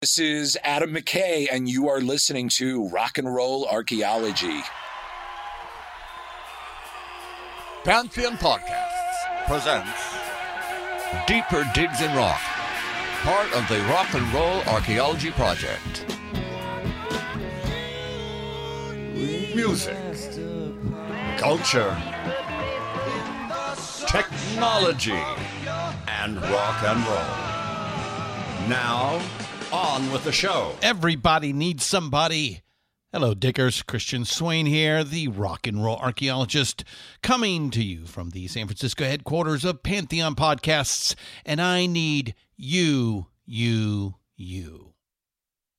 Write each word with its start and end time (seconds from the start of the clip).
This 0.00 0.16
is 0.20 0.56
Adam 0.62 0.94
McKay, 0.94 1.48
and 1.50 1.68
you 1.68 1.88
are 1.88 2.00
listening 2.00 2.48
to 2.50 2.88
Rock 2.90 3.18
and 3.18 3.34
Roll 3.34 3.66
Archaeology. 3.66 4.60
Pantheon 7.82 8.34
Podcasts 8.34 9.46
presents 9.48 9.90
Deeper 11.26 11.68
Digs 11.74 12.00
in 12.00 12.14
Rock, 12.14 12.40
part 13.24 13.52
of 13.52 13.68
the 13.68 13.80
Rock 13.90 14.14
and 14.14 14.32
Roll 14.32 14.60
Archaeology 14.72 15.32
Project. 15.32 16.06
Music, 19.56 19.96
culture, 21.38 22.00
technology, 24.06 25.20
and 26.06 26.40
rock 26.40 26.84
and 26.84 27.04
roll. 27.04 28.68
Now, 28.68 29.20
on 29.72 30.10
with 30.12 30.24
the 30.24 30.32
show. 30.32 30.74
Everybody 30.82 31.52
needs 31.52 31.84
somebody. 31.84 32.62
Hello, 33.12 33.32
Diggers. 33.32 33.82
Christian 33.82 34.24
Swain 34.24 34.66
here, 34.66 35.02
the 35.02 35.28
rock 35.28 35.66
and 35.66 35.82
roll 35.82 35.96
archaeologist, 35.96 36.84
coming 37.22 37.70
to 37.70 37.82
you 37.82 38.04
from 38.04 38.30
the 38.30 38.46
San 38.48 38.66
Francisco 38.66 39.04
headquarters 39.04 39.64
of 39.64 39.82
Pantheon 39.82 40.34
Podcasts, 40.34 41.14
and 41.46 41.60
I 41.60 41.86
need 41.86 42.34
you, 42.56 43.28
you, 43.46 44.16
you. 44.36 44.92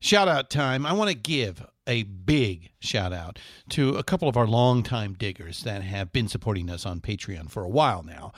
Shout 0.02 0.28
out 0.28 0.50
time. 0.50 0.86
I 0.86 0.94
want 0.94 1.12
to 1.12 1.16
give 1.16 1.64
a 1.90 2.04
big 2.04 2.70
shout 2.80 3.12
out 3.12 3.40
to 3.70 3.96
a 3.96 4.04
couple 4.04 4.30
of 4.30 4.38
our 4.38 4.46
longtime 4.46 5.14
diggers 5.14 5.64
that 5.64 5.82
have 5.82 6.14
been 6.14 6.28
supporting 6.28 6.70
us 6.70 6.86
on 6.86 7.02
Patreon 7.02 7.50
for 7.50 7.64
a 7.64 7.70
while 7.70 8.04
now. 8.04 8.32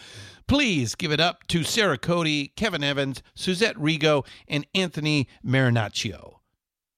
Please 0.48 0.96
give 0.96 1.12
it 1.12 1.20
up 1.20 1.46
to 1.48 1.64
Sarah 1.64 1.98
Cody, 1.98 2.48
Kevin 2.56 2.84
Evans, 2.84 3.22
Suzette 3.36 3.76
Rigo, 3.76 4.26
and 4.48 4.66
Anthony 4.74 5.28
Marinaccio. 5.46 6.40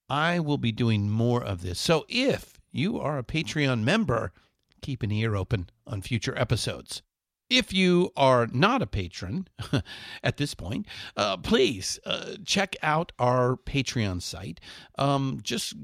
I 0.08 0.38
will 0.38 0.58
be 0.58 0.70
doing 0.70 1.10
more 1.10 1.42
of 1.42 1.62
this. 1.62 1.80
So 1.80 2.06
if 2.08 2.60
you 2.70 3.00
are 3.00 3.18
a 3.18 3.24
Patreon 3.24 3.82
member, 3.82 4.32
keep 4.80 5.02
an 5.02 5.10
ear 5.10 5.34
open 5.34 5.70
on 5.86 6.02
future 6.02 6.38
episodes. 6.38 7.02
If 7.50 7.72
you 7.72 8.10
are 8.16 8.46
not 8.46 8.80
a 8.80 8.86
patron 8.86 9.48
at 10.22 10.36
this 10.36 10.54
point, 10.54 10.86
uh, 11.16 11.36
please 11.36 11.98
uh, 12.06 12.34
check 12.44 12.74
out 12.82 13.12
our 13.18 13.56
Patreon 13.56 14.22
site. 14.22 14.60
Um, 14.96 15.40
just 15.42 15.74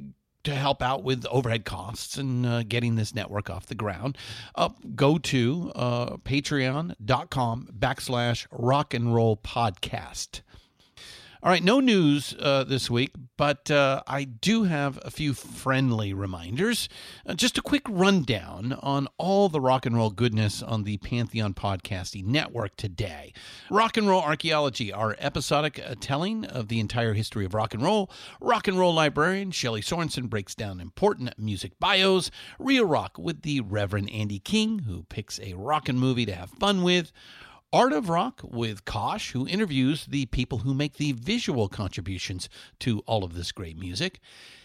to 0.45 0.55
help 0.55 0.83
out 0.83 1.03
with 1.03 1.27
overhead 1.27 1.65
costs 1.65 2.17
and 2.17 2.47
uh, 2.47 2.63
getting 2.63 2.97
this 2.97 3.15
network 3.15 3.51
off 3.51 3.67
the 3.67 3.75
ground, 3.75 4.17
uh, 4.55 4.71
go 4.95 5.19
to 5.19 5.73
uh, 5.75 6.17
patreon.com 6.19 7.69
backslash 7.79 8.47
rock 8.51 8.95
and 8.95 9.15
roll 9.15 9.37
podcast. 9.37 10.41
All 11.43 11.51
right, 11.51 11.65
no 11.65 11.81
news 11.81 12.35
uh, 12.39 12.65
this 12.65 12.91
week, 12.91 13.13
but 13.39 13.71
uh, 13.71 14.03
I 14.07 14.25
do 14.25 14.65
have 14.65 14.99
a 15.01 15.11
few 15.11 15.33
friendly 15.33 16.13
reminders. 16.13 16.87
Uh, 17.27 17.33
just 17.33 17.57
a 17.57 17.63
quick 17.63 17.85
rundown 17.89 18.77
on 18.83 19.09
all 19.17 19.49
the 19.49 19.59
rock 19.59 19.87
and 19.87 19.97
roll 19.97 20.11
goodness 20.11 20.63
on 20.63 20.85
the 20.85 20.99
Pantheon 20.99 21.55
Podcasting 21.55 22.27
Network 22.27 22.77
today. 22.77 23.33
Rock 23.71 23.97
and 23.97 24.07
Roll 24.07 24.21
Archaeology, 24.21 24.93
our 24.93 25.17
episodic 25.19 25.83
uh, 25.83 25.95
telling 25.99 26.45
of 26.45 26.69
the 26.69 26.79
entire 26.79 27.15
history 27.15 27.47
of 27.47 27.55
rock 27.55 27.73
and 27.73 27.83
roll. 27.83 28.11
Rock 28.39 28.69
and 28.69 28.79
Roll 28.79 28.93
Librarian 28.93 29.51
Shelley 29.51 29.81
Sorensen 29.81 30.29
breaks 30.29 30.55
down 30.55 30.79
important 30.79 31.33
music 31.39 31.73
bios. 31.81 32.31
Real 32.59 32.85
Rock 32.85 33.17
with 33.17 33.41
the 33.41 33.63
Reverend 33.63 34.11
Andy 34.11 34.41
King, 34.41 34.81
who 34.81 35.05
picks 35.05 35.41
a 35.41 35.55
rockin' 35.55 35.99
movie 35.99 36.27
to 36.27 36.35
have 36.35 36.51
fun 36.51 36.83
with. 36.83 37.13
Art 37.73 37.93
of 37.93 38.09
Rock 38.09 38.41
with 38.43 38.85
Kosh, 38.85 39.31
who 39.31 39.47
interviews 39.47 40.05
the 40.07 40.27
people 40.27 40.59
who 40.59 40.75
make 40.75 40.95
the 40.95 41.13
visual 41.13 41.69
contributions 41.69 42.49
to 42.81 42.99
all 43.07 43.23
of 43.23 43.35
this 43.35 43.53
great 43.53 43.79
music. 43.79 44.19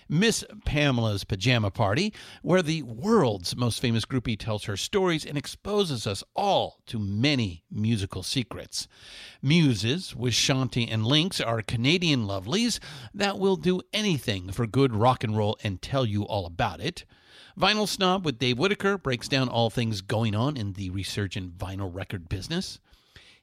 Miss 0.10 0.44
Pamela's 0.66 1.24
Pajama 1.24 1.70
Party, 1.70 2.12
where 2.42 2.64
the 2.64 2.82
world's 2.82 3.56
most 3.56 3.80
famous 3.80 4.06
groupie 4.06 4.40
tells 4.40 4.64
her 4.64 4.76
stories 4.76 5.24
and 5.24 5.38
exposes 5.38 6.08
us 6.08 6.24
all 6.36 6.80
to 6.88 6.98
many 6.98 7.64
musical 7.70 8.24
secrets. 8.24 8.88
Muses 9.40 10.16
with 10.16 10.34
Shanti 10.34 10.92
and 10.92 11.06
Lynx 11.06 11.40
are 11.40 11.62
Canadian 11.62 12.26
lovelies 12.26 12.80
that 13.14 13.38
will 13.38 13.56
do 13.56 13.82
anything 13.94 14.52
for 14.52 14.66
good 14.66 14.96
rock 14.96 15.24
and 15.24 15.38
roll 15.38 15.60
and 15.64 15.80
tell 15.80 16.08
you 16.08 16.24
all 16.24 16.48
about 16.48 16.82
it. 16.82 17.06
Vinyl 17.56 17.88
Snob 17.88 18.26
with 18.26 18.40
Dave 18.40 18.58
Whitaker 18.58 18.98
breaks 18.98 19.28
down 19.28 19.48
all 19.48 19.70
things 19.70 20.02
going 20.02 20.34
on 20.34 20.58
in 20.58 20.74
the 20.74 20.90
resurgent 20.90 21.56
vinyl 21.60 21.94
record 21.94 22.28
business. 22.28 22.80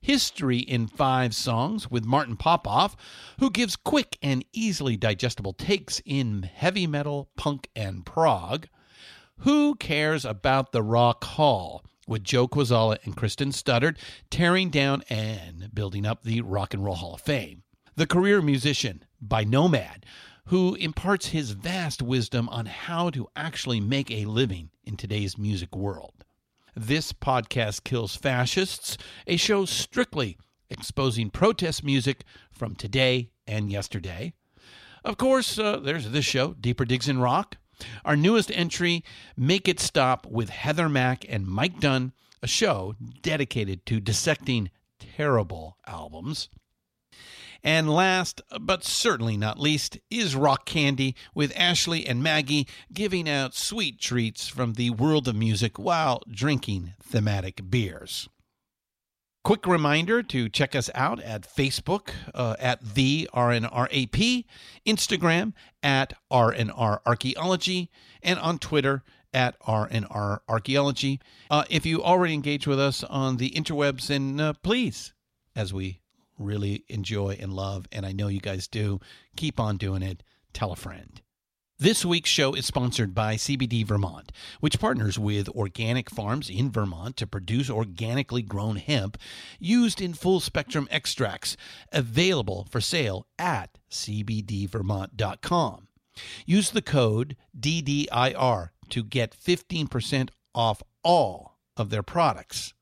History 0.03 0.59
in 0.59 0.89
Five 0.89 1.33
Songs 1.33 1.89
with 1.89 2.05
Martin 2.05 2.37
Popoff, 2.37 2.97
who 3.39 3.51
gives 3.51 3.77
quick 3.77 4.19
and 4.21 4.45
easily 4.53 4.97
digestible 4.97 5.53
takes 5.53 6.03
in 6.05 6.43
heavy 6.43 6.89
metal, 6.89 7.31
punk, 7.37 7.69
and 7.77 8.05
prog. 8.05 8.67
Who 9.39 9.77
Cares 9.77 10.25
About 10.25 10.73
the 10.73 10.83
Rock 10.83 11.25
Hall? 11.25 11.85
with 12.09 12.25
Joe 12.25 12.49
Quazala 12.49 12.99
and 13.05 13.17
Kristen 13.17 13.51
Studdard 13.51 13.97
tearing 14.29 14.71
down 14.71 15.05
and 15.09 15.73
building 15.73 16.05
up 16.05 16.25
the 16.25 16.41
Rock 16.41 16.75
and 16.75 16.85
Roll 16.85 16.97
Hall 16.97 17.15
of 17.15 17.21
Fame. 17.21 17.63
The 17.95 18.09
Career 18.09 18.43
Musician 18.43 19.05
by 19.21 19.45
Nomad, 19.45 20.05
who 20.47 20.75
imparts 20.75 21.27
his 21.29 21.53
vast 21.53 22.03
wisdom 22.03 22.49
on 22.49 22.67
how 22.67 23.11
to 23.11 23.29
actually 23.37 23.81
make 23.81 24.11
a 24.11 24.25
living 24.25 24.71
in 24.85 24.97
today's 24.97 25.39
music 25.39 25.77
world. 25.77 26.25
This 26.75 27.13
podcast 27.13 27.85
kills 27.85 28.17
fascists, 28.17 28.97
a 29.27 29.37
show 29.37 29.67
strictly 29.67 30.39
exposing 30.71 31.29
protest 31.29 31.85
music 31.85 32.25
from 32.51 32.75
today 32.75 33.31
and 33.47 33.71
yesterday. 33.71 34.33
Of 35.05 35.19
course, 35.19 35.59
uh, 35.59 35.81
there's 35.81 36.11
this 36.11 36.25
show, 36.25 36.55
Deeper 36.55 36.87
Digs 36.87 37.09
in 37.09 37.19
Rock. 37.19 37.59
Our 38.07 38.17
newest 38.17 38.51
entry, 38.51 39.05
Make 39.37 39.69
It 39.69 39.81
Stop 39.81 40.27
with 40.27 40.49
Heather 40.49 40.89
Mack 40.89 41.27
and 41.29 41.47
Mike 41.47 41.79
Dunn, 41.79 42.13
a 42.43 42.47
show 42.47 42.95
dedicated 43.21 43.85
to 43.87 44.01
dissecting 44.01 44.71
terrible 44.99 45.77
albums. 45.87 46.49
And 47.65 47.89
last, 47.89 48.41
but 48.61 48.85
certainly 48.85 49.37
not 49.37 49.61
least, 49.61 49.99
is 50.11 50.35
Rock 50.35 50.67
Candy 50.67 51.15
with 51.35 51.53
Ashley 51.57 52.07
and 52.07 52.23
Maggie 52.23 52.67
giving 52.93 53.29
out 53.29 53.55
sweet 53.55 54.01
treats 54.01 54.49
from 54.49 54.73
the 54.73 54.91
world 54.91 55.29
of 55.29 55.37
music 55.37 55.79
while 55.79 56.23
drinking 56.29 56.95
thematic 57.01 57.71
beers. 57.71 58.29
Quick 59.45 59.67
reminder 59.67 60.23
to 60.23 60.49
check 60.49 60.75
us 60.77 60.89
out 60.95 61.21
at 61.21 61.43
Facebook 61.43 62.11
uh, 62.35 62.55
at 62.61 62.95
the 62.95 63.29
RNRAP, 63.35 64.45
Instagram 64.87 65.53
at 65.83 66.15
RNR 66.33 67.01
Archaeology, 67.05 67.91
and 68.23 68.39
on 68.39 68.59
Twitter 68.59 69.03
at 69.35 69.59
RNR 69.61 70.41
Archaeology. 70.49 71.21
Uh, 71.51 71.65
if 71.71 71.85
you 71.87 72.03
already 72.03 72.35
engage 72.35 72.67
with 72.67 72.79
us 72.79 73.03
on 73.05 73.39
the 73.39 73.51
interwebs, 73.51 74.09
then 74.09 74.39
uh, 74.39 74.53
please, 74.63 75.13
as 75.57 75.73
we 75.73 76.02
really 76.43 76.85
enjoy 76.89 77.39
and 77.41 77.53
love, 77.53 77.87
and 77.93 78.05
I 78.05 78.13
know 78.13 78.29
you 78.29 78.41
guys 78.41 78.69
do, 78.69 79.01
keep 79.37 79.59
on 79.59 79.77
doing 79.77 80.03
it. 80.03 80.23
Tell 80.53 80.73
a 80.73 80.77
friend. 80.77 81.21
This 81.79 82.05
week's 82.05 82.31
show 82.31 82.55
is 82.55 82.65
sponsored 82.65 83.13
by 83.13 83.35
CBD 83.35 83.85
Vermont, 83.85 84.31
which 84.61 84.79
partners 84.79 85.19
with 85.19 85.49
organic 85.49 86.11
farms 86.11 86.49
in 86.49 86.71
Vermont 86.71 87.17
to 87.17 87.27
produce 87.27 87.69
organically 87.69 88.43
grown 88.43 88.77
hemp 88.77 89.19
used 89.59 90.01
in 90.01 90.15
full 90.15 90.39
spectrum 90.39 90.87
extracts, 90.93 91.57
available 91.91 92.69
for 92.71 92.81
sale 92.81 93.27
at 93.37 93.79
cbdvermont.com. 93.91 95.89
Use 96.47 96.71
the 96.71 96.83
code 96.83 97.37
DDIR 97.59 98.69
to 98.91 99.03
get 99.03 99.37
15% 99.37 100.29
off 100.55 100.83
all 101.03 101.59
of 101.77 101.91
their 101.91 102.05
products. 102.05 102.75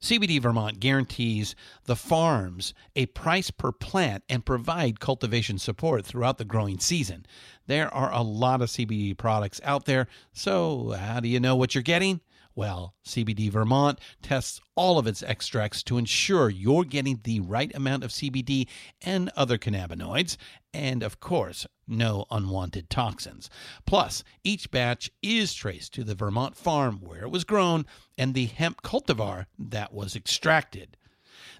CBD 0.00 0.40
Vermont 0.40 0.80
guarantees 0.80 1.54
the 1.84 1.94
farms 1.94 2.72
a 2.96 3.06
price 3.06 3.50
per 3.50 3.70
plant 3.70 4.24
and 4.30 4.46
provide 4.46 4.98
cultivation 4.98 5.58
support 5.58 6.06
throughout 6.06 6.38
the 6.38 6.44
growing 6.44 6.78
season. 6.78 7.26
There 7.66 7.92
are 7.92 8.10
a 8.10 8.22
lot 8.22 8.62
of 8.62 8.70
CBD 8.70 9.16
products 9.16 9.60
out 9.62 9.84
there, 9.84 10.06
so 10.32 10.92
how 10.98 11.20
do 11.20 11.28
you 11.28 11.38
know 11.38 11.54
what 11.54 11.74
you're 11.74 11.82
getting? 11.82 12.20
Well, 12.54 12.94
CBD 13.06 13.50
Vermont 13.50 14.00
tests 14.22 14.60
all 14.74 14.98
of 14.98 15.06
its 15.06 15.22
extracts 15.22 15.82
to 15.84 15.98
ensure 15.98 16.50
you're 16.50 16.84
getting 16.84 17.20
the 17.22 17.40
right 17.40 17.74
amount 17.74 18.04
of 18.04 18.10
CBD 18.10 18.66
and 19.02 19.30
other 19.36 19.56
cannabinoids, 19.56 20.36
and 20.74 21.02
of 21.02 21.20
course, 21.20 21.66
no 21.86 22.26
unwanted 22.30 22.90
toxins. 22.90 23.50
Plus, 23.86 24.24
each 24.44 24.70
batch 24.70 25.10
is 25.22 25.54
traced 25.54 25.94
to 25.94 26.04
the 26.04 26.14
Vermont 26.14 26.56
farm 26.56 26.98
where 27.00 27.22
it 27.22 27.30
was 27.30 27.44
grown 27.44 27.86
and 28.18 28.34
the 28.34 28.46
hemp 28.46 28.82
cultivar 28.82 29.46
that 29.58 29.92
was 29.92 30.16
extracted. 30.16 30.96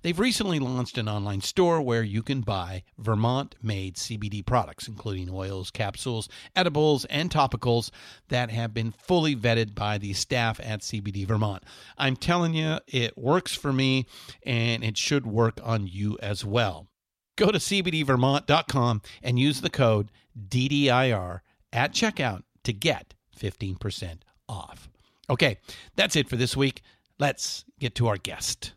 They've 0.02 0.18
recently 0.18 0.58
launched 0.58 0.96
an 0.96 1.08
online 1.08 1.42
store 1.42 1.82
where 1.82 2.02
you 2.02 2.22
can 2.22 2.40
buy 2.40 2.84
Vermont 2.98 3.54
made 3.62 3.96
CBD 3.96 4.44
products, 4.44 4.88
including 4.88 5.28
oils, 5.30 5.70
capsules, 5.70 6.28
edibles, 6.56 7.04
and 7.06 7.30
topicals 7.30 7.90
that 8.28 8.50
have 8.50 8.72
been 8.72 8.92
fully 8.92 9.36
vetted 9.36 9.74
by 9.74 9.98
the 9.98 10.14
staff 10.14 10.58
at 10.60 10.80
CBD 10.80 11.26
Vermont. 11.26 11.64
I'm 11.98 12.16
telling 12.16 12.54
you, 12.54 12.78
it 12.86 13.18
works 13.18 13.54
for 13.54 13.72
me 13.72 14.06
and 14.42 14.82
it 14.82 14.96
should 14.96 15.26
work 15.26 15.60
on 15.62 15.86
you 15.86 16.16
as 16.22 16.44
well. 16.44 16.88
Go 17.36 17.50
to 17.50 17.58
cbdvermont.com 17.58 19.02
and 19.22 19.38
use 19.38 19.60
the 19.60 19.70
code 19.70 20.10
DDIR 20.48 21.40
at 21.72 21.92
checkout 21.92 22.42
to 22.64 22.72
get 22.72 23.14
15% 23.38 24.20
off. 24.48 24.88
Okay, 25.28 25.58
that's 25.96 26.16
it 26.16 26.28
for 26.28 26.36
this 26.36 26.56
week. 26.56 26.82
Let's 27.18 27.64
get 27.78 27.94
to 27.96 28.08
our 28.08 28.16
guest. 28.16 28.72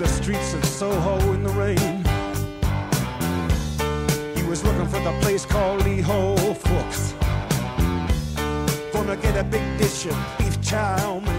The 0.00 0.08
streets 0.08 0.54
of 0.54 0.64
Soho 0.64 1.18
in 1.34 1.42
the 1.42 1.50
rain. 1.50 1.76
He 4.34 4.42
was 4.48 4.64
looking 4.64 4.86
for 4.86 4.98
the 5.00 5.14
place 5.20 5.44
called 5.44 5.84
Lee 5.84 6.00
Ho 6.00 6.36
Fooks. 6.36 7.12
Gonna 8.94 9.16
get 9.16 9.36
a 9.36 9.44
big 9.44 9.60
dish 9.76 10.06
of 10.06 10.16
beef 10.38 10.58
chow 10.62 11.20
mein. 11.20 11.36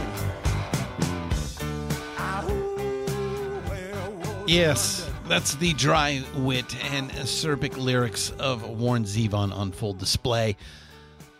Yes, 4.45 5.09
that's 5.27 5.55
the 5.55 5.73
dry 5.73 6.23
wit 6.35 6.75
and 6.93 7.09
acerbic 7.13 7.77
lyrics 7.77 8.29
of 8.37 8.69
Warren 8.69 9.05
Zevon 9.05 9.51
on 9.51 9.71
full 9.71 9.93
display. 9.93 10.55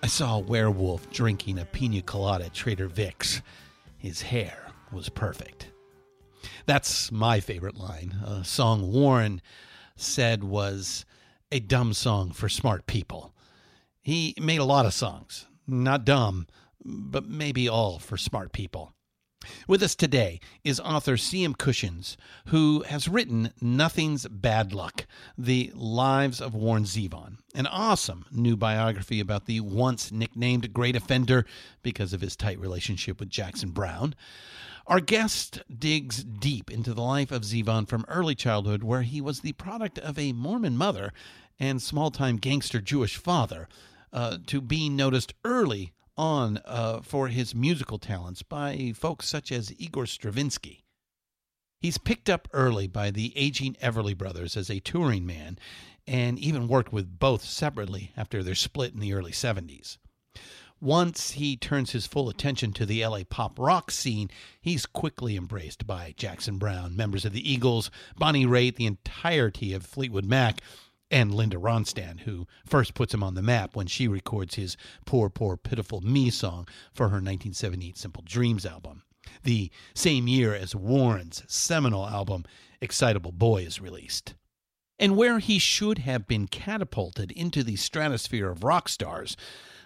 I 0.02 0.08
saw 0.08 0.38
a 0.38 0.40
werewolf 0.40 1.08
drinking 1.12 1.60
a 1.60 1.66
pina 1.66 2.02
colada 2.02 2.46
at 2.46 2.56
Trader 2.56 2.88
Vic's. 2.88 3.44
His 4.00 4.24
hair 4.24 4.72
was 4.92 5.08
perfect. 5.08 5.68
That's 6.66 7.12
my 7.12 7.40
favorite 7.40 7.78
line. 7.78 8.18
A 8.26 8.44
song 8.44 8.92
Warren 8.92 9.42
said 9.96 10.44
was 10.44 11.06
a 11.52 11.60
dumb 11.60 11.94
song 11.94 12.32
for 12.32 12.50
smart 12.50 12.88
people. 12.88 13.34
He 14.02 14.34
made 14.40 14.60
a 14.60 14.66
lot 14.66 14.86
of 14.86 14.94
songs, 14.94 15.48
not 15.68 16.06
dumb, 16.06 16.48
but 16.84 17.28
maybe 17.28 17.68
all 17.68 18.00
for 18.00 18.18
smart 18.18 18.52
people. 18.52 18.94
With 19.68 19.82
us 19.82 19.96
today 19.96 20.40
is 20.64 20.80
author 20.80 21.18
C.M. 21.18 21.56
Kushins, 21.56 22.16
who 22.48 22.84
has 22.84 23.08
written 23.08 23.52
Nothing's 23.60 24.28
Bad 24.28 24.72
Luck 24.72 25.08
The 25.36 25.72
Lives 25.74 26.40
of 26.40 26.54
Warren 26.54 26.84
Zevon, 26.84 27.38
an 27.56 27.66
awesome 27.66 28.26
new 28.32 28.56
biography 28.56 29.20
about 29.20 29.48
the 29.48 29.60
once 29.60 30.12
nicknamed 30.12 30.74
Great 30.74 30.96
Offender 30.96 31.46
because 31.82 32.14
of 32.14 32.22
his 32.22 32.36
tight 32.36 32.60
relationship 32.60 33.20
with 33.20 33.30
Jackson 33.30 33.72
Browne. 33.72 34.14
Our 34.88 35.00
guest 35.00 35.62
digs 35.72 36.24
deep 36.24 36.72
into 36.72 36.94
the 36.94 37.02
life 37.02 37.32
of 37.32 37.44
Zevon 37.44 37.88
from 37.88 38.06
early 38.08 38.36
childhood, 38.36 38.84
where 38.84 39.04
he 39.04 39.22
was 39.22 39.42
the 39.42 39.54
product 39.54 40.00
of 40.00 40.18
a 40.18 40.34
Mormon 40.34 40.76
mother 40.76 41.14
and 41.60 41.82
small 41.82 42.10
time 42.10 42.38
gangster 42.38 42.82
Jewish 42.82 43.18
father, 43.18 43.68
uh, 44.12 44.40
to 44.48 44.60
being 44.60 44.96
noticed 44.96 45.34
early 45.46 45.94
on 46.18 46.60
uh, 46.66 47.02
for 47.02 47.28
his 47.28 47.56
musical 47.56 48.00
talents 48.00 48.44
by 48.44 48.94
folks 48.96 49.28
such 49.28 49.52
as 49.52 49.74
Igor 49.78 50.06
Stravinsky. 50.06 50.84
He's 51.80 51.98
picked 51.98 52.30
up 52.30 52.48
early 52.54 52.88
by 52.88 53.12
the 53.12 53.34
aging 53.36 53.76
Everly 53.82 54.18
brothers 54.18 54.58
as 54.58 54.70
a 54.70 54.80
touring 54.80 55.26
man 55.26 55.58
and 56.06 56.38
even 56.38 56.68
worked 56.68 56.92
with 56.92 57.20
both 57.20 57.44
separately 57.44 58.12
after 58.18 58.44
their 58.44 58.56
split 58.56 58.94
in 58.94 59.00
the 59.00 59.14
early 59.14 59.32
70s. 59.32 59.98
Once 60.82 61.32
he 61.32 61.56
turns 61.56 61.92
his 61.92 62.08
full 62.08 62.28
attention 62.28 62.74
to 62.74 62.88
the 62.88 63.06
LA 63.06 63.24
pop 63.24 63.60
rock 63.60 63.92
scene, 63.92 64.32
he's 64.60 64.88
quickly 64.88 65.38
embraced 65.38 65.86
by 65.86 66.12
Jackson 66.18 66.58
Browne, 66.58 66.96
members 66.96 67.24
of 67.24 67.34
the 67.34 67.52
Eagles, 67.52 67.92
Bonnie 68.18 68.48
Raitt, 68.48 68.78
the 68.78 68.88
entirety 68.88 69.74
of 69.74 69.86
Fleetwood 69.86 70.26
Mac, 70.26 70.60
and 71.12 71.36
Linda 71.36 71.58
Ronstadt, 71.58 72.22
who 72.22 72.48
first 72.66 72.96
puts 72.96 73.14
him 73.14 73.22
on 73.22 73.36
the 73.36 73.44
map 73.44 73.76
when 73.76 73.86
she 73.86 74.08
records 74.08 74.56
his 74.56 74.76
Poor, 75.06 75.30
Poor, 75.30 75.56
Pitiful 75.56 76.02
Me 76.02 76.32
song 76.32 76.68
for 76.92 77.10
her 77.10 77.18
1978 77.18 77.96
Simple 77.96 78.24
Dreams 78.26 78.66
album. 78.66 79.04
The 79.44 79.70
same 79.94 80.28
year 80.28 80.56
as 80.56 80.76
Warren's 80.76 81.44
seminal 81.48 82.08
album, 82.08 82.44
Excitable 82.82 83.32
Boy, 83.32 83.64
is 83.64 83.80
released. 83.80 84.34
And 84.98 85.16
where 85.16 85.38
he 85.38 85.60
should 85.60 86.00
have 86.00 86.28
been 86.28 86.48
catapulted 86.48 87.32
into 87.32 87.64
the 87.64 87.76
stratosphere 87.76 88.50
of 88.50 88.64
rock 88.64 88.90
stars, 88.90 89.38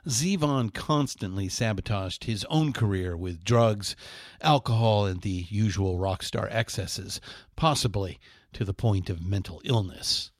Zevon 0.07 0.71
constantly 0.71 1.49
sabotaged 1.49 2.25
his 2.25 2.45
own 2.45 2.73
career 2.73 3.17
with 3.17 3.43
drugs, 3.43 3.95
alcohol, 4.41 5.05
and 5.05 5.21
the 5.21 5.47
usual 5.49 5.97
rock 5.97 6.21
star 6.21 6.47
excesses, 6.51 7.19
possibly 7.55 8.19
to 8.53 8.63
the 8.63 8.73
point 8.73 9.09
of 9.09 9.25
mental 9.25 9.61
illness. 9.63 10.31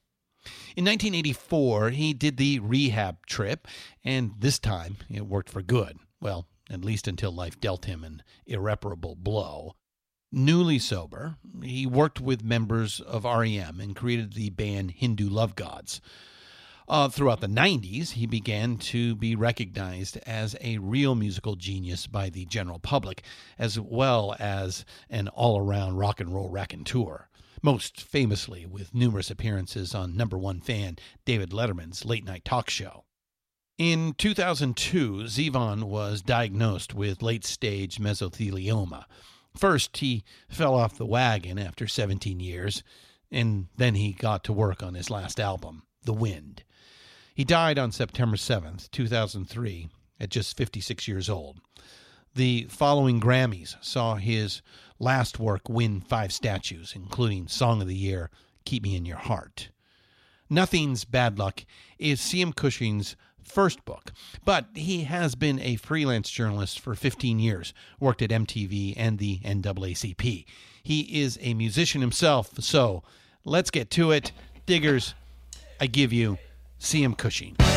In 0.75 0.85
1984, 0.85 1.89
he 1.91 2.13
did 2.13 2.37
the 2.37 2.59
rehab 2.59 3.25
trip, 3.25 3.67
and 4.03 4.33
this 4.37 4.59
time 4.59 4.97
it 5.09 5.25
worked 5.25 5.49
for 5.49 5.63
good. 5.63 5.97
Well, 6.21 6.45
at 6.69 6.85
least 6.85 7.07
until 7.07 7.31
life 7.31 7.59
dealt 7.59 7.85
him 7.85 8.03
an 8.03 8.23
irreparable 8.45 9.15
blow. 9.15 9.75
Newly 10.31 10.79
sober, 10.79 11.37
he 11.63 11.85
worked 11.85 12.19
with 12.19 12.43
members 12.43 12.99
of 12.99 13.23
REM 13.23 13.79
and 13.79 13.95
created 13.95 14.33
the 14.33 14.49
band 14.49 14.91
Hindu 14.91 15.29
Love 15.29 15.55
Gods. 15.55 16.01
Uh, 16.87 17.09
throughout 17.09 17.41
the 17.41 17.47
90s, 17.47 18.11
he 18.11 18.27
began 18.27 18.77
to 18.77 19.15
be 19.15 19.35
recognized 19.35 20.17
as 20.27 20.55
a 20.61 20.77
real 20.77 21.15
musical 21.15 21.55
genius 21.55 22.05
by 22.05 22.29
the 22.29 22.45
general 22.45 22.77
public, 22.77 23.23
as 23.57 23.79
well 23.79 24.35
as 24.39 24.85
an 25.09 25.27
all 25.29 25.59
around 25.59 25.95
rock 25.95 26.19
and 26.19 26.33
roll 26.33 26.49
raconteur 26.49 27.27
most 27.65 27.99
famously 27.99 28.63
with 28.63 28.93
numerous 28.93 29.31
appearances 29.31 29.95
on 29.95 30.15
number 30.15 30.37
one 30.37 30.61
fan 30.61 30.97
David 31.25 31.49
Letterman's 31.49 32.05
late 32.05 32.23
night 32.23 32.45
talk 32.45 32.69
show. 32.69 33.05
In 33.79 34.13
2002, 34.13 35.23
Zevon 35.23 35.85
was 35.85 36.21
diagnosed 36.21 36.93
with 36.93 37.23
late 37.23 37.43
stage 37.43 37.97
mesothelioma. 37.97 39.05
First, 39.57 39.97
he 39.97 40.23
fell 40.47 40.75
off 40.75 40.97
the 40.97 41.07
wagon 41.07 41.57
after 41.57 41.87
17 41.87 42.39
years, 42.39 42.83
and 43.31 43.67
then 43.75 43.95
he 43.95 44.13
got 44.13 44.43
to 44.43 44.53
work 44.53 44.83
on 44.83 44.93
his 44.93 45.09
last 45.09 45.39
album, 45.39 45.83
The 46.03 46.13
Wind. 46.13 46.63
He 47.35 47.43
died 47.43 47.77
on 47.77 47.91
September 47.91 48.37
7th, 48.37 48.89
2003, 48.91 49.89
at 50.21 50.29
just 50.29 50.55
56 50.55 51.05
years 51.05 51.29
old. 51.29 51.59
The 52.33 52.65
following 52.69 53.19
Grammys 53.19 53.75
saw 53.81 54.15
his 54.15 54.61
last 54.99 55.37
work 55.37 55.67
win 55.67 55.99
five 55.99 56.31
statues, 56.31 56.93
including 56.95 57.49
Song 57.49 57.81
of 57.81 57.89
the 57.89 57.95
Year, 57.95 58.29
Keep 58.63 58.83
Me 58.83 58.95
in 58.95 59.05
Your 59.05 59.17
Heart. 59.17 59.67
Nothing's 60.49 61.03
Bad 61.03 61.37
Luck 61.37 61.65
is 61.99 62.21
C.M. 62.21 62.53
Kushins' 62.53 63.15
first 63.43 63.83
book. 63.83 64.13
But 64.45 64.67
he 64.73 65.03
has 65.03 65.35
been 65.35 65.59
a 65.59 65.75
freelance 65.75 66.29
journalist 66.29 66.79
for 66.79 66.95
15 66.95 67.39
years, 67.39 67.73
worked 67.99 68.21
at 68.21 68.29
MTV 68.29 68.93
and 68.95 69.19
the 69.19 69.39
NAACP. 69.39 70.45
He 70.81 71.21
is 71.21 71.37
a 71.41 71.53
musician 71.53 71.99
himself, 71.99 72.51
so 72.61 73.03
let's 73.43 73.71
get 73.71 73.89
to 73.91 74.11
it. 74.11 74.31
Diggers, 74.65 75.15
I 75.81 75.87
give 75.87 76.13
you 76.13 76.37
C.M. 76.79 77.15
Kushins. 77.15 77.74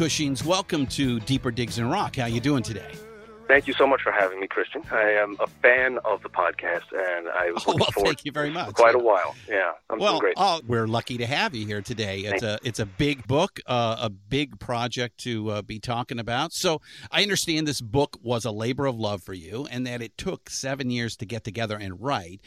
Kushins, 0.00 0.42
welcome 0.42 0.86
to 0.86 1.20
Deeper 1.20 1.50
Digs 1.50 1.78
in 1.78 1.86
Rock. 1.90 2.16
How 2.16 2.24
you 2.24 2.40
doing 2.40 2.62
today? 2.62 2.90
Thank 3.48 3.66
you 3.66 3.74
so 3.74 3.84
much 3.86 4.00
for 4.00 4.12
having 4.12 4.40
me, 4.40 4.46
Christian. 4.46 4.80
I 4.92 5.10
am 5.10 5.36
a 5.40 5.46
fan 5.46 5.98
of 6.06 6.22
the 6.22 6.30
podcast, 6.30 6.84
and 6.96 7.28
I 7.28 7.50
was 7.50 7.64
Oh, 7.66 7.72
looking 7.72 7.80
well, 7.80 7.90
forward 7.90 8.06
thank 8.06 8.24
you 8.24 8.32
very 8.32 8.48
much. 8.48 8.68
for 8.68 8.72
quite 8.72 8.94
a 8.94 8.98
while. 8.98 9.34
Yeah, 9.46 9.72
I'm 9.90 9.98
Well, 9.98 10.18
great. 10.20 10.34
oh, 10.38 10.62
we're 10.66 10.86
lucky 10.86 11.18
to 11.18 11.26
have 11.26 11.54
you 11.54 11.66
here 11.66 11.82
today. 11.82 12.20
It's 12.20 12.42
a 12.42 12.58
it's 12.62 12.78
a 12.78 12.86
big 12.86 13.26
book, 13.26 13.60
uh, 13.66 13.96
a 14.00 14.08
big 14.08 14.58
project 14.60 15.18
to 15.24 15.50
uh, 15.50 15.62
be 15.62 15.80
talking 15.80 16.18
about. 16.18 16.52
So 16.54 16.80
I 17.10 17.22
understand 17.22 17.66
this 17.66 17.80
book 17.82 18.16
was 18.22 18.44
a 18.46 18.52
labor 18.52 18.86
of 18.86 18.96
love 18.98 19.22
for 19.22 19.34
you, 19.34 19.66
and 19.70 19.84
that 19.86 20.00
it 20.00 20.16
took 20.16 20.48
seven 20.48 20.88
years 20.88 21.14
to 21.18 21.26
get 21.26 21.44
together 21.44 21.76
and 21.76 22.00
write. 22.00 22.40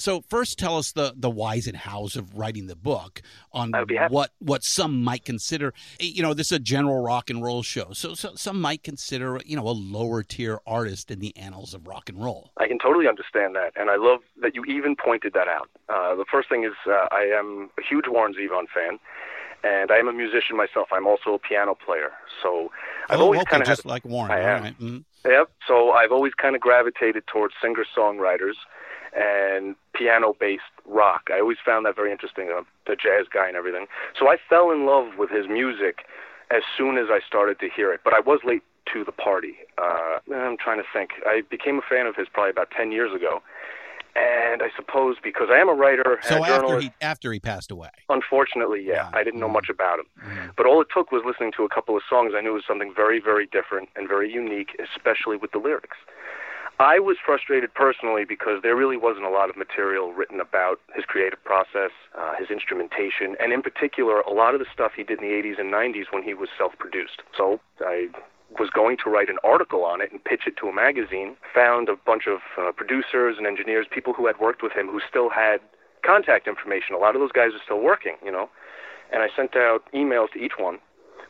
So 0.00 0.22
first, 0.22 0.58
tell 0.58 0.78
us 0.78 0.92
the 0.92 1.12
the 1.14 1.28
whys 1.28 1.66
and 1.66 1.76
hows 1.76 2.16
of 2.16 2.34
writing 2.34 2.68
the 2.68 2.74
book 2.74 3.20
on 3.52 3.74
I'd 3.74 3.86
be 3.86 3.96
happy. 3.96 4.14
what 4.14 4.30
what 4.38 4.64
some 4.64 5.04
might 5.04 5.26
consider. 5.26 5.74
You 6.00 6.22
know, 6.22 6.32
this 6.32 6.46
is 6.46 6.52
a 6.52 6.58
general 6.58 7.02
rock 7.02 7.28
and 7.28 7.42
roll 7.42 7.62
show, 7.62 7.88
so, 7.92 8.14
so 8.14 8.34
some 8.34 8.58
might 8.62 8.82
consider 8.82 9.38
you 9.44 9.56
know 9.56 9.68
a 9.68 9.76
lower 9.76 10.22
tier 10.22 10.60
artist 10.66 11.10
in 11.10 11.18
the 11.18 11.36
annals 11.36 11.74
of 11.74 11.86
rock 11.86 12.08
and 12.08 12.22
roll. 12.22 12.50
I 12.56 12.66
can 12.66 12.78
totally 12.78 13.08
understand 13.08 13.54
that, 13.56 13.72
and 13.76 13.90
I 13.90 13.96
love 13.96 14.20
that 14.40 14.54
you 14.54 14.64
even 14.64 14.96
pointed 14.96 15.34
that 15.34 15.48
out. 15.48 15.68
Uh, 15.90 16.14
the 16.14 16.24
first 16.32 16.48
thing 16.48 16.64
is 16.64 16.72
uh, 16.86 17.06
I 17.10 17.30
am 17.38 17.68
a 17.78 17.82
huge 17.86 18.06
Warren 18.08 18.32
Zevon 18.32 18.68
fan, 18.74 18.98
and 19.62 19.90
I 19.90 19.98
am 19.98 20.08
a 20.08 20.14
musician 20.14 20.56
myself. 20.56 20.88
I'm 20.92 21.06
also 21.06 21.34
a 21.34 21.38
piano 21.38 21.74
player, 21.74 22.12
so 22.42 22.72
I've 23.10 23.20
oh, 23.20 23.24
always 23.24 23.40
okay, 23.42 23.50
kind 23.50 23.62
of 23.62 23.68
just 23.68 23.82
had, 23.82 23.90
like 23.90 24.06
Warren. 24.06 24.32
I 24.32 24.40
am. 24.40 24.62
right. 24.62 24.80
Mhm. 24.80 25.04
Yep. 25.26 25.50
So 25.68 25.90
I've 25.90 26.12
always 26.12 26.32
kind 26.32 26.56
of 26.56 26.62
gravitated 26.62 27.26
towards 27.26 27.52
singer 27.60 27.84
songwriters 27.94 28.54
and 29.14 29.74
piano 29.94 30.34
based 30.38 30.62
rock. 30.86 31.28
I 31.32 31.40
always 31.40 31.58
found 31.64 31.86
that 31.86 31.96
very 31.96 32.12
interesting. 32.12 32.48
I'm 32.56 32.66
a 32.86 32.96
jazz 32.96 33.26
guy 33.32 33.48
and 33.48 33.56
everything. 33.56 33.86
So 34.18 34.28
I 34.28 34.36
fell 34.48 34.70
in 34.70 34.86
love 34.86 35.16
with 35.18 35.30
his 35.30 35.46
music 35.48 36.06
as 36.50 36.62
soon 36.76 36.98
as 36.98 37.06
I 37.10 37.20
started 37.26 37.58
to 37.60 37.68
hear 37.74 37.92
it. 37.92 38.00
But 38.04 38.14
I 38.14 38.20
was 38.20 38.40
late 38.44 38.62
to 38.92 39.04
the 39.04 39.12
party. 39.12 39.56
Uh, 39.78 40.18
I'm 40.34 40.56
trying 40.58 40.78
to 40.78 40.84
think. 40.92 41.10
I 41.26 41.42
became 41.48 41.78
a 41.78 41.82
fan 41.88 42.06
of 42.06 42.16
his 42.16 42.26
probably 42.32 42.50
about 42.50 42.70
10 42.76 42.92
years 42.92 43.14
ago. 43.14 43.42
And 44.16 44.60
I 44.60 44.70
suppose 44.74 45.16
because 45.22 45.48
I 45.52 45.58
am 45.58 45.68
a 45.68 45.72
writer 45.74 46.14
and 46.14 46.24
So 46.24 46.44
a 46.44 46.48
after 46.48 46.80
he 46.80 46.90
after 47.00 47.32
he 47.32 47.38
passed 47.38 47.70
away. 47.70 47.90
Unfortunately, 48.08 48.82
yeah. 48.84 48.94
Yeah. 48.94 49.10
I 49.18 49.22
didn't 49.22 49.38
know 49.38 49.48
much 49.48 49.68
about 49.68 50.00
him. 50.00 50.06
Mhm. 50.20 50.56
But 50.56 50.66
all 50.66 50.80
it 50.80 50.88
took 50.92 51.12
was 51.12 51.22
listening 51.24 51.52
to 51.58 51.62
a 51.64 51.68
couple 51.68 51.96
of 51.96 52.02
songs. 52.08 52.32
I 52.36 52.40
knew 52.40 52.50
it 52.50 52.54
was 52.54 52.64
something 52.66 52.92
very, 52.92 53.20
very 53.20 53.46
different 53.46 53.88
and 53.94 54.08
very 54.08 54.28
unique, 54.28 54.74
especially 54.80 55.36
with 55.36 55.52
the 55.52 55.58
lyrics. 55.58 55.96
I 56.80 56.98
was 56.98 57.18
frustrated 57.20 57.74
personally 57.74 58.24
because 58.24 58.62
there 58.62 58.74
really 58.74 58.96
wasn't 58.96 59.26
a 59.26 59.28
lot 59.28 59.50
of 59.50 59.56
material 59.58 60.14
written 60.14 60.40
about 60.40 60.80
his 60.96 61.04
creative 61.04 61.44
process, 61.44 61.92
uh, 62.16 62.32
his 62.38 62.48
instrumentation, 62.48 63.36
and 63.38 63.52
in 63.52 63.60
particular, 63.60 64.20
a 64.22 64.32
lot 64.32 64.54
of 64.54 64.60
the 64.60 64.66
stuff 64.72 64.92
he 64.96 65.04
did 65.04 65.20
in 65.20 65.28
the 65.28 65.34
80s 65.36 65.60
and 65.60 65.68
90s 65.70 66.08
when 66.10 66.22
he 66.22 66.32
was 66.32 66.48
self 66.56 66.72
produced. 66.78 67.20
So 67.36 67.60
I 67.84 68.08
was 68.58 68.70
going 68.70 68.96
to 69.04 69.10
write 69.10 69.28
an 69.28 69.36
article 69.44 69.84
on 69.84 70.00
it 70.00 70.10
and 70.10 70.24
pitch 70.24 70.48
it 70.48 70.56
to 70.62 70.68
a 70.68 70.72
magazine, 70.72 71.36
found 71.54 71.90
a 71.90 71.96
bunch 71.96 72.24
of 72.26 72.40
uh, 72.56 72.72
producers 72.72 73.36
and 73.36 73.46
engineers, 73.46 73.84
people 73.92 74.14
who 74.14 74.26
had 74.26 74.40
worked 74.40 74.62
with 74.62 74.72
him 74.72 74.88
who 74.88 75.00
still 75.06 75.28
had 75.28 75.60
contact 76.00 76.48
information. 76.48 76.96
A 76.96 76.98
lot 76.98 77.14
of 77.14 77.20
those 77.20 77.32
guys 77.32 77.52
are 77.52 77.60
still 77.62 77.82
working, 77.82 78.16
you 78.24 78.32
know. 78.32 78.48
And 79.12 79.22
I 79.22 79.28
sent 79.36 79.54
out 79.54 79.84
emails 79.92 80.32
to 80.32 80.38
each 80.38 80.56
one, 80.56 80.78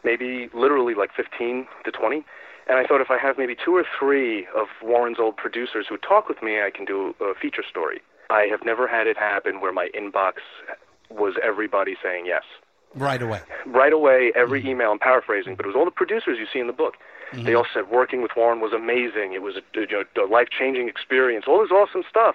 maybe 0.05 0.49
literally 0.55 0.95
like 0.95 1.11
15 1.17 1.67
to 1.85 1.91
20. 1.91 2.25
And 2.69 2.79
I 2.79 2.85
thought 2.87 3.01
if 3.01 3.11
I 3.11 3.19
have 3.19 3.37
maybe 3.39 3.57
two 3.57 3.75
or 3.75 3.85
three 3.99 4.47
of 4.57 4.69
Warren's 4.83 5.19
old 5.19 5.37
producers 5.37 5.87
who 5.89 5.97
talk 5.97 6.29
with 6.29 6.43
me, 6.43 6.61
I 6.61 6.71
can 6.71 6.85
do 6.85 7.15
a 7.21 7.35
feature 7.35 7.65
story. 7.69 8.01
I 8.31 8.47
have 8.51 8.61
never 8.65 8.87
had 8.87 9.07
it 9.07 9.17
happen 9.17 9.61
where 9.61 9.73
my 9.73 9.89
inbox 9.99 10.35
was 11.11 11.35
everybody 11.43 11.97
saying 12.03 12.27
yes. 12.27 12.45
Right 12.95 13.23
away. 13.23 13.41
Right 13.67 13.93
away, 13.93 14.33
every 14.37 14.61
mm-hmm. 14.61 14.71
email, 14.71 14.91
I'm 14.93 14.99
paraphrasing, 14.99 15.55
but 15.57 15.65
it 15.65 15.69
was 15.69 15.77
all 15.77 15.85
the 15.85 15.91
producers 15.91 16.39
you 16.39 16.47
see 16.53 16.59
in 16.61 16.67
the 16.67 16.73
book. 16.73 16.95
Mm-hmm. 17.33 17.45
They 17.45 17.55
all 17.55 17.67
said 17.73 17.89
working 17.89 18.23
with 18.23 18.33
Warren 18.37 18.61
was 18.61 18.73
amazing. 18.73 19.33
It 19.35 19.43
was 19.43 19.55
a, 19.57 19.81
you 19.81 19.87
know, 19.87 20.25
a 20.25 20.27
life-changing 20.27 20.89
experience. 20.89 21.45
All 21.47 21.61
this 21.61 21.71
awesome 21.71 22.03
stuff, 22.09 22.35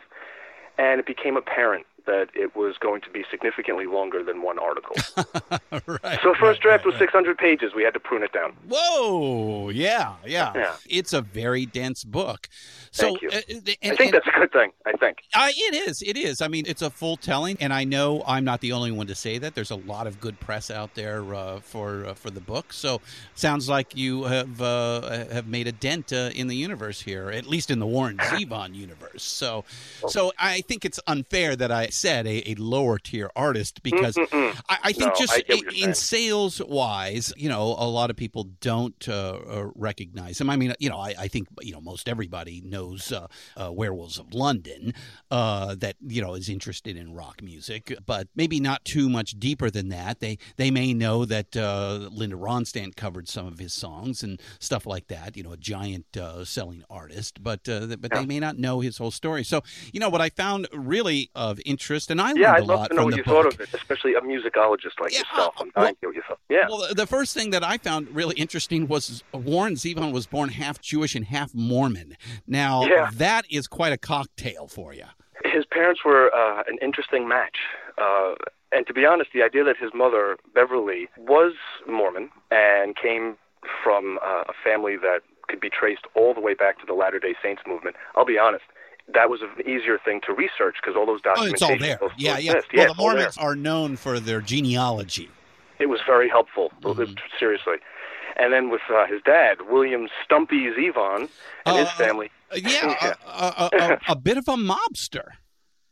and 0.77 0.99
it 0.99 1.05
became 1.05 1.35
apparent 1.35 1.85
that 2.05 2.29
it 2.33 2.55
was 2.55 2.77
going 2.79 3.01
to 3.01 3.09
be 3.09 3.23
significantly 3.29 3.85
longer 3.85 4.23
than 4.23 4.41
one 4.41 4.59
article. 4.59 4.95
right. 6.03 6.19
so 6.21 6.33
first 6.39 6.61
draft 6.61 6.85
was 6.85 6.95
600 6.95 7.37
pages. 7.37 7.73
We 7.75 7.83
had 7.83 7.93
to 7.93 7.99
prune 7.99 8.23
it 8.23 8.31
down. 8.33 8.53
Whoa! 8.67 9.69
Yeah, 9.69 10.15
yeah, 10.25 10.51
Yeah. 10.55 10.75
It's 10.87 11.13
a 11.13 11.21
very 11.21 11.65
dense 11.65 12.03
book. 12.03 12.47
So, 12.91 13.07
Thank 13.07 13.21
you. 13.21 13.29
uh, 13.29 13.41
and, 13.49 13.57
I 13.59 13.95
think 13.95 13.99
and- 13.99 14.13
that's 14.13 14.27
a 14.27 14.39
good 14.39 14.51
thing. 14.51 14.71
I 14.85 14.93
think. 14.93 15.17
Uh, 15.33 15.49
it 15.49 15.87
is. 15.87 16.01
It 16.01 16.17
is. 16.17 16.41
I 16.41 16.47
mean, 16.47 16.65
it's 16.67 16.81
a 16.81 16.89
full 16.89 17.17
telling, 17.17 17.57
and 17.59 17.73
I 17.73 17.83
know 17.83 18.23
I'm 18.27 18.45
not 18.45 18.61
the 18.61 18.71
only 18.71 18.91
one 18.91 19.07
to 19.07 19.15
say 19.15 19.37
that. 19.39 19.55
There's 19.55 19.71
a 19.71 19.75
lot 19.75 20.07
of 20.07 20.21
good 20.21 20.39
press 20.39 20.71
out 20.71 20.93
there 20.95 21.33
uh, 21.33 21.59
for 21.59 22.05
uh, 22.05 22.13
for 22.13 22.29
the 22.29 22.39
book. 22.39 22.71
So, 22.71 23.01
sounds 23.33 23.67
like 23.67 23.95
you 23.97 24.23
have 24.23 24.61
uh, 24.61 25.25
have 25.31 25.47
made 25.47 25.67
a 25.67 25.71
dent 25.71 26.13
uh, 26.13 26.29
in 26.33 26.47
the 26.47 26.55
universe 26.55 27.01
here, 27.01 27.29
at 27.31 27.45
least 27.47 27.69
in 27.71 27.79
the 27.79 27.85
Warren 27.87 28.17
Zevon 28.31 28.75
universe. 28.75 29.23
So, 29.23 29.65
so 30.07 30.31
I 30.39 30.61
think 30.61 30.85
it's 30.85 30.99
unfair 31.07 31.55
that 31.55 31.71
I 31.71 31.87
said 31.95 32.27
a, 32.27 32.51
a 32.51 32.55
lower 32.55 32.97
tier 32.99 33.29
artist 33.35 33.81
because 33.83 34.17
I, 34.17 34.77
I 34.83 34.91
think 34.93 35.13
No, 35.13 35.19
just 35.19 35.33
I 35.33 35.43
in, 35.47 35.69
in 35.89 35.93
sales 35.93 36.61
wise, 36.61 37.33
you 37.37 37.49
know, 37.49 37.63
a 37.77 37.87
lot 37.87 38.09
of 38.09 38.15
people 38.15 38.43
don't 38.61 39.07
uh, 39.07 39.33
uh, 39.35 39.69
recognize 39.75 40.39
him. 40.41 40.49
I 40.49 40.55
mean, 40.55 40.73
you 40.79 40.89
know, 40.89 40.97
I, 40.99 41.15
I 41.17 41.27
think 41.27 41.47
you 41.61 41.71
know 41.71 41.81
most 41.81 42.07
everybody 42.09 42.61
knows 42.61 43.11
uh, 43.11 43.27
uh, 43.55 43.71
Werewolves 43.71 44.19
of 44.19 44.33
London 44.33 44.93
uh, 45.31 45.75
that 45.75 45.95
you 46.05 46.21
know 46.21 46.33
is 46.35 46.49
interested 46.49 46.97
in 46.97 47.13
rock 47.13 47.41
music, 47.41 47.95
but 48.05 48.27
maybe 48.35 48.59
not 48.59 48.83
too 48.85 49.09
much 49.09 49.31
deeper 49.39 49.69
than 49.69 49.89
that. 49.89 50.19
They 50.19 50.37
they 50.57 50.71
may 50.71 50.93
know 50.93 51.25
that 51.25 51.55
uh, 51.55 52.09
Linda 52.11 52.35
Ronstadt 52.35 52.95
covered 52.95 53.27
some 53.27 53.47
of 53.47 53.59
his 53.59 53.73
songs 53.73 54.23
and 54.23 54.41
stuff 54.59 54.85
like 54.85 55.07
that. 55.07 55.35
You 55.37 55.43
know, 55.43 55.53
a 55.53 55.57
giant 55.57 56.05
uh, 56.17 56.43
selling 56.45 56.83
artist, 56.89 57.41
but 57.43 57.67
uh, 57.69 57.87
but 57.99 58.11
Yeah. 58.13 58.19
they 58.21 58.25
may 58.25 58.39
not 58.39 58.57
know 58.57 58.79
his 58.81 58.97
whole 58.97 59.11
story. 59.11 59.43
So 59.43 59.61
you 59.93 59.99
know 59.99 60.09
what 60.09 60.21
I 60.21 60.29
found 60.29 60.67
really 60.73 61.29
of 61.35 61.59
interest, 61.65 61.84
and 62.11 62.19
I 62.21 62.27
learned 62.27 62.37
Yeah, 62.37 62.51
a 62.51 62.55
I'd 62.55 62.63
love 62.65 62.79
lot 62.79 62.87
to 62.89 62.93
know 62.95 62.97
from 63.01 63.05
what 63.05 63.11
the 63.11 63.17
you 63.17 63.23
book. 63.23 63.43
thought 63.43 63.53
of 63.53 63.59
it, 63.61 63.73
especially 63.73 64.13
a 64.15 64.21
musicologist 64.21 64.99
like 64.99 65.11
Yeah, 65.13 65.19
yourself. 65.19 65.55
I'm 65.59 65.71
well- 65.75 65.85
dying 65.85 65.95
to 66.01 66.11
hear 66.11 66.23
what. 66.27 66.39
Yeah. 66.49 66.65
Well, 66.69 66.87
the 66.93 67.07
first 67.07 67.33
thing 67.33 67.49
that 67.51 67.63
I 67.63 67.77
found 67.77 68.09
really 68.15 68.35
interesting 68.35 68.87
was 68.87 69.23
Warren 69.33 69.73
Zevon 69.75 70.11
was 70.11 70.25
born 70.27 70.49
half 70.49 70.81
Jewish 70.81 71.15
and 71.15 71.25
half 71.25 71.53
Mormon. 71.53 72.17
Now, 72.47 72.85
Yeah. 72.85 73.09
that 73.13 73.45
is 73.49 73.67
quite 73.67 73.93
a 73.93 73.97
cocktail 73.97 74.67
for 74.67 74.93
you. 74.93 75.05
his 75.43 75.65
parents 75.65 76.03
were 76.03 76.33
uh, 76.35 76.63
an 76.67 76.77
interesting 76.81 77.27
match. 77.27 77.57
Uh, 77.97 78.33
and 78.71 78.85
to 78.87 78.93
be 78.93 79.05
honest, 79.05 79.29
the 79.33 79.43
idea 79.43 79.63
that 79.63 79.77
his 79.77 79.91
mother, 79.93 80.37
Beverly, 80.53 81.07
was 81.17 81.53
Mormon 81.87 82.29
and 82.51 82.95
came 82.97 83.37
from 83.83 84.17
uh, 84.25 84.43
a 84.49 84.53
family 84.63 84.97
that 84.97 85.19
could 85.47 85.59
be 85.61 85.69
traced 85.69 86.05
all 86.15 86.33
the 86.33 86.41
way 86.41 86.55
back 86.55 86.79
to 86.79 86.85
the 86.85 86.93
Latter 86.93 87.19
day 87.19 87.35
Saints 87.41 87.61
movement, 87.67 87.95
I'll 88.15 88.25
be 88.25 88.39
honest, 88.39 88.63
that 89.13 89.29
was 89.29 89.41
an 89.41 89.49
easier 89.67 89.97
thing 90.03 90.19
to 90.25 90.33
research 90.33 90.75
because 90.81 90.95
all 90.97 91.05
those 91.05 91.21
documents. 91.21 91.61
Oh, 91.61 91.71
it's 91.71 91.71
all 91.71 91.77
there. 91.87 91.99
Yeah, 92.17 92.37
yeah. 92.37 92.53
exist. 92.53 92.67
Well, 92.73 92.85
it's 92.85 92.95
the. 92.95 93.01
Mormons 93.01 93.37
are 93.37 93.55
known 93.55 93.95
for 93.97 94.19
their 94.19 94.41
genealogy. 94.41 95.29
It 95.79 95.87
was 95.87 95.99
very 96.05 96.29
helpful, 96.29 96.71
Mhm. 96.81 97.17
seriously. 97.39 97.75
And 98.37 98.51
then 98.51 98.69
with 98.69 98.81
uh, 98.89 99.05
his 99.07 99.21
dad, 99.23 99.57
William 99.69 100.07
Stumpy 100.23 100.69
Zevon, 100.71 101.29
and 101.65 101.77
his 101.77 101.87
Uh, 101.87 101.91
family. 101.91 102.31
Uh, 102.51 102.57
Yeah, 102.63 103.15
a, 103.25 103.29
a, 103.29 103.69
a, 103.73 103.99
a 104.09 104.15
bit 104.15 104.37
of 104.37 104.47
a 104.47 104.55
mobster. 104.55 105.27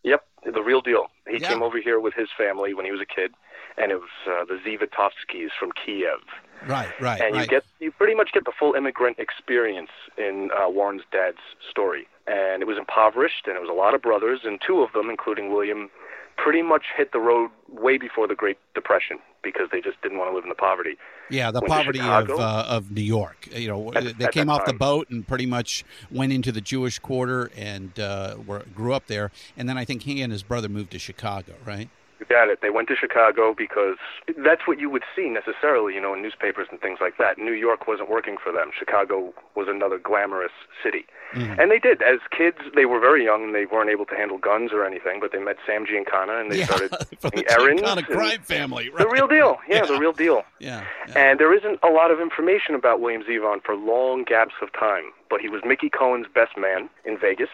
Yep, 0.03 0.23
the 0.53 0.61
real 0.61 0.81
deal. 0.81 1.07
He 1.29 1.37
Yeah. 1.37 1.49
came 1.49 1.63
over 1.63 1.77
here 1.79 1.99
with 1.99 2.13
his 2.15 2.29
family 2.37 2.73
when 2.73 2.85
he 2.85 2.91
was 2.91 2.99
a 3.01 3.05
kid, 3.05 3.33
and 3.77 3.91
it 3.91 3.99
was 3.99 4.09
uh, 4.27 4.45
the 4.45 4.55
Zvitovskis 4.65 5.51
from 5.59 5.71
Kiev. 5.73 6.19
Right, 6.67 6.89
right, 6.99 7.21
and 7.21 7.35
right. 7.35 7.41
you 7.41 7.47
get 7.47 7.63
you 7.79 7.91
pretty 7.91 8.15
much 8.15 8.31
get 8.33 8.45
the 8.45 8.53
full 8.57 8.73
immigrant 8.73 9.19
experience 9.19 9.89
in 10.17 10.49
uh, 10.57 10.69
Warren's 10.69 11.03
dad's 11.11 11.37
story. 11.69 12.07
And 12.25 12.61
it 12.61 12.65
was 12.65 12.77
impoverished, 12.77 13.47
and 13.47 13.57
it 13.57 13.59
was 13.59 13.69
a 13.69 13.73
lot 13.73 13.93
of 13.93 14.01
brothers, 14.01 14.41
and 14.45 14.59
two 14.65 14.81
of 14.81 14.93
them, 14.93 15.09
including 15.09 15.51
William, 15.51 15.89
pretty 16.37 16.61
much 16.61 16.83
hit 16.95 17.11
the 17.11 17.19
road 17.19 17.51
way 17.69 17.97
before 17.97 18.27
the 18.27 18.35
Great 18.35 18.57
Depression 18.73 19.19
because 19.43 19.67
they 19.71 19.81
just 19.81 20.01
didn't 20.01 20.17
want 20.17 20.31
to 20.31 20.35
live 20.35 20.45
in 20.45 20.49
the 20.49 20.55
poverty. 20.55 20.97
Yeah, 21.29 21.51
the 21.51 21.59
went 21.59 21.73
poverty 21.73 21.99
of 21.99 22.29
uh, 22.29 22.65
of 22.67 22.91
New 22.91 23.01
York. 23.01 23.47
You 23.51 23.67
know, 23.67 23.93
At- 23.93 24.17
they 24.17 24.25
at 24.25 24.31
came 24.31 24.49
off 24.49 24.65
the 24.65 24.73
boat 24.73 25.09
and 25.09 25.27
pretty 25.27 25.45
much 25.45 25.83
went 26.09 26.31
into 26.31 26.51
the 26.51 26.61
Jewish 26.61 26.99
quarter 26.99 27.51
and 27.55 27.97
uh, 27.99 28.37
were, 28.45 28.63
grew 28.73 28.93
up 28.93 29.07
there. 29.07 29.31
And 29.57 29.67
then 29.67 29.77
I 29.77 29.85
think 29.85 30.03
he 30.03 30.21
and 30.21 30.31
his 30.31 30.43
brother 30.43 30.69
moved 30.69 30.91
to 30.91 30.99
Chicago, 30.99 31.53
right? 31.65 31.89
You 32.23 32.35
got 32.35 32.47
it. 32.49 32.59
They 32.61 32.69
went 32.69 32.87
to 32.87 32.95
Chicago 32.95 33.53
because 33.57 33.97
that's 34.45 34.65
what 34.65 34.79
you 34.79 34.89
would 34.89 35.03
see 35.15 35.27
necessarily, 35.27 35.93
you 35.93 35.99
know, 36.01 36.13
in 36.13 36.21
newspapers 36.21 36.67
and 36.71 36.79
things 36.79 36.99
like 37.01 37.17
that. 37.17 37.37
New 37.37 37.51
York 37.51 37.85
wasn't 37.87 38.09
working 38.09 38.37
for 38.41 38.51
them. 38.53 38.71
Chicago 38.77 39.33
was 39.55 39.67
another 39.69 39.97
glamorous 39.99 40.51
city. 40.81 41.05
Mm-hmm. 41.35 41.59
And 41.59 41.69
they 41.71 41.79
did. 41.79 42.01
As 42.01 42.19
kids, 42.31 42.57
they 42.75 42.85
were 42.85 42.99
very 42.99 43.25
young 43.25 43.43
and 43.45 43.55
they 43.55 43.65
weren't 43.65 43.89
able 43.89 44.05
to 44.05 44.15
handle 44.15 44.37
guns 44.37 44.71
or 44.71 44.85
anything, 44.85 45.19
but 45.19 45.31
they 45.33 45.39
met 45.39 45.57
Sam 45.65 45.85
Giancana 45.85 45.97
and 45.97 46.07
Kana 46.07 46.33
and 46.39 46.51
they 46.51 46.59
yeah, 46.59 46.65
started 46.65 46.91
the 47.21 47.45
errands. 47.59 47.81
and- 47.83 48.05
crime 48.05 48.41
family, 48.43 48.89
right? 48.89 48.99
The 48.99 49.09
real 49.09 49.27
deal. 49.27 49.57
Yeah, 49.67 49.85
the 49.85 49.97
real 49.99 50.13
deal. 50.13 50.43
Yeah, 50.59 50.85
yeah. 51.09 51.13
And 51.17 51.39
there 51.39 51.53
isn't 51.53 51.79
a 51.83 51.89
lot 51.89 52.11
of 52.11 52.19
information 52.21 52.75
about 52.75 53.01
William 53.01 53.23
Zevon 53.23 53.61
for 53.63 53.75
long 53.75 54.23
gaps 54.23 54.53
of 54.61 54.71
time, 54.73 55.05
but 55.29 55.41
he 55.41 55.49
was 55.49 55.61
Mickey 55.65 55.89
Cohen's 55.89 56.27
best 56.33 56.55
man 56.57 56.89
in 57.05 57.17
Vegas. 57.17 57.49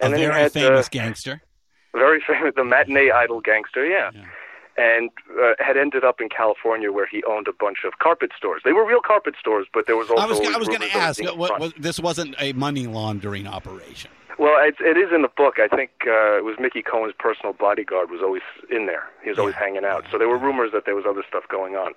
a 0.00 0.04
And 0.04 0.12
then 0.12 0.20
very 0.20 0.34
had, 0.42 0.52
famous 0.52 0.86
uh, 0.86 0.90
gangster. 0.90 1.42
Very 1.92 2.22
famous, 2.26 2.54
the 2.56 2.64
matinee 2.64 3.10
idol 3.10 3.40
gangster, 3.40 3.84
yeah. 3.86 4.10
Yeah. 4.14 4.24
And 4.76 5.10
uh, 5.38 5.52
had 5.58 5.76
ended 5.76 6.04
up 6.04 6.20
in 6.20 6.28
California 6.30 6.90
where 6.90 7.06
he 7.06 7.22
owned 7.24 7.48
a 7.48 7.52
bunch 7.52 7.78
of 7.84 7.98
carpet 7.98 8.30
stores. 8.36 8.62
They 8.64 8.72
were 8.72 8.86
real 8.86 9.00
carpet 9.04 9.34
stores, 9.38 9.66
but 9.74 9.86
there 9.86 9.96
was 9.96 10.08
also 10.08 10.22
I 10.22 10.26
was 10.26 10.40
I 10.40 10.56
was 10.58 10.68
going 10.68 10.80
to 10.80 10.96
ask. 10.96 11.22
uh, 11.22 11.34
What, 11.34 11.60
was, 11.60 11.74
this 11.78 12.00
wasn't 12.00 12.34
a 12.38 12.52
money 12.54 12.86
laundering 12.86 13.46
operation. 13.46 14.10
Well, 14.40 14.56
it, 14.66 14.76
it 14.80 14.96
is 14.96 15.12
in 15.12 15.20
the 15.20 15.28
book. 15.28 15.58
I 15.58 15.68
think 15.68 15.90
uh, 16.06 16.38
it 16.38 16.44
was 16.44 16.56
Mickey 16.58 16.80
Cohen's 16.80 17.12
personal 17.18 17.52
bodyguard 17.52 18.10
was 18.10 18.22
always 18.22 18.40
in 18.70 18.86
there. 18.86 19.04
He 19.22 19.28
was 19.28 19.38
always 19.38 19.54
Yeah. 19.54 19.66
hanging 19.66 19.84
out. 19.84 20.06
So 20.10 20.16
there 20.16 20.28
were 20.30 20.38
rumors 20.38 20.72
that 20.72 20.86
there 20.86 20.94
was 20.94 21.04
other 21.06 21.22
stuff 21.28 21.44
going 21.48 21.76
on. 21.76 21.92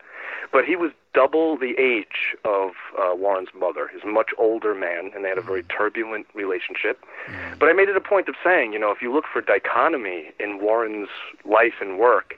But 0.51 0.65
he 0.65 0.75
was 0.75 0.91
double 1.13 1.55
the 1.57 1.73
age 1.79 2.35
of 2.43 2.71
uh, 2.99 3.15
Warren's 3.15 3.47
mother. 3.57 3.89
He's 3.93 4.03
a 4.03 4.07
much 4.07 4.31
older 4.37 4.75
man, 4.75 5.09
and 5.15 5.23
they 5.23 5.29
had 5.29 5.37
a 5.37 5.41
very 5.41 5.63
turbulent 5.63 6.27
relationship. 6.33 6.99
But 7.59 7.69
I 7.69 7.73
made 7.73 7.87
it 7.87 7.95
a 7.95 8.01
point 8.01 8.27
of 8.27 8.35
saying, 8.43 8.73
you 8.73 8.79
know, 8.79 8.91
if 8.91 9.01
you 9.01 9.13
look 9.13 9.23
for 9.31 9.39
dichotomy 9.41 10.31
in 10.37 10.59
Warren's 10.61 11.07
life 11.45 11.75
and 11.79 11.97
work, 11.97 12.37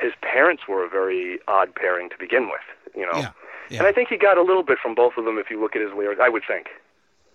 his 0.00 0.12
parents 0.20 0.64
were 0.68 0.84
a 0.84 0.88
very 0.88 1.38
odd 1.46 1.72
pairing 1.76 2.10
to 2.10 2.18
begin 2.18 2.46
with. 2.46 2.66
You 2.96 3.06
know, 3.06 3.18
Yeah, 3.20 3.30
yeah. 3.70 3.78
and 3.78 3.86
I 3.86 3.92
think 3.92 4.08
he 4.08 4.16
got 4.16 4.36
a 4.36 4.42
little 4.42 4.64
bit 4.64 4.78
from 4.82 4.96
both 4.96 5.12
of 5.16 5.24
them 5.24 5.38
if 5.38 5.48
you 5.48 5.60
look 5.60 5.76
at 5.76 5.82
his 5.82 5.92
lyrics. 5.92 6.20
I 6.20 6.28
would 6.28 6.42
think. 6.44 6.66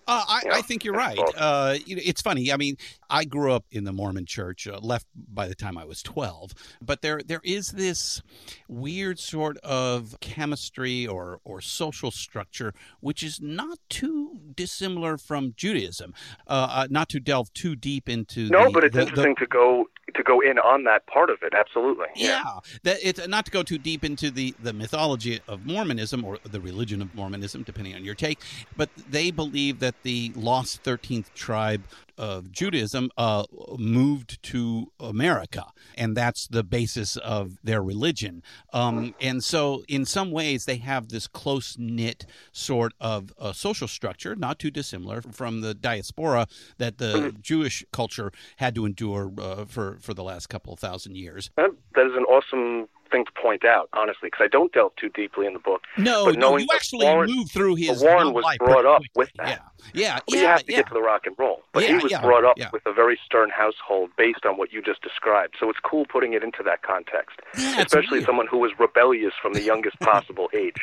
Uh, 0.06 0.24
I, 0.28 0.42
Yeah, 0.44 0.54
I 0.54 0.62
think 0.62 0.84
you're 0.84 0.94
right. 0.94 1.18
Uh, 1.36 1.76
it's 1.86 2.20
funny. 2.22 2.52
I 2.52 2.56
mean, 2.56 2.76
I 3.08 3.24
grew 3.24 3.52
up 3.52 3.64
in 3.70 3.84
the 3.84 3.92
Mormon 3.92 4.26
Church, 4.26 4.66
uh, 4.66 4.78
left 4.80 5.06
by 5.14 5.46
the 5.48 5.54
time 5.54 5.76
I 5.78 5.84
was 5.84 6.02
12. 6.02 6.52
But 6.82 7.02
there, 7.02 7.20
there 7.24 7.40
is 7.44 7.68
this 7.70 8.22
weird 8.68 9.18
sort 9.18 9.56
of 9.58 10.16
chemistry 10.20 11.06
or 11.06 11.40
or 11.44 11.60
social 11.60 12.10
structure 12.10 12.72
which 13.00 13.22
is 13.22 13.40
not 13.40 13.78
too 13.88 14.38
dissimilar 14.54 15.16
from 15.18 15.54
Judaism. 15.56 16.14
Uh, 16.46 16.68
uh, 16.70 16.86
not 16.90 17.08
to 17.10 17.20
delve 17.20 17.52
too 17.52 17.74
deep 17.76 18.08
into 18.08 18.48
No, 18.48 18.64
the, 18.66 18.70
but 18.70 18.84
it's 18.84 18.94
the- 18.94 19.00
the- 19.04 19.08
interesting 19.08 19.36
to 19.36 19.46
go 19.46 19.86
to 20.12 20.24
go 20.24 20.40
in 20.40 20.58
on 20.58 20.82
that 20.84 21.06
part 21.06 21.30
of 21.30 21.38
it. 21.42 21.54
Absolutely. 21.54 22.06
yeah, 22.16 22.42
that 22.82 22.98
it's 23.00 23.28
not 23.28 23.44
to 23.44 23.50
go 23.52 23.62
too 23.62 23.78
deep 23.78 24.04
into 24.04 24.30
the 24.30 24.52
the 24.60 24.72
mythology 24.72 25.38
of 25.46 25.64
Mormonism 25.66 26.24
or 26.24 26.38
the 26.42 26.60
religion 26.60 27.00
of 27.00 27.14
Mormonism, 27.14 27.62
depending 27.62 27.94
on 27.94 28.04
your 28.04 28.16
take. 28.16 28.40
But 28.76 28.90
they 29.08 29.30
believe 29.30 29.78
that 29.80 29.89
the 30.02 30.32
lost 30.34 30.82
thirteenth 30.82 31.34
tribe 31.34 31.82
of 32.20 32.52
Judaism 32.52 33.10
uh, 33.16 33.44
moved 33.78 34.42
to 34.42 34.92
America, 35.00 35.64
and 35.96 36.14
that's 36.14 36.46
the 36.48 36.62
basis 36.62 37.16
of 37.16 37.56
their 37.64 37.82
religion. 37.82 38.42
Um, 38.74 39.14
and 39.20 39.42
so, 39.42 39.82
in 39.88 40.04
some 40.04 40.30
ways, 40.30 40.66
they 40.66 40.76
have 40.76 41.08
this 41.08 41.26
close 41.26 41.76
knit 41.78 42.26
sort 42.52 42.92
of 43.00 43.32
uh, 43.38 43.52
social 43.52 43.88
structure, 43.88 44.36
not 44.36 44.58
too 44.58 44.70
dissimilar 44.70 45.22
from 45.22 45.62
the 45.62 45.72
diaspora 45.72 46.46
that 46.76 46.98
the 46.98 47.34
Jewish 47.40 47.84
culture 47.90 48.32
had 48.56 48.74
to 48.74 48.84
endure 48.84 49.32
uh, 49.38 49.64
for 49.64 49.96
for 50.00 50.12
the 50.12 50.22
last 50.22 50.48
couple 50.48 50.74
of 50.74 50.78
thousand 50.78 51.16
years. 51.16 51.50
That, 51.56 51.70
that 51.94 52.06
is 52.06 52.12
an 52.14 52.24
awesome 52.24 52.88
thing 53.10 53.24
to 53.24 53.32
point 53.40 53.64
out, 53.64 53.88
honestly, 53.92 54.26
because 54.28 54.44
I 54.44 54.48
don't 54.48 54.72
delve 54.72 54.94
too 54.96 55.08
deeply 55.10 55.46
in 55.46 55.52
the 55.52 55.58
book. 55.58 55.82
No, 55.98 56.26
but 56.26 56.38
no, 56.38 56.56
you 56.56 56.66
actually 56.74 57.04
Warren, 57.06 57.30
move 57.30 57.50
through 57.50 57.74
his 57.76 58.02
Warren 58.02 58.32
was 58.32 58.44
brought 58.58 58.86
up 58.86 59.02
quickly. 59.02 59.10
with 59.16 59.30
that. 59.36 59.48
Yeah, 59.48 59.58
yeah, 59.94 60.18
Well, 60.28 60.40
you 60.40 60.46
have 60.46 60.64
to 60.66 60.72
yeah. 60.72 60.78
get 60.78 60.88
to 60.88 60.94
the 60.94 61.00
rock 61.02 61.22
and 61.26 61.34
roll. 61.38 61.62
But 61.72 61.84
he 61.84 61.94
was 61.94 62.10
yeah, 62.10 62.20
brought 62.20 62.44
up 62.44 62.58
yeah. 62.58 62.68
with 62.72 62.82
a 62.86 62.92
very 62.92 63.18
stern 63.24 63.50
household 63.50 64.10
based 64.16 64.44
on 64.44 64.56
what 64.58 64.72
you 64.72 64.82
just 64.82 65.00
described. 65.02 65.54
So 65.58 65.70
it's 65.70 65.78
cool 65.82 66.04
putting 66.06 66.32
it 66.34 66.42
into 66.44 66.62
that 66.64 66.82
context, 66.82 67.40
Yeah, 67.58 67.80
especially 67.82 68.18
weird. 68.18 68.26
someone 68.26 68.46
who 68.46 68.58
was 68.58 68.72
rebellious 68.78 69.32
from 69.40 69.54
the 69.54 69.62
youngest 69.62 69.98
possible 70.00 70.48
age. 70.54 70.80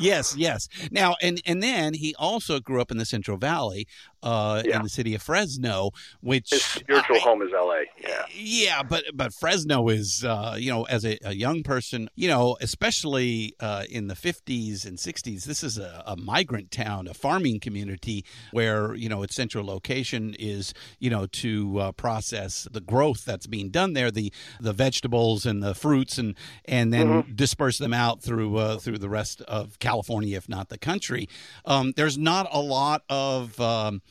yes, 0.00 0.36
yes. 0.36 0.68
Now, 0.90 1.16
and 1.22 1.40
and 1.46 1.62
then 1.62 1.94
he 1.94 2.14
also 2.18 2.60
grew 2.60 2.80
up 2.80 2.90
in 2.90 2.96
the 2.98 3.04
Central 3.04 3.36
Valley, 3.36 3.86
uh, 4.22 4.62
Yeah. 4.64 4.76
in 4.76 4.82
the 4.82 4.88
city 4.88 5.14
of 5.14 5.22
Fresno, 5.22 5.90
which 6.20 6.50
His 6.50 6.62
spiritual 6.64 7.16
I- 7.16 7.20
home 7.20 7.42
is 7.42 7.52
L.A. 7.52 7.84
Yeah. 8.00 8.24
Yeah, 8.34 8.82
but 8.82 9.04
but 9.14 9.32
Fresno 9.34 9.88
is 9.88 10.24
uh, 10.24 10.56
you 10.58 10.70
know 10.70 10.84
as 10.84 11.04
a, 11.04 11.18
a 11.24 11.34
young 11.34 11.62
person, 11.62 12.08
you 12.16 12.28
know, 12.28 12.56
especially 12.60 13.54
uh, 13.60 13.84
in 13.88 14.08
the 14.08 14.14
fifties 14.16 14.84
and 14.84 14.98
sixties, 14.98 15.44
this 15.44 15.62
is 15.62 15.78
a, 15.78 16.02
a 16.06 16.16
migrant 16.16 16.70
town, 16.70 17.06
a 17.08 17.14
farming 17.14 17.60
community 17.60 18.24
where 18.52 18.94
you 18.94 19.08
know 19.08 19.22
its 19.22 19.34
central 19.34 19.64
location 19.64 20.34
is 20.38 20.74
you 20.98 21.10
know 21.10 21.26
to 21.26 21.78
uh, 21.78 21.92
process 21.92 22.66
the 22.70 22.80
growth 22.80 23.24
that's 23.24 23.46
being 23.46 23.70
done 23.70 23.92
there, 23.92 24.10
the 24.10 24.32
the 24.60 24.72
vegetables 24.72 25.46
and 25.46 25.62
the 25.62 25.74
fruits, 25.74 26.18
and 26.18 26.36
and 26.66 26.92
then 26.92 27.24
disperse 27.34 27.78
them 27.78 27.92
out 27.94 28.22
through 28.22 28.56
uh, 28.56 28.78
through 28.78 28.98
the 28.98 29.08
rest 29.08 29.40
of 29.42 29.78
California, 29.78 30.36
if 30.36 30.48
not 30.48 30.68
the 30.68 30.78
country. 30.78 31.28
Um, 31.64 31.92
there's 31.96 32.18
not 32.18 32.48
a 32.52 32.60
lot 32.60 33.02
of 33.08 33.60
um, 33.60 34.02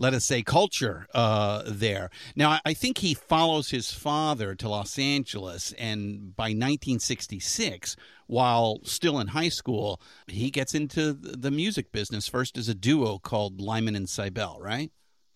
let 0.00 0.14
us 0.14 0.24
say, 0.24 0.42
culture 0.42 1.06
uh, 1.14 1.62
there. 1.66 2.08
Now, 2.34 2.58
I- 2.64 2.72
think 2.80 2.98
he 2.98 3.12
follows 3.12 3.68
his 3.68 3.92
father 3.92 4.54
to 4.54 4.68
Los 4.68 4.98
Angeles, 4.98 5.72
and 5.72 6.34
by 6.34 6.44
1966, 6.44 7.96
while 8.26 8.80
still 8.84 9.20
in 9.20 9.26
high 9.28 9.50
school, 9.50 10.00
he 10.26 10.50
gets 10.50 10.74
into 10.74 11.12
the 11.12 11.50
music 11.50 11.92
business 11.92 12.26
first 12.26 12.56
as 12.56 12.70
a 12.70 12.74
duo 12.74 13.18
called 13.18 13.60
Lyme 13.60 13.88
and 13.88 14.08
Cybelle, 14.08 14.58
right? 14.60 14.90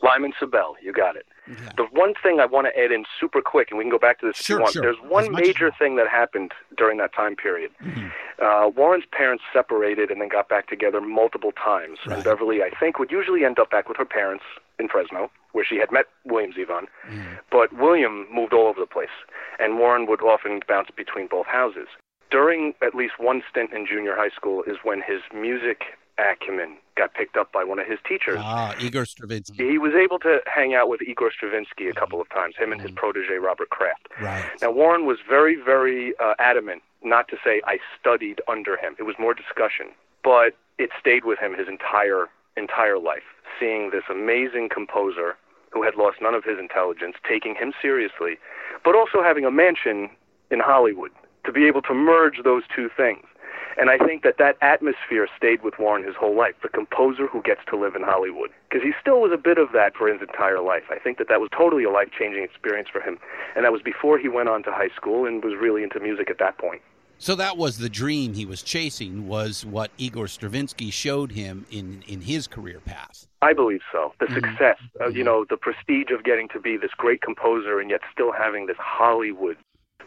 Lyme 0.05 0.25
and 0.25 0.35
Cybelle, 0.39 0.77
you 0.83 0.93
got 0.93 1.17
it. 1.17 1.27
Yeah. 1.49 1.55
The 1.77 1.85
one 1.85 2.15
thing 2.23 2.39
I 2.41 2.47
want 2.47 2.67
to 2.67 2.79
add 2.79 2.93
in 2.93 3.05
super 3.19 3.41
quick, 3.41 3.69
and 3.71 3.79
we 3.79 3.85
can 3.85 3.91
go 3.91 3.99
back 3.99 4.21
to 4.21 4.27
this 4.27 4.37
Sure, 4.37 4.57
if 4.57 4.59
you 4.59 4.63
want. 4.63 4.73
sure. 4.75 4.83
There's 4.83 5.11
one 5.11 5.33
major 5.33 5.71
thing 5.79 5.97
that 5.97 6.09
happened 6.09 6.53
during 6.77 6.99
that 6.99 7.15
time 7.15 7.37
period. 7.37 7.71
Mm-hmm. 7.83 8.09
Uh, 8.43 8.69
Warren's 8.69 9.05
parents 9.11 9.45
separated 9.53 10.11
and 10.11 10.21
then 10.21 10.29
got 10.29 10.49
back 10.49 10.69
together 10.69 11.01
multiple 11.01 11.53
times. 11.53 11.99
Right. 12.07 12.17
And 12.17 12.25
Beverly, 12.25 12.63
I 12.63 12.71
think, 12.79 12.99
would 12.99 13.11
usually 13.11 13.45
end 13.45 13.59
up 13.59 13.71
back 13.71 13.89
with 13.89 13.97
her 13.97 14.05
parents 14.05 14.45
in 14.79 14.89
Fresno, 14.89 15.31
where 15.53 15.65
she 15.65 15.77
had 15.77 15.91
met 15.93 16.07
William 16.25 16.53
Zevon. 16.53 16.87
Mm-hmm. 17.09 17.35
But 17.51 17.73
William 17.73 18.27
moved 18.33 18.53
all 18.53 18.67
over 18.67 18.81
the 18.81 18.87
place, 18.87 19.15
and 19.59 19.79
Warren 19.79 20.07
would 20.07 20.21
often 20.23 20.61
bounce 20.69 20.89
between 20.97 21.29
both 21.29 21.47
houses. 21.47 21.89
During 22.31 22.75
at 22.83 22.95
least 22.95 23.15
one 23.19 23.43
stint 23.49 23.73
in 23.73 23.87
junior 23.87 24.17
high 24.17 24.31
school 24.35 24.65
is 24.67 24.79
when 24.83 25.01
his 25.07 25.21
music 25.33 25.83
acumen 26.19 26.77
got 26.97 27.13
picked 27.15 27.37
up 27.37 27.51
by 27.53 27.65
one 27.65 27.79
of 27.79 27.87
his 27.87 27.99
teachers. 28.09 28.39
Ah, 28.41 28.75
Igor 28.79 29.05
Stravinsky. 29.05 29.57
He 29.57 29.79
was 29.79 29.93
able 29.95 30.19
to 30.21 30.39
hang 30.47 30.75
out 30.75 30.89
with 30.89 31.03
Igor 31.03 31.33
Stravinsky 31.33 31.89
a 31.89 31.93
couple 31.93 32.21
of 32.21 32.29
times, 32.31 32.55
him 32.57 32.73
and 32.73 32.81
his 32.81 32.91
protege 32.93 33.35
Robert 33.35 33.71
Craft. 33.71 34.09
Right. 34.21 34.45
Now, 34.63 34.71
Warren 34.71 35.07
was 35.07 35.19
very, 35.29 35.57
very 35.57 36.15
uh, 36.23 36.35
adamant 36.39 36.83
not 37.03 37.29
to 37.29 37.37
say 37.45 37.61
I 37.67 37.79
studied 38.01 38.41
under 38.49 38.77
him. 38.77 38.95
It 38.99 39.03
was 39.03 39.17
more 39.19 39.35
discussion, 39.35 39.89
but 40.23 40.57
it 40.79 40.91
stayed 40.99 41.25
with 41.25 41.39
him 41.39 41.55
his 41.57 41.69
entire 41.69 42.29
entire 42.57 42.99
life. 42.99 43.23
Seeing 43.59 43.91
this 43.91 44.05
amazing 44.11 44.69
composer 44.73 45.37
who 45.71 45.83
had 45.83 45.97
lost 45.97 46.19
none 46.23 46.35
of 46.35 46.45
his 46.45 46.59
intelligence, 46.59 47.17
taking 47.29 47.55
him 47.55 47.73
seriously, 47.83 48.39
but 48.85 48.95
also 48.95 49.23
having 49.23 49.45
a 49.45 49.51
mansion 49.51 50.09
in 50.51 50.61
Hollywood 50.61 51.11
to 51.45 51.53
be 51.53 51.67
able 51.67 51.83
to 51.83 51.95
merge 51.95 52.43
those 52.43 52.63
two 52.75 52.89
things. 52.97 53.27
And 53.77 53.91
I 53.91 53.99
think 53.99 54.23
that 54.23 54.39
that 54.39 54.57
atmosphere 54.61 55.29
stayed 55.37 55.63
with 55.63 55.79
Warren 55.79 56.05
his 56.05 56.15
whole 56.15 56.37
life, 56.37 56.55
the 56.63 56.69
composer 56.69 57.27
who 57.27 57.43
gets 57.43 57.61
to 57.71 57.77
live 57.77 57.95
in 57.95 58.03
Hollywood. 58.03 58.51
Because 58.69 58.85
he 58.85 58.93
still 59.01 59.21
was 59.21 59.33
a 59.33 59.37
bit 59.37 59.59
of 59.59 59.73
that 59.73 59.97
for 59.97 60.09
his 60.09 60.21
entire 60.21 60.61
life. 60.61 60.85
I 60.91 60.99
think 60.99 61.19
that 61.19 61.29
that 61.29 61.41
was 61.41 61.51
totally 61.57 61.85
a 61.85 61.91
life 61.91 62.09
changing 62.17 62.43
experience 62.43 62.89
for 62.91 63.01
him. 63.01 63.19
And 63.57 63.65
that 63.65 63.73
was 63.73 63.83
before 63.83 64.19
he 64.19 64.29
went 64.29 64.49
on 64.49 64.63
to 64.65 64.71
high 64.71 64.91
school 64.95 65.27
and 65.27 65.43
was 65.43 65.55
really 65.61 65.83
into 65.83 65.99
music 66.01 66.31
at 66.31 66.39
that 66.39 66.59
point. 66.59 66.83
So 67.19 67.37
that 67.37 67.57
was 67.57 67.79
the 67.79 67.89
dream 67.89 68.35
he 68.35 68.45
was 68.45 68.63
chasing, 68.63 69.29
was 69.29 69.65
what 69.65 69.91
Igor 69.99 70.29
Stravinsky 70.29 70.91
showed 70.91 71.33
him 71.33 71.65
in, 71.71 72.03
in 72.07 72.21
his 72.21 72.47
career 72.47 72.81
path. 72.81 73.27
I 73.41 73.53
believe 73.53 73.81
so. 73.93 74.13
The 74.21 74.27
success, 74.35 74.79
uh, 75.01 75.09
you 75.09 75.25
know, 75.25 75.47
the 75.49 75.57
prestige 75.57 76.11
of 76.11 76.25
getting 76.25 76.49
to 76.49 76.61
be 76.61 76.77
this 76.77 76.91
great 76.97 77.23
composer 77.23 77.81
and 77.81 77.89
yet 77.89 78.01
still 78.13 78.33
having 78.33 78.67
this 78.67 78.77
Hollywood 78.79 79.57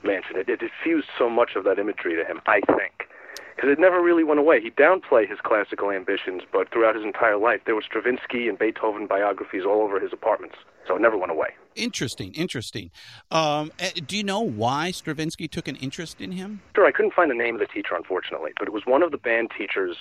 mansion. 0.04 0.36
It, 0.36 0.50
it 0.50 0.60
diffused 0.60 1.08
so 1.18 1.30
much 1.30 1.52
of 1.56 1.64
that 1.64 1.80
imagery 1.80 2.16
to 2.16 2.26
him, 2.26 2.42
I 2.46 2.62
think. 2.76 3.08
Because 3.56 3.72
it 3.72 3.80
never 3.80 4.02
really 4.02 4.24
went 4.24 4.40
away. 4.40 4.62
He 4.62 4.72
downplayed 4.72 5.30
his 5.30 5.40
classical 5.44 5.92
ambitions, 5.92 6.44
but 6.52 6.72
throughout 6.72 6.96
his 6.96 7.04
entire 7.04 7.38
life, 7.38 7.62
there 7.66 7.76
were 7.76 7.82
Stravinsky 7.82 8.48
and 8.48 8.58
Beethoven 8.58 9.08
biographies 9.08 9.64
all 9.66 9.82
over 9.82 10.00
his 10.00 10.14
apartments, 10.14 10.56
so 10.88 10.96
it 10.96 11.02
never 11.02 11.18
went 11.18 11.32
away. 11.32 11.50
Interesting, 11.76 12.34
interesting. 12.34 12.92
Um, 13.32 13.72
eh, 13.80 13.92
do 14.06 14.18
you 14.18 14.24
know 14.24 14.42
why 14.42 14.92
Stravinsky 14.92 15.48
took 15.48 15.68
an 15.68 15.76
interest 15.78 16.22
in 16.22 16.32
him? 16.32 16.62
Sure, 16.76 16.86
I 16.86 16.92
couldn't 16.92 17.14
find 17.14 17.30
the 17.30 17.36
name 17.36 17.56
of 17.56 17.60
the 17.60 17.68
teacher, 17.68 17.96
unfortunately, 17.96 18.52
but 18.58 18.68
it 18.68 18.72
was 18.72 18.84
one 18.86 19.04
of 19.04 19.12
the 19.12 19.18
band 19.18 19.52
teachers 19.58 19.98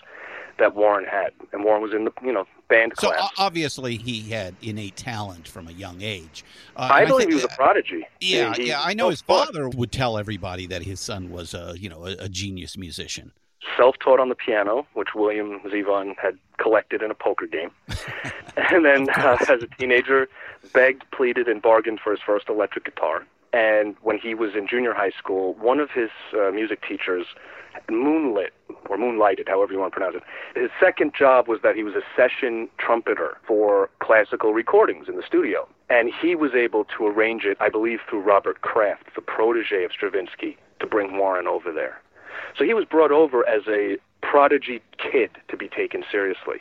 that 0.58 0.74
Warren 0.74 1.04
had, 1.04 1.30
and 1.52 1.64
Warren 1.64 1.82
was 1.82 1.92
in 1.92 2.04
the 2.04 2.12
you 2.22 2.32
know 2.32 2.46
band 2.68 2.92
So 2.98 3.08
class. 3.10 3.30
o- 3.38 3.44
obviously 3.44 3.96
he 3.96 4.30
had 4.30 4.54
innate 4.62 4.96
talent 4.96 5.46
from 5.48 5.68
a 5.68 5.72
young 5.72 6.02
age. 6.02 6.44
Uh, 6.76 6.88
I 6.90 7.04
believe 7.04 7.20
think- 7.28 7.30
he 7.30 7.34
was 7.36 7.44
a 7.44 7.48
prodigy. 7.48 8.06
Yeah, 8.20 8.54
He- 8.54 8.68
yeah. 8.68 8.80
I 8.82 8.94
know 8.94 9.08
his 9.10 9.20
father 9.20 9.68
would 9.68 9.92
tell 9.92 10.18
everybody 10.18 10.66
that 10.66 10.82
his 10.82 10.98
son 11.00 11.30
was 11.30 11.54
a 11.54 11.74
you 11.78 11.88
know 11.88 12.06
a, 12.06 12.12
a 12.24 12.28
genius 12.28 12.76
musician. 12.76 13.32
self-taught 13.76 14.20
on 14.20 14.28
the 14.28 14.34
piano, 14.34 14.86
which 14.94 15.08
William 15.14 15.60
Zevon 15.66 16.14
had 16.18 16.38
collected 16.58 17.02
in 17.02 17.10
a 17.10 17.14
poker 17.14 17.46
game, 17.46 17.70
and 18.56 18.84
then 18.84 19.08
uh, 19.10 19.36
as 19.48 19.62
a 19.62 19.66
teenager, 19.78 20.28
begged, 20.72 21.02
pleaded, 21.10 21.48
and 21.48 21.60
bargained 21.62 22.00
for 22.00 22.10
his 22.12 22.20
first 22.24 22.48
electric 22.48 22.84
guitar. 22.84 23.26
And 23.52 23.96
when 24.02 24.18
he 24.18 24.34
was 24.34 24.54
in 24.54 24.66
junior 24.68 24.92
high 24.92 25.10
school, 25.18 25.54
one 25.54 25.80
of 25.80 25.90
his 25.90 26.10
uh, 26.34 26.50
music 26.50 26.82
teachers 26.86 27.26
moonlit 27.90 28.52
or 28.88 28.96
moonlighted, 28.96 29.48
however 29.48 29.72
you 29.72 29.78
want 29.78 29.92
to 29.92 29.98
pronounce 29.98 30.16
it. 30.16 30.60
His 30.60 30.70
second 30.80 31.12
job 31.18 31.48
was 31.48 31.60
that 31.62 31.74
he 31.74 31.82
was 31.82 31.94
a 31.94 32.02
session 32.16 32.68
trumpeter 32.78 33.36
for 33.46 33.90
classical 34.00 34.52
recordings 34.52 35.08
in 35.08 35.16
the 35.16 35.22
studio. 35.26 35.68
And 35.88 36.10
he 36.20 36.34
was 36.34 36.52
able 36.54 36.84
to 36.96 37.06
arrange 37.06 37.44
it, 37.44 37.56
I 37.60 37.68
believe, 37.68 38.00
through 38.08 38.20
Robert 38.20 38.60
Craft, 38.62 39.14
the 39.14 39.22
protege 39.22 39.84
of 39.84 39.92
Stravinsky, 39.92 40.56
to 40.80 40.86
bring 40.86 41.18
Warren 41.18 41.46
over 41.46 41.72
there. 41.72 42.00
So 42.58 42.64
he 42.64 42.74
was 42.74 42.84
brought 42.84 43.12
over 43.12 43.48
as 43.48 43.62
a 43.68 43.96
prodigy 44.22 44.82
kid 44.98 45.30
to 45.48 45.56
be 45.56 45.68
taken 45.68 46.02
seriously. 46.10 46.58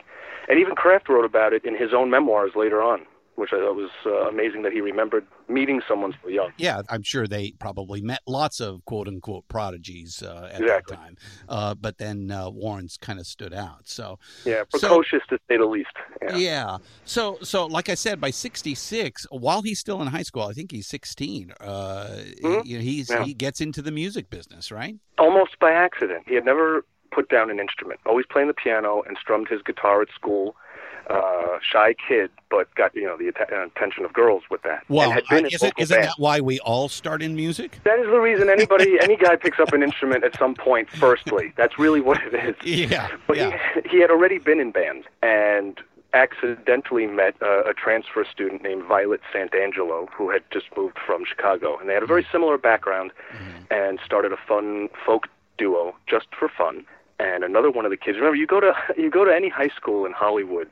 And 0.48 0.58
even 0.60 0.74
Craft 0.74 1.08
wrote 1.08 1.24
about 1.24 1.52
it 1.52 1.64
in 1.64 1.76
his 1.76 1.92
own 1.92 2.10
memoirs 2.10 2.52
later 2.54 2.82
on, 2.82 3.02
which 3.36 3.50
I 3.52 3.56
thought 3.58 3.76
was 3.76 3.90
uh, 4.04 4.28
amazing 4.28 4.62
that 4.62 4.72
he 4.72 4.80
remembered 4.80 5.26
meeting 5.48 5.80
someone 5.88 6.14
so 6.22 6.28
young. 6.28 6.50
Yeah, 6.58 6.82
I'm 6.90 7.02
sure 7.02 7.26
they 7.26 7.52
probably 7.58 8.00
met 8.00 8.20
lots 8.26 8.60
of 8.60 8.84
quote 8.84 9.08
unquote 9.08 9.46
prodigies 9.48 10.22
uh, 10.22 10.50
at 10.52 10.60
Exactly. 10.60 10.96
that 10.96 11.02
time. 11.02 11.16
Uh, 11.48 11.74
but 11.74 11.98
then 11.98 12.30
uh, 12.30 12.50
Warren's 12.50 12.96
kind 12.96 13.18
of 13.18 13.26
stood 13.26 13.54
out. 13.54 13.82
So 13.88 14.18
Yeah, 14.44 14.64
So- 14.70 14.78
precocious 14.88 15.22
to 15.28 15.38
say 15.48 15.56
the 15.56 15.66
least. 15.66 15.90
Yeah. 16.22 16.36
yeah. 16.36 16.76
So 17.04 17.38
so 17.42 17.66
like 17.66 17.88
I 17.88 17.94
said, 17.94 18.20
by 18.20 18.30
'66, 18.30 19.26
while 19.30 19.62
he's 19.62 19.78
still 19.78 20.00
in 20.02 20.08
high 20.08 20.22
school, 20.22 20.42
I 20.44 20.52
think 20.52 20.72
he's 20.72 20.86
16. 20.88 21.52
Uh, 21.60 22.06
Mhm. 22.42 22.64
you 22.64 22.78
know, 22.78 22.82
he's 22.82 23.10
Yeah. 23.10 23.24
he 23.24 23.34
gets 23.34 23.60
into 23.60 23.82
the 23.82 23.90
music 23.92 24.30
business, 24.30 24.70
right? 24.72 24.96
almost 25.18 25.58
by 25.58 25.70
accident. 25.70 26.22
He 26.28 26.34
had 26.34 26.44
never 26.44 26.84
put 27.10 27.30
down 27.30 27.50
an 27.50 27.58
instrument, 27.58 27.98
always 28.04 28.26
playing 28.26 28.48
the 28.48 28.54
piano 28.54 29.02
and 29.06 29.16
strummed 29.18 29.48
his 29.48 29.62
guitar 29.62 30.02
at 30.02 30.08
school. 30.14 30.54
Uh, 31.08 31.58
shy 31.62 31.94
kid, 32.08 32.30
but 32.50 32.72
got 32.74 32.92
you 32.94 33.04
know 33.04 33.16
the 33.16 33.28
uh, 33.28 33.64
attention 33.66 34.04
of 34.04 34.12
girls 34.12 34.42
with 34.50 34.62
that. 34.62 34.82
Well, 34.88 35.10
had 35.12 35.24
been 35.30 35.44
I- 35.46 35.50
isn't, 35.78 35.88
that 36.00 36.14
why 36.18 36.40
we 36.40 36.58
all 36.60 36.88
start 36.88 37.22
in 37.22 37.36
music? 37.36 37.78
That 37.84 37.98
is 38.00 38.06
the 38.06 38.18
reason 38.18 38.48
anybody, 38.50 38.96
any 39.00 39.16
guy 39.16 39.36
picks 39.36 39.60
up 39.60 39.72
an 39.72 39.82
instrument 39.84 40.24
at 40.24 40.36
some 40.36 40.54
point. 40.54 40.90
Firstly, 40.90 41.52
that's 41.56 41.78
really 41.78 42.00
what 42.00 42.18
it 42.22 42.34
is. 42.34 42.56
Yeah, 42.90 43.08
But 43.28 43.36
yeah. 43.36 43.56
he, 43.84 43.88
he 43.90 44.00
had 44.00 44.10
already 44.10 44.38
been 44.38 44.58
in 44.58 44.72
bands 44.72 45.06
and 45.22 45.78
accidentally 46.12 47.06
met 47.06 47.34
uh, 47.42 47.62
a 47.64 47.74
transfer 47.74 48.24
student 48.24 48.62
named 48.62 48.82
Violet 48.84 49.20
Santangelo, 49.32 50.08
who 50.12 50.30
had 50.30 50.42
just 50.50 50.66
moved 50.76 50.98
from 51.06 51.24
Chicago, 51.24 51.78
and 51.78 51.88
they 51.88 51.94
had 51.94 52.02
a 52.02 52.06
very 52.06 52.22
Mm-hmm. 52.22 52.32
similar 52.32 52.58
background, 52.58 53.12
and 53.70 54.00
started 54.04 54.32
a 54.32 54.36
fun 54.48 54.88
folk 55.04 55.28
duo 55.58 55.94
just 56.08 56.26
for 56.38 56.48
fun. 56.48 56.84
And 57.18 57.44
another 57.44 57.70
one 57.70 57.84
of 57.84 57.90
the 57.90 57.96
kids. 57.96 58.16
Remember, 58.16 58.34
you 58.36 58.46
go 58.46 58.60
to 58.60 58.72
you 58.96 59.10
go 59.10 59.24
to 59.24 59.32
any 59.34 59.48
high 59.48 59.68
school 59.76 60.04
in 60.04 60.12
Hollywood, 60.12 60.68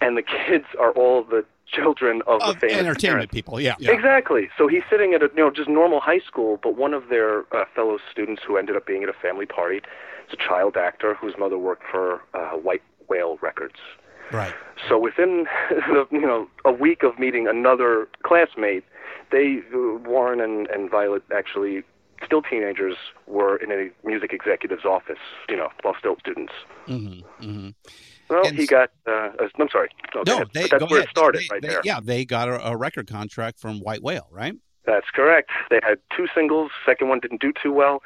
and 0.00 0.16
the 0.16 0.22
kids 0.22 0.66
are 0.78 0.92
all 0.92 1.24
the 1.24 1.44
children 1.66 2.22
of, 2.26 2.40
Of 2.40 2.54
the 2.54 2.60
famous 2.60 2.76
entertainment 2.78 3.30
parents. 3.30 3.34
people, 3.34 3.60
yeah. 3.60 3.74
Exactly. 3.80 4.48
So 4.56 4.68
he's 4.68 4.82
sitting 4.90 5.14
at 5.14 5.22
a 5.22 5.28
you 5.36 5.42
know 5.44 5.50
just 5.50 5.68
normal 5.68 6.00
high 6.00 6.20
school, 6.20 6.58
but 6.62 6.76
one 6.76 6.94
of 6.94 7.08
their 7.08 7.40
uh, 7.54 7.64
fellow 7.74 7.98
students 8.10 8.42
who 8.46 8.56
ended 8.56 8.76
up 8.76 8.86
being 8.86 9.02
at 9.02 9.08
a 9.08 9.12
family 9.12 9.46
party 9.46 9.78
is 9.78 10.32
a 10.32 10.36
child 10.36 10.76
actor 10.76 11.14
whose 11.14 11.34
mother 11.38 11.58
worked 11.58 11.84
for 11.90 12.22
uh, 12.34 12.50
White 12.50 12.82
Whale 13.08 13.38
Records. 13.42 13.76
Right. 14.32 14.54
So 14.88 14.98
within 14.98 15.46
the, 15.70 16.06
you 16.10 16.20
know 16.26 16.48
a 16.64 16.72
week 16.72 17.02
of 17.02 17.18
meeting 17.18 17.46
another 17.48 18.08
classmate, 18.22 18.84
they 19.30 19.60
uh, 19.74 19.98
Warren 20.04 20.40
and, 20.40 20.66
and 20.68 20.90
Violet 20.90 21.22
actually 21.34 21.82
still 22.24 22.42
teenagers 22.42 22.96
were 23.26 23.56
in 23.56 23.70
a 23.70 23.90
music 24.06 24.32
executive's 24.32 24.84
office, 24.84 25.18
you 25.48 25.56
know, 25.56 25.68
while 25.82 25.94
still 25.98 26.16
students. 26.18 26.52
hmm 26.86 27.20
hmm 27.40 27.68
Well, 28.30 28.46
And 28.46 28.56
he 28.56 28.66
got. 28.66 28.90
Uh, 29.06 29.30
uh, 29.40 29.48
I'm 29.58 29.68
sorry. 29.70 29.88
Go 30.12 30.22
No, 30.26 30.34
ahead. 30.36 30.48
they, 30.54 30.60
that's 30.68 30.72
go 30.80 30.86
where 30.86 30.98
ahead. 31.00 31.08
it 31.08 31.10
started, 31.10 31.40
They- 31.42 31.48
right 31.50 31.62
they- 31.62 31.68
there. 31.68 31.80
Yeah, 31.84 32.00
they 32.02 32.24
got 32.24 32.48
a, 32.48 32.68
a 32.68 32.76
record 32.76 33.08
contract 33.08 33.58
from 33.58 33.80
White 33.80 34.02
Whale, 34.02 34.28
right? 34.30 34.54
That's 34.86 35.10
correct. 35.14 35.50
They 35.70 35.80
had 35.82 35.98
two 36.16 36.26
singles. 36.34 36.70
Second 36.86 37.08
one 37.10 37.20
didn't 37.20 37.40
do 37.42 37.52
too 37.62 37.72
well. 37.72 38.02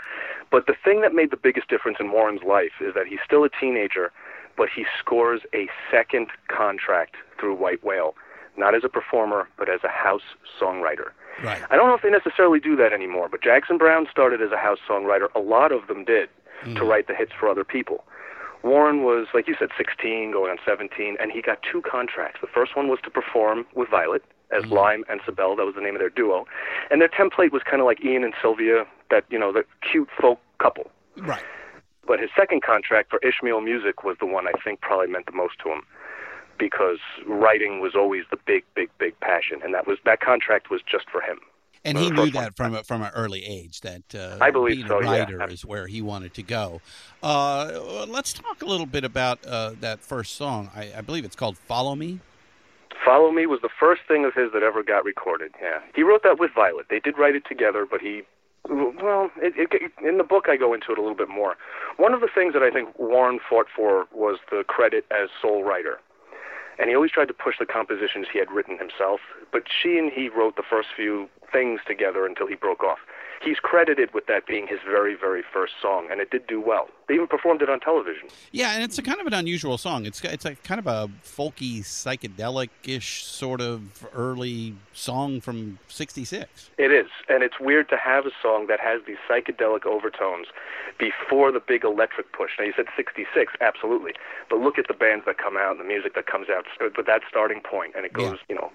But 0.50 0.66
the 0.66 0.74
thing 0.84 1.00
that 1.02 1.14
made 1.14 1.30
the 1.30 1.36
biggest 1.36 1.68
difference 1.68 1.98
in 2.00 2.10
Warren's 2.10 2.42
life 2.42 2.72
is 2.80 2.92
that 2.94 3.06
he's 3.06 3.20
still 3.24 3.44
a 3.44 3.48
teenager, 3.48 4.10
but 4.56 4.68
he 4.74 4.84
scores 4.98 5.42
a 5.54 5.68
second 5.90 6.28
contract 6.48 7.14
through 7.38 7.54
White 7.54 7.84
Whale, 7.84 8.14
not 8.56 8.74
as 8.74 8.82
a 8.84 8.88
performer, 8.88 9.48
but 9.56 9.68
as 9.68 9.80
a 9.84 9.88
house 9.88 10.22
songwriter. 10.60 11.10
Right. 11.44 11.62
I 11.70 11.76
don't 11.76 11.86
know 11.86 11.94
if 11.94 12.02
they 12.02 12.10
necessarily 12.10 12.58
do 12.60 12.74
that 12.76 12.92
anymore, 12.92 13.28
but 13.30 13.42
Jackson 13.42 13.78
Browne 13.78 14.06
started 14.10 14.42
as 14.42 14.50
a 14.50 14.58
house 14.58 14.78
songwriter. 14.88 15.28
A 15.36 15.40
lot 15.40 15.70
of 15.72 15.86
them 15.86 16.04
did 16.04 16.28
to 16.76 16.84
write 16.84 17.06
the 17.08 17.14
hits 17.14 17.32
for 17.38 17.48
other 17.48 17.64
people. 17.64 18.04
Warren 18.62 19.02
was, 19.02 19.26
like 19.34 19.48
you 19.48 19.56
said, 19.58 19.70
16, 19.76 20.32
going 20.32 20.50
on 20.50 20.58
17, 20.64 21.16
and 21.20 21.32
he 21.32 21.42
got 21.42 21.58
two 21.62 21.82
contracts. 21.82 22.40
The 22.40 22.46
first 22.46 22.76
one 22.76 22.88
was 22.88 22.98
to 23.04 23.10
perform 23.10 23.66
with 23.74 23.88
Violet 23.88 24.22
as 24.50 24.64
mm-hmm. 24.64 24.74
Lyme 24.74 25.04
and 25.08 25.20
Cybelle. 25.24 25.56
That 25.56 25.64
was 25.64 25.74
the 25.74 25.80
name 25.80 25.94
of 25.94 26.00
their 26.00 26.10
duo. 26.10 26.46
And 26.90 27.00
their 27.00 27.08
template 27.08 27.52
was 27.52 27.62
kind 27.68 27.80
of 27.80 27.86
like 27.86 28.04
Ian 28.04 28.24
and 28.24 28.34
Sylvia, 28.40 28.86
that, 29.10 29.24
you 29.30 29.38
know, 29.38 29.52
the 29.52 29.64
cute 29.90 30.08
folk 30.20 30.38
couple. 30.58 30.90
Right. 31.16 31.42
But 32.06 32.20
his 32.20 32.30
second 32.36 32.62
contract 32.62 33.10
for 33.10 33.18
Ishmael 33.26 33.60
Music 33.60 34.04
was 34.04 34.16
the 34.18 34.26
one 34.26 34.46
I 34.46 34.52
think 34.64 34.80
probably 34.80 35.06
meant 35.06 35.26
the 35.26 35.32
most 35.32 35.58
to 35.64 35.70
him 35.70 35.82
because 36.58 36.98
writing 37.26 37.80
was 37.80 37.94
always 37.96 38.24
the 38.30 38.38
big, 38.46 38.64
big, 38.74 38.88
big 38.98 39.18
passion, 39.20 39.60
and 39.64 39.74
that 39.74 39.86
was 39.86 39.98
that 40.04 40.20
contract 40.20 40.70
was 40.70 40.80
just 40.82 41.08
for 41.10 41.20
him. 41.20 41.40
And 41.84 41.98
he 41.98 42.10
knew 42.10 42.30
that 42.30 42.56
from 42.56 42.74
a, 42.74 42.84
from 42.84 43.02
an 43.02 43.10
early 43.14 43.44
age 43.44 43.80
that 43.80 44.14
uh, 44.14 44.38
I 44.40 44.50
believe 44.50 44.76
being 44.76 44.88
so, 44.88 45.00
a 45.00 45.04
yeah. 45.04 45.18
writer 45.18 45.48
is 45.48 45.64
where 45.64 45.88
he 45.88 46.00
wanted 46.00 46.32
to 46.34 46.42
go. 46.42 46.80
Uh, 47.22 48.06
let's 48.08 48.32
talk 48.32 48.62
a 48.62 48.66
little 48.66 48.86
bit 48.86 49.04
about 49.04 49.44
uh, 49.44 49.72
that 49.80 50.00
first 50.00 50.36
song. 50.36 50.70
I, 50.76 50.92
I 50.98 51.00
believe 51.00 51.24
it's 51.24 51.34
called 51.34 51.58
"Follow 51.58 51.96
Me." 51.96 52.20
Follow 53.04 53.32
Me 53.32 53.46
was 53.46 53.60
the 53.62 53.68
first 53.80 54.02
thing 54.06 54.24
of 54.24 54.32
his 54.34 54.52
that 54.52 54.62
ever 54.62 54.82
got 54.82 55.04
recorded. 55.04 55.52
Yeah, 55.60 55.80
he 55.94 56.04
wrote 56.04 56.22
that 56.22 56.38
with 56.38 56.52
Violet. 56.54 56.86
They 56.88 57.00
did 57.00 57.18
write 57.18 57.34
it 57.34 57.42
together, 57.48 57.84
but 57.90 58.00
he, 58.00 58.22
well, 58.68 59.30
it, 59.38 59.54
it, 59.56 59.92
in 60.06 60.18
the 60.18 60.24
book 60.24 60.46
I 60.48 60.56
go 60.56 60.72
into 60.72 60.92
it 60.92 60.98
a 60.98 61.00
little 61.00 61.16
bit 61.16 61.28
more. 61.28 61.56
One 61.96 62.14
of 62.14 62.20
the 62.20 62.28
things 62.32 62.52
that 62.52 62.62
I 62.62 62.70
think 62.70 62.96
Warren 62.98 63.40
fought 63.48 63.66
for 63.74 64.06
was 64.12 64.38
the 64.50 64.62
credit 64.68 65.04
as 65.10 65.30
sole 65.40 65.64
writer, 65.64 65.98
and 66.82 66.88
he 66.90 66.96
always 66.96 67.12
tried 67.12 67.28
to 67.28 67.32
push 67.32 67.54
the 67.60 67.64
compositions 67.64 68.26
he 68.32 68.40
had 68.40 68.50
written 68.50 68.76
himself. 68.76 69.20
But 69.52 69.62
she 69.70 69.98
and 69.98 70.10
he 70.10 70.28
wrote 70.28 70.56
the 70.56 70.64
first 70.68 70.88
few 70.96 71.28
things 71.52 71.80
together 71.86 72.26
until 72.26 72.48
he 72.48 72.56
broke 72.56 72.82
off. 72.82 72.98
He's 73.44 73.58
credited 73.58 74.14
with 74.14 74.26
that 74.26 74.46
being 74.46 74.68
his 74.68 74.78
very, 74.84 75.16
very 75.16 75.42
first 75.52 75.72
song, 75.80 76.08
and 76.10 76.20
it 76.20 76.30
did 76.30 76.46
do 76.46 76.60
well. 76.60 76.88
They 77.08 77.14
even 77.14 77.26
performed 77.26 77.60
it 77.60 77.68
on 77.68 77.80
television. 77.80 78.28
Yeah, 78.52 78.72
and 78.72 78.84
it's 78.84 78.98
a 78.98 79.02
kind 79.02 79.20
of 79.20 79.26
an 79.26 79.34
unusual 79.34 79.78
song. 79.78 80.06
It's 80.06 80.22
it's 80.22 80.44
a 80.44 80.54
kind 80.56 80.78
of 80.78 80.86
a 80.86 81.10
folky, 81.24 81.80
psychedelic-ish 81.80 83.24
sort 83.24 83.60
of 83.60 84.06
early 84.14 84.74
song 84.92 85.40
from 85.40 85.78
'66. 85.88 86.70
It 86.78 86.92
is, 86.92 87.08
and 87.28 87.42
it's 87.42 87.58
weird 87.58 87.88
to 87.88 87.96
have 87.96 88.26
a 88.26 88.30
song 88.40 88.66
that 88.68 88.78
has 88.80 89.02
these 89.06 89.18
psychedelic 89.28 89.86
overtones 89.86 90.46
before 90.98 91.50
the 91.50 91.60
big 91.60 91.84
electric 91.84 92.32
push. 92.32 92.52
Now 92.58 92.66
you 92.66 92.72
said 92.76 92.86
'66, 92.96 93.54
absolutely, 93.60 94.12
but 94.48 94.60
look 94.60 94.78
at 94.78 94.86
the 94.86 94.94
bands 94.94 95.24
that 95.26 95.38
come 95.38 95.56
out 95.56 95.72
and 95.72 95.80
the 95.80 95.84
music 95.84 96.14
that 96.14 96.26
comes 96.26 96.46
out 96.48 96.66
uh, 96.80 96.88
with 96.96 97.06
that 97.06 97.22
starting 97.28 97.60
point, 97.60 97.94
and 97.96 98.06
it 98.06 98.12
goes, 98.12 98.38
you 98.48 98.54
know, 98.54 98.70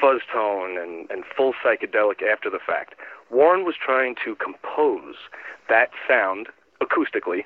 fuzz 0.00 0.20
tone 0.32 0.76
and 0.78 1.10
and 1.10 1.24
full 1.36 1.52
psychedelic 1.64 2.22
after 2.22 2.50
the 2.50 2.58
fact. 2.58 2.94
Warren 3.30 3.64
was 3.64 3.74
trying 3.76 4.14
to 4.24 4.34
compose 4.36 5.16
that 5.68 5.90
sound 6.08 6.48
acoustically. 6.82 7.44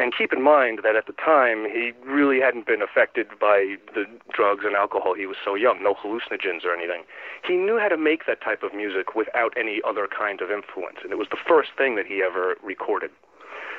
And 0.00 0.14
keep 0.16 0.32
in 0.32 0.40
mind 0.40 0.80
that 0.84 0.94
at 0.94 1.06
the 1.06 1.12
time 1.12 1.64
he 1.64 1.90
really 2.06 2.40
hadn't 2.40 2.66
been 2.66 2.80
affected 2.80 3.26
by 3.40 3.74
the 3.94 4.04
drugs 4.32 4.64
and 4.64 4.76
alcohol. 4.76 5.14
He 5.14 5.26
was 5.26 5.36
so 5.44 5.56
young, 5.56 5.82
no 5.82 5.94
hallucinogens 5.94 6.64
or 6.64 6.72
anything. 6.72 7.02
He 7.44 7.56
knew 7.56 7.78
how 7.80 7.88
to 7.88 7.96
make 7.96 8.24
that 8.26 8.40
type 8.40 8.62
of 8.62 8.72
music 8.72 9.16
without 9.16 9.52
any 9.58 9.80
other 9.84 10.06
kind 10.06 10.40
of 10.40 10.52
influence, 10.52 10.98
and 11.02 11.10
it 11.10 11.18
was 11.18 11.26
the 11.30 11.36
first 11.48 11.70
thing 11.76 11.96
that 11.96 12.06
he 12.06 12.22
ever 12.22 12.56
recorded. 12.62 13.10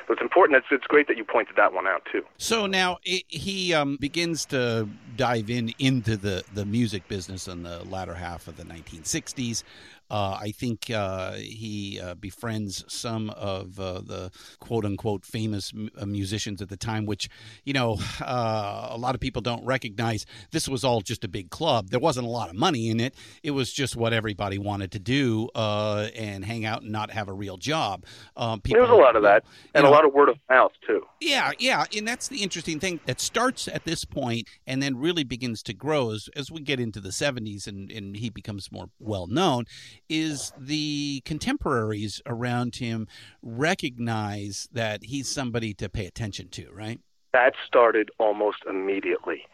So 0.06 0.14
it's 0.14 0.22
important. 0.22 0.58
It's, 0.58 0.66
it's 0.70 0.86
great 0.86 1.06
that 1.08 1.16
you 1.16 1.24
pointed 1.24 1.56
that 1.56 1.72
one 1.72 1.86
out 1.86 2.02
too. 2.10 2.22
So 2.36 2.66
now 2.66 2.98
i 3.06 3.22
he 3.28 3.72
um, 3.72 3.96
begins 3.96 4.44
to 4.46 4.88
dive 5.16 5.48
in 5.48 5.72
into 5.78 6.16
the, 6.16 6.42
the 6.52 6.64
music 6.64 7.06
business 7.08 7.48
in 7.48 7.62
the 7.62 7.84
latter 7.84 8.14
half 8.14 8.48
of 8.48 8.56
the 8.56 8.64
1960s. 8.64 9.62
Uh, 10.10 10.38
I 10.40 10.50
think 10.50 10.90
uh, 10.90 11.34
he 11.34 12.00
uh, 12.02 12.14
befriends 12.14 12.84
some 12.88 13.30
of 13.30 13.78
uh, 13.78 14.00
the 14.00 14.30
quote 14.58 14.84
unquote 14.84 15.24
famous 15.24 15.72
m- 15.74 15.90
uh, 15.96 16.06
musicians 16.06 16.60
at 16.60 16.68
the 16.68 16.76
time, 16.76 17.06
which, 17.06 17.28
you 17.64 17.72
know, 17.72 17.98
uh, 18.20 18.88
a 18.90 18.98
lot 18.98 19.14
of 19.14 19.20
people 19.20 19.42
don't 19.42 19.64
recognize. 19.64 20.26
This 20.50 20.68
was 20.68 20.84
all 20.84 21.00
just 21.00 21.24
a 21.24 21.28
big 21.28 21.50
club. 21.50 21.90
There 21.90 22.00
wasn't 22.00 22.26
a 22.26 22.30
lot 22.30 22.48
of 22.50 22.56
money 22.56 22.88
in 22.88 23.00
it. 23.00 23.14
It 23.42 23.52
was 23.52 23.72
just 23.72 23.96
what 23.96 24.12
everybody 24.12 24.58
wanted 24.58 24.92
to 24.92 24.98
do 24.98 25.48
and 25.54 26.44
hang 26.44 26.64
out 26.64 26.82
and 26.82 26.90
not 26.90 27.10
have 27.10 27.28
a 27.28 27.32
real 27.32 27.56
job. 27.56 28.04
Um, 28.36 28.60
people, 28.60 28.82
there 28.82 28.90
was 28.90 28.98
a 28.98 29.02
lot 29.02 29.16
of 29.16 29.22
that, 29.22 29.44
and 29.74 29.84
know, 29.84 29.90
a 29.90 29.92
lot 29.92 30.04
of 30.04 30.12
word 30.12 30.28
of 30.28 30.38
mouth, 30.48 30.72
too. 30.86 31.06
Yeah, 31.20 31.52
yeah. 31.58 31.84
And 31.96 32.06
that's 32.06 32.28
the 32.28 32.42
interesting 32.42 32.80
thing 32.80 33.00
that 33.06 33.20
starts 33.20 33.68
at 33.68 33.84
this 33.84 34.04
point 34.04 34.48
and 34.66 34.82
then 34.82 34.96
really 34.96 35.24
begins 35.24 35.62
to 35.64 35.74
grow 35.74 36.10
as, 36.10 36.28
as 36.34 36.50
we 36.50 36.60
get 36.60 36.80
into 36.80 37.00
the 37.00 37.10
70s 37.10 37.66
and, 37.66 37.90
and 37.90 38.16
he 38.16 38.30
becomes 38.30 38.72
more 38.72 38.86
well 38.98 39.26
known 39.26 39.64
is 40.08 40.52
the 40.58 41.22
contemporaries 41.24 42.20
around 42.26 42.76
him 42.76 43.06
recognize 43.42 44.68
that 44.72 45.04
he's 45.04 45.28
somebody 45.28 45.74
to 45.74 45.88
pay 45.88 46.06
attention 46.06 46.48
to, 46.50 46.70
right? 46.72 47.00
That 47.32 47.54
started 47.66 48.10
almost 48.18 48.58
immediately. 48.68 49.46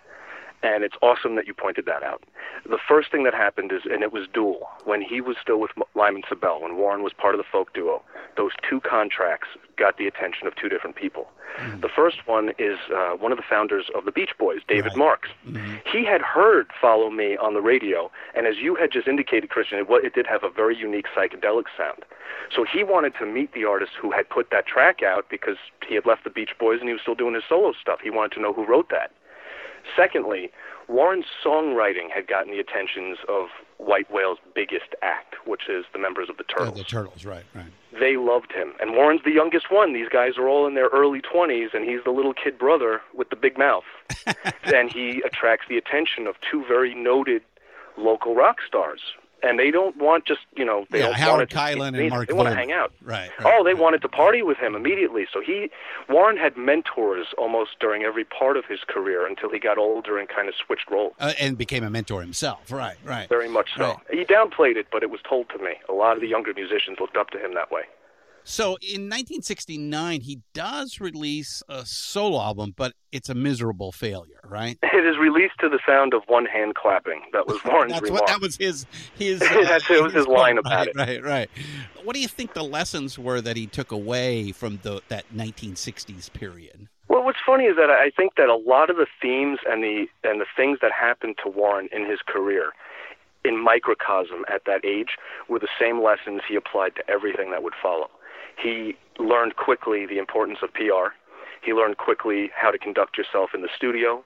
And 0.62 0.82
it's 0.82 0.96
awesome 1.02 1.36
that 1.36 1.46
you 1.46 1.54
pointed 1.54 1.86
that 1.86 2.02
out. 2.02 2.24
The 2.68 2.78
first 2.88 3.12
thing 3.12 3.24
that 3.24 3.34
happened 3.34 3.72
is, 3.72 3.82
and 3.84 4.02
it 4.02 4.12
was 4.12 4.26
dual, 4.32 4.68
when 4.84 5.02
he 5.02 5.20
was 5.20 5.36
still 5.40 5.60
with 5.60 5.70
Lyme 5.94 6.16
and 6.16 6.24
Cybelle, 6.28 6.62
when 6.62 6.76
Warren 6.76 7.02
was 7.02 7.12
part 7.12 7.34
of 7.34 7.38
the 7.38 7.44
folk 7.50 7.72
duo, 7.74 8.02
those 8.36 8.52
two 8.68 8.80
contracts 8.80 9.48
got 9.76 9.98
the 9.98 10.06
attention 10.06 10.46
of 10.46 10.56
two 10.56 10.68
different 10.68 10.96
people. 10.96 11.28
Mm-hmm. 11.58 11.80
The 11.80 11.88
first 11.88 12.26
one 12.26 12.50
is 12.58 12.78
uh, 12.94 13.12
one 13.16 13.32
of 13.32 13.38
the 13.38 13.44
founders 13.48 13.86
of 13.94 14.04
the 14.04 14.12
Beach 14.12 14.30
Boys, 14.38 14.60
David 14.66 14.92
right. 14.92 14.96
Marks. 14.96 15.28
Mm-hmm. 15.46 15.76
He 15.90 16.04
had 16.04 16.20
heard 16.20 16.68
Follow 16.80 17.10
Me 17.10 17.36
on 17.36 17.54
the 17.54 17.60
radio, 17.60 18.10
and 18.34 18.46
as 18.46 18.56
you 18.56 18.74
had 18.74 18.90
just 18.90 19.06
indicated, 19.06 19.50
Christian, 19.50 19.78
it, 19.78 19.86
it 19.88 20.14
did 20.14 20.26
have 20.26 20.42
a 20.42 20.50
very 20.50 20.76
unique 20.76 21.06
psychedelic 21.14 21.64
sound. 21.76 22.04
So 22.54 22.64
he 22.64 22.84
wanted 22.84 23.14
to 23.18 23.26
meet 23.26 23.52
the 23.52 23.64
artist 23.64 23.92
who 24.00 24.10
had 24.10 24.28
put 24.28 24.50
that 24.50 24.66
track 24.66 25.02
out 25.02 25.26
because 25.30 25.56
he 25.86 25.94
had 25.94 26.06
left 26.06 26.24
the 26.24 26.30
Beach 26.30 26.50
Boys 26.58 26.80
and 26.80 26.88
he 26.88 26.92
was 26.92 27.02
still 27.02 27.14
doing 27.14 27.34
his 27.34 27.44
solo 27.48 27.72
stuff. 27.80 28.00
He 28.02 28.10
wanted 28.10 28.32
to 28.32 28.40
know 28.40 28.52
who 28.52 28.64
wrote 28.64 28.88
that. 28.90 29.12
Secondly, 29.94 30.50
Warren's 30.88 31.26
songwriting 31.44 32.10
had 32.14 32.26
gotten 32.26 32.52
the 32.52 32.58
attentions 32.58 33.18
of 33.28 33.46
White 33.78 34.10
Whale's 34.10 34.38
biggest 34.54 34.94
act, 35.02 35.34
which 35.44 35.68
is 35.68 35.84
the 35.92 35.98
members 35.98 36.28
of 36.30 36.36
the 36.36 36.44
oh, 36.44 36.58
Turtles. 36.58 36.74
Oh, 36.74 36.78
the 36.78 36.84
Turtles, 36.84 37.24
right, 37.24 37.44
right. 37.54 37.66
They 37.98 38.16
loved 38.16 38.52
him. 38.52 38.72
And 38.80 38.92
Warren's 38.92 39.22
the 39.24 39.32
youngest 39.32 39.70
one. 39.70 39.92
These 39.92 40.08
guys 40.08 40.32
are 40.38 40.48
all 40.48 40.66
in 40.66 40.74
their 40.74 40.88
early 40.88 41.20
20s, 41.20 41.74
and 41.74 41.84
he's 41.84 42.04
the 42.04 42.10
little 42.10 42.34
kid 42.34 42.58
brother 42.58 43.00
with 43.14 43.30
the 43.30 43.36
big 43.36 43.58
mouth. 43.58 43.84
and 44.64 44.92
he 44.92 45.22
attracts 45.24 45.66
the 45.68 45.76
attention 45.76 46.26
of 46.26 46.36
two 46.50 46.64
very 46.66 46.94
noted 46.94 47.42
local 47.96 48.34
rock 48.34 48.58
stars, 48.66 49.00
and 49.42 49.58
they 49.58 49.70
don't 49.70 49.96
want 49.96 50.24
just 50.24 50.40
you 50.56 50.64
know 50.64 50.86
they 50.90 50.98
yeah, 50.98 51.06
don't 51.06 51.14
Howard 51.14 51.38
want 51.38 51.50
Kaylan 51.50 51.98
and 51.98 52.08
Mark. 52.10 52.28
They 52.28 52.34
want 52.34 52.48
to 52.48 52.54
hang 52.54 52.72
out. 52.72 52.92
Right, 53.02 53.30
right. 53.38 53.54
Oh, 53.54 53.64
they 53.64 53.74
right. 53.74 53.82
wanted 53.82 54.02
to 54.02 54.08
party 54.08 54.42
with 54.42 54.58
him 54.58 54.74
immediately. 54.74 55.26
So 55.32 55.40
he 55.40 55.70
Warren 56.08 56.36
had 56.36 56.56
mentors 56.56 57.28
almost 57.38 57.78
during 57.80 58.02
every 58.02 58.24
part 58.24 58.56
of 58.56 58.64
his 58.66 58.80
career 58.86 59.26
until 59.26 59.50
he 59.50 59.58
got 59.58 59.78
older 59.78 60.18
and 60.18 60.28
kind 60.28 60.48
of 60.48 60.54
switched 60.54 60.90
roles 60.90 61.14
uh, 61.20 61.32
and 61.40 61.58
became 61.58 61.84
a 61.84 61.90
mentor 61.90 62.20
himself. 62.20 62.70
Right, 62.70 62.96
right. 63.04 63.28
Very 63.28 63.48
much 63.48 63.70
so. 63.76 63.84
Right. 63.84 63.98
He 64.10 64.24
downplayed 64.24 64.76
it, 64.76 64.88
but 64.90 65.02
it 65.02 65.10
was 65.10 65.20
told 65.28 65.48
to 65.50 65.58
me. 65.58 65.74
A 65.88 65.92
lot 65.92 66.16
of 66.16 66.20
the 66.20 66.28
younger 66.28 66.52
musicians 66.54 66.98
looked 67.00 67.16
up 67.16 67.30
to 67.30 67.38
him 67.38 67.54
that 67.54 67.70
way. 67.70 67.82
So 68.48 68.76
in 68.80 69.10
1969, 69.10 70.20
he 70.20 70.38
does 70.54 71.00
release 71.00 71.64
a 71.68 71.84
solo 71.84 72.40
album, 72.40 72.74
but 72.76 72.92
it's 73.10 73.28
a 73.28 73.34
miserable 73.34 73.90
failure, 73.90 74.38
right? 74.44 74.78
It 74.84 75.04
is 75.04 75.18
released 75.18 75.54
to 75.62 75.68
the 75.68 75.80
sound 75.84 76.14
of 76.14 76.22
one 76.28 76.46
hand 76.46 76.76
clapping. 76.76 77.22
That 77.32 77.48
was 77.48 77.58
Warren's 77.64 77.94
That's 77.94 78.04
remark. 78.04 78.20
What, 78.20 78.28
that 78.28 78.40
was 78.40 78.56
his 78.56 78.86
his. 79.18 79.42
Uh, 79.46 79.64
That's, 79.64 79.90
it 79.90 80.00
was 80.00 80.12
his, 80.12 80.26
his 80.26 80.26
line 80.28 80.58
about 80.58 80.86
right, 80.94 81.08
it. 81.08 81.24
Right, 81.24 81.24
right. 81.24 81.50
What 82.04 82.14
do 82.14 82.20
you 82.20 82.28
think 82.28 82.54
the 82.54 82.62
lessons 82.62 83.18
were 83.18 83.40
that 83.40 83.56
he 83.56 83.66
took 83.66 83.90
away 83.90 84.52
from 84.52 84.78
the 84.82 85.02
that 85.08 85.24
1960s 85.34 86.32
period? 86.32 86.86
Well, 87.08 87.24
what's 87.24 87.38
funny 87.44 87.64
is 87.64 87.74
that 87.76 87.90
I 87.90 88.10
think 88.16 88.36
that 88.36 88.48
a 88.48 88.54
lot 88.54 88.90
of 88.90 88.96
the 88.96 89.06
themes 89.20 89.58
and 89.66 89.82
the 89.82 90.06
and 90.22 90.40
the 90.40 90.46
things 90.56 90.78
that 90.82 90.92
happened 90.92 91.36
to 91.42 91.50
Warren 91.50 91.88
in 91.90 92.08
his 92.08 92.20
career 92.24 92.72
in 93.44 93.62
microcosm 93.62 94.44
at 94.52 94.62
that 94.66 94.84
age 94.84 95.16
were 95.48 95.58
the 95.58 95.68
same 95.80 96.02
lessons 96.02 96.42
he 96.48 96.56
applied 96.56 96.94
to 96.96 97.10
everything 97.10 97.50
that 97.50 97.62
would 97.62 97.74
follow. 97.80 98.08
He 98.56 98.96
learned 99.18 99.56
quickly 99.56 100.06
the 100.06 100.18
importance 100.18 100.58
of 100.62 100.72
PR. 100.72 101.14
He 101.62 101.72
learned 101.72 101.98
quickly 101.98 102.50
how 102.54 102.70
to 102.70 102.78
conduct 102.78 103.18
yourself 103.18 103.50
in 103.54 103.62
the 103.62 103.68
studio. 103.74 104.24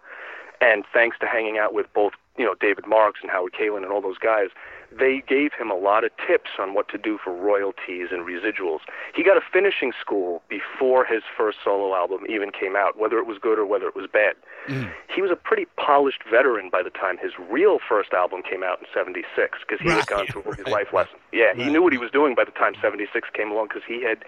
And 0.60 0.84
thanks 0.92 1.18
to 1.20 1.26
hanging 1.26 1.58
out 1.58 1.72
with 1.72 1.86
both, 1.94 2.12
you 2.36 2.44
know, 2.44 2.54
David 2.60 2.86
Marks 2.86 3.20
and 3.22 3.30
Howard 3.30 3.52
Kaylan 3.58 3.82
and 3.82 3.92
all 3.92 4.02
those 4.02 4.18
guys, 4.18 4.48
they 4.96 5.22
gave 5.26 5.52
him 5.52 5.70
a 5.70 5.74
lot 5.74 6.04
of 6.04 6.10
tips 6.26 6.50
on 6.58 6.74
what 6.74 6.88
to 6.88 6.98
do 6.98 7.18
for 7.22 7.32
royalties 7.32 8.08
and 8.10 8.26
residuals. 8.26 8.80
He 9.14 9.22
got 9.22 9.36
a 9.36 9.40
finishing 9.40 9.92
school 10.00 10.42
before 10.48 11.04
his 11.04 11.22
first 11.36 11.58
solo 11.62 11.94
album 11.94 12.24
even 12.28 12.50
came 12.50 12.74
out, 12.76 12.98
whether 12.98 13.18
it 13.18 13.26
was 13.26 13.38
good 13.38 13.58
or 13.58 13.66
whether 13.66 13.86
it 13.86 13.94
was 13.94 14.06
bad. 14.12 14.34
Mm. 14.68 14.90
He 15.14 15.22
was 15.22 15.30
a 15.30 15.36
pretty 15.36 15.66
polished 15.76 16.22
veteran 16.30 16.70
by 16.70 16.82
the 16.82 16.90
time 16.90 17.18
his 17.18 17.32
real 17.50 17.78
first 17.88 18.12
album 18.12 18.42
came 18.42 18.62
out 18.62 18.80
in 18.80 18.86
76 18.92 19.58
because 19.60 19.80
he 19.80 19.88
right. 19.88 19.98
had 19.98 20.06
gone 20.06 20.26
through 20.26 20.52
his 20.52 20.66
life 20.66 20.92
lesson. 20.92 21.18
Yeah, 21.32 21.54
he 21.54 21.70
knew 21.70 21.82
what 21.82 21.92
he 21.92 21.98
was 21.98 22.10
doing 22.10 22.34
by 22.34 22.44
the 22.44 22.52
time 22.52 22.74
76 22.82 23.28
came 23.32 23.50
along 23.50 23.68
because 23.68 23.82
he 23.86 24.02
had 24.02 24.24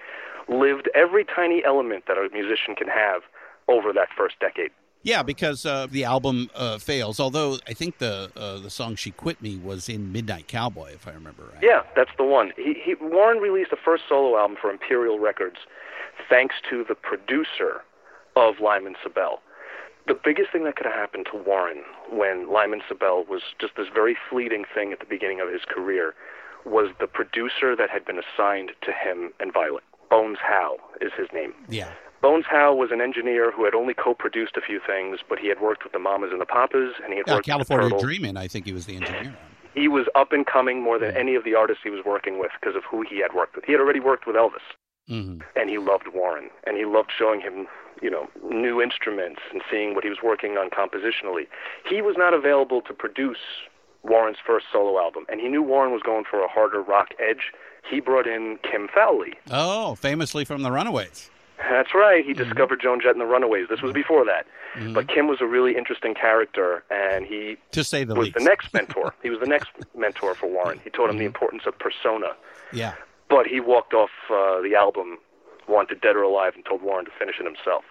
lived 0.49 0.89
every 0.95 1.25
tiny 1.25 1.65
element 1.65 2.05
that 2.07 2.17
a 2.17 2.29
musician 2.33 2.75
can 2.75 2.89
have 2.89 3.23
over 3.69 3.93
that 3.93 4.09
first 4.17 4.39
decade. 4.41 4.71
Yeah, 5.03 5.23
because 5.23 5.67
uh, 5.67 5.87
the 5.91 6.05
album 6.05 6.51
uh, 6.55 6.79
fails. 6.79 7.19
Although 7.19 7.59
I 7.67 7.73
think 7.73 7.99
the 7.99 8.31
uh, 8.37 8.59
the 8.59 8.71
song 8.71 8.95
"She 8.97 9.11
Quit 9.11 9.43
Me" 9.43 9.57
was 9.57 9.89
in 9.89 10.13
Midnight 10.13 10.49
Cowboy, 10.49 10.93
if 10.93 11.09
I 11.09 11.13
remember 11.13 11.45
right. 11.53 11.63
Yeah, 11.63 11.83
that's 11.97 12.11
the 12.17 12.25
one. 12.25 12.53
He, 12.57 12.75
he 12.75 12.95
Warren 13.01 13.39
released 13.39 13.71
the 13.71 13.77
first 13.77 14.05
solo 14.09 14.39
album 14.39 14.57
for 14.61 14.71
Imperial 14.71 15.19
Records, 15.19 15.59
thanks 16.29 16.57
to 16.71 16.85
the 16.89 16.95
producer 16.95 17.83
of 18.37 18.61
Lyme 18.61 18.87
and 18.87 18.97
Cybelle. 19.03 19.41
The 20.07 20.15
biggest 20.15 20.51
thing 20.51 20.65
that 20.65 20.77
could 20.77 20.87
have 20.87 20.95
happened 20.95 21.27
to 21.31 21.39
Warren 21.39 21.83
when 22.11 22.51
Lyme 22.51 22.73
and 22.73 22.83
Cybelle 22.89 23.25
was 23.25 23.43
just 23.61 23.77
this 23.77 23.87
very 23.93 24.17
fleeting 24.29 24.65
thing 24.75 24.93
at 24.93 24.99
the 24.99 25.07
beginning 25.07 25.41
of 25.41 25.49
his 25.49 25.63
career 25.69 26.15
was 26.65 26.91
the 27.01 27.07
producer 27.07 27.77
that 27.77 27.91
had 27.91 28.05
been 28.05 28.19
assigned 28.19 28.73
to 28.83 28.93
him 28.93 29.33
and 29.39 29.53
Violet. 29.53 29.85
Bones 30.11 30.39
Howe 30.43 30.77
is 31.01 31.13
his 31.17 31.29
name. 31.33 31.55
Yeah. 31.69 31.93
Bones 32.23 32.45
Howe 32.49 32.73
was 32.73 32.91
an 32.93 33.01
engineer 33.01 33.51
who 33.51 33.65
had 33.65 33.75
only 33.75 33.95
co-produced 33.95 34.57
a 34.57 34.61
few 34.61 34.81
things, 34.87 35.19
but 35.29 35.41
he 35.41 35.49
had 35.49 35.61
worked 35.61 35.83
with 35.83 35.93
the 35.93 35.99
Mamas 35.99 36.31
and 36.31 36.41
the 36.41 36.47
Papas, 36.47 36.95
and 37.03 37.13
he 37.13 37.19
had 37.19 37.27
yeah, 37.27 37.35
worked 37.35 37.47
California 37.47 37.93
with 37.93 38.03
Dreamin'. 38.03 38.37
I 38.37 38.47
think 38.47 38.65
he 38.65 38.73
was 38.73 38.87
the 38.87 38.95
engineer. 38.95 39.37
He 39.75 39.89
was 39.89 40.07
up 40.15 40.33
and 40.33 40.47
coming 40.47 40.83
more 40.83 40.99
than 41.01 41.17
any 41.17 41.35
of 41.35 41.45
the 41.45 41.55
artists 41.57 41.83
he 41.83 41.91
was 41.91 42.05
working 42.07 42.39
with 42.39 42.53
because 42.61 42.77
of 42.77 42.85
who 42.89 43.03
he 43.03 43.19
had 43.21 43.35
worked 43.35 43.57
with. 43.57 43.65
He 43.65 43.73
had 43.73 43.81
already 43.81 44.01
worked 44.01 44.27
with 44.27 44.37
Elvis, 44.37 44.63
mm-hmm. 45.11 45.41
and 45.57 45.69
he 45.69 45.79
loved 45.79 46.07
Warren, 46.15 46.49
and 46.65 46.77
he 46.77 46.85
loved 46.85 47.11
showing 47.17 47.41
him, 47.41 47.67
you 48.01 48.11
know, 48.11 48.29
new 48.49 48.81
instruments 48.81 49.41
and 49.51 49.61
seeing 49.69 49.95
what 49.97 50.05
he 50.05 50.11
was 50.11 50.19
working 50.23 50.53
on 50.53 50.71
compositionally. 50.71 51.49
He 51.89 52.03
was 52.03 52.15
not 52.17 52.35
available 52.35 52.83
to 52.83 52.95
produce 52.95 53.39
Warren's 54.05 54.39
first 54.47 54.67
solo 54.71 55.01
album, 55.01 55.25
and 55.29 55.41
he 55.41 55.49
knew 55.49 55.63
Warren 55.63 55.93
was 55.93 56.03
going 56.03 56.25
for 56.31 56.45
a 56.45 56.49
harder 56.49 56.83
rock 56.83 57.09
edge. 57.19 57.51
He 57.91 57.99
brought 57.99 58.29
in 58.29 58.59
Kim 58.63 58.89
Fowley. 58.95 59.33
Oh, 59.51 59.97
famously 59.97 60.45
from 60.45 60.63
the 60.63 60.71
Runaways. 60.71 61.32
That's 61.71 61.95
right. 61.95 62.25
He 62.25 62.33
mm-hmm. 62.33 62.43
discovered 62.43 62.81
Joan 62.83 63.01
Jett 63.01 63.13
and 63.13 63.21
the 63.21 63.27
Runaways. 63.27 63.69
This 63.69 63.83
was 63.83 63.93
before 63.93 64.25
that. 64.25 64.47
Mm-hmm. 64.75 64.95
But 64.95 65.09
Kim 65.09 65.27
was 65.27 65.41
a 65.41 65.47
really 65.47 65.77
interesting 65.77 66.15
character, 66.15 66.83
and 66.91 67.27
he 67.27 67.57
to 67.73 67.85
say 67.85 68.05
the 68.05 68.15
was 68.15 68.27
least. 68.27 68.39
the 68.39 68.45
next 68.45 68.73
mentor. 68.73 69.15
he 69.23 69.31
was 69.31 69.41
the 69.41 69.47
next 69.47 69.71
mentor 69.97 70.35
for 70.35 70.47
Warren. 70.47 70.81
He 70.83 70.91
taught 70.91 71.05
him 71.05 71.11
mm-hmm. 71.11 71.19
the 71.19 71.25
importance 71.27 71.63
of 71.67 71.79
persona. 71.79 72.29
Yeah. 72.73 72.95
But 73.29 73.47
he 73.47 73.61
walked 73.61 73.95
off 73.95 74.11
uh, 74.31 74.61
the 74.61 74.75
album, 74.77 75.19
wanted 75.69 76.01
Dead 76.01 76.17
or 76.17 76.23
Alive, 76.23 76.55
and 76.55 76.65
told 76.65 76.83
Warren 76.83 77.05
to 77.05 77.11
finish 77.19 77.37
it 77.41 77.47
himself. 77.47 77.85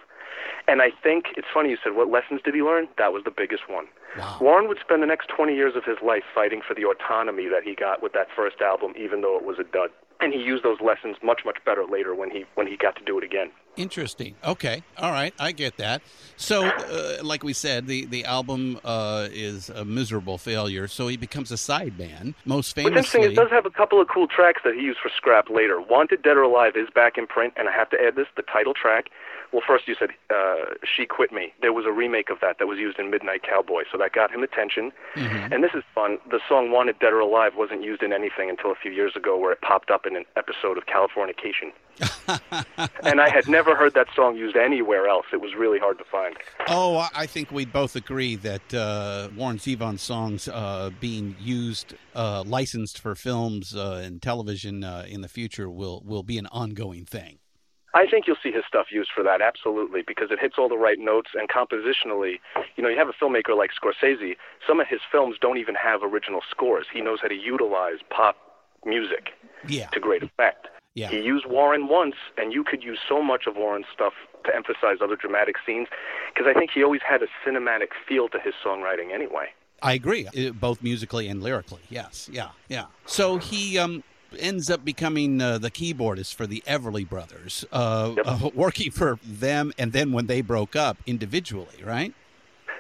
And 0.68 0.82
I 0.82 0.90
think 1.04 1.26
it's 1.38 1.48
funny 1.54 1.70
you 1.70 1.78
said, 1.84 1.96
what 1.96 2.10
lessons 2.10 2.42
did 2.44 2.54
he 2.54 2.62
learn? 2.62 2.88
That 2.98 3.14
was 3.14 3.24
the 3.24 3.32
biggest 3.32 3.70
one. 3.70 3.86
Wow. 4.18 4.38
Warren 4.40 4.68
would 4.68 4.78
spend 4.80 5.02
the 5.02 5.08
next 5.08 5.28
20 5.30 5.56
years 5.56 5.76
of 5.76 5.84
his 5.84 5.98
life 6.06 6.24
fighting 6.34 6.62
for 6.66 6.74
the 6.74 6.86
autonomy 6.86 7.48
that 7.48 7.64
he 7.64 7.76
got 7.76 8.04
with 8.04 8.14
that 8.14 8.28
first 8.36 8.62
album, 8.62 8.94
even 8.98 9.22
though 9.22 9.38
it 9.38 9.44
was 9.44 9.58
a 9.60 9.64
dud 9.64 9.90
and 10.22 10.34
he 10.34 10.40
used 10.40 10.64
those 10.64 10.80
lessons 10.82 11.18
much 11.24 11.42
much 11.46 11.58
better 11.66 11.86
later 11.86 12.16
when 12.16 12.30
he 12.32 12.46
when 12.56 12.68
he 12.68 12.78
got 12.78 12.96
to 12.98 13.04
do 13.04 13.18
it 13.18 13.24
again. 13.24 13.52
Interesting. 13.78 14.36
Okay. 14.44 14.84
All 14.98 15.12
right. 15.12 15.34
I 15.40 15.54
get 15.54 15.78
that. 15.78 16.02
So, 16.36 16.66
uh, 16.66 17.24
like 17.24 17.44
we 17.44 17.54
said, 17.54 17.88
the 17.88 18.06
the 18.06 18.26
album 18.26 18.80
uh, 18.84 19.30
is 19.32 19.70
a 19.70 19.86
miserable 19.86 20.38
failure. 20.38 20.88
So 20.88 21.08
he 21.08 21.18
becomes 21.18 21.52
a 21.52 21.56
sideman. 21.56 22.36
Most 22.46 22.76
famously, 22.76 22.96
What's 22.96 23.16
interesting, 23.16 23.24
it 23.32 23.36
does 23.36 23.50
have 23.52 23.66
a 23.66 23.72
couple 23.72 24.02
of 24.02 24.08
cool 24.08 24.28
tracks 24.28 24.62
that 24.66 24.76
he 24.76 24.82
used 24.82 25.00
for 25.00 25.10
Scrap 25.16 25.50
later. 25.50 25.80
Wanted 25.82 26.22
Dead 26.22 26.38
or 26.38 26.44
Alive 26.44 26.74
is 26.76 26.90
back 26.94 27.18
in 27.18 27.28
print, 27.28 27.54
and 27.56 27.70
I 27.70 27.72
have 27.72 27.90
to 27.92 27.98
add 28.02 28.16
this: 28.16 28.28
the 28.36 28.44
title 28.44 28.74
track 28.74 29.10
well, 29.52 29.62
first 29.66 29.88
you 29.88 29.96
said 29.98 30.10
uh, 30.30 30.76
"She 30.84 31.06
Quit 31.06 31.32
Me." 31.32 31.54
There 31.62 31.74
was 31.74 31.86
a 31.86 31.92
remake 31.92 32.30
of 32.30 32.40
that 32.42 32.58
that 32.60 32.68
was 32.68 32.78
used 32.78 33.00
in 33.00 33.10
Midnight 33.10 33.44
Cowboy, 33.44 33.84
so 33.92 33.98
that 33.98 34.14
got 34.14 34.32
him 34.32 34.44
attention. 34.44 34.92
Mm-hmm. 35.16 35.54
And 35.54 35.64
this 35.64 35.72
is 35.74 35.84
fun. 35.94 36.20
The 36.30 36.40
song 36.48 36.72
"Wanted 36.72 37.00
Dead 37.00 37.14
or 37.14 37.20
Alive" 37.20 37.54
wasn't 37.58 37.84
used 37.84 38.04
in 38.04 38.14
anything 38.14 38.50
until 38.50 38.72
a 38.72 38.76
few 38.76 38.92
years 38.92 39.16
ago, 39.16 39.38
where 39.38 39.52
it 39.52 39.62
popped 39.62 39.92
up 39.92 40.06
in 40.06 40.16
an 40.16 40.26
episode 40.38 40.78
of 40.78 40.86
Californication. 40.86 41.72
and 43.04 43.20
I 43.20 43.30
had 43.30 43.48
never 43.48 43.76
heard 43.76 43.94
that 43.94 44.08
song 44.16 44.38
used 44.38 44.56
anywhere 44.56 45.08
else. 45.08 45.26
It 45.34 45.42
was 45.42 45.54
really 45.56 45.78
hard 45.78 45.98
to 46.00 46.04
find. 46.06 46.36
Oh, 46.68 47.08
I- 47.14 47.28
think 47.32 47.52
we'd 47.52 47.72
both 47.72 47.96
agree 47.96 48.36
that 48.36 48.74
uh, 48.74 49.30
Warren 49.38 49.58
Zevon 49.58 49.98
songs 49.98 50.50
uh, 50.50 50.90
being 51.00 51.36
used, 51.40 51.96
uh, 52.14 52.44
licensed 52.46 53.00
for 53.00 53.16
films 53.16 53.74
uh, 53.74 54.02
and 54.04 54.22
television 54.22 54.84
uh, 54.84 55.06
in 55.08 55.22
the 55.22 55.30
future 55.30 55.70
will 55.70 56.04
will 56.06 56.24
be 56.24 56.38
an 56.38 56.48
ongoing 56.48 57.06
thing. 57.06 57.40
I 57.94 58.08
think 58.08 58.26
you'll 58.26 58.38
see 58.42 58.52
his 58.52 58.64
stuff 58.68 58.88
used 58.92 59.10
for 59.14 59.24
that, 59.24 59.42
absolutely, 59.42 60.02
because 60.06 60.32
it 60.32 60.40
hits 60.40 60.56
all 60.58 60.70
the 60.70 60.78
right 60.78 60.98
notes 61.00 61.32
and 61.34 61.50
compositionally, 61.50 62.40
you 62.76 62.84
know, 62.84 62.90
you 62.90 62.98
have 62.98 63.10
a 63.10 63.14
filmmaker 63.14 63.56
like 63.58 63.72
Scorsese, 63.72 64.38
some 64.66 64.80
of 64.80 64.88
his 64.88 65.02
films 65.12 65.36
don't 65.42 65.58
even 65.58 65.76
have 65.76 66.02
original 66.04 66.42
scores. 66.50 66.86
He 66.94 67.02
knows 67.02 67.20
how 67.22 67.28
to 67.28 67.36
utilize 67.36 67.98
pop 68.10 68.38
music 68.86 69.32
Yeah, 69.68 69.88
to 69.88 70.00
great 70.00 70.24
effect. 70.24 70.68
yeah. 70.96 71.10
He 71.10 71.22
used 71.22 71.46
Warren 71.46 71.88
once, 71.88 72.16
and 72.38 72.54
you 72.54 72.64
could 72.64 72.82
use 72.84 73.00
so 73.08 73.22
much 73.22 73.46
of 73.46 73.56
Warren's 73.58 73.88
stuff 73.94 74.14
to 74.46 74.56
emphasize 74.56 74.98
other 75.04 75.16
dramatic 75.16 75.56
scenes, 75.66 75.88
because 76.34 76.50
I 76.50 76.58
think 76.58 76.72
he 76.74 76.84
always 76.84 77.02
had 77.08 77.22
a 77.22 77.28
cinematic 77.46 77.90
feel 78.08 78.30
to 78.30 78.40
his 78.40 78.54
songwriting 78.66 79.14
anyway. 79.14 79.48
I 79.84 79.94
agree, 79.94 80.28
uh, 80.28 80.52
both 80.52 80.82
musically 80.82 81.28
and 81.28 81.42
lyrically. 81.42 81.82
Yes, 81.90 82.30
yeah, 82.32 82.50
yeah. 82.70 82.86
So 83.06 83.38
he 83.38 83.78
um, 83.80 84.04
ends 84.40 84.70
up 84.70 84.84
becoming 84.86 85.42
uh, 85.42 85.58
the 85.58 85.72
keyboardist 85.72 86.36
for 86.36 86.48
the 86.48 86.64
Everly 86.68 87.08
Brothers, 87.08 87.66
uh, 87.72 88.14
Yep. 88.18 88.26
uh, 88.28 88.50
working 88.56 88.92
for 88.92 89.20
them, 89.24 89.74
and 89.78 89.92
then 89.94 90.12
when 90.12 90.28
they 90.28 90.42
broke 90.42 90.76
up 90.76 90.98
individually, 91.06 91.84
right? 91.84 92.14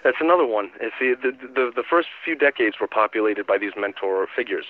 That's 0.03 0.17
another 0.19 0.45
one. 0.47 0.71
See, 0.99 1.13
the, 1.13 1.31
the 1.55 1.71
the 1.75 1.83
first 1.87 2.07
few 2.25 2.35
decades 2.35 2.77
were 2.81 2.87
populated 2.87 3.45
by 3.45 3.57
these 3.59 3.73
mentor 3.77 4.27
figures. 4.35 4.65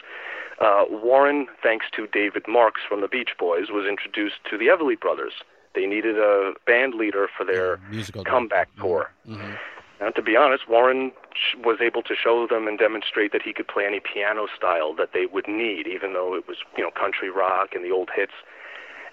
Uh, 0.59 0.83
Warren, 0.89 1.47
thanks 1.63 1.85
to 1.95 2.05
David 2.07 2.43
Marks 2.47 2.81
from 2.87 2.99
the 3.01 3.07
Beach 3.07 3.29
Boys, 3.39 3.69
was 3.69 3.87
introduced 3.87 4.35
to 4.49 4.57
the 4.57 4.65
Everly 4.67 4.99
Brothers. 4.99 5.33
They 5.73 5.85
needed 5.85 6.17
a 6.19 6.51
band 6.67 6.95
leader 6.95 7.29
for 7.37 7.45
their 7.45 7.79
musical 7.89 8.25
comeback 8.25 8.67
tour. 8.77 9.09
Mhm. 9.27 9.57
And 10.01 10.15
to 10.15 10.21
be 10.23 10.35
honest, 10.35 10.67
Warren 10.67 11.11
was 11.63 11.77
able 11.79 12.01
to 12.01 12.15
show 12.15 12.47
them 12.47 12.67
and 12.67 12.77
demonstrate 12.77 13.31
that 13.33 13.43
he 13.43 13.53
could 13.53 13.67
play 13.67 13.85
any 13.85 13.99
piano 13.99 14.47
style 14.57 14.95
that 14.95 15.09
they 15.13 15.27
would 15.27 15.47
need, 15.47 15.85
even 15.85 16.13
though 16.13 16.35
it 16.35 16.47
was, 16.47 16.57
you 16.75 16.83
know, 16.83 16.89
country 16.89 17.29
rock 17.29 17.69
and 17.75 17.85
the 17.85 17.91
old 17.91 18.09
hits. 18.15 18.33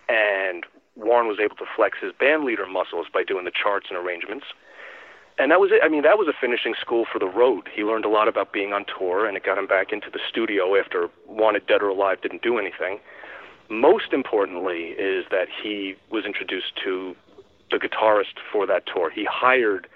And 0.09 0.64
Warren 0.96 1.29
was 1.29 1.38
able 1.38 1.57
to 1.57 1.66
flex 1.77 1.98
his 2.01 2.12
band 2.18 2.44
leader 2.44 2.66
muscles 2.66 3.07
by 3.12 3.22
doing 3.22 3.44
the 3.44 3.53
charts 3.53 3.88
and 3.90 3.98
arrangements. 3.98 4.46
And 5.38 5.53
that 5.53 5.61
was 5.61 5.70
it. 5.70 5.81
I 5.85 5.88
mean, 5.88 6.03
that 6.03 6.18
was 6.18 6.27
a 6.27 6.33
finishing 6.33 6.74
school 6.81 7.05
for 7.05 7.18
the 7.18 7.29
road. 7.29 7.68
He 7.72 7.85
learned 7.85 8.07
a 8.07 8.09
lot 8.09 8.27
about 8.27 8.53
being 8.53 8.72
on 8.72 8.87
tour, 8.87 9.27
and 9.27 9.37
it 9.37 9.44
got 9.44 9.59
him 9.59 9.68
back 9.68 9.92
into 9.92 10.11
the 10.11 10.18
studio 10.27 10.74
after 10.74 11.09
Wanted 11.29 11.66
Dead 11.66 11.83
or 11.83 11.88
Alive 11.88 12.22
didn't 12.22 12.42
do 12.42 12.59
anything. 12.59 12.98
Most 13.68 14.12
importantly 14.12 14.96
is 14.98 15.27
that 15.31 15.48
he 15.62 15.94
was 16.11 16.24
introduced 16.24 16.72
to 16.83 17.14
the 17.70 17.77
guitarist 17.77 18.40
for 18.51 18.66
that 18.66 18.85
tour. 18.87 19.11
He 19.11 19.27
hired 19.31 19.87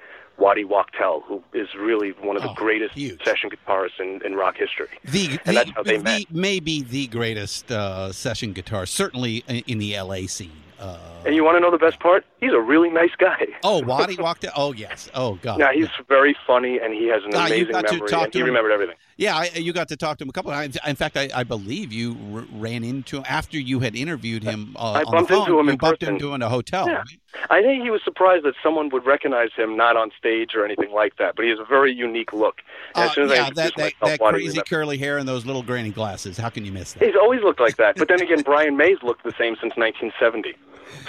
Waddy 0.42 0.64
Wachtel, 0.64 1.20
who 1.28 1.40
is 1.54 1.68
really 1.78 2.10
one 2.20 2.36
of 2.36 2.42
the 2.42 2.50
Oh, 2.50 2.54
greatest 2.54 2.94
huge. 2.94 3.24
session 3.24 3.48
guitarists 3.50 4.00
in, 4.00 4.20
in 4.26 4.34
rock 4.34 4.56
history. 4.56 4.88
The, 5.04 5.26
And 5.28 5.38
the, 5.44 5.52
that's 5.52 5.70
how 5.70 5.82
they 5.84 5.98
the- 5.98 6.02
met. 6.02 6.24
maybe 6.32 6.82
the 6.82 7.06
greatest 7.06 7.70
uh, 7.70 8.10
session 8.12 8.52
guitar, 8.52 8.84
certainly 8.84 9.44
in, 9.46 9.62
in 9.68 9.78
the 9.78 9.96
LA 10.00 10.26
scene. 10.26 10.50
Uh, 10.80 10.96
And 11.24 11.34
you 11.36 11.44
want 11.44 11.56
to 11.56 11.60
know 11.60 11.70
the 11.70 11.78
best 11.78 12.00
part? 12.00 12.24
He's 12.40 12.52
a 12.52 12.58
really 12.60 12.90
nice 12.90 13.12
guy. 13.16 13.46
oh, 13.64 13.80
Waddy 13.82 14.16
Wachtel. 14.16 14.50
Oh, 14.56 14.72
yes. 14.72 15.08
Oh, 15.14 15.38
God. 15.42 15.60
Yeah, 15.60 15.72
he's 15.72 15.88
very 16.08 16.34
funny, 16.46 16.80
and 16.80 16.92
he 16.92 17.06
has 17.08 17.22
an 17.24 17.30
Ah, 17.34 17.46
amazing 17.46 17.70
got 17.72 17.86
to 17.86 17.92
memory, 17.94 18.08
talk 18.08 18.30
to 18.32 18.38
he 18.38 18.40
him. 18.40 18.46
remembered 18.46 18.72
everything. 18.72 18.96
Yeah, 19.16 19.36
I, 19.36 19.50
you 19.54 19.72
got 19.72 19.88
to 19.88 19.96
talk 19.96 20.18
to 20.18 20.24
him 20.24 20.30
a 20.30 20.32
couple 20.32 20.50
of 20.50 20.56
times. 20.56 20.76
In 20.84 20.96
fact, 20.96 21.16
I, 21.16 21.28
I 21.34 21.44
believe 21.44 21.92
you 21.92 22.16
r- 22.34 22.44
ran 22.54 22.82
into 22.82 23.18
him 23.18 23.24
after 23.28 23.56
you 23.60 23.78
had 23.78 23.94
interviewed 23.94 24.42
him. 24.42 24.74
Uh, 24.76 24.92
I 24.92 25.02
on 25.04 25.12
bumped 25.12 25.30
into 25.30 25.44
him 25.60 25.66
you 25.66 25.70
in 25.70 25.76
bumped 25.76 26.00
person. 26.00 26.14
into 26.14 26.28
him 26.30 26.34
in 26.36 26.42
a 26.42 26.48
hotel. 26.48 26.88
Yeah. 26.88 26.94
right? 26.96 27.06
I 27.50 27.62
think 27.62 27.84
he 27.84 27.90
was 27.90 28.02
surprised 28.02 28.44
that 28.44 28.54
someone 28.62 28.88
would 28.88 29.06
recognize 29.06 29.50
him 29.54 29.76
not 29.76 29.96
on 29.96 30.10
stage 30.18 30.54
or 30.56 30.64
anything 30.64 30.90
like 30.92 31.16
that, 31.18 31.36
but 31.36 31.44
he 31.44 31.50
has 31.50 31.60
a 31.60 31.64
very 31.64 31.92
unique 31.92 32.32
look. 32.32 32.62
Uh, 32.96 33.02
as 33.02 33.12
soon 33.12 33.24
as 33.26 33.30
I 33.30 33.34
yeah, 33.36 33.44
that, 33.50 33.54
that, 33.54 33.76
myself, 33.78 34.18
that 34.18 34.20
crazy 34.20 34.60
curly 34.68 34.98
hair 34.98 35.18
and 35.18 35.28
those 35.28 35.46
little 35.46 35.62
granny 35.62 35.90
glasses. 35.90 36.36
How 36.36 36.48
can 36.48 36.64
you 36.64 36.72
miss 36.72 36.94
that? 36.94 37.04
He's 37.06 37.14
always 37.16 37.42
looked 37.42 37.60
like 37.60 37.76
that. 37.76 37.96
But 37.96 38.08
then 38.08 38.20
again, 38.20 38.42
Brian 38.44 38.76
May's 38.76 39.02
looked 39.04 39.22
the 39.22 39.32
same 39.38 39.54
since 39.60 39.76
1970. 39.76 40.54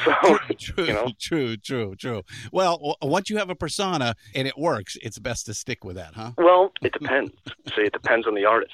So, 0.05 0.37
true, 0.59 0.85
you 0.85 0.93
know, 0.93 1.11
true, 1.19 1.57
true, 1.57 1.95
true. 1.95 2.23
Well, 2.51 2.77
w- 2.77 2.95
once 3.01 3.29
you 3.29 3.37
have 3.37 3.49
a 3.49 3.55
persona 3.55 4.15
and 4.35 4.47
it 4.47 4.57
works, 4.57 4.97
it's 5.01 5.19
best 5.19 5.45
to 5.47 5.53
stick 5.53 5.83
with 5.83 5.95
that, 5.95 6.13
huh? 6.15 6.31
well, 6.37 6.71
it 6.81 6.93
depends. 6.93 7.31
See, 7.75 7.81
it 7.83 7.93
depends 7.93 8.27
on 8.27 8.35
the 8.35 8.45
artist. 8.45 8.73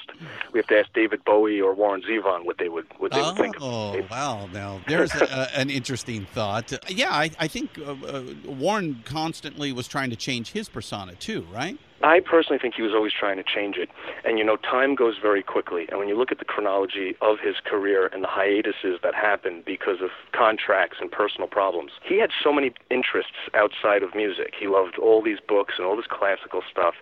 We 0.52 0.60
have 0.60 0.68
to 0.68 0.80
ask 0.80 0.92
David 0.94 1.24
Bowie 1.26 1.62
or 1.62 1.74
Warren 1.74 2.02
Zevon 2.02 2.46
what 2.46 2.58
they 2.58 2.70
would 2.70 2.86
what 2.98 3.12
they 3.12 3.22
would 3.22 3.36
think. 3.36 3.56
Oh, 3.62 4.02
wow. 4.10 4.48
Now, 4.52 4.82
there's 4.88 5.14
a- 5.16 5.58
an 5.58 5.70
interesting 5.70 6.26
thought. 6.34 6.74
Yeah, 6.90 7.12
I, 7.12 7.30
I 7.40 7.48
think 7.48 7.78
uh, 7.80 7.92
uh, 8.06 8.24
Warren 8.46 9.02
constantly 9.06 9.72
was 9.72 9.88
trying 9.88 10.10
to 10.10 10.16
change 10.16 10.52
his 10.52 10.70
persona, 10.70 11.16
too, 11.16 11.46
right? 11.54 11.78
I 12.02 12.22
personally 12.22 12.60
think 12.60 12.76
he 12.76 12.82
was 12.82 12.94
always 12.94 13.12
trying 13.12 13.38
to 13.38 13.44
change 13.44 13.76
it. 13.78 13.90
And 14.24 14.38
you 14.38 14.46
know, 14.46 14.56
time 14.56 14.96
goes 14.96 15.16
very 15.22 15.44
quickly. 15.44 15.86
And 15.90 16.00
when 16.00 16.08
you 16.08 16.18
look 16.18 16.32
at 16.32 16.40
the 16.40 16.46
chronology 16.46 17.16
of 17.22 17.38
his 17.44 17.56
career 17.66 18.08
and 18.14 18.24
the 18.24 18.28
hiatuses 18.28 19.00
that 19.04 19.14
happened 19.14 19.66
because 19.66 20.02
of 20.02 20.10
contracts 20.32 20.98
and 21.02 21.12
personal 21.12 21.48
problems, 21.48 21.92
he 22.04 22.20
had 22.20 22.30
so 22.42 22.54
many 22.54 22.72
interests 22.90 23.50
outside 23.54 24.04
of 24.04 24.16
music. 24.16 24.54
He 24.58 24.68
loved 24.68 24.98
all 24.98 25.22
these 25.22 25.40
books 25.46 25.76
and 25.78 25.86
all 25.86 25.98
this 25.98 26.08
classical 26.10 26.62
stuff. 26.72 26.96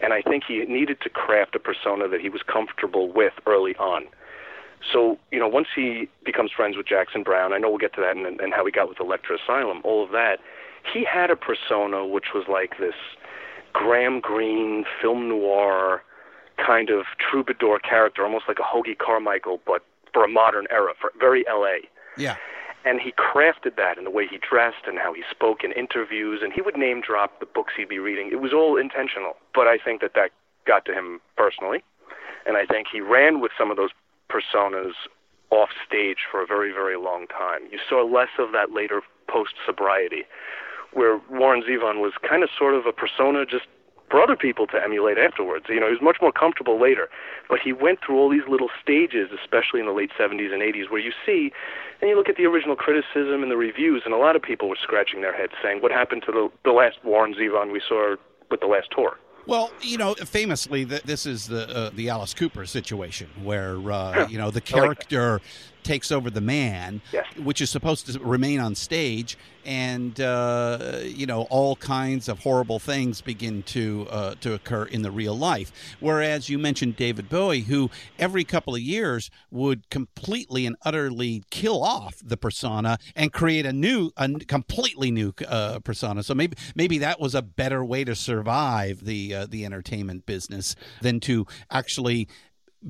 And 0.00 0.12
I 0.12 0.22
think 0.22 0.44
he 0.46 0.64
needed 0.64 1.00
to 1.02 1.10
craft 1.10 1.54
a 1.54 1.58
persona 1.58 2.08
that 2.08 2.20
he 2.20 2.28
was 2.28 2.42
comfortable 2.42 3.12
with 3.12 3.32
early 3.46 3.74
on. 3.76 4.06
So, 4.92 5.18
you 5.32 5.40
know, 5.40 5.48
once 5.48 5.66
he 5.74 6.08
becomes 6.24 6.52
friends 6.52 6.76
with 6.76 6.86
Jackson 6.86 7.22
Browne, 7.22 7.52
I 7.52 7.58
know 7.58 7.68
we'll 7.68 7.78
get 7.78 7.94
to 7.94 8.00
that 8.00 8.16
and, 8.16 8.40
and 8.40 8.54
how 8.54 8.64
he 8.64 8.70
got 8.70 8.88
with 8.88 9.00
Elektra 9.00 9.36
Asylum, 9.42 9.80
all 9.84 10.04
of 10.04 10.12
that, 10.12 10.38
he 10.92 11.04
had 11.04 11.30
a 11.30 11.36
persona 11.36 12.06
which 12.06 12.26
was 12.32 12.44
like 12.48 12.78
this 12.78 12.94
Graham 13.72 14.20
Greene, 14.20 14.84
film 15.00 15.28
noir 15.28 16.02
kind 16.64 16.90
of 16.90 17.04
troubadour 17.18 17.78
character, 17.78 18.24
almost 18.24 18.44
like 18.48 18.58
a 18.58 18.62
Hoagy 18.62 18.96
Carmichael, 18.98 19.60
but 19.64 19.84
for 20.12 20.24
a 20.24 20.28
modern 20.28 20.66
era, 20.70 20.92
for 21.00 21.12
very 21.18 21.44
LA. 21.48 21.86
Yeah. 22.16 22.36
And 22.84 23.00
he 23.00 23.12
crafted 23.12 23.76
that 23.76 23.98
in 23.98 24.04
the 24.04 24.10
way 24.10 24.26
he 24.26 24.38
dressed 24.38 24.86
and 24.86 24.98
how 24.98 25.12
he 25.12 25.22
spoke 25.30 25.62
in 25.62 25.72
interviews, 25.72 26.40
and 26.42 26.52
he 26.52 26.62
would 26.62 26.76
name 26.76 27.00
drop 27.00 27.40
the 27.40 27.46
books 27.46 27.74
he'd 27.76 27.88
be 27.88 27.98
reading. 27.98 28.30
It 28.32 28.40
was 28.40 28.52
all 28.52 28.76
intentional, 28.76 29.34
but 29.54 29.66
I 29.66 29.78
think 29.78 30.00
that 30.00 30.14
that 30.14 30.30
got 30.66 30.84
to 30.86 30.92
him 30.92 31.20
personally, 31.36 31.82
and 32.46 32.56
I 32.56 32.64
think 32.64 32.88
he 32.90 33.00
ran 33.00 33.40
with 33.40 33.52
some 33.58 33.70
of 33.70 33.76
those 33.76 33.90
personas 34.30 34.92
off 35.50 35.70
stage 35.86 36.18
for 36.30 36.42
a 36.42 36.46
very, 36.46 36.72
very 36.72 36.96
long 36.96 37.26
time. 37.26 37.62
You 37.70 37.78
saw 37.88 38.04
less 38.04 38.28
of 38.38 38.52
that 38.52 38.70
later 38.72 39.02
post 39.28 39.54
sobriety, 39.64 40.24
where 40.92 41.20
Warren 41.30 41.62
Zevon 41.62 42.00
was 42.00 42.12
kind 42.28 42.42
of 42.42 42.50
sort 42.56 42.74
of 42.74 42.86
a 42.86 42.92
persona 42.92 43.44
just 43.44 43.66
for 44.10 44.22
other 44.22 44.36
people 44.36 44.66
to 44.66 44.82
emulate 44.82 45.18
afterwards. 45.18 45.66
You 45.68 45.80
know, 45.80 45.86
he 45.86 45.92
was 45.92 46.02
much 46.02 46.16
more 46.20 46.32
comfortable 46.32 46.80
later. 46.80 47.08
But 47.48 47.58
he 47.62 47.72
went 47.72 48.00
through 48.04 48.16
all 48.18 48.30
these 48.30 48.46
little 48.48 48.70
stages, 48.82 49.28
especially 49.32 49.80
in 49.80 49.86
the 49.86 49.92
late 49.92 50.10
70s 50.18 50.52
and 50.52 50.62
80s, 50.62 50.90
where 50.90 51.00
you 51.00 51.12
see, 51.26 51.52
and 52.00 52.08
you 52.08 52.16
look 52.16 52.28
at 52.28 52.36
the 52.36 52.46
original 52.46 52.76
criticism 52.76 53.42
and 53.42 53.50
the 53.50 53.56
reviews, 53.56 54.02
and 54.04 54.14
a 54.14 54.18
lot 54.18 54.36
of 54.36 54.42
people 54.42 54.68
were 54.68 54.78
scratching 54.80 55.20
their 55.20 55.36
heads 55.36 55.52
saying, 55.62 55.82
what 55.82 55.92
happened 55.92 56.22
to 56.26 56.32
the, 56.32 56.50
the 56.64 56.72
last 56.72 56.96
Warren 57.04 57.34
Zevon 57.34 57.72
we 57.72 57.82
saw 57.86 58.16
with 58.50 58.60
the 58.60 58.66
last 58.66 58.88
tour? 58.94 59.18
Well, 59.46 59.70
you 59.80 59.96
know, 59.96 60.14
famously, 60.14 60.84
th- 60.84 61.04
this 61.04 61.24
is 61.24 61.46
the 61.46 61.74
uh, 61.74 61.90
the 61.94 62.10
Alice 62.10 62.34
Cooper 62.34 62.66
situation, 62.66 63.30
where 63.42 63.78
uh, 63.90 64.28
you 64.28 64.36
know 64.36 64.50
the 64.50 64.60
character 64.60 65.40
takes 65.88 66.12
over 66.12 66.28
the 66.30 66.40
man, 66.42 67.00
Yes. 67.12 67.24
which 67.48 67.60
is 67.62 67.70
supposed 67.70 68.02
to 68.12 68.18
remain 68.20 68.60
on 68.60 68.74
stage, 68.74 69.38
and 69.64 70.20
uh, 70.20 71.00
you 71.02 71.26
know 71.26 71.42
all 71.50 71.76
kinds 71.76 72.28
of 72.28 72.38
horrible 72.40 72.78
things 72.78 73.20
begin 73.22 73.62
to 73.64 74.06
uh, 74.10 74.34
to 74.40 74.52
occur 74.54 74.84
in 74.84 75.00
the 75.02 75.10
real 75.10 75.36
life. 75.36 75.72
Whereas 76.00 76.48
you 76.50 76.58
mentioned 76.58 76.96
David 76.96 77.28
Bowie, 77.28 77.62
who 77.62 77.90
every 78.18 78.44
couple 78.44 78.74
of 78.74 78.80
years 78.80 79.30
would 79.50 79.88
completely 79.90 80.66
and 80.66 80.76
utterly 80.84 81.42
kill 81.50 81.82
off 81.82 82.14
the 82.22 82.36
persona 82.36 82.98
and 83.16 83.32
create 83.32 83.64
a 83.66 83.72
new, 83.72 84.10
a 84.16 84.28
completely 84.46 85.10
new 85.10 85.32
uh, 85.48 85.78
persona. 85.80 86.22
So 86.22 86.34
maybe 86.34 86.56
maybe 86.74 86.98
that 86.98 87.18
was 87.20 87.34
a 87.34 87.42
better 87.42 87.82
way 87.84 88.04
to 88.04 88.14
survive 88.14 89.04
the 89.04 89.34
uh, 89.34 89.46
the 89.48 89.64
entertainment 89.64 90.26
business 90.26 90.76
than 91.00 91.20
to 91.20 91.46
actually 91.70 92.28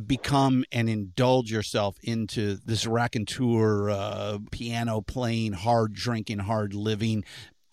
become 0.07 0.65
and 0.71 0.89
indulge 0.89 1.51
yourself 1.51 1.97
into 2.03 2.57
this 2.65 2.87
raconteur, 2.87 3.91
uh, 3.91 4.39
piano 4.51 5.01
playing, 5.01 5.53
hard 5.53 5.95
drinking, 5.95 6.41
hard 6.41 6.75
living, 6.75 7.25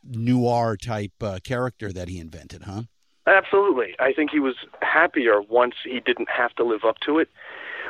noir 0.04 0.78
type 0.78 1.12
uh, 1.21 1.39
character 1.43 1.91
that 1.91 2.08
he 2.08 2.19
invented, 2.19 2.63
huh? 2.63 2.84
Absolutely. 3.28 3.95
I 3.99 4.13
think 4.13 4.30
he 4.30 4.39
was 4.39 4.56
happier 4.82 5.41
once 5.41 5.75
he 5.84 5.99
didn't 5.99 6.30
have 6.30 6.54
to 6.56 6.63
live 6.63 6.84
up 6.86 6.97
to 7.06 7.17
it. 7.17 7.28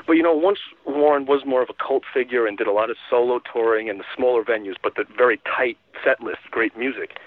But 0.07 0.13
you 0.13 0.23
know, 0.23 0.33
once 0.33 0.59
Warren 0.85 1.25
was 1.25 1.45
more 1.45 1.61
of 1.61 1.69
a 1.69 1.73
cult 1.73 2.03
figure 2.13 2.45
and 2.45 2.57
did 2.57 2.67
a 2.67 2.71
lot 2.71 2.89
of 2.89 2.97
solo 3.09 3.39
touring 3.51 3.87
in 3.87 3.97
the 3.97 4.03
smaller 4.15 4.43
venues, 4.43 4.75
but 4.81 4.95
the 4.95 5.05
very 5.17 5.41
tight 5.57 5.77
set 6.03 6.21
list, 6.21 6.39
great 6.51 6.77
music, 6.77 7.17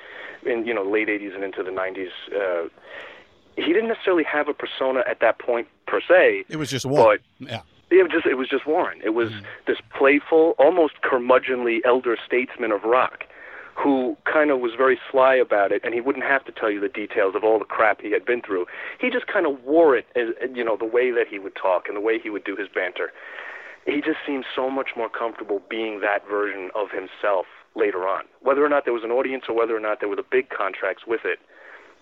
in 0.44 0.64
you 0.66 0.72
know 0.72 0.82
late 0.82 1.08
'80s 1.08 1.34
and 1.34 1.44
into 1.44 1.62
the 1.62 1.70
'90s. 1.70 2.10
Uh, 2.34 2.68
he 3.58 3.72
didn't 3.72 3.88
necessarily 3.88 4.24
have 4.24 4.48
a 4.48 4.54
persona 4.54 5.02
at 5.08 5.20
that 5.20 5.38
point 5.38 5.68
per 5.86 6.00
se. 6.00 6.44
It 6.48 6.56
was 6.56 6.70
just 6.70 6.86
Warren. 6.86 7.18
But 7.40 7.50
yeah. 7.50 7.60
it 7.90 8.02
was 8.02 8.12
just 8.12 8.26
it 8.26 8.34
was 8.34 8.48
just 8.48 8.66
Warren. 8.66 9.00
It 9.04 9.10
was 9.10 9.30
mm-hmm. 9.30 9.44
this 9.66 9.78
playful, 9.96 10.54
almost 10.58 10.94
curmudgeonly 11.02 11.80
elder 11.84 12.16
statesman 12.24 12.72
of 12.72 12.82
rock 12.84 13.24
who 13.74 14.16
kind 14.24 14.50
of 14.50 14.58
was 14.58 14.72
very 14.76 14.98
sly 15.10 15.36
about 15.36 15.70
it, 15.70 15.80
and 15.84 15.94
he 15.94 16.00
wouldn't 16.00 16.24
have 16.24 16.44
to 16.44 16.50
tell 16.50 16.68
you 16.68 16.80
the 16.80 16.88
details 16.88 17.36
of 17.36 17.44
all 17.44 17.60
the 17.60 17.64
crap 17.64 18.00
he 18.00 18.10
had 18.10 18.24
been 18.24 18.42
through. 18.42 18.66
He 19.00 19.08
just 19.08 19.28
kind 19.28 19.46
of 19.46 19.62
wore 19.62 19.96
it, 19.96 20.04
as, 20.16 20.34
you 20.52 20.64
know, 20.64 20.76
the 20.76 20.84
way 20.84 21.12
that 21.12 21.28
he 21.30 21.38
would 21.38 21.54
talk 21.54 21.84
and 21.86 21.96
the 21.96 22.00
way 22.00 22.18
he 22.18 22.28
would 22.28 22.42
do 22.42 22.56
his 22.56 22.66
banter. 22.66 23.12
He 23.86 24.00
just 24.00 24.18
seemed 24.26 24.44
so 24.54 24.68
much 24.68 24.90
more 24.96 25.08
comfortable 25.08 25.62
being 25.70 26.00
that 26.00 26.26
version 26.28 26.70
of 26.74 26.90
himself 26.90 27.46
later 27.76 28.08
on. 28.08 28.24
Whether 28.42 28.64
or 28.64 28.68
not 28.68 28.84
there 28.84 28.92
was 28.92 29.04
an 29.04 29.12
audience 29.12 29.44
or 29.48 29.54
whether 29.54 29.76
or 29.76 29.80
not 29.80 30.00
there 30.00 30.08
were 30.08 30.16
the 30.16 30.26
big 30.28 30.50
contracts 30.50 31.04
with 31.06 31.20
it, 31.24 31.38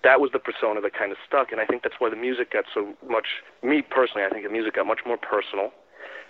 that 0.04 0.20
was 0.20 0.30
the 0.32 0.38
persona 0.38 0.80
that 0.80 0.94
kind 0.94 1.12
of 1.12 1.18
stuck, 1.26 1.52
and 1.52 1.60
I 1.60 1.66
think 1.66 1.82
that's 1.82 1.96
why 1.98 2.10
the 2.10 2.16
music 2.16 2.52
got 2.52 2.64
so 2.72 2.94
much. 3.08 3.42
Me 3.62 3.82
personally, 3.82 4.24
I 4.24 4.30
think 4.30 4.44
the 4.44 4.52
music 4.52 4.74
got 4.74 4.86
much 4.86 5.00
more 5.06 5.16
personal. 5.16 5.70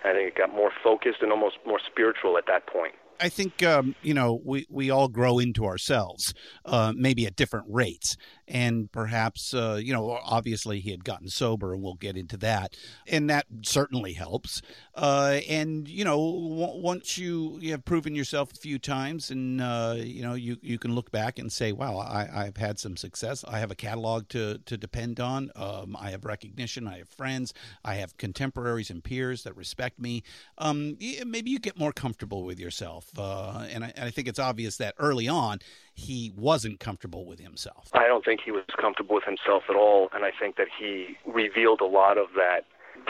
I 0.03 0.13
think 0.13 0.29
it 0.29 0.35
got 0.35 0.53
more 0.53 0.71
focused 0.83 1.21
and 1.21 1.31
almost 1.31 1.57
more 1.65 1.79
spiritual 1.85 2.37
at 2.37 2.45
that 2.47 2.67
point. 2.67 2.93
I 3.19 3.29
think 3.29 3.63
um, 3.63 3.95
you 4.01 4.13
know 4.13 4.39
we 4.43 4.67
we 4.69 4.89
all 4.89 5.07
grow 5.07 5.39
into 5.39 5.65
ourselves, 5.65 6.33
uh, 6.65 6.93
maybe 6.95 7.25
at 7.25 7.35
different 7.35 7.65
rates, 7.69 8.15
and 8.47 8.91
perhaps 8.91 9.53
uh, 9.53 9.79
you 9.81 9.93
know 9.93 10.19
obviously 10.23 10.79
he 10.79 10.91
had 10.91 11.03
gotten 11.03 11.29
sober, 11.29 11.73
and 11.73 11.83
we'll 11.83 11.95
get 11.95 12.17
into 12.17 12.37
that, 12.37 12.75
and 13.07 13.29
that 13.29 13.45
certainly 13.63 14.13
helps. 14.13 14.61
Uh, 14.95 15.39
and 15.49 15.87
you 15.87 16.05
know 16.05 16.17
w- 16.17 16.81
once 16.81 17.17
you 17.17 17.57
you 17.61 17.71
have 17.71 17.83
proven 17.85 18.15
yourself 18.15 18.51
a 18.53 18.55
few 18.55 18.79
times, 18.79 19.29
and 19.31 19.61
uh, 19.61 19.95
you 19.97 20.21
know 20.21 20.33
you 20.33 20.57
you 20.61 20.79
can 20.79 20.95
look 20.95 21.11
back 21.11 21.39
and 21.39 21.51
say, 21.51 21.71
wow, 21.71 21.97
I, 21.97 22.45
I've 22.45 22.57
had 22.57 22.79
some 22.79 22.97
success. 22.97 23.43
I 23.47 23.59
have 23.59 23.71
a 23.71 23.75
catalog 23.75 24.29
to 24.29 24.59
to 24.59 24.77
depend 24.77 25.19
on. 25.19 25.51
Um, 25.55 25.95
I 25.99 26.11
have 26.11 26.25
recognition. 26.25 26.87
I 26.87 26.99
have 26.99 27.09
friends. 27.09 27.53
I 27.83 27.95
have 27.95 28.17
contemporaries 28.17 28.89
and 28.89 29.03
peers 29.03 29.43
that 29.43 29.55
respect 29.55 29.99
me. 29.99 30.23
Um, 30.57 30.97
maybe 31.25 31.51
you 31.51 31.59
get 31.59 31.77
more 31.77 31.91
comfortable 31.91 32.43
with 32.43 32.59
yourself. 32.59 33.09
Uh, 33.17 33.67
and, 33.69 33.83
I, 33.83 33.93
and, 33.95 34.05
I, 34.05 34.11
think 34.11 34.27
it's 34.27 34.39
obvious 34.39 34.77
that 34.77 34.95
early 34.97 35.27
on 35.27 35.59
he 35.97 36.31
wasn't 36.37 36.79
comfortable 36.79 37.25
with 37.25 37.39
himself. 37.39 37.89
I 37.93 38.07
don't 38.07 38.23
think 38.23 38.41
he 38.45 38.51
was 38.51 38.63
comfortable 38.79 39.15
with 39.15 39.23
himself 39.23 39.63
at 39.67 39.75
all, 39.75 40.09
and 40.13 40.23
I 40.23 40.31
think 40.39 40.55
that 40.57 40.67
he 40.79 41.17
revealed 41.25 41.81
a 41.81 41.85
lot 41.85 42.19
of 42.19 42.27
that, 42.35 42.61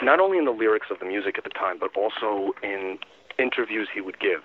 not 0.02 0.22
only 0.22 0.38
in 0.38 0.46
the 0.46 0.52
lyrics 0.52 0.88
of 0.90 1.00
the 1.00 1.06
music 1.06 1.38
at 1.38 1.44
the 1.44 1.50
time, 1.50 1.78
but 1.80 1.92
also 1.98 2.54
in 2.64 2.98
interviews 3.38 3.90
he 3.94 4.00
would 4.00 4.20
give. 4.20 4.40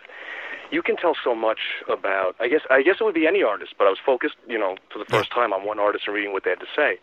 You 0.72 0.82
can 0.82 0.96
tell 0.96 1.14
so 1.22 1.36
much 1.36 1.60
about. 1.88 2.34
I 2.40 2.48
guess 2.48 2.62
I 2.68 2.82
guess 2.82 2.96
it 3.00 3.04
would 3.04 3.14
be 3.14 3.28
any 3.28 3.44
artist, 3.44 3.74
but 3.78 3.86
I 3.86 3.90
was 3.90 3.98
focused, 4.04 4.36
you 4.48 4.58
know, 4.58 4.76
for 4.92 4.98
the 4.98 5.04
first 5.04 5.30
time 5.30 5.52
on 5.52 5.64
one 5.64 5.78
artist 5.78 6.04
and 6.06 6.14
reading 6.14 6.32
what 6.32 6.42
they 6.42 6.50
had 6.50 6.60
to 6.60 6.72
say. 6.74 6.98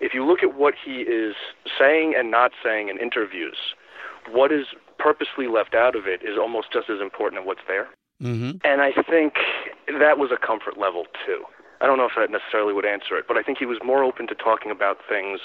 If 0.00 0.14
you 0.14 0.24
look 0.24 0.42
at 0.44 0.54
what 0.54 0.74
he 0.84 1.02
is 1.02 1.34
saying 1.78 2.14
and 2.16 2.30
not 2.30 2.52
saying 2.62 2.88
in 2.88 2.98
interviews, 2.98 3.56
what 4.30 4.52
is 4.52 4.66
purposely 4.98 5.48
left 5.48 5.74
out 5.74 5.96
of 5.96 6.06
it 6.06 6.22
is 6.22 6.38
almost 6.38 6.72
just 6.72 6.88
as 6.88 7.00
important 7.00 7.42
as 7.42 7.46
what's 7.46 7.66
there. 7.66 7.88
Mm-hmm. 8.24 8.58
And 8.64 8.80
I 8.80 8.92
think 9.08 9.34
that 10.00 10.18
was 10.18 10.30
a 10.32 10.46
comfort 10.46 10.78
level 10.78 11.04
too. 11.26 11.44
I 11.80 11.86
don't 11.86 11.98
know 11.98 12.06
if 12.06 12.12
that 12.16 12.30
necessarily 12.30 12.72
would 12.72 12.86
answer 12.86 13.16
it, 13.18 13.26
but 13.28 13.36
I 13.36 13.42
think 13.42 13.58
he 13.58 13.66
was 13.66 13.76
more 13.84 14.02
open 14.04 14.26
to 14.28 14.34
talking 14.34 14.70
about 14.70 14.98
things 15.06 15.40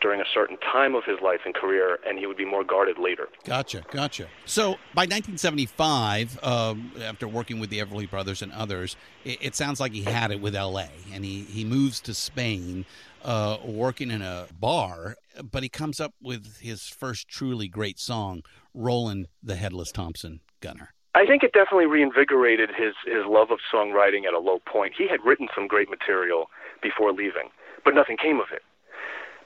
during 0.00 0.20
a 0.20 0.24
certain 0.32 0.56
time 0.58 0.94
of 0.94 1.02
his 1.04 1.16
life 1.20 1.40
and 1.44 1.54
career, 1.54 1.98
and 2.06 2.20
he 2.20 2.26
would 2.26 2.36
be 2.36 2.44
more 2.44 2.62
guarded 2.62 2.98
later. 2.98 3.28
Gotcha, 3.44 3.82
gotcha. 3.90 4.28
So 4.44 4.74
by 4.94 5.02
1975, 5.02 6.38
um, 6.44 6.92
after 7.02 7.26
working 7.26 7.58
with 7.58 7.70
the 7.70 7.80
Everly 7.80 8.08
Brothers 8.08 8.42
and 8.42 8.52
others, 8.52 8.96
it, 9.24 9.38
it, 9.40 9.54
sounds 9.56 9.80
like 9.80 9.92
he 9.92 10.02
had 10.02 10.30
it 10.30 10.40
with 10.40 10.54
L.A., 10.54 10.88
and 11.12 11.24
he, 11.24 11.42
he 11.42 11.64
moves 11.64 12.00
to 12.02 12.14
Spain, 12.14 12.84
uh, 13.24 13.58
working 13.64 14.12
in 14.12 14.22
a 14.22 14.46
bar, 14.60 15.16
but 15.50 15.64
he 15.64 15.68
comes 15.68 15.98
up 15.98 16.14
with 16.22 16.58
his 16.58 16.86
first 16.86 17.26
truly 17.26 17.66
great 17.66 17.98
song, 17.98 18.42
Roland 18.72 19.26
the 19.42 19.56
Headless 19.56 19.90
Thompson 19.90 20.40
Gunner. 20.60 20.94
I 21.14 21.26
think 21.26 21.42
it 21.42 21.52
definitely 21.52 21.86
reinvigorated 21.86 22.70
his 22.70 22.94
his 23.04 23.26
love 23.26 23.50
of 23.50 23.58
songwriting 23.72 24.24
at 24.26 24.32
a 24.32 24.38
low 24.38 24.60
point. 24.64 24.94
He 24.96 25.08
had 25.08 25.20
written 25.24 25.48
some 25.54 25.68
great 25.68 25.90
material 25.90 26.50
before 26.82 27.12
leaving, 27.12 27.50
but 27.84 27.94
nothing 27.94 28.16
came 28.16 28.40
of 28.40 28.46
it. 28.52 28.62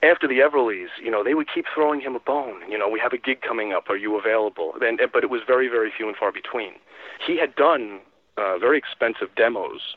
After 0.03 0.29
the 0.29 0.39
Everlys, 0.39 0.91
you 1.03 1.11
know, 1.11 1.25
they 1.25 1.35
would 1.35 1.49
keep 1.53 1.64
throwing 1.75 2.01
him 2.01 2.14
a 2.14 2.21
bone. 2.21 2.61
You 2.71 2.79
know, 2.79 2.89
we 2.89 3.01
have 3.01 3.12
a 3.12 3.19
gig 3.19 3.41
coming 3.41 3.73
up. 3.73 3.89
Are 3.89 3.97
you 3.97 4.17
available? 4.17 4.75
But 4.79 5.25
it 5.25 5.31
was 5.31 5.41
very, 5.47 5.69
very 5.69 5.91
few 5.91 6.07
and 6.07 6.17
far 6.17 6.31
between. 6.31 6.75
He 7.27 7.39
had 7.39 7.57
done 7.57 8.01
uh, 8.37 8.59
very 8.59 8.79
expensive 8.79 9.35
demos 9.35 9.97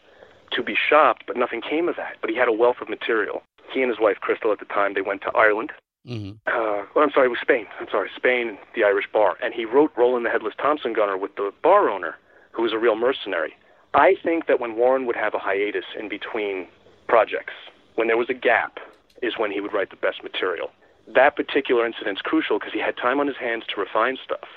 to 0.52 0.64
be 0.64 0.74
shopped, 0.74 1.26
but 1.28 1.38
nothing 1.38 1.62
came 1.62 1.90
of 1.90 1.98
that. 1.98 2.16
But 2.22 2.30
he 2.30 2.38
had 2.38 2.48
a 2.48 2.54
wealth 2.54 2.78
of 2.82 2.90
material. 2.90 3.44
He 3.72 3.82
and 3.82 3.92
his 3.92 4.00
wife 4.00 4.18
Crystal 4.22 4.52
at 4.52 4.60
the 4.60 4.66
time 4.66 4.94
they 4.94 5.02
went 5.02 5.22
to 5.24 5.32
Ireland 5.36 5.74
Mm-hmm. 6.08 6.32
Uh, 6.48 6.86
well, 6.96 7.04
I'm 7.04 7.12
sorry, 7.12 7.28
it 7.28 7.30
was 7.30 7.40
Spain. 7.42 7.66
I'm 7.80 7.88
sorry, 7.92 8.10
Spain, 8.16 8.58
the 8.76 8.84
Irish 8.84 9.06
bar. 9.12 9.38
And 9.44 9.54
he 9.54 9.66
wrote 9.66 9.92
Roland 9.98 10.26
the 10.26 10.30
Headless 10.30 10.54
Thompson 10.58 10.94
Gunner 10.94 11.18
with 11.18 11.36
the 11.36 11.52
bar 11.62 11.90
owner, 11.90 12.16
who 12.52 12.64
was 12.64 12.74
a 12.74 12.78
real 12.78 12.96
mercenary. 12.96 13.54
I 13.94 14.16
think 14.24 14.48
that 14.48 14.60
when 14.60 14.76
Warren 14.76 15.06
would 15.08 15.16
have 15.16 15.34
a 15.34 15.40
hiatus 15.40 15.86
in 15.98 16.10
between 16.10 16.68
projects, 17.08 17.54
when 17.96 18.08
there 18.08 18.18
was 18.18 18.30
a 18.30 18.34
gap, 18.34 18.78
is 19.22 19.34
when 19.38 19.52
he 19.52 19.60
would 19.60 19.74
write 19.74 19.90
the 19.90 19.98
best 19.98 20.24
material. 20.24 20.70
That 21.14 21.36
particular 21.36 21.86
incident's 21.86 22.22
crucial 22.22 22.60
because 22.60 22.74
he 22.74 22.80
had 22.80 22.96
time 22.96 23.20
on 23.20 23.28
his 23.28 23.36
hands 23.38 23.64
to 23.74 23.82
refine 23.82 24.18
stuff. 24.24 24.48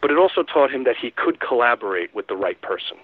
But 0.00 0.10
it 0.10 0.18
also 0.18 0.42
taught 0.42 0.72
him 0.72 0.84
that 0.84 0.96
he 1.00 1.10
could 1.10 1.40
collaborate 1.40 2.14
with 2.14 2.26
the 2.26 2.36
right 2.36 2.60
person. 2.60 2.96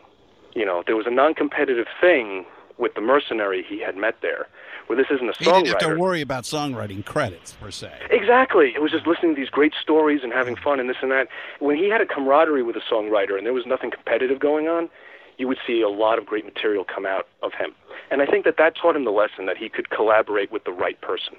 You 0.55 0.67
know, 0.67 0.83
there 0.87 0.97
was 0.97 1.07
a 1.07 1.11
non 1.11 1.35
competitive 1.35 1.87
thing 2.01 2.45
with 2.81 2.95
the 2.95 3.01
mercenary 3.01 3.65
he 3.69 3.81
had 3.81 3.97
met 3.97 4.17
there 4.23 4.47
where 4.91 4.97
this 4.97 5.07
isn't 5.09 5.29
a 5.29 5.33
songwriter. 5.33 5.39
He 5.39 5.63
didn't 5.63 5.83
have 5.83 5.95
to 5.95 6.01
worry 6.01 6.21
about 6.21 6.43
songwriting 6.43 7.05
credits 7.05 7.53
per 7.53 7.71
se. 7.71 7.93
Exactly. 8.11 8.73
It 8.75 8.83
was 8.83 8.91
just 8.91 9.07
listening 9.07 9.37
to 9.37 9.41
these 9.41 9.49
great 9.49 9.73
stories 9.81 10.23
and 10.25 10.33
having 10.33 10.57
fun 10.57 10.81
and 10.81 10.91
this 10.91 10.97
and 11.01 11.13
that. 11.13 11.29
When 11.61 11.77
he 11.77 11.89
had 11.89 12.01
a 12.01 12.07
camaraderie 12.07 12.65
with 12.65 12.75
a 12.75 12.81
songwriter 12.93 13.39
and 13.39 13.47
there 13.47 13.53
was 13.53 13.67
nothing 13.67 13.93
competitive 13.93 14.41
going 14.41 14.67
on, 14.67 14.91
you 15.39 15.47
would 15.47 15.59
see 15.65 15.81
a 15.81 15.89
lot 15.89 16.19
of 16.19 16.27
great 16.27 16.45
material 16.45 16.85
come 16.85 17.07
out 17.07 17.29
of 17.41 17.53
him. 17.53 17.71
And 18.11 18.21
I 18.21 18.27
think 18.27 18.45
that 18.47 18.57
that 18.59 18.75
taught 18.75 18.97
him 18.97 19.05
the 19.05 19.13
lesson 19.13 19.47
that 19.47 19.57
he 19.57 19.69
could 19.69 19.91
collaborate 19.91 20.51
with 20.51 20.65
the 20.65 20.73
right 20.73 21.01
person. 21.01 21.35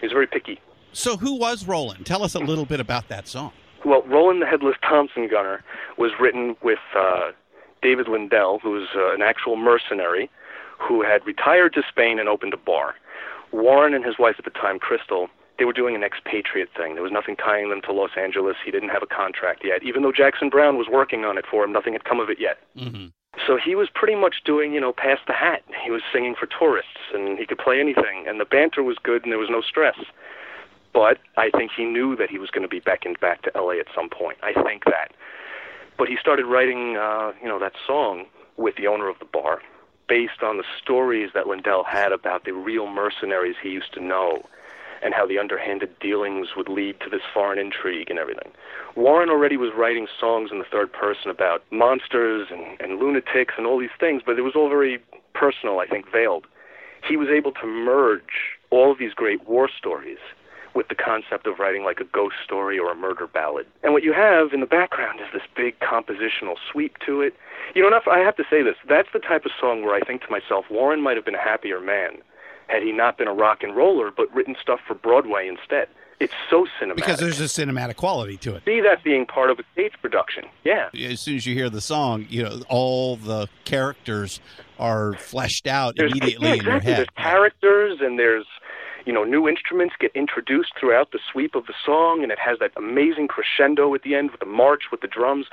He 0.00 0.06
was 0.06 0.12
very 0.12 0.26
picky. 0.26 0.58
So 0.94 1.18
who 1.18 1.34
was 1.38 1.68
Roland? 1.68 2.06
Tell 2.06 2.24
us 2.24 2.34
a 2.34 2.38
little 2.38 2.64
bit 2.64 2.80
about 2.80 3.08
that 3.08 3.28
song. 3.28 3.52
Well, 3.84 4.02
Roland 4.06 4.40
the 4.40 4.46
Headless 4.46 4.76
Thompson 4.82 5.28
Gunner 5.28 5.62
was 5.98 6.12
written 6.18 6.56
with 6.62 6.78
uh, 6.96 7.32
David 7.82 8.08
Lindell, 8.08 8.58
who 8.58 8.70
was 8.70 8.88
uh, 8.96 9.12
an 9.12 9.20
actual 9.20 9.56
mercenary 9.56 10.30
who 10.80 11.02
had 11.02 11.24
retired 11.26 11.74
to 11.74 11.82
Spain 11.88 12.18
and 12.18 12.28
opened 12.28 12.54
a 12.54 12.56
bar. 12.56 12.94
Warren 13.52 13.94
and 13.94 14.04
his 14.04 14.18
wife 14.18 14.36
at 14.38 14.44
the 14.44 14.50
time, 14.50 14.78
Crystal, 14.78 15.28
they 15.58 15.64
were 15.64 15.72
doing 15.72 15.94
an 15.94 16.02
expatriate 16.02 16.70
thing. 16.76 16.94
There 16.94 17.02
was 17.02 17.12
nothing 17.12 17.36
tying 17.36 17.68
them 17.68 17.82
to 17.82 17.92
Los 17.92 18.10
Angeles. 18.16 18.56
He 18.64 18.70
didn't 18.70 18.88
have 18.88 19.02
a 19.02 19.06
contract 19.06 19.62
yet. 19.62 19.82
Even 19.82 20.02
though 20.02 20.12
Jackson 20.12 20.48
Browne 20.48 20.78
was 20.78 20.86
working 20.90 21.24
on 21.24 21.36
it 21.36 21.44
for 21.50 21.64
him, 21.64 21.72
nothing 21.72 21.92
had 21.92 22.04
come 22.04 22.18
of 22.18 22.30
it 22.30 22.38
yet. 22.40 22.58
Mm-hmm. 22.76 23.08
So 23.46 23.58
he 23.62 23.74
was 23.74 23.88
pretty 23.94 24.14
much 24.14 24.36
doing, 24.44 24.72
you 24.72 24.80
know, 24.80 24.92
pass 24.92 25.18
the 25.26 25.34
hat. 25.34 25.62
He 25.84 25.90
was 25.90 26.02
singing 26.12 26.34
for 26.34 26.46
tourists, 26.46 27.12
and 27.12 27.38
he 27.38 27.46
could 27.46 27.58
play 27.58 27.78
anything. 27.78 28.24
And 28.26 28.40
the 28.40 28.44
banter 28.44 28.82
was 28.82 28.96
good, 29.02 29.22
and 29.22 29.30
there 29.30 29.38
was 29.38 29.50
no 29.50 29.60
stress. 29.60 29.96
But 30.92 31.18
I 31.36 31.50
think 31.50 31.70
he 31.76 31.84
knew 31.84 32.16
that 32.16 32.30
he 32.30 32.38
was 32.38 32.50
going 32.50 32.62
to 32.62 32.68
be 32.68 32.80
beckoned 32.80 33.20
back 33.20 33.42
to 33.42 33.56
L.A. 33.56 33.78
at 33.78 33.86
some 33.94 34.08
point. 34.08 34.38
I 34.42 34.60
think 34.62 34.84
that. 34.86 35.12
But 35.96 36.08
he 36.08 36.16
started 36.16 36.46
writing, 36.46 36.96
uh, 36.96 37.32
you 37.40 37.48
know, 37.48 37.58
that 37.58 37.74
song 37.86 38.24
with 38.56 38.76
the 38.76 38.86
owner 38.86 39.08
of 39.08 39.18
the 39.18 39.26
bar, 39.26 39.60
based 40.10 40.42
on 40.42 40.56
the 40.56 40.64
stories 40.82 41.30
that 41.34 41.46
Lindell 41.46 41.84
had 41.84 42.10
about 42.10 42.44
the 42.44 42.52
real 42.52 42.88
mercenaries 42.88 43.54
he 43.62 43.68
used 43.68 43.94
to 43.94 44.02
know 44.02 44.42
and 45.02 45.14
how 45.14 45.24
the 45.24 45.38
underhanded 45.38 45.96
dealings 46.00 46.48
would 46.56 46.68
lead 46.68 46.98
to 47.00 47.08
this 47.08 47.22
foreign 47.32 47.60
intrigue 47.60 48.10
and 48.10 48.18
everything. 48.18 48.50
Warren 48.96 49.30
already 49.30 49.56
was 49.56 49.70
writing 49.74 50.08
songs 50.18 50.50
in 50.50 50.58
the 50.58 50.64
third 50.64 50.92
person 50.92 51.30
about 51.30 51.62
monsters 51.70 52.48
and, 52.50 52.78
and 52.80 52.98
lunatics 52.98 53.54
and 53.56 53.68
all 53.68 53.78
these 53.78 53.96
things, 54.00 54.20
but 54.26 54.36
it 54.36 54.42
was 54.42 54.56
all 54.56 54.68
very 54.68 54.98
personal, 55.32 55.78
I 55.78 55.86
think, 55.86 56.10
veiled. 56.10 56.44
He 57.08 57.16
was 57.16 57.28
able 57.28 57.52
to 57.52 57.66
merge 57.66 58.58
all 58.70 58.90
of 58.90 58.98
these 58.98 59.14
great 59.14 59.48
war 59.48 59.70
stories 59.78 60.18
with 60.74 60.88
the 60.88 60.94
concept 60.94 61.46
of 61.46 61.58
writing 61.58 61.84
like 61.84 62.00
a 62.00 62.04
ghost 62.04 62.36
story 62.44 62.78
or 62.78 62.92
a 62.92 62.94
murder 62.94 63.26
ballad. 63.26 63.66
And 63.82 63.92
what 63.92 64.02
you 64.02 64.12
have 64.12 64.52
in 64.52 64.60
the 64.60 64.66
background 64.66 65.20
is 65.20 65.26
this 65.32 65.42
big 65.56 65.78
compositional 65.80 66.56
sweep 66.70 66.98
to 67.06 67.20
it. 67.22 67.34
You 67.74 67.88
know, 67.88 68.00
I 68.10 68.18
have 68.18 68.36
to 68.36 68.44
say 68.50 68.62
this. 68.62 68.76
That's 68.88 69.08
the 69.12 69.18
type 69.18 69.44
of 69.44 69.52
song 69.60 69.82
where 69.82 69.94
I 69.94 70.00
think 70.00 70.22
to 70.22 70.30
myself, 70.30 70.66
Warren 70.70 71.02
might 71.02 71.16
have 71.16 71.24
been 71.24 71.34
a 71.34 71.42
happier 71.42 71.80
man 71.80 72.18
had 72.68 72.82
he 72.82 72.92
not 72.92 73.18
been 73.18 73.28
a 73.28 73.34
rock 73.34 73.62
and 73.62 73.74
roller, 73.76 74.10
but 74.16 74.32
written 74.34 74.56
stuff 74.60 74.80
for 74.86 74.94
Broadway 74.94 75.48
instead. 75.48 75.88
It's 76.20 76.34
so 76.50 76.66
cinematic. 76.78 76.96
Because 76.96 77.18
there's 77.18 77.40
a 77.40 77.44
cinematic 77.44 77.96
quality 77.96 78.36
to 78.38 78.54
it. 78.54 78.62
See 78.66 78.80
that 78.82 79.02
being 79.02 79.24
part 79.24 79.50
of 79.50 79.58
a 79.58 79.64
stage 79.72 79.94
production. 80.02 80.44
Yeah. 80.64 80.90
As 80.94 81.20
soon 81.20 81.36
as 81.36 81.46
you 81.46 81.54
hear 81.54 81.70
the 81.70 81.80
song, 81.80 82.26
you 82.28 82.42
know, 82.42 82.60
all 82.68 83.16
the 83.16 83.48
characters 83.64 84.38
are 84.78 85.14
fleshed 85.14 85.66
out 85.66 85.96
there's, 85.96 86.12
immediately 86.12 86.48
yeah, 86.48 86.54
in 86.54 86.62
your 86.62 86.80
head. 86.80 86.96
There's 86.98 87.08
characters 87.16 87.98
and 88.02 88.18
there's 88.18 88.46
you 89.06 89.12
know, 89.12 89.24
new 89.24 89.48
instruments 89.48 89.94
get 89.98 90.10
introduced 90.14 90.72
throughout 90.78 91.12
the 91.12 91.18
sweep 91.30 91.54
of 91.54 91.66
the 91.66 91.74
song, 91.84 92.22
and 92.22 92.30
it 92.32 92.38
has 92.38 92.58
that 92.58 92.72
amazing 92.76 93.28
crescendo 93.28 93.94
at 93.94 94.02
the 94.02 94.14
end 94.14 94.30
with 94.30 94.40
the 94.40 94.46
march 94.46 94.84
with 94.90 95.00
the 95.00 95.06
drums. 95.06 95.46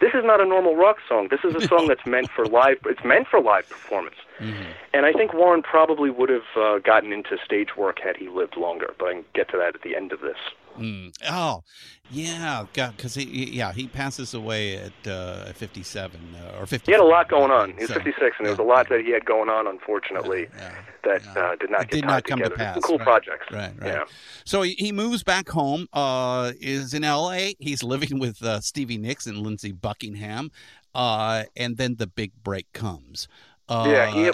This 0.00 0.14
is 0.14 0.24
not 0.24 0.40
a 0.40 0.44
normal 0.44 0.76
rock 0.76 0.98
song. 1.08 1.28
This 1.30 1.40
is 1.44 1.54
a 1.54 1.66
song 1.72 1.86
that's 1.88 2.06
meant 2.06 2.30
for 2.30 2.46
live. 2.46 2.78
It's 2.86 3.04
meant 3.04 3.28
for 3.28 3.40
live 3.40 3.68
performance. 3.68 4.16
Mm-hmm. 4.38 4.70
And 4.92 5.06
I 5.06 5.12
think 5.12 5.32
Warren 5.32 5.62
probably 5.62 6.10
would 6.10 6.30
have 6.30 6.56
uh, 6.56 6.78
gotten 6.78 7.12
into 7.12 7.36
stage 7.44 7.76
work 7.76 8.00
had 8.00 8.16
he 8.16 8.28
lived 8.28 8.56
longer. 8.56 8.94
But 8.98 9.08
I 9.08 9.12
can 9.14 9.24
get 9.34 9.48
to 9.50 9.56
that 9.58 9.74
at 9.74 9.82
the 9.82 9.94
end 9.94 10.12
of 10.12 10.20
this. 10.20 10.38
Mm. 10.78 11.14
Oh, 11.30 11.62
yeah, 12.10 12.66
because 12.74 13.14
he, 13.14 13.50
yeah, 13.50 13.72
he 13.72 13.86
passes 13.86 14.34
away 14.34 14.76
at 14.76 15.06
uh, 15.06 15.52
57 15.52 16.20
uh, 16.34 16.58
or 16.58 16.66
50. 16.66 16.86
He 16.86 16.92
had 16.92 17.00
a 17.00 17.04
lot 17.04 17.28
going 17.28 17.50
on. 17.50 17.72
He 17.72 17.84
was 17.84 17.90
56, 17.92 18.20
and 18.20 18.22
yeah, 18.22 18.34
there 18.42 18.50
was 18.50 18.58
a 18.58 18.62
lot 18.62 18.88
that 18.88 19.00
he 19.00 19.12
had 19.12 19.24
going 19.24 19.48
on, 19.48 19.66
unfortunately, 19.66 20.48
yeah, 20.56 20.74
that 21.04 21.36
uh, 21.36 21.56
did 21.56 21.70
not 21.70 21.80
get 21.82 21.90
did 21.90 22.04
not 22.04 22.24
come 22.24 22.38
together. 22.38 22.56
to 22.56 22.58
pass. 22.58 22.78
cool 22.82 22.98
right. 22.98 23.04
projects. 23.04 23.46
Right, 23.50 23.72
right. 23.80 23.94
Yeah. 23.94 24.04
So 24.44 24.62
he, 24.62 24.72
he 24.72 24.92
moves 24.92 25.22
back 25.22 25.48
home. 25.48 25.86
Uh, 25.92 26.52
is 26.60 26.94
in 26.94 27.04
L.A. 27.04 27.56
He's 27.58 27.82
living 27.82 28.18
with 28.18 28.42
uh, 28.42 28.60
Stevie 28.60 28.98
Nicks 28.98 29.26
and 29.26 29.38
Lindsey 29.38 29.72
Buckingham, 29.72 30.50
uh, 30.94 31.44
and 31.56 31.76
then 31.76 31.96
the 31.96 32.06
big 32.06 32.32
break 32.42 32.72
comes. 32.72 33.28
yeah, 33.70 34.10
he 34.10 34.30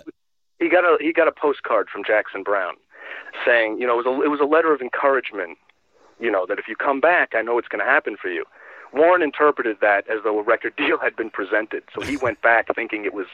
he 0.58 0.68
got 0.68 0.84
a 0.84 0.96
he 1.00 1.12
got 1.12 1.28
a 1.28 1.32
postcard 1.32 1.88
from 1.88 2.02
Jackson 2.04 2.42
Browne 2.42 2.76
saying, 3.44 3.78
you 3.78 3.86
know, 3.86 3.98
it 3.98 4.04
was 4.04 4.06
a 4.06 4.22
it 4.22 4.28
was 4.28 4.40
a 4.40 4.44
letter 4.44 4.72
of 4.72 4.80
encouragement 4.80 5.58
you 6.20 6.30
know, 6.30 6.46
that 6.46 6.58
if 6.58 6.68
you 6.68 6.76
come 6.76 7.00
back, 7.00 7.30
I 7.34 7.42
know 7.42 7.58
it's 7.58 7.68
going 7.68 7.84
to 7.84 7.90
happen 7.90 8.16
for 8.20 8.28
you. 8.28 8.44
Warren 8.92 9.22
interpreted 9.22 9.78
that 9.80 10.08
as 10.08 10.18
though 10.24 10.38
a 10.38 10.42
record 10.42 10.74
deal 10.82 10.98
had 10.98 11.16
been 11.16 11.30
presented, 11.30 11.84
so 11.94 12.00
he 12.00 12.16
went 12.16 12.42
back 12.42 12.66
thinking 12.74 13.04
it 13.04 13.14
was 13.14 13.26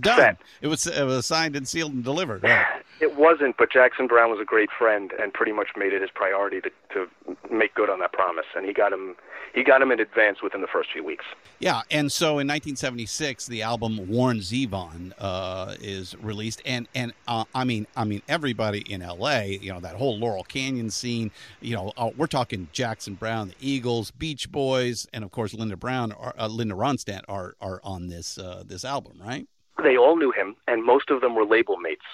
done. 0.00 0.18
Set. 0.18 0.38
It 0.60 0.68
was 0.68 0.86
it 0.86 1.04
was 1.04 1.26
signed 1.26 1.56
and 1.56 1.66
sealed 1.66 1.92
and 1.92 2.04
delivered. 2.04 2.42
Right? 2.42 2.66
It 3.00 3.16
wasn't, 3.16 3.56
but 3.56 3.72
Jackson 3.72 4.06
Browne 4.06 4.30
was 4.30 4.38
a 4.40 4.44
great 4.44 4.70
friend 4.70 5.12
and 5.20 5.32
pretty 5.34 5.50
much 5.50 5.70
made 5.76 5.92
it 5.92 6.02
his 6.02 6.10
priority 6.14 6.60
to, 6.60 6.70
to 6.94 7.08
make 7.52 7.74
good 7.74 7.90
on 7.90 7.98
that 7.98 8.12
promise, 8.12 8.46
and 8.54 8.64
he 8.64 8.72
got 8.72 8.92
him 8.92 9.16
he 9.54 9.62
got 9.62 9.82
him 9.82 9.90
in 9.92 10.00
advance 10.00 10.40
within 10.42 10.62
the 10.62 10.66
first 10.66 10.90
few 10.92 11.04
weeks. 11.04 11.24
Yeah, 11.58 11.82
and 11.90 12.10
so 12.10 12.38
in 12.38 12.48
1976, 12.48 13.46
the 13.46 13.62
album 13.62 14.08
Warren 14.08 14.38
Zevon 14.38 15.12
uh, 15.18 15.74
is 15.80 16.16
released, 16.18 16.62
and 16.64 16.88
and 16.94 17.12
uh, 17.28 17.44
I 17.54 17.64
mean 17.64 17.86
I 17.96 18.04
mean 18.04 18.22
everybody 18.28 18.80
in 18.80 19.02
L.A. 19.02 19.58
You 19.60 19.72
know 19.72 19.80
that 19.80 19.96
whole 19.96 20.18
Laurel 20.18 20.44
Canyon 20.44 20.90
scene. 20.90 21.30
You 21.60 21.76
know 21.76 21.92
uh, 21.96 22.10
we're 22.16 22.26
talking 22.28 22.68
Jackson 22.72 23.14
Browne, 23.14 23.48
the 23.48 23.56
Eagles, 23.60 24.10
Beach 24.12 24.50
Boys, 24.50 25.06
and 25.12 25.24
of 25.24 25.32
course 25.32 25.54
Linda 25.54 25.76
Brown, 25.76 26.12
or, 26.12 26.34
uh, 26.38 26.46
Linda 26.46 26.74
Ronstadt 26.74 27.22
are 27.28 27.56
are 27.60 27.80
on 27.84 28.08
this 28.08 28.38
uh, 28.38 28.62
this 28.66 28.84
album, 28.84 29.20
right? 29.20 29.46
They 29.82 29.96
all 29.96 30.16
knew 30.16 30.32
him, 30.32 30.56
and 30.66 30.84
most 30.84 31.10
of 31.10 31.20
them 31.20 31.34
were 31.34 31.44
label 31.44 31.76
mates. 31.76 32.06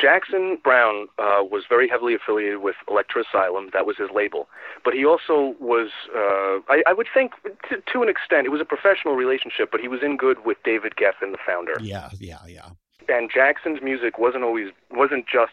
Jackson 0.00 0.58
Browne 0.62 1.06
uh, 1.18 1.42
was 1.42 1.64
very 1.68 1.88
heavily 1.88 2.14
affiliated 2.14 2.62
with 2.62 2.76
Elektra 2.88 3.22
Asylum. 3.28 3.70
That 3.72 3.86
was 3.86 3.96
his 3.96 4.08
label. 4.14 4.48
But 4.84 4.94
he 4.94 5.04
also 5.04 5.54
was, 5.60 5.90
uh, 6.14 6.60
I, 6.68 6.82
I 6.86 6.92
would 6.92 7.08
think, 7.12 7.32
to, 7.68 7.76
to 7.92 8.02
an 8.02 8.08
extent, 8.08 8.46
it 8.46 8.50
was 8.50 8.60
a 8.60 8.64
professional 8.64 9.14
relationship, 9.14 9.70
but 9.70 9.80
he 9.80 9.88
was 9.88 10.00
in 10.02 10.16
good 10.16 10.44
with 10.44 10.58
David 10.64 10.94
Geffen, 10.96 11.32
the 11.32 11.38
founder. 11.44 11.74
Yeah, 11.80 12.10
yeah, 12.18 12.38
yeah. 12.48 12.70
And 13.08 13.30
Jackson's 13.32 13.82
music 13.82 14.18
wasn't 14.18 14.44
always, 14.44 14.68
wasn't 14.90 15.26
just, 15.26 15.52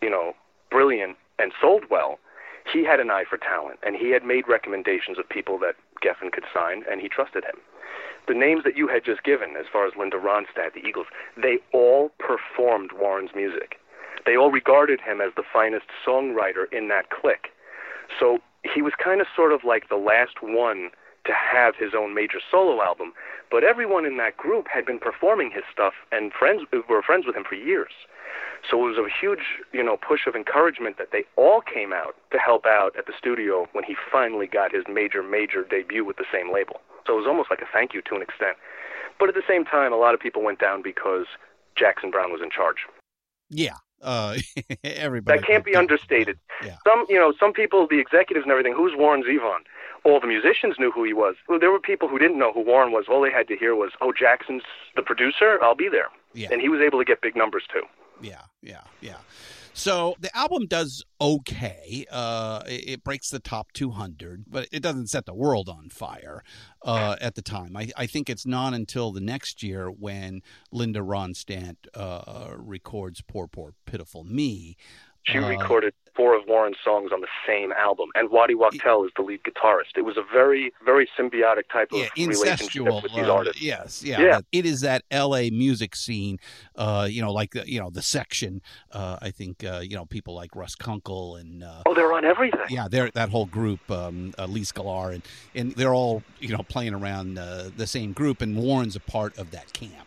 you 0.00 0.10
know, 0.10 0.34
brilliant 0.70 1.16
and 1.38 1.52
sold 1.60 1.84
well. 1.90 2.18
He 2.72 2.84
had 2.84 3.00
an 3.00 3.10
eye 3.10 3.24
for 3.28 3.38
talent, 3.38 3.78
and 3.82 3.94
he 3.96 4.10
had 4.10 4.24
made 4.24 4.48
recommendations 4.48 5.18
of 5.18 5.28
people 5.28 5.58
that 5.58 5.76
Geffen 6.02 6.32
could 6.32 6.44
sign, 6.52 6.82
and 6.90 7.00
he 7.00 7.08
trusted 7.08 7.44
him 7.44 7.60
the 8.26 8.34
names 8.34 8.64
that 8.64 8.76
you 8.76 8.88
had 8.88 9.04
just 9.04 9.22
given, 9.22 9.56
as 9.58 9.66
far 9.70 9.86
as 9.86 9.92
Linda 9.98 10.16
Ronstadt, 10.16 10.74
the 10.74 10.86
Eagles, 10.86 11.06
they 11.36 11.58
all 11.72 12.10
performed 12.18 12.90
Warren's 12.92 13.34
music. 13.34 13.76
They 14.26 14.36
all 14.36 14.50
regarded 14.50 15.00
him 15.00 15.20
as 15.20 15.32
the 15.36 15.42
finest 15.52 15.86
songwriter 16.06 16.64
in 16.72 16.88
that 16.88 17.10
clique. 17.10 17.52
So 18.18 18.38
he 18.62 18.80
was 18.80 18.92
kind 19.02 19.20
of 19.20 19.26
sort 19.36 19.52
of 19.52 19.64
like 19.64 19.88
the 19.88 19.96
last 19.96 20.40
one 20.40 20.90
to 21.26 21.32
have 21.32 21.74
his 21.76 21.92
own 21.96 22.14
major 22.14 22.38
solo 22.50 22.82
album, 22.82 23.12
but 23.50 23.64
everyone 23.64 24.04
in 24.04 24.16
that 24.18 24.36
group 24.36 24.66
had 24.72 24.84
been 24.84 24.98
performing 24.98 25.50
his 25.50 25.64
stuff 25.72 25.94
and 26.12 26.32
friends 26.32 26.62
were 26.88 27.02
friends 27.02 27.26
with 27.26 27.36
him 27.36 27.44
for 27.48 27.54
years. 27.54 27.92
So 28.68 28.84
it 28.84 28.96
was 28.96 28.98
a 28.98 29.08
huge, 29.08 29.62
you 29.72 29.82
know, 29.82 29.96
push 29.96 30.26
of 30.26 30.34
encouragement 30.34 30.96
that 30.98 31.08
they 31.12 31.24
all 31.36 31.60
came 31.60 31.92
out 31.92 32.16
to 32.32 32.38
help 32.38 32.64
out 32.66 32.96
at 32.96 33.06
the 33.06 33.12
studio 33.16 33.68
when 33.72 33.84
he 33.84 33.94
finally 34.10 34.46
got 34.46 34.74
his 34.74 34.84
major, 34.88 35.22
major 35.22 35.64
debut 35.68 36.04
with 36.04 36.16
the 36.16 36.24
same 36.32 36.52
label. 36.52 36.80
So 37.06 37.14
it 37.14 37.16
was 37.16 37.26
almost 37.26 37.50
like 37.50 37.60
a 37.60 37.68
thank 37.70 37.92
you 37.92 38.00
to 38.02 38.14
an 38.14 38.22
extent. 38.22 38.56
But 39.18 39.28
at 39.28 39.34
the 39.34 39.42
same 39.46 39.64
time, 39.64 39.92
a 39.92 39.96
lot 39.96 40.14
of 40.14 40.20
people 40.20 40.42
went 40.42 40.58
down 40.58 40.82
because 40.82 41.26
Jackson 41.76 42.10
Browne 42.10 42.32
was 42.32 42.40
in 42.42 42.50
charge. 42.50 42.86
Yeah. 43.50 43.76
Uh, 44.02 44.36
everybody. 44.84 45.38
That 45.38 45.46
can't 45.46 45.64
be 45.64 45.76
understated. 45.76 46.38
Yeah. 46.64 46.76
Some, 46.86 47.06
you 47.08 47.18
know, 47.18 47.32
some 47.38 47.52
people, 47.52 47.86
the 47.88 48.00
executives 48.00 48.44
and 48.44 48.52
everything, 48.52 48.74
who's 48.74 48.92
Warren 48.96 49.22
Zevon? 49.22 49.60
All 50.04 50.20
the 50.20 50.26
musicians 50.26 50.76
knew 50.78 50.90
who 50.90 51.04
he 51.04 51.14
was. 51.14 51.36
Well, 51.48 51.58
There 51.58 51.70
were 51.70 51.80
people 51.80 52.08
who 52.08 52.18
didn't 52.18 52.38
know 52.38 52.52
who 52.52 52.60
Warren 52.60 52.92
was. 52.92 53.06
All 53.08 53.22
they 53.22 53.30
had 53.30 53.48
to 53.48 53.56
hear 53.56 53.74
was, 53.74 53.92
"Oh, 54.02 54.12
Jackson's 54.12 54.62
the 54.96 55.02
producer. 55.02 55.58
I'll 55.62 55.74
be 55.74 55.88
there." 55.88 56.08
Yeah. 56.34 56.48
And 56.52 56.60
he 56.60 56.68
was 56.68 56.82
able 56.82 56.98
to 56.98 57.06
get 57.06 57.22
big 57.22 57.34
numbers 57.34 57.62
too. 57.72 57.84
Yeah, 58.22 58.42
yeah, 58.62 58.82
yeah. 59.00 59.16
So 59.72 60.14
the 60.20 60.34
album 60.36 60.66
does 60.66 61.04
okay. 61.20 62.06
Uh, 62.10 62.62
it, 62.66 62.88
it, 62.88 63.04
breaks 63.04 63.28
the 63.28 63.40
top 63.40 63.72
200, 63.72 64.44
but 64.48 64.68
it 64.72 64.82
doesn't 64.82 65.08
set 65.08 65.26
the 65.26 65.34
world 65.34 65.68
on 65.68 65.90
fire 65.90 66.44
uh, 66.84 67.16
at 67.20 67.34
the 67.34 67.42
time. 67.42 67.76
I, 67.76 67.90
I, 67.96 68.06
think 68.06 68.30
it's 68.30 68.46
not 68.46 68.72
until 68.72 69.10
the 69.10 69.20
next 69.20 69.62
year 69.62 69.90
when 69.90 70.42
Linda 70.70 71.00
Ronstadt 71.00 71.76
uh, 71.94 72.54
records 72.56 73.20
"Poor, 73.20 73.48
Poor, 73.48 73.74
Pitiful 73.84 74.24
Me." 74.24 74.76
She 75.24 75.38
uh, 75.38 75.48
recorded 75.48 75.94
four 76.14 76.36
of 76.36 76.46
Warren's 76.46 76.76
songs 76.84 77.10
on 77.12 77.20
the 77.20 77.28
same 77.46 77.72
album, 77.72 78.10
and 78.14 78.30
Waddy 78.30 78.54
Wachtel 78.54 79.04
is 79.04 79.10
the 79.16 79.22
lead 79.22 79.40
guitarist. 79.42 79.96
It 79.96 80.02
was 80.02 80.16
a 80.16 80.22
very, 80.32 80.72
very 80.84 81.08
symbiotic 81.18 81.64
type 81.72 81.92
of 81.92 81.98
yeah, 81.98 82.26
relationship 82.26 82.84
with 82.84 83.12
these 83.14 83.24
uh. 83.24 83.44
Yes, 83.56 84.02
yeah, 84.04 84.20
yeah. 84.20 84.40
It 84.52 84.66
is 84.66 84.82
that 84.82 85.02
L.A. 85.10 85.50
music 85.50 85.96
scene, 85.96 86.38
uh, 86.76 87.08
you 87.10 87.22
know, 87.22 87.32
like 87.32 87.52
the, 87.52 87.68
you 87.70 87.80
know 87.80 87.90
the 87.90 88.02
section. 88.02 88.60
Uh, 88.92 89.18
I 89.20 89.30
think 89.30 89.64
uh, 89.64 89.80
you 89.82 89.96
know 89.96 90.04
people 90.04 90.34
like 90.34 90.54
Russ 90.54 90.74
Kunkel 90.74 91.36
and 91.36 91.64
uh, 91.64 91.82
oh, 91.86 91.94
they're 91.94 92.12
on 92.12 92.24
everything. 92.24 92.60
Yeah, 92.68 92.88
they're 92.88 93.10
that 93.10 93.30
whole 93.30 93.46
group, 93.46 93.90
um, 93.90 94.34
uh, 94.38 94.46
Lee 94.46 94.62
Sklar, 94.62 95.14
and 95.14 95.22
and 95.54 95.72
they're 95.72 95.94
all 95.94 96.22
you 96.38 96.50
know 96.50 96.62
playing 96.68 96.94
around 96.94 97.34
the 97.34 97.86
same 97.86 98.12
group, 98.12 98.42
and 98.42 98.56
Warren's 98.56 98.96
a 98.96 99.00
part 99.00 99.36
of 99.38 99.50
that 99.52 99.72
camp. 99.72 100.06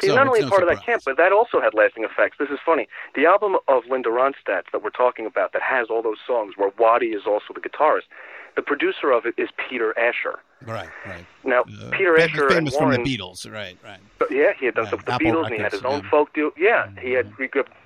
He's 0.00 0.10
so 0.10 0.16
not 0.16 0.26
only 0.26 0.40
no 0.40 0.48
part 0.48 0.60
surprise. 0.60 0.78
of 0.78 0.80
that 0.80 0.86
camp, 0.86 1.02
but 1.04 1.16
that 1.16 1.32
also 1.32 1.60
had 1.60 1.74
lasting 1.74 2.04
effects. 2.04 2.36
This 2.38 2.50
is 2.50 2.58
funny. 2.64 2.88
The 3.14 3.26
album 3.26 3.56
of 3.68 3.82
Linda 3.88 4.08
Ronstadt 4.10 4.64
that 4.72 4.82
we're 4.82 4.90
talking 4.90 5.26
about 5.26 5.52
that 5.52 5.62
has 5.62 5.88
all 5.90 6.02
those 6.02 6.18
songs 6.26 6.54
where 6.56 6.70
Waddy 6.78 7.08
is 7.08 7.22
also 7.26 7.52
the 7.54 7.60
guitarist, 7.60 8.08
the 8.56 8.62
producer 8.62 9.10
of 9.10 9.26
it 9.26 9.34
is 9.36 9.48
Peter 9.68 9.98
Asher. 9.98 10.40
Right, 10.66 10.88
right. 11.06 11.24
Now, 11.44 11.62
uh, 11.62 11.90
Peter 11.90 12.16
famous, 12.16 12.32
Asher 12.32 12.48
famous 12.50 12.74
and 12.74 12.82
Warren, 12.82 12.94
from 12.96 13.04
the 13.04 13.16
Beatles, 13.18 13.50
right, 13.50 13.78
right. 13.82 14.00
Yeah, 14.30 14.52
he 14.58 14.66
had 14.66 14.74
done 14.74 14.84
Yeah, 14.84 14.88
stuff 14.88 15.00
with 15.00 15.06
the 15.06 15.14
Apple 15.14 15.26
Beatles, 15.26 15.46
and 15.46 15.54
he 15.54 15.60
had 15.62 15.72
his 15.72 15.84
own 15.84 16.02
yeah. 16.02 16.10
folk 16.10 16.34
deal. 16.34 16.50
Yeah, 16.58 16.90
he 17.00 17.12
had 17.12 17.32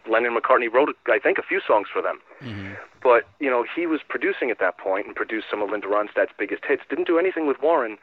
Lennon 0.09 0.35
and 0.35 0.43
McCartney 0.43 0.73
wrote, 0.73 0.89
I 1.07 1.19
think, 1.19 1.39
a 1.39 1.43
few 1.43 1.61
songs 1.67 1.89
for 1.93 2.03
them. 2.03 2.21
Mm-hmm. 2.43 2.73
But 3.03 3.29
you 3.39 3.51
know, 3.51 3.65
he 3.77 3.87
was 3.87 4.01
producing 4.09 4.51
at 4.51 4.59
that 4.59 4.79
point 4.79 5.07
and 5.07 5.15
produced 5.15 5.47
some 5.51 5.63
of 5.63 5.71
Linda 5.71 5.87
Ronstadt's 5.87 6.33
biggest 6.39 6.65
hits. 6.67 6.83
Didn't 6.89 7.07
do 7.07 7.19
anything 7.19 7.47
with 7.47 7.61
Warren. 7.63 7.99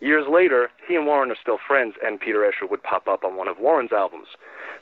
Years 0.00 0.26
later, 0.30 0.70
he 0.88 0.96
and 0.96 1.06
Warren 1.06 1.30
are 1.30 1.36
still 1.40 1.58
friends, 1.66 1.94
and 2.04 2.18
Peter 2.18 2.44
Asher 2.46 2.66
would 2.66 2.82
pop 2.82 3.06
up 3.06 3.22
on 3.24 3.36
one 3.36 3.48
of 3.48 3.58
Warren's 3.58 3.92
albums. 3.92 4.28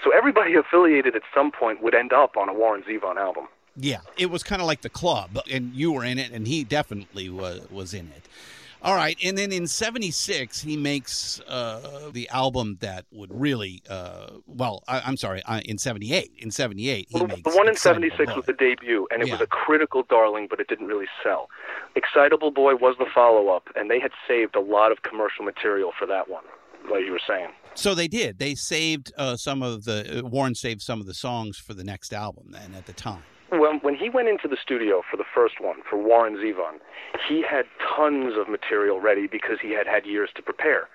So 0.02 0.10
everybody 0.16 0.54
affiliated 0.56 1.16
at 1.16 1.22
some 1.34 1.50
point 1.50 1.82
would 1.82 1.94
end 1.94 2.12
up 2.12 2.36
on 2.36 2.48
a 2.48 2.54
Warren 2.54 2.82
Zevon 2.82 3.16
album. 3.16 3.48
Yeah, 3.76 4.00
it 4.16 4.26
was 4.26 4.42
kind 4.42 4.60
of 4.60 4.66
like 4.66 4.80
the 4.80 4.88
club, 4.88 5.38
and 5.50 5.72
you 5.72 5.92
were 5.92 6.04
in 6.04 6.18
it, 6.18 6.32
and 6.32 6.48
he 6.48 6.64
definitely 6.64 7.28
was 7.28 7.68
was 7.70 7.94
in 7.94 8.10
it. 8.16 8.24
All 8.80 8.94
right, 8.94 9.18
and 9.24 9.36
then 9.36 9.50
in 9.50 9.66
'76 9.66 10.60
he 10.60 10.76
makes 10.76 11.40
uh, 11.48 12.10
the 12.12 12.28
album 12.28 12.76
that 12.80 13.06
would 13.10 13.30
really, 13.32 13.82
uh, 13.90 14.28
well, 14.46 14.84
I, 14.86 15.00
I'm 15.00 15.16
sorry, 15.16 15.42
uh, 15.44 15.60
in 15.64 15.78
'78. 15.78 16.32
In 16.38 16.50
'78 16.50 17.08
he 17.08 17.14
Well, 17.18 17.26
makes 17.26 17.42
the 17.42 17.56
one 17.56 17.68
in 17.68 17.74
'76 17.74 18.36
was 18.36 18.44
the 18.46 18.52
debut, 18.52 19.08
and 19.10 19.22
it 19.22 19.30
was 19.30 19.40
a 19.40 19.46
critical 19.46 20.04
darling, 20.08 20.46
but 20.48 20.60
it 20.60 20.68
didn't 20.68 20.86
really 20.86 21.08
sell. 21.24 21.48
Excitable 21.96 22.50
Boy 22.52 22.76
was 22.76 22.94
the 22.98 23.06
follow-up, 23.12 23.68
and 23.74 23.90
they 23.90 23.98
had 23.98 24.12
saved 24.28 24.54
a 24.54 24.60
lot 24.60 24.92
of 24.92 25.02
commercial 25.02 25.44
material 25.44 25.92
for 25.98 26.06
that 26.06 26.28
one, 26.28 26.44
like 26.90 27.04
you 27.04 27.10
were 27.12 27.20
saying. 27.26 27.48
So 27.74 27.94
they 27.94 28.08
did. 28.08 28.38
They 28.38 28.54
saved 28.54 29.12
uh, 29.16 29.36
some 29.36 29.62
of 29.62 29.84
the 29.84 30.20
uh, 30.20 30.28
Warren 30.28 30.54
saved 30.54 30.82
some 30.82 31.00
of 31.00 31.06
the 31.06 31.14
songs 31.14 31.58
for 31.58 31.74
the 31.74 31.84
next 31.84 32.12
album. 32.12 32.50
Then 32.50 32.74
at 32.76 32.86
the 32.86 32.92
time, 32.92 33.22
When, 33.50 33.78
when 33.80 33.94
he 33.94 34.10
went 34.10 34.28
into 34.28 34.48
the 34.48 34.58
studio 34.60 35.02
for 35.10 35.16
the 35.16 35.24
first 35.34 35.54
one, 35.60 35.78
for 35.88 35.96
Warren 35.96 36.36
Zevon, 36.36 36.80
he 37.28 37.42
had 37.42 37.64
tons 37.96 38.34
of 38.36 38.48
material 38.48 39.00
ready 39.00 39.26
because 39.26 39.58
he 39.62 39.72
had 39.72 39.86
had 39.86 40.04
years 40.04 40.30
to 40.36 40.42
prepare. 40.42 40.88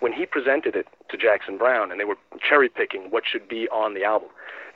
When 0.00 0.12
he 0.12 0.26
presented 0.26 0.74
it 0.74 0.88
to 1.10 1.16
Jackson 1.16 1.58
Browne, 1.58 1.90
and 1.90 2.00
they 2.00 2.04
were 2.04 2.16
cherry 2.40 2.68
picking 2.68 3.10
what 3.10 3.24
should 3.30 3.48
be 3.48 3.68
on 3.68 3.94
the 3.94 4.02
album, 4.02 4.30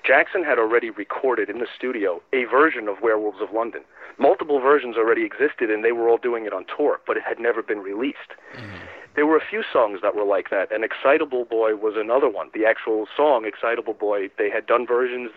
Jackson 0.06 0.44
had 0.44 0.58
already 0.58 0.90
recorded 0.90 1.48
in 1.48 1.58
the 1.58 1.66
studio 1.74 2.20
a 2.32 2.44
version 2.44 2.88
of 2.88 3.00
Werewolves 3.02 3.40
of 3.40 3.54
London. 3.54 3.82
Multiple 4.18 4.60
versions 4.60 4.96
already 4.96 5.24
existed, 5.24 5.70
and 5.70 5.82
they 5.82 5.92
were 5.92 6.08
all 6.08 6.18
doing 6.18 6.44
it 6.44 6.52
on 6.52 6.66
tour, 6.76 7.00
but 7.06 7.16
it 7.16 7.22
had 7.26 7.40
never 7.40 7.62
been 7.62 7.78
released. 7.78 8.36
Mm-hmm. 8.54 8.84
There 9.16 9.26
were 9.26 9.38
a 9.38 9.48
few 9.48 9.62
songs 9.72 10.00
that 10.02 10.14
were 10.14 10.24
like 10.24 10.50
that, 10.50 10.70
and 10.70 10.84
Excitable 10.84 11.46
Boy 11.46 11.74
was 11.74 11.94
another 11.96 12.28
one. 12.28 12.50
The 12.52 12.66
actual 12.66 13.06
song, 13.16 13.46
Excitable 13.46 13.94
Boy, 13.94 14.28
they 14.36 14.50
had 14.50 14.66
done 14.66 14.86
versions, 14.86 15.30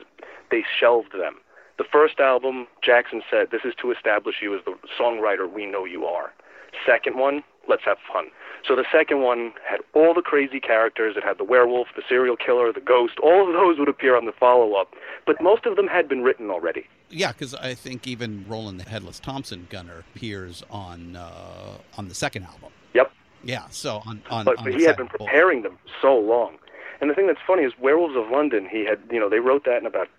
they 0.52 0.64
shelved 0.80 1.14
them 1.14 1.38
The 1.78 1.86
first 1.92 2.20
album, 2.20 2.68
Jackson 2.84 3.22
said, 3.30 3.48
This 3.52 3.62
is 3.64 3.74
to 3.82 3.92
establish 3.92 4.38
you 4.42 4.56
as 4.56 4.66
the 4.66 4.76
songwriter 5.00 5.52
we 5.52 5.66
know 5.66 5.86
you 5.86 6.06
are. 6.06 6.34
Second 6.86 7.18
one, 7.18 7.44
let's 7.70 7.84
have 7.86 7.98
fun. 8.12 8.26
So 8.68 8.76
the 8.76 8.86
second 8.92 9.22
one 9.22 9.54
had 9.68 9.80
all 9.94 10.14
the 10.14 10.22
crazy 10.22 10.60
characters. 10.60 11.16
It 11.16 11.24
had 11.24 11.38
the 11.38 11.44
werewolf, 11.44 11.88
the 11.96 12.02
serial 12.08 12.36
killer, 12.36 12.74
the 12.74 12.82
ghost. 12.82 13.20
All 13.22 13.48
of 13.48 13.54
those 13.54 13.80
would 13.80 13.88
appear 13.88 14.18
on 14.18 14.26
the 14.26 14.32
follow 14.32 14.74
up, 14.74 14.94
but 15.26 15.42
most 15.42 15.66
of 15.66 15.76
them 15.76 15.88
had 15.88 16.10
been 16.10 16.24
written 16.24 16.50
already. 16.50 16.88
Yeah, 17.10 17.32
because 17.32 17.54
I 17.54 17.74
think 17.74 18.08
even 18.08 18.46
Roland 18.48 18.80
the 18.80 18.90
Headless 18.90 19.20
Thompson 19.20 19.68
Gunner 19.70 20.04
appears 20.16 20.64
on 20.70 21.16
uh, 21.16 21.78
on 21.98 22.10
the 22.10 22.16
second 22.16 22.44
album. 22.44 22.72
Yep. 22.94 23.12
Yeah, 23.44 23.68
so 23.70 24.02
on 24.06 24.22
on. 24.30 24.46
But, 24.46 24.58
on 24.58 24.66
but 24.66 24.74
he 24.74 24.84
had 24.84 24.98
been 24.98 25.08
preparing 25.08 25.62
them 25.62 25.78
so 26.02 26.18
long. 26.18 26.58
And 27.00 27.10
the 27.10 27.14
thing 27.14 27.28
that's 27.28 27.40
funny 27.46 27.64
is 27.64 27.74
Werewolves 27.80 28.16
of 28.18 28.30
London, 28.32 28.68
he 28.70 28.84
had, 28.84 29.00
you 29.12 29.20
know, 29.20 29.30
they 29.30 29.40
wrote 29.40 29.66
that 29.66 29.78
in 29.78 29.86
about 29.86 30.10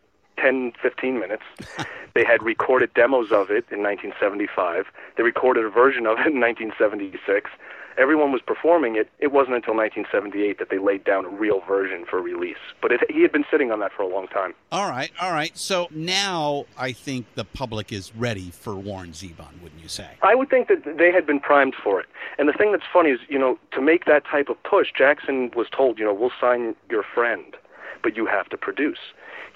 10, 0.40 0.72
15 0.80 1.18
minutes. 1.18 1.42
they 2.14 2.24
had 2.24 2.42
recorded 2.42 2.92
demos 2.94 3.32
of 3.32 3.50
it 3.50 3.64
in 3.70 3.82
1975. 3.82 4.86
They 5.16 5.22
recorded 5.22 5.64
a 5.64 5.70
version 5.70 6.06
of 6.06 6.18
it 6.18 6.32
in 6.32 6.40
1976. 6.40 7.50
Everyone 7.98 8.30
was 8.30 8.40
performing 8.40 8.94
it. 8.94 9.10
It 9.18 9.32
wasn't 9.32 9.56
until 9.56 9.74
1978 9.74 10.60
that 10.60 10.70
they 10.70 10.78
laid 10.78 11.02
down 11.02 11.24
a 11.24 11.28
real 11.28 11.60
version 11.66 12.04
for 12.08 12.22
release. 12.22 12.56
But 12.80 12.92
it, 12.92 13.00
he 13.10 13.22
had 13.22 13.32
been 13.32 13.44
sitting 13.50 13.72
on 13.72 13.80
that 13.80 13.90
for 13.92 14.02
a 14.02 14.06
long 14.06 14.28
time. 14.28 14.54
All 14.70 14.88
right, 14.88 15.10
all 15.20 15.32
right. 15.32 15.56
So 15.58 15.88
now 15.90 16.66
I 16.76 16.92
think 16.92 17.26
the 17.34 17.44
public 17.44 17.92
is 17.92 18.14
ready 18.14 18.50
for 18.52 18.76
Warren 18.76 19.10
Zevon, 19.10 19.60
wouldn't 19.60 19.82
you 19.82 19.88
say? 19.88 20.10
I 20.22 20.36
would 20.36 20.48
think 20.48 20.68
that 20.68 20.96
they 20.96 21.10
had 21.10 21.26
been 21.26 21.40
primed 21.40 21.74
for 21.74 21.98
it. 21.98 22.06
And 22.38 22.48
the 22.48 22.52
thing 22.52 22.70
that's 22.70 22.84
funny 22.92 23.10
is, 23.10 23.18
you 23.28 23.38
know, 23.38 23.58
to 23.72 23.80
make 23.80 24.04
that 24.04 24.24
type 24.24 24.48
of 24.48 24.62
push, 24.62 24.92
Jackson 24.96 25.50
was 25.56 25.66
told, 25.68 25.98
you 25.98 26.04
know, 26.04 26.14
we'll 26.14 26.30
sign 26.40 26.76
your 26.88 27.02
friend, 27.02 27.56
but 28.04 28.16
you 28.16 28.26
have 28.26 28.48
to 28.50 28.56
produce. 28.56 28.98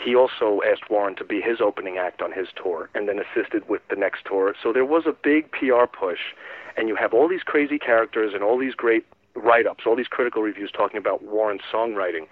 He 0.02 0.16
also 0.16 0.60
asked 0.66 0.90
Warren 0.90 1.14
to 1.16 1.24
be 1.24 1.40
his 1.40 1.60
opening 1.60 1.96
act 1.98 2.22
on 2.22 2.32
his 2.32 2.48
tour 2.60 2.90
and 2.94 3.08
then 3.08 3.18
assisted 3.18 3.68
with 3.68 3.82
the 3.88 3.96
next 3.96 4.24
tour. 4.24 4.54
So 4.60 4.72
there 4.72 4.84
was 4.84 5.04
a 5.06 5.12
big 5.12 5.50
PR 5.52 5.86
push, 5.86 6.34
and 6.76 6.88
you 6.88 6.96
have 6.96 7.14
all 7.14 7.28
these 7.28 7.42
crazy 7.44 7.78
characters 7.78 8.32
and 8.34 8.42
all 8.42 8.58
these 8.58 8.74
great 8.74 9.04
write 9.34 9.66
ups, 9.66 9.84
all 9.86 9.96
these 9.96 10.08
critical 10.08 10.42
reviews 10.42 10.70
talking 10.70 10.98
about 10.98 11.22
Warren's 11.22 11.62
songwriting, 11.72 12.26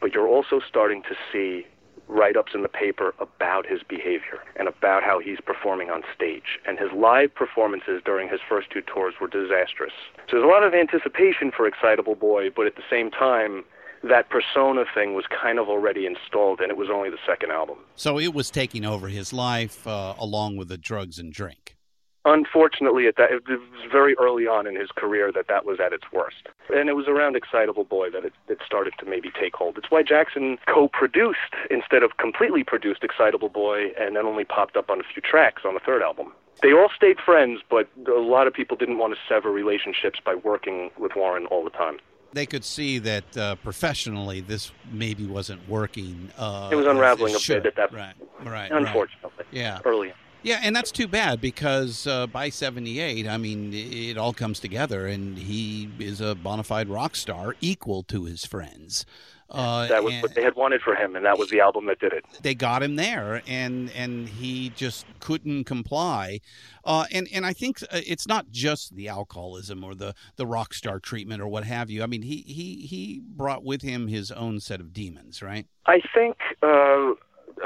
but 0.00 0.12
you're 0.12 0.28
also 0.28 0.60
starting 0.68 1.02
to 1.02 1.14
see 1.32 1.66
write 2.08 2.36
ups 2.36 2.52
in 2.54 2.62
the 2.62 2.68
paper 2.68 3.14
about 3.20 3.66
his 3.66 3.80
behavior 3.88 4.40
and 4.56 4.68
about 4.68 5.02
how 5.02 5.18
he's 5.18 5.40
performing 5.40 5.88
on 5.88 6.02
stage. 6.14 6.58
And 6.66 6.78
his 6.78 6.90
live 6.94 7.34
performances 7.34 8.02
during 8.04 8.28
his 8.28 8.40
first 8.46 8.70
two 8.70 8.82
tours 8.82 9.14
were 9.20 9.28
disastrous. 9.28 9.92
So 10.28 10.36
there's 10.36 10.44
a 10.44 10.46
lot 10.46 10.64
of 10.64 10.74
anticipation 10.74 11.50
for 11.56 11.66
Excitable 11.66 12.16
Boy, 12.16 12.50
but 12.50 12.66
at 12.66 12.76
the 12.76 12.82
same 12.90 13.10
time, 13.10 13.64
that 14.02 14.28
persona 14.30 14.84
thing 14.94 15.14
was 15.14 15.24
kind 15.26 15.58
of 15.58 15.68
already 15.68 16.06
installed, 16.06 16.60
and 16.60 16.70
it 16.70 16.76
was 16.76 16.88
only 16.90 17.10
the 17.10 17.18
second 17.26 17.50
album. 17.50 17.78
So 17.96 18.18
it 18.18 18.34
was 18.34 18.50
taking 18.50 18.84
over 18.84 19.08
his 19.08 19.32
life 19.32 19.86
uh, 19.86 20.14
along 20.18 20.56
with 20.56 20.68
the 20.68 20.78
drugs 20.78 21.18
and 21.18 21.32
drink. 21.32 21.76
Unfortunately, 22.24 23.08
at 23.08 23.16
that, 23.16 23.32
it 23.32 23.42
was 23.48 23.60
very 23.90 24.14
early 24.16 24.46
on 24.46 24.66
in 24.68 24.76
his 24.76 24.90
career 24.94 25.32
that 25.32 25.48
that 25.48 25.64
was 25.64 25.80
at 25.80 25.92
its 25.92 26.04
worst. 26.12 26.48
And 26.72 26.88
it 26.88 26.92
was 26.92 27.08
around 27.08 27.34
Excitable 27.34 27.82
Boy 27.82 28.10
that 28.10 28.24
it, 28.24 28.32
it 28.48 28.58
started 28.64 28.94
to 29.00 29.06
maybe 29.06 29.30
take 29.40 29.56
hold. 29.56 29.76
It's 29.76 29.90
why 29.90 30.04
Jackson 30.04 30.56
co-produced 30.72 31.54
instead 31.68 32.04
of 32.04 32.18
completely 32.18 32.62
produced 32.62 33.02
Excitable 33.02 33.48
Boy 33.48 33.90
and 33.98 34.14
then 34.14 34.24
only 34.24 34.44
popped 34.44 34.76
up 34.76 34.88
on 34.88 35.00
a 35.00 35.02
few 35.02 35.20
tracks 35.20 35.62
on 35.64 35.74
the 35.74 35.80
third 35.80 36.00
album. 36.00 36.32
They 36.62 36.72
all 36.72 36.90
stayed 36.94 37.18
friends, 37.18 37.60
but 37.68 37.88
a 38.06 38.20
lot 38.20 38.46
of 38.46 38.54
people 38.54 38.76
didn't 38.76 38.98
want 38.98 39.14
to 39.14 39.18
sever 39.28 39.50
relationships 39.50 40.20
by 40.24 40.36
working 40.36 40.92
with 40.96 41.16
Warren 41.16 41.46
all 41.46 41.64
the 41.64 41.70
time. 41.70 41.98
They 42.32 42.46
could 42.46 42.64
see 42.64 42.98
that 43.00 43.36
uh, 43.36 43.54
professionally 43.56 44.40
this 44.40 44.72
maybe 44.90 45.26
wasn't 45.26 45.68
working. 45.68 46.30
Uh, 46.38 46.70
It 46.72 46.76
was 46.76 46.86
unraveling 46.86 47.34
as 47.34 47.48
a 47.48 47.56
it 47.56 47.62
bit 47.62 47.76
at 47.78 47.90
that 47.90 47.92
right, 47.92 48.14
right, 48.40 48.50
right. 48.50 48.72
Unfortunately, 48.72 49.44
Yeah. 49.50 49.80
early. 49.84 50.14
Yeah, 50.44 50.58
and 50.64 50.74
that's 50.74 50.90
too 50.90 51.06
bad 51.06 51.40
because 51.40 52.04
uh, 52.04 52.26
by 52.26 52.48
78, 52.48 53.28
I 53.28 53.36
mean, 53.36 53.72
it 53.72 54.18
all 54.18 54.32
comes 54.32 54.58
together 54.58 55.06
and 55.06 55.38
he 55.38 55.88
is 56.00 56.20
a 56.20 56.34
bona 56.34 56.64
fide 56.64 56.88
rock 56.88 57.14
star 57.14 57.54
equal 57.60 58.02
to 58.04 58.24
his 58.24 58.44
friends. 58.44 59.06
Uh, 59.52 59.86
That 59.86 60.02
was 60.02 60.14
what 60.22 60.34
they 60.34 60.42
had 60.42 60.56
wanted 60.56 60.80
for 60.80 60.94
him, 60.94 61.14
and 61.14 61.24
that 61.24 61.38
was 61.38 61.50
the 61.50 61.60
album 61.60 61.86
that 61.86 61.98
did 62.00 62.12
it. 62.12 62.24
they 62.42 62.54
got 62.54 62.82
him 62.82 62.96
there 62.96 63.42
and 63.46 63.90
and 63.94 64.28
he 64.28 64.70
just 64.70 65.06
couldn't 65.20 65.64
comply 65.64 66.40
uh, 66.84 67.04
and 67.12 67.28
and 67.32 67.44
I 67.46 67.52
think 67.52 67.82
uh, 67.84 68.00
it's 68.06 68.26
not 68.26 68.50
just 68.50 68.96
the 68.96 69.08
alcoholism 69.08 69.84
or 69.84 69.94
the 69.94 70.14
the 70.36 70.46
rock 70.46 70.74
star 70.74 70.98
treatment 70.98 71.40
or 71.42 71.48
what 71.48 71.64
have 71.64 71.90
you 71.90 72.02
I 72.02 72.06
mean 72.06 72.22
he 72.22 72.38
he 72.46 72.86
he 72.86 73.20
brought 73.24 73.62
with 73.64 73.82
him 73.82 74.08
his 74.08 74.30
own 74.32 74.58
set 74.60 74.80
of 74.80 74.92
demons 74.92 75.42
right 75.42 75.66
I 75.86 76.00
think 76.14 76.36
uh, 76.62 77.12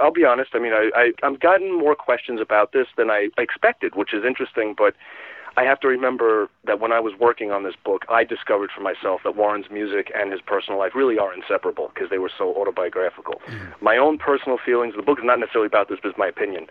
I'll 0.03 0.12
be 0.12 0.24
honest. 0.24 0.51
I 0.55 0.59
mean, 0.59 0.72
I, 0.72 0.91
I 0.95 1.12
I've 1.22 1.41
gotten 1.41 1.78
more 1.78 1.95
questions 1.95 2.41
about 2.41 2.72
this 2.72 2.89
than 2.97 3.11
I 3.11 3.28
expected, 3.39 3.95
which 3.95 4.12
is 4.12 4.24
interesting. 4.24 4.74
But 4.76 4.95
I 5.57 5.65
have 5.65 5.81
to 5.81 5.89
remember 5.89 6.49
that 6.65 6.81
when 6.81 6.93
I 6.93 7.01
was 7.01 7.15
working 7.19 7.51
on 7.51 7.63
this 7.63 7.75
book, 7.83 8.05
I 8.11 8.25
discovered 8.25 8.71
for 8.75 8.83
myself 8.83 9.23
that 9.25 9.37
Warren's 9.37 9.71
music 9.71 10.13
and 10.15 10.31
his 10.31 10.41
personal 10.43 10.79
life 10.79 10.93
really 10.95 11.19
are 11.19 11.33
inseparable 11.33 11.91
because 11.95 12.11
they 12.11 12.19
were 12.19 12.31
so 12.37 12.55
autobiographical. 12.55 13.41
Mm-hmm. 13.49 13.85
My 13.85 13.97
own 13.97 14.19
personal 14.19 14.59
feelings. 14.65 14.95
The 14.97 15.03
book 15.03 15.19
is 15.19 15.25
not 15.25 15.41
necessarily 15.41 15.67
about 15.67 15.89
this, 15.89 15.99
but 16.03 16.11
it's 16.11 16.19
my 16.19 16.29
opinion. 16.29 16.67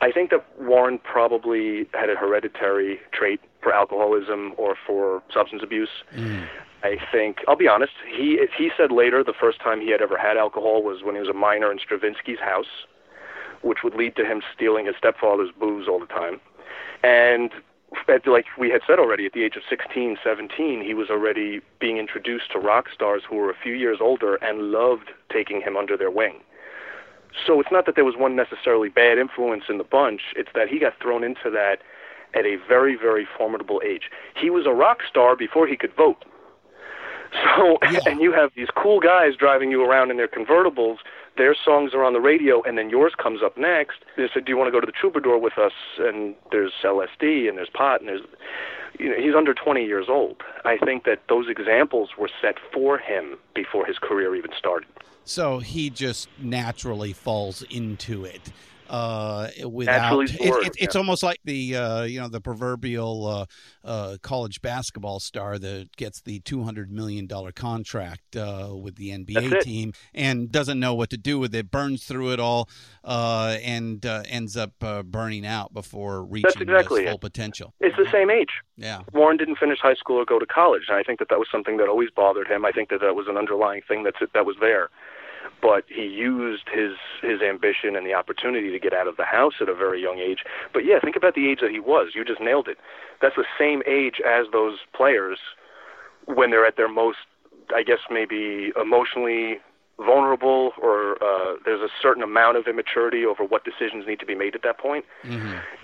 I 0.00 0.12
think 0.12 0.30
that 0.30 0.44
Warren 0.60 0.98
probably 0.98 1.88
had 1.94 2.10
a 2.10 2.14
hereditary 2.14 3.00
trait 3.12 3.40
for 3.62 3.72
alcoholism 3.72 4.52
or 4.56 4.76
for 4.86 5.22
substance 5.32 5.62
abuse. 5.64 5.88
Mm. 6.14 6.46
I 6.84 6.96
think 7.10 7.38
I'll 7.48 7.56
be 7.56 7.66
honest. 7.66 7.92
He 8.06 8.38
he 8.56 8.70
said 8.76 8.92
later 8.92 9.24
the 9.24 9.32
first 9.32 9.60
time 9.60 9.80
he 9.80 9.90
had 9.90 10.00
ever 10.00 10.16
had 10.16 10.36
alcohol 10.36 10.82
was 10.82 11.02
when 11.02 11.16
he 11.16 11.20
was 11.20 11.28
a 11.28 11.34
minor 11.34 11.72
in 11.72 11.78
Stravinsky's 11.78 12.38
house, 12.38 12.86
which 13.62 13.78
would 13.82 13.94
lead 13.94 14.14
to 14.16 14.24
him 14.24 14.42
stealing 14.54 14.86
his 14.86 14.94
stepfather's 14.96 15.50
booze 15.58 15.88
all 15.88 15.98
the 15.98 16.06
time. 16.06 16.40
And 17.02 17.50
like 18.26 18.46
we 18.58 18.70
had 18.70 18.80
said 18.86 18.98
already, 18.98 19.26
at 19.26 19.32
the 19.32 19.44
age 19.44 19.56
of 19.56 19.62
16, 19.68 20.18
17, 20.22 20.82
he 20.84 20.94
was 20.94 21.08
already 21.10 21.60
being 21.80 21.96
introduced 21.98 22.52
to 22.52 22.58
rock 22.58 22.86
stars 22.92 23.22
who 23.28 23.36
were 23.36 23.50
a 23.50 23.56
few 23.62 23.74
years 23.74 23.98
older 24.00 24.36
and 24.36 24.70
loved 24.70 25.10
taking 25.32 25.60
him 25.60 25.76
under 25.76 25.96
their 25.96 26.10
wing. 26.10 26.40
So 27.46 27.60
it's 27.60 27.70
not 27.70 27.86
that 27.86 27.94
there 27.94 28.04
was 28.04 28.16
one 28.16 28.34
necessarily 28.36 28.88
bad 28.88 29.18
influence 29.18 29.64
in 29.68 29.78
the 29.78 29.84
bunch. 29.84 30.22
It's 30.36 30.50
that 30.54 30.68
he 30.68 30.78
got 30.78 30.94
thrown 31.00 31.22
into 31.24 31.50
that 31.50 31.78
at 32.34 32.44
a 32.44 32.56
very, 32.68 32.96
very 32.96 33.26
formidable 33.36 33.80
age. 33.84 34.10
He 34.34 34.50
was 34.50 34.66
a 34.66 34.72
rock 34.72 34.98
star 35.08 35.36
before 35.36 35.66
he 35.66 35.76
could 35.76 35.94
vote. 35.94 36.24
So, 37.56 37.76
Yeah. 37.90 38.00
and 38.06 38.22
you 38.22 38.32
have 38.32 38.52
these 38.56 38.68
cool 38.74 39.00
guys 39.00 39.36
driving 39.36 39.70
you 39.70 39.84
around 39.84 40.10
in 40.10 40.16
their 40.16 40.28
convertibles. 40.28 40.96
Their 41.38 41.54
songs 41.54 41.94
are 41.94 42.04
on 42.04 42.12
the 42.12 42.20
radio, 42.20 42.62
and 42.62 42.76
then 42.76 42.90
yours 42.90 43.14
comes 43.16 43.42
up 43.42 43.56
next. 43.56 43.98
They 44.16 44.28
said, 44.34 44.44
"Do 44.44 44.50
you 44.50 44.58
want 44.58 44.68
to 44.68 44.72
go 44.72 44.80
to 44.80 44.86
the 44.86 44.92
Troubadour 44.92 45.38
with 45.38 45.56
us?" 45.56 45.72
And 45.98 46.34
there's 46.50 46.72
LSD, 46.82 47.48
and 47.48 47.56
there's 47.56 47.70
pot, 47.70 48.00
and 48.00 48.08
there's, 48.08 48.22
you 48.98 49.08
know, 49.08 49.14
he's 49.16 49.34
under 49.34 49.54
20 49.54 49.84
years 49.84 50.06
old. 50.08 50.42
I 50.64 50.76
think 50.78 51.04
that 51.04 51.20
those 51.28 51.48
examples 51.48 52.10
were 52.18 52.30
set 52.42 52.56
for 52.72 52.98
him 52.98 53.38
before 53.54 53.86
his 53.86 53.98
career 53.98 54.34
even 54.34 54.50
started. 54.58 54.88
so 55.24 55.58
he 55.58 55.90
just 55.90 56.28
naturally 56.38 57.12
falls 57.12 57.62
into 57.70 58.24
it 58.24 58.50
uh, 58.88 59.48
without 59.68 60.00
Naturally 60.00 60.24
is 60.24 60.32
the 60.32 60.44
it- 60.44 60.66
it- 60.66 60.76
it's 60.78 60.94
yeah. 60.94 60.98
almost 60.98 61.22
like 61.22 61.38
the 61.44 61.76
uh, 61.76 62.02
you 62.02 62.20
know 62.20 62.28
the 62.28 62.40
proverbial 62.40 63.26
uh, 63.26 63.46
uh, 63.84 64.16
college 64.22 64.60
basketball 64.62 65.20
star 65.20 65.58
that 65.58 65.94
gets 65.96 66.20
the 66.20 66.40
two 66.40 66.62
hundred 66.64 66.90
million 66.90 67.26
dollar 67.26 67.52
contract 67.52 68.36
uh, 68.36 68.70
with 68.74 68.96
the 68.96 69.10
NBA 69.10 69.60
team 69.62 69.92
and 70.14 70.50
doesn't 70.50 70.78
know 70.80 70.94
what 70.94 71.10
to 71.10 71.16
do 71.18 71.38
with 71.38 71.54
it, 71.54 71.70
burns 71.70 72.04
through 72.04 72.32
it 72.32 72.40
all, 72.40 72.68
uh, 73.04 73.56
and 73.62 74.04
uh, 74.06 74.22
ends 74.28 74.56
up 74.56 74.72
uh, 74.82 75.02
burning 75.02 75.46
out 75.46 75.72
before 75.72 76.22
reaching 76.24 76.62
exactly 76.62 77.02
his 77.02 77.10
full 77.10 77.16
it. 77.16 77.20
potential. 77.20 77.74
It's 77.80 77.96
the 77.96 78.08
same 78.10 78.30
age. 78.30 78.60
Yeah. 78.76 79.02
Warren 79.12 79.36
didn't 79.36 79.56
finish 79.56 79.78
high 79.80 79.94
school 79.94 80.16
or 80.16 80.24
go 80.24 80.38
to 80.38 80.46
college, 80.46 80.82
and 80.88 80.96
I 80.96 81.02
think 81.02 81.18
that 81.18 81.28
that 81.30 81.38
was 81.38 81.48
something 81.50 81.76
that 81.78 81.88
always 81.88 82.10
bothered 82.14 82.46
him. 82.48 82.64
I 82.64 82.70
think 82.72 82.90
that 82.90 83.00
that 83.00 83.14
was 83.14 83.26
an 83.28 83.36
underlying 83.36 83.82
thing 83.86 84.02
that's 84.04 84.18
that 84.34 84.46
was 84.46 84.56
there. 84.60 84.88
But 85.60 85.84
he 85.88 86.04
used 86.06 86.68
his 86.72 86.92
his 87.22 87.40
ambition 87.42 87.96
and 87.96 88.06
the 88.06 88.14
opportunity 88.14 88.70
to 88.70 88.78
get 88.78 88.92
out 88.92 89.08
of 89.08 89.16
the 89.16 89.24
house 89.24 89.54
at 89.60 89.68
a 89.68 89.74
very 89.74 90.00
young 90.00 90.18
age. 90.18 90.44
But 90.72 90.84
yeah, 90.84 91.00
think 91.00 91.16
about 91.16 91.34
the 91.34 91.48
age 91.48 91.60
that 91.60 91.70
he 91.70 91.80
was. 91.80 92.12
You 92.14 92.24
just 92.24 92.40
nailed 92.40 92.68
it. 92.68 92.78
That's 93.20 93.36
the 93.36 93.46
same 93.58 93.82
age 93.86 94.20
as 94.24 94.46
those 94.52 94.78
players 94.94 95.38
when 96.26 96.50
they're 96.50 96.66
at 96.66 96.76
their 96.76 96.88
most, 96.88 97.18
I 97.74 97.82
guess, 97.82 97.98
maybe 98.10 98.72
emotionally 98.80 99.58
vulnerable, 99.98 100.72
or 100.80 101.20
uh, 101.22 101.56
there's 101.64 101.80
a 101.80 101.88
certain 102.00 102.22
amount 102.22 102.56
of 102.56 102.68
immaturity 102.68 103.24
over 103.26 103.42
what 103.42 103.64
decisions 103.64 104.06
need 104.06 104.20
to 104.20 104.26
be 104.26 104.34
made 104.34 104.54
at 104.54 104.62
that 104.62 104.78
point. 104.78 105.04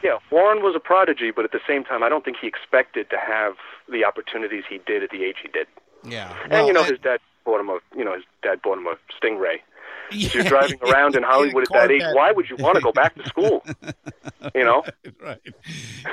Yeah, 0.04 0.18
Warren 0.30 0.62
was 0.62 0.76
a 0.76 0.80
prodigy, 0.80 1.32
but 1.34 1.44
at 1.44 1.50
the 1.50 1.60
same 1.66 1.82
time, 1.82 2.02
I 2.04 2.08
don't 2.08 2.24
think 2.24 2.36
he 2.40 2.46
expected 2.46 3.10
to 3.10 3.16
have 3.18 3.54
the 3.90 4.04
opportunities 4.04 4.64
he 4.68 4.78
did 4.86 5.02
at 5.02 5.10
the 5.10 5.24
age 5.24 5.36
he 5.42 5.48
did. 5.48 5.66
Yeah. 6.04 6.32
and 6.50 6.66
you 6.68 6.72
know, 6.72 6.82
Well, 6.82 6.90
his 6.90 7.00
dad 7.00 7.18
bought 7.44 7.60
him 7.60 7.68
a, 7.68 7.78
you 7.96 8.04
know, 8.04 8.14
his 8.14 8.24
dad 8.42 8.62
bought 8.62 8.78
him 8.78 8.86
a 8.86 8.96
Stingray, 9.20 9.58
You're 10.10 10.44
driving 10.44 10.78
around 10.82 11.16
in 11.16 11.22
Hollywood 11.22 11.64
at 11.64 11.72
that 11.72 11.90
age. 11.90 12.02
Why 12.12 12.32
would 12.32 12.48
you 12.48 12.56
want 12.56 12.76
to 12.76 12.82
go 12.82 12.92
back 12.92 13.14
to 13.16 13.26
school? 13.26 13.64
you 14.54 14.64
know, 14.64 14.84
right? 15.20 15.40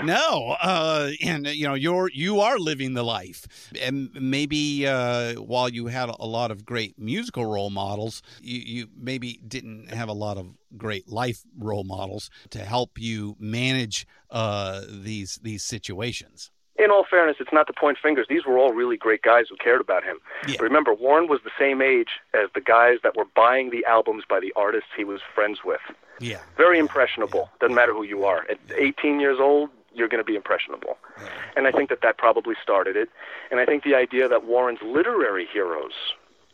No, 0.03 0.55
uh, 0.61 1.11
and 1.23 1.47
you 1.47 1.67
know 1.67 1.73
you're 1.73 2.09
you 2.13 2.39
are 2.39 2.57
living 2.57 2.93
the 2.93 3.03
life, 3.03 3.47
and 3.79 4.09
maybe 4.13 4.87
uh, 4.87 5.33
while 5.33 5.69
you 5.69 5.87
had 5.87 6.09
a 6.09 6.25
lot 6.25 6.51
of 6.51 6.65
great 6.65 6.97
musical 6.97 7.45
role 7.45 7.69
models, 7.69 8.21
you, 8.41 8.59
you 8.59 8.87
maybe 8.97 9.39
didn't 9.47 9.93
have 9.93 10.09
a 10.09 10.13
lot 10.13 10.37
of 10.37 10.47
great 10.77 11.09
life 11.09 11.43
role 11.57 11.83
models 11.83 12.29
to 12.51 12.59
help 12.59 12.97
you 12.97 13.35
manage 13.39 14.07
uh, 14.29 14.81
these 14.89 15.39
these 15.43 15.63
situations 15.63 16.49
in 16.81 16.91
all 16.91 17.05
fairness, 17.09 17.37
it's 17.39 17.53
not 17.53 17.67
to 17.67 17.73
point 17.73 17.97
fingers. 18.01 18.25
These 18.29 18.45
were 18.45 18.57
all 18.57 18.73
really 18.73 18.97
great 18.97 19.21
guys 19.21 19.45
who 19.49 19.55
cared 19.55 19.81
about 19.81 20.03
him. 20.03 20.17
Yeah. 20.47 20.61
Remember, 20.61 20.93
Warren 20.93 21.27
was 21.27 21.39
the 21.43 21.51
same 21.57 21.81
age 21.81 22.09
as 22.33 22.49
the 22.53 22.61
guys 22.61 22.97
that 23.03 23.15
were 23.15 23.25
buying 23.35 23.69
the 23.69 23.85
albums 23.85 24.23
by 24.27 24.39
the 24.39 24.51
artists 24.55 24.89
he 24.95 25.03
was 25.03 25.21
friends 25.33 25.59
with. 25.63 25.81
Yeah. 26.19 26.39
Very 26.57 26.79
impressionable. 26.79 27.49
Yeah. 27.51 27.57
Doesn't 27.61 27.75
matter 27.75 27.93
who 27.93 28.03
you 28.03 28.25
are. 28.25 28.45
At 28.49 28.59
18 28.75 29.19
years 29.19 29.37
old, 29.39 29.69
you're 29.93 30.07
going 30.07 30.23
to 30.23 30.25
be 30.25 30.35
impressionable. 30.35 30.97
Yeah. 31.17 31.29
And 31.55 31.67
I 31.67 31.71
think 31.71 31.89
that 31.89 32.01
that 32.01 32.17
probably 32.17 32.55
started 32.61 32.95
it. 32.95 33.09
And 33.51 33.59
I 33.59 33.65
think 33.65 33.83
the 33.83 33.95
idea 33.95 34.27
that 34.27 34.45
Warren's 34.45 34.81
literary 34.83 35.47
heroes, 35.51 35.93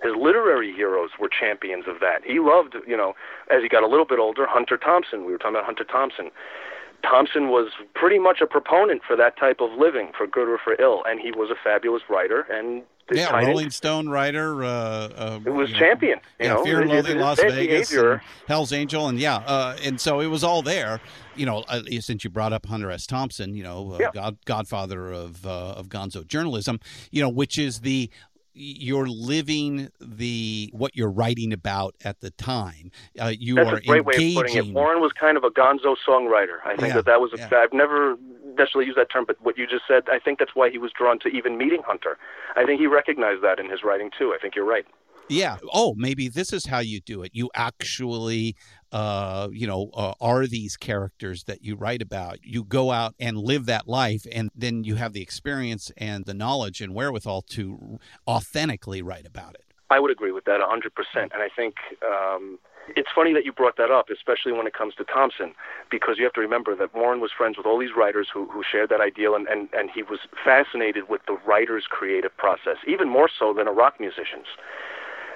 his 0.01 0.13
literary 0.15 0.73
heroes 0.73 1.11
were 1.19 1.29
champions 1.29 1.85
of 1.87 1.99
that. 1.99 2.23
He 2.23 2.39
loved, 2.39 2.75
you 2.87 2.97
know, 2.97 3.13
as 3.49 3.61
he 3.61 3.69
got 3.69 3.83
a 3.83 3.87
little 3.87 4.05
bit 4.05 4.19
older, 4.19 4.45
Hunter 4.47 4.77
Thompson. 4.77 5.25
We 5.25 5.31
were 5.31 5.37
talking 5.37 5.55
about 5.55 5.65
Hunter 5.65 5.83
Thompson. 5.83 6.31
Thompson 7.03 7.49
was 7.49 7.71
pretty 7.93 8.19
much 8.19 8.41
a 8.41 8.47
proponent 8.47 9.01
for 9.05 9.15
that 9.15 9.37
type 9.37 9.61
of 9.61 9.71
living, 9.77 10.11
for 10.17 10.27
good 10.27 10.49
or 10.49 10.57
for 10.57 10.79
ill, 10.81 11.03
and 11.05 11.19
he 11.19 11.31
was 11.31 11.49
a 11.49 11.55
fabulous 11.63 12.03
writer. 12.09 12.41
And 12.51 12.83
yeah, 13.11 13.45
Rolling 13.45 13.69
Stone 13.69 14.09
writer. 14.09 14.63
Uh, 14.63 14.67
uh, 14.67 15.39
it 15.45 15.49
was 15.49 15.71
champion. 15.71 16.19
Know, 16.39 16.45
yeah, 16.45 16.53
know, 16.53 16.63
Fear 16.63 16.81
and 16.81 16.89
Loathing 16.89 17.19
Las 17.19 17.39
Vegas, 17.39 17.95
Hell's 18.47 18.73
Angel, 18.73 19.07
and 19.07 19.19
yeah, 19.19 19.37
uh, 19.37 19.77
and 19.83 19.99
so 19.99 20.19
it 20.19 20.27
was 20.27 20.43
all 20.43 20.61
there. 20.61 20.99
You 21.35 21.45
know, 21.45 21.59
uh, 21.67 21.81
since 21.99 22.23
you 22.23 22.29
brought 22.29 22.51
up 22.51 22.65
Hunter 22.65 22.91
S. 22.91 23.05
Thompson, 23.05 23.55
you 23.55 23.63
know, 23.63 23.93
uh, 23.93 23.97
yeah. 23.99 24.09
God, 24.13 24.37
Godfather 24.45 25.11
of 25.11 25.45
uh, 25.45 25.73
of 25.73 25.87
Gonzo 25.87 26.25
journalism, 26.27 26.79
you 27.11 27.21
know, 27.21 27.29
which 27.29 27.57
is 27.57 27.81
the 27.81 28.09
you're 28.57 29.07
living 29.07 29.89
the 29.99 30.69
what 30.73 30.95
you're 30.95 31.11
writing 31.11 31.53
about 31.53 31.95
at 32.03 32.19
the 32.21 32.31
time. 32.31 32.91
Uh, 33.19 33.33
you 33.37 33.55
That's 33.55 33.69
are 33.69 33.75
a 33.77 33.81
great 33.81 34.01
engaging. 34.01 34.35
way 34.35 34.41
of 34.41 34.45
putting 34.47 34.69
it. 34.69 34.73
Warren 34.73 35.01
was 35.01 35.11
kind 35.13 35.37
of 35.37 35.43
a 35.43 35.49
Gonzo 35.49 35.95
songwriter. 36.07 36.57
I 36.65 36.75
think 36.75 36.89
yeah, 36.89 36.95
that 36.95 37.05
that 37.05 37.21
was. 37.21 37.31
A, 37.33 37.37
yeah. 37.37 37.49
I've 37.63 37.73
never 37.73 38.17
necessarily 38.57 38.87
used 38.87 38.97
that 38.97 39.11
term, 39.11 39.25
but 39.25 39.37
what 39.41 39.57
you 39.57 39.67
just 39.67 39.83
said, 39.87 40.03
I 40.11 40.19
think 40.19 40.39
that's 40.39 40.55
why 40.55 40.69
he 40.69 40.77
was 40.77 40.91
drawn 40.91 41.19
to 41.19 41.29
even 41.29 41.57
meeting 41.57 41.81
Hunter. 41.85 42.17
I 42.55 42.65
think 42.65 42.79
he 42.79 42.87
recognized 42.87 43.43
that 43.43 43.59
in 43.59 43.69
his 43.69 43.83
writing 43.83 44.09
too. 44.17 44.33
I 44.35 44.41
think 44.41 44.55
you're 44.55 44.65
right. 44.65 44.85
Yeah. 45.29 45.57
Oh, 45.73 45.93
maybe 45.97 46.29
this 46.29 46.53
is 46.53 46.65
how 46.65 46.79
you 46.79 47.01
do 47.01 47.21
it. 47.21 47.31
You 47.33 47.49
actually 47.53 48.55
uh, 48.91 49.49
you 49.51 49.67
know, 49.67 49.89
uh, 49.93 50.13
are 50.21 50.47
these 50.47 50.77
characters 50.77 51.43
that 51.45 51.63
you 51.63 51.75
write 51.75 52.01
about. 52.01 52.39
You 52.43 52.63
go 52.63 52.91
out 52.91 53.15
and 53.19 53.37
live 53.37 53.65
that 53.65 53.87
life, 53.87 54.25
and 54.31 54.49
then 54.55 54.83
you 54.83 54.95
have 54.95 55.13
the 55.13 55.21
experience 55.21 55.91
and 55.97 56.25
the 56.25 56.33
knowledge 56.33 56.81
and 56.81 56.93
wherewithal 56.93 57.41
to 57.43 57.99
authentically 58.27 59.01
write 59.01 59.25
about 59.25 59.55
it. 59.55 59.65
I 59.89 59.99
would 59.99 60.11
agree 60.11 60.31
with 60.31 60.45
that 60.45 60.59
100%. 60.59 60.89
And 61.15 61.33
I 61.33 61.49
think 61.55 61.75
um, 62.05 62.59
it's 62.95 63.09
funny 63.13 63.33
that 63.33 63.45
you 63.45 63.51
brought 63.51 63.77
that 63.77 63.91
up, 63.91 64.09
especially 64.09 64.51
when 64.51 64.67
it 64.67 64.73
comes 64.73 64.95
to 64.95 65.03
Thompson, 65.03 65.53
because 65.89 66.15
you 66.17 66.23
have 66.23 66.33
to 66.33 66.41
remember 66.41 66.75
that 66.75 66.93
Warren 66.93 67.19
was 67.19 67.31
friends 67.35 67.57
with 67.57 67.65
all 67.65 67.79
these 67.79 67.95
writers 67.95 68.27
who, 68.33 68.47
who 68.47 68.63
shared 68.69 68.89
that 68.89 69.01
ideal, 69.01 69.35
and, 69.35 69.47
and, 69.47 69.69
and 69.73 69.89
he 69.93 70.03
was 70.03 70.19
fascinated 70.43 71.09
with 71.09 71.21
the 71.27 71.37
writer's 71.45 71.85
creative 71.89 72.35
process, 72.37 72.77
even 72.87 73.09
more 73.09 73.29
so 73.29 73.53
than 73.53 73.67
a 73.67 73.71
rock 73.71 73.99
musician's. 73.99 74.47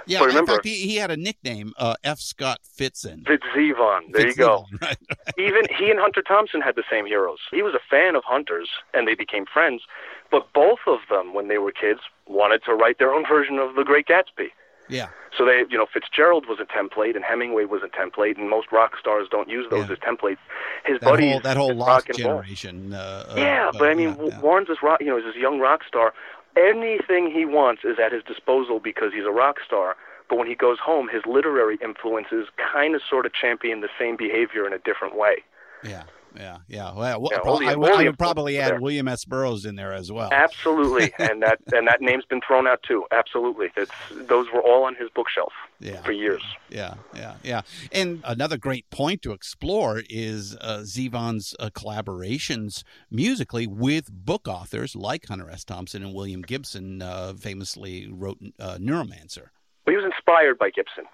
Yeah, 0.07 0.19
but 0.19 0.27
remember, 0.27 0.53
in 0.53 0.57
fact, 0.57 0.65
he, 0.65 0.75
he 0.75 0.95
had 0.95 1.11
a 1.11 1.17
nickname, 1.17 1.73
uh, 1.77 1.95
F. 2.03 2.19
Scott 2.19 2.59
Fitzon. 2.77 3.23
Fitzevon. 3.23 4.13
There 4.13 4.27
you 4.27 4.35
go. 4.35 4.65
Right. 4.81 4.97
Even 5.37 5.61
he 5.77 5.91
and 5.91 5.99
Hunter 5.99 6.21
Thompson 6.21 6.61
had 6.61 6.75
the 6.75 6.83
same 6.89 7.05
heroes. 7.05 7.39
He 7.51 7.61
was 7.61 7.75
a 7.75 7.79
fan 7.89 8.15
of 8.15 8.23
Hunter's, 8.25 8.69
and 8.93 9.07
they 9.07 9.15
became 9.15 9.45
friends. 9.45 9.83
But 10.31 10.51
both 10.53 10.79
of 10.87 10.99
them, 11.09 11.33
when 11.33 11.49
they 11.49 11.57
were 11.57 11.71
kids, 11.71 11.99
wanted 12.25 12.63
to 12.65 12.73
write 12.73 12.97
their 12.97 13.13
own 13.13 13.25
version 13.27 13.59
of 13.59 13.75
The 13.75 13.83
Great 13.83 14.07
Gatsby. 14.07 14.49
Yeah. 14.91 15.07
So 15.37 15.45
they, 15.45 15.63
you 15.69 15.77
know, 15.77 15.85
Fitzgerald 15.91 16.45
was 16.47 16.59
a 16.59 16.65
template, 16.65 17.15
and 17.15 17.23
Hemingway 17.23 17.65
was 17.65 17.81
a 17.83 17.87
template, 17.87 18.37
and 18.37 18.49
most 18.49 18.71
rock 18.71 18.97
stars 18.99 19.27
don't 19.31 19.47
use 19.47 19.65
those 19.69 19.87
yeah. 19.87 19.93
as 19.93 19.99
templates. 19.99 20.37
His 20.85 20.99
that 20.99 21.05
buddies, 21.05 21.31
whole, 21.31 21.39
that 21.41 21.57
whole 21.57 21.73
lost 21.73 22.07
generation. 22.13 22.93
Uh, 22.93 23.33
yeah, 23.37 23.69
uh, 23.69 23.71
but 23.77 23.89
I 23.89 23.93
mean, 23.93 24.17
yeah, 24.21 24.39
Warren's 24.41 24.67
this 24.67 24.83
rock, 24.83 24.99
you 24.99 25.07
know, 25.07 25.17
is 25.17 25.23
this 25.23 25.35
young 25.35 25.59
rock 25.59 25.83
star. 25.87 26.13
Anything 26.57 27.31
he 27.31 27.45
wants 27.45 27.83
is 27.83 27.97
at 28.03 28.11
his 28.11 28.23
disposal 28.23 28.79
because 28.79 29.13
he's 29.13 29.25
a 29.25 29.31
rock 29.31 29.57
star. 29.65 29.95
But 30.29 30.37
when 30.37 30.47
he 30.47 30.55
goes 30.55 30.79
home, 30.79 31.09
his 31.11 31.23
literary 31.25 31.77
influences 31.83 32.47
kind 32.73 32.95
of 32.95 33.01
sort 33.09 33.25
of 33.25 33.33
champion 33.33 33.81
the 33.81 33.89
same 33.99 34.15
behavior 34.15 34.65
in 34.65 34.73
a 34.73 34.79
different 34.79 35.17
way. 35.17 35.43
Yeah. 35.83 36.03
Yeah, 36.33 36.59
yeah. 36.69 36.93
Well, 36.93 37.27
yeah, 37.29 37.39
only, 37.43 37.67
I, 37.67 37.73
I, 37.73 37.75
would 37.75 38.17
probably 38.17 38.57
add 38.57 38.71
there. 38.71 38.79
William 38.79 39.09
S. 39.09 39.25
Burroughs 39.25 39.65
in 39.65 39.75
there 39.75 39.91
as 39.91 40.13
well. 40.13 40.29
Absolutely, 40.31 41.13
and 41.19 41.43
that 41.43 41.59
and 41.73 41.89
that 41.89 41.99
name's 41.99 42.23
been 42.23 42.39
thrown 42.39 42.67
out 42.67 42.81
too. 42.83 43.03
Absolutely, 43.11 43.67
that's 43.75 43.91
those 44.13 44.47
were 44.53 44.61
all 44.61 44.85
on 44.85 44.95
his 44.95 45.09
bookshelf 45.13 45.51
yeah, 45.81 46.01
for 46.03 46.11
years. 46.11 46.43
Yeah, 46.69 46.93
yeah, 47.15 47.35
yeah. 47.43 47.61
And 47.91 48.21
another 48.23 48.57
great 48.57 48.89
point 48.89 49.21
to 49.23 49.31
explore 49.31 50.03
is 50.09 50.55
uh, 50.61 50.83
Zevon's 50.83 51.55
uh, 51.59 51.69
collaborations 51.73 52.83
musically 53.09 53.67
with 53.67 54.11
book 54.11 54.47
authors 54.47 54.95
like 54.95 55.27
Hunter 55.27 55.49
S. 55.49 55.63
Thompson 55.63 56.03
and 56.03 56.13
William 56.13 56.43
Gibson. 56.43 57.01
Uh, 57.01 57.33
famously 57.33 58.07
wrote 58.11 58.37
uh, 58.59 58.77
Neuromancer. 58.79 59.47
Well, 59.91 59.99
he 59.99 60.05
was 60.05 60.13
inspired 60.13 60.57
by 60.57 60.69
Gibson. 60.69 61.05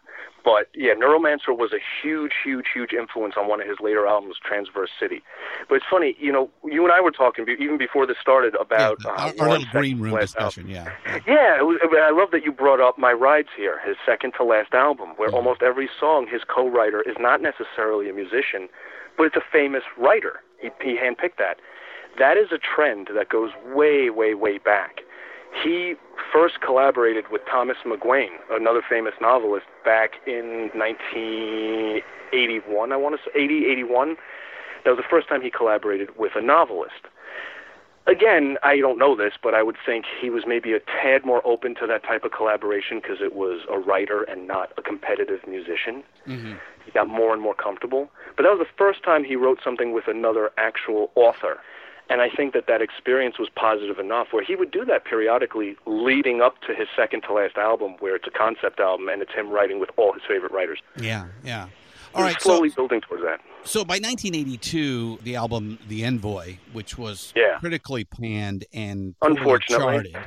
But 0.44 0.70
yeah, 0.74 0.94
Neuromancer 0.94 1.50
was 1.50 1.74
a 1.74 1.80
huge, 2.02 2.32
huge, 2.44 2.68
huge 2.74 2.94
influence 2.94 3.36
on 3.38 3.50
one 3.50 3.60
of 3.60 3.68
his 3.68 3.78
later 3.82 4.08
albums, 4.08 4.36
Transverse 4.42 4.92
City. 4.98 5.22
But 5.68 5.76
it's 5.76 5.86
funny, 5.90 6.16
you 6.20 6.32
know, 6.32 6.50
you 6.64 6.84
and 6.84 6.94
I 6.94 7.02
were 7.02 7.12
talking 7.12 7.46
even 7.60 7.78
before 7.78 8.08
this 8.08 8.16
started 8.22 8.56
about 8.56 8.98
yeah, 9.04 9.12
uh, 9.12 9.14
our, 9.14 9.34
our 9.40 9.50
little 9.50 9.68
green 9.72 10.00
room 10.00 10.18
discussion. 10.18 10.70
Yeah, 10.70 10.90
yeah. 11.06 11.20
yeah 11.28 11.62
was, 11.62 11.80
I 11.84 12.12
love 12.12 12.32
that 12.32 12.46
you 12.46 12.52
brought 12.54 12.80
up 12.80 12.98
My 12.98 13.12
Rides 13.12 13.50
Here, 13.58 13.82
his 13.86 13.98
second 14.06 14.34
to 14.38 14.44
last 14.46 14.74
album, 14.74 15.10
where 15.18 15.28
mm-hmm. 15.28 15.36
almost 15.36 15.62
every 15.62 15.90
song 16.00 16.28
his 16.32 16.42
co-writer 16.48 17.02
is 17.02 17.18
not 17.20 17.42
necessarily 17.42 18.10
a 18.10 18.14
musician, 18.14 18.70
but 19.18 19.26
it's 19.26 19.36
a 19.36 19.44
famous 19.52 19.84
writer. 19.98 20.40
He, 20.62 20.70
he 20.82 20.96
handpicked 20.96 21.38
that. 21.40 21.58
That 22.20 22.38
is 22.38 22.54
a 22.54 22.58
trend 22.58 23.10
that 23.14 23.28
goes 23.30 23.52
way, 23.76 24.10
way, 24.10 24.34
way 24.34 24.60
back. 24.60 25.02
He 25.64 25.96
first 26.32 26.62
collaborated 26.62 27.26
with 27.32 27.42
Thomas 27.50 27.78
McGuane, 27.86 28.38
another 28.52 28.82
famous 28.88 29.16
novelist, 29.22 29.66
back 29.84 30.12
in 30.26 30.70
1981, 30.74 32.92
I 32.92 32.98
want 32.98 33.16
to 33.16 33.22
say, 33.24 33.32
80, 33.44 33.66
81. 33.72 34.18
That 34.84 34.92
was 34.92 34.98
the 34.98 35.04
first 35.10 35.28
time 35.28 35.42
he 35.42 35.50
collaborated 35.50 36.16
with 36.18 36.36
a 36.36 36.42
novelist. 36.42 37.08
Again, 38.08 38.58
I 38.64 38.80
don't 38.80 38.98
know 38.98 39.16
this, 39.18 39.34
but 39.42 39.54
I 39.54 39.64
would 39.64 39.76
think 39.86 40.06
he 40.22 40.30
was 40.30 40.46
maybe 40.48 40.72
a 40.72 40.80
tad 40.80 41.26
more 41.26 41.46
open 41.46 41.76
to 41.76 41.86
that 41.88 42.04
type 42.04 42.24
of 42.24 42.32
collaboration 42.32 43.02
because 43.02 43.18
it 43.22 43.36
was 43.36 43.66
a 43.70 43.78
writer 43.78 44.24
and 44.24 44.48
not 44.48 44.72
a 44.78 44.82
competitive 44.82 45.46
musician. 45.46 46.04
Mm-hmm. 46.26 46.54
He 46.86 46.92
got 46.92 47.10
more 47.10 47.34
and 47.34 47.42
more 47.42 47.54
comfortable. 47.54 48.10
But 48.38 48.44
that 48.44 48.52
was 48.52 48.60
the 48.60 48.74
first 48.78 49.04
time 49.04 49.26
he 49.26 49.36
wrote 49.36 49.60
something 49.62 49.94
with 49.94 50.08
another 50.08 50.52
actual 50.58 51.12
author. 51.16 51.60
And 52.10 52.22
I 52.22 52.30
think 52.30 52.54
that 52.54 52.68
that 52.68 52.82
experience 52.82 53.38
was 53.38 53.50
positive 53.56 54.00
enough 54.00 54.28
where 54.32 54.44
he 54.44 54.56
would 54.56 54.72
do 54.72 54.86
that 54.86 55.04
periodically 55.06 55.76
leading 55.86 56.42
up 56.42 56.62
to 56.62 56.74
his 56.74 56.88
second 56.96 57.22
to 57.24 57.34
last 57.34 57.58
album, 57.58 57.96
where 58.00 58.16
it's 58.16 58.28
a 58.28 58.32
concept 58.32 58.80
album 58.80 59.10
and 59.10 59.22
it's 59.22 59.34
him 59.34 59.50
writing 59.50 59.80
with 59.80 59.90
all 59.98 60.14
his 60.14 60.22
favorite 60.28 60.52
writers. 60.52 60.80
Yeah, 60.98 61.28
yeah. 61.44 61.68
All 62.16 62.24
right, 62.24 62.42
slowly 62.42 62.70
so, 62.70 62.76
building 62.76 63.02
towards 63.02 63.24
that. 63.24 63.42
So 63.64 63.84
by 63.84 63.96
1982, 63.96 65.20
the 65.24 65.36
album 65.36 65.78
"The 65.88 66.06
Envoy," 66.06 66.58
which 66.72 66.98
was 66.98 67.34
yeah. 67.36 67.60
critically 67.60 68.06
panned 68.06 68.66
and 68.74 69.14
unfortunately 69.22 70.12
charted, 70.14 70.18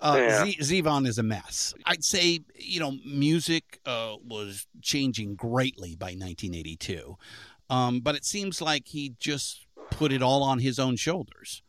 uh, 0.00 0.16
yeah. 0.18 0.44
Z- 0.44 0.82
Zevon 0.82 1.06
is 1.06 1.18
a 1.18 1.22
mess. 1.22 1.74
I'd 1.86 2.04
say 2.04 2.40
you 2.54 2.80
know 2.80 2.92
music 3.04 3.80
uh, 3.84 4.14
was 4.26 4.66
changing 4.80 5.34
greatly 5.34 5.96
by 5.96 6.06
1982, 6.06 7.16
um, 7.68 8.00
but 8.00 8.14
it 8.14 8.24
seems 8.24 8.62
like 8.62 8.88
he 8.88 9.14
just 9.18 9.63
put 9.96 10.12
it 10.12 10.22
all 10.22 10.42
on 10.42 10.58
his 10.58 10.78
own 10.78 10.96
shoulders. 10.96 11.62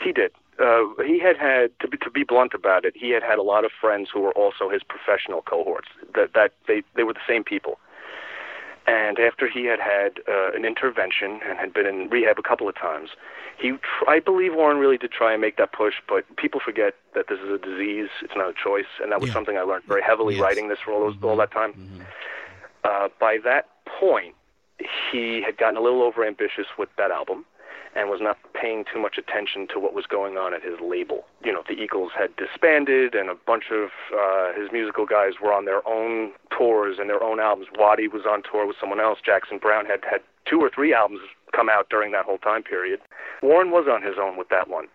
He 0.00 0.12
did. 0.12 0.32
Uh, 0.58 0.84
he 1.04 1.18
had 1.18 1.36
had 1.36 1.70
to 1.80 1.88
be, 1.88 1.96
to 1.98 2.10
be 2.10 2.24
blunt 2.24 2.52
about 2.54 2.84
it. 2.84 2.94
He 2.96 3.10
had 3.10 3.22
had 3.22 3.38
a 3.38 3.42
lot 3.42 3.64
of 3.64 3.70
friends 3.80 4.10
who 4.12 4.20
were 4.20 4.32
also 4.32 4.68
his 4.68 4.82
professional 4.82 5.42
cohorts. 5.42 5.88
That 6.14 6.34
that 6.34 6.52
they 6.68 6.82
they 6.94 7.04
were 7.04 7.14
the 7.14 7.26
same 7.26 7.44
people. 7.44 7.78
And 8.86 9.18
after 9.20 9.48
he 9.48 9.66
had 9.66 9.78
had 9.78 10.18
uh, 10.28 10.50
an 10.54 10.64
intervention 10.64 11.38
and 11.48 11.56
had 11.56 11.72
been 11.72 11.86
in 11.86 12.08
rehab 12.10 12.38
a 12.38 12.42
couple 12.42 12.68
of 12.68 12.74
times, 12.74 13.10
he 13.56 13.70
tr- 13.70 14.08
I 14.08 14.18
believe 14.18 14.54
Warren 14.54 14.78
really 14.78 14.98
did 14.98 15.12
try 15.12 15.32
and 15.32 15.40
make 15.40 15.56
that 15.56 15.72
push. 15.72 15.94
But 16.08 16.24
people 16.36 16.60
forget 16.60 16.94
that 17.14 17.26
this 17.28 17.38
is 17.38 17.48
a 17.48 17.58
disease; 17.58 18.08
it's 18.22 18.34
not 18.34 18.50
a 18.50 18.54
choice, 18.54 18.90
and 19.00 19.12
that 19.12 19.20
was 19.20 19.28
yeah. 19.28 19.34
something 19.34 19.56
I 19.56 19.62
learned 19.62 19.84
very 19.84 20.02
heavily 20.02 20.34
yes. 20.34 20.42
writing 20.42 20.68
this 20.68 20.78
for 20.84 20.92
all, 20.92 21.00
those, 21.00 21.14
mm-hmm. 21.14 21.26
all 21.26 21.36
that 21.36 21.52
time. 21.52 21.72
Mm-hmm. 21.72 22.02
Uh, 22.84 23.08
by 23.20 23.38
that 23.44 23.68
point, 24.00 24.34
he 24.78 25.42
had 25.44 25.56
gotten 25.56 25.76
a 25.76 25.80
little 25.80 26.10
overambitious 26.10 26.66
with 26.78 26.88
that 26.98 27.10
album 27.10 27.44
and 27.94 28.08
was 28.08 28.20
not 28.22 28.38
paying 28.54 28.84
too 28.90 28.98
much 28.98 29.18
attention 29.18 29.66
to 29.68 29.78
what 29.78 29.92
was 29.92 30.06
going 30.06 30.38
on 30.38 30.54
at 30.54 30.62
his 30.62 30.80
label. 30.80 31.24
You 31.44 31.52
know, 31.52 31.62
the 31.68 31.74
Eagles 31.74 32.12
had 32.16 32.30
disbanded, 32.36 33.14
and 33.14 33.28
a 33.28 33.34
bunch 33.34 33.64
of 33.70 33.90
uh, 34.16 34.52
his 34.58 34.72
musical 34.72 35.04
guys 35.04 35.34
were 35.42 35.52
on 35.52 35.66
their 35.66 35.86
own 35.86 36.32
tours 36.56 36.96
and 36.98 37.10
their 37.10 37.22
own 37.22 37.38
albums. 37.38 37.68
Waddy 37.78 38.08
was 38.08 38.22
on 38.24 38.42
tour 38.42 38.66
with 38.66 38.76
someone 38.80 39.00
else. 39.00 39.18
Jackson 39.24 39.58
Browne 39.58 39.84
had 39.84 40.00
had 40.08 40.20
two 40.48 40.60
or 40.60 40.70
three 40.74 40.94
albums 40.94 41.20
come 41.54 41.68
out 41.68 41.90
during 41.90 42.12
that 42.12 42.24
whole 42.24 42.38
time 42.38 42.62
period. 42.62 43.00
Warren 43.42 43.70
was 43.70 43.86
on 43.90 44.02
his 44.02 44.16
own 44.20 44.38
with 44.38 44.48
that 44.48 44.68
one. 44.68 44.86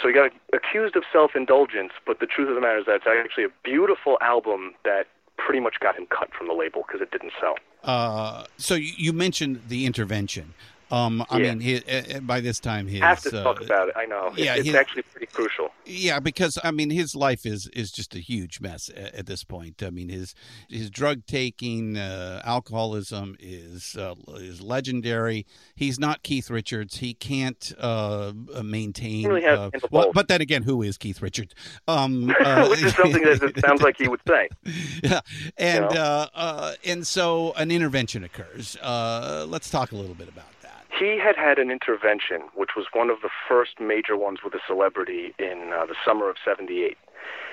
So 0.00 0.06
he 0.06 0.14
got 0.14 0.30
accused 0.54 0.94
of 0.94 1.02
self-indulgence, 1.10 1.90
but 2.06 2.20
the 2.20 2.26
truth 2.26 2.48
of 2.48 2.54
the 2.54 2.60
matter 2.60 2.78
is 2.78 2.86
that 2.86 3.02
it's 3.02 3.06
actually 3.08 3.44
a 3.44 3.54
beautiful 3.64 4.16
album 4.20 4.74
that 4.84 5.06
pretty 5.38 5.60
much 5.60 5.80
got 5.80 5.96
him 5.96 6.06
cut 6.06 6.30
from 6.36 6.48
the 6.48 6.52
label 6.52 6.84
because 6.86 7.00
it 7.00 7.10
didn't 7.10 7.32
sell. 7.40 7.54
Uh, 7.84 8.44
so 8.58 8.74
you, 8.74 8.92
you 8.96 9.12
mentioned 9.12 9.62
the 9.68 9.86
intervention. 9.86 10.52
Um, 10.90 11.24
I 11.28 11.38
Yeah. 11.38 11.50
mean, 11.54 11.60
he, 11.60 11.76
uh, 11.76 12.20
by 12.20 12.40
this 12.40 12.60
time, 12.60 12.86
his 12.86 13.00
have 13.00 13.20
to 13.22 13.40
uh, 13.40 13.42
talk 13.42 13.60
about 13.60 13.88
it. 13.88 13.94
I 13.96 14.06
know. 14.06 14.32
yeah, 14.36 14.52
it's, 14.52 14.60
it's 14.60 14.68
he- 14.70 14.76
actually 14.76 15.02
pretty 15.02 15.26
crucial. 15.26 15.70
Yeah, 15.84 16.18
because 16.20 16.58
I 16.64 16.70
mean, 16.70 16.90
his 16.90 17.14
life 17.14 17.44
is 17.46 17.66
is 17.68 17.90
just 17.90 18.14
a 18.14 18.18
huge 18.20 18.60
mess 18.60 18.90
at, 18.96 19.14
at 19.14 19.26
this 19.26 19.44
point. 19.44 19.82
I 19.82 19.90
mean, 19.90 20.08
his 20.08 20.34
his 20.68 20.90
drug 20.90 21.26
taking, 21.26 21.96
uh, 21.96 22.40
alcoholism 22.44 23.36
is 23.38 23.96
uh, 23.96 24.14
is 24.36 24.60
legendary. 24.62 25.46
He's 25.74 25.98
not 25.98 26.22
Keith 26.22 26.50
Richards. 26.50 26.96
He 26.98 27.14
can't 27.14 27.72
uh, 27.78 28.32
maintain. 28.64 29.20
He 29.20 29.26
really 29.26 29.42
has 29.42 29.58
uh, 29.58 29.70
well, 29.90 30.12
but 30.12 30.28
then 30.28 30.40
again, 30.40 30.62
who 30.62 30.82
is 30.82 30.96
Keith 30.98 31.20
Richards? 31.22 31.54
Um, 31.86 32.34
uh, 32.44 32.66
Which 32.68 32.82
is 32.82 32.94
something 32.94 33.22
that 33.22 33.42
it 33.42 33.58
sounds 33.60 33.82
like 33.82 33.96
he 33.98 34.08
would 34.08 34.20
say. 34.26 34.48
yeah, 35.02 35.20
and 35.56 35.84
You 35.90 35.94
know? 35.96 36.00
uh, 36.02 36.26
uh, 36.34 36.72
and 36.84 37.06
so 37.06 37.52
an 37.56 37.70
intervention 37.70 38.24
occurs. 38.24 38.76
Uh, 38.82 39.44
let's 39.48 39.70
talk 39.70 39.92
a 39.92 39.96
little 39.96 40.14
bit 40.14 40.28
about 40.28 40.46
that. 40.57 40.57
He 40.98 41.16
had 41.16 41.36
had 41.36 41.60
an 41.60 41.70
intervention, 41.70 42.50
which 42.54 42.70
was 42.76 42.86
one 42.92 43.08
of 43.08 43.20
the 43.22 43.30
first 43.48 43.78
major 43.78 44.16
ones 44.16 44.40
with 44.42 44.52
a 44.54 44.60
celebrity 44.66 45.32
in 45.38 45.72
uh, 45.72 45.86
the 45.86 45.94
summer 46.04 46.28
of 46.28 46.36
78. 46.44 46.96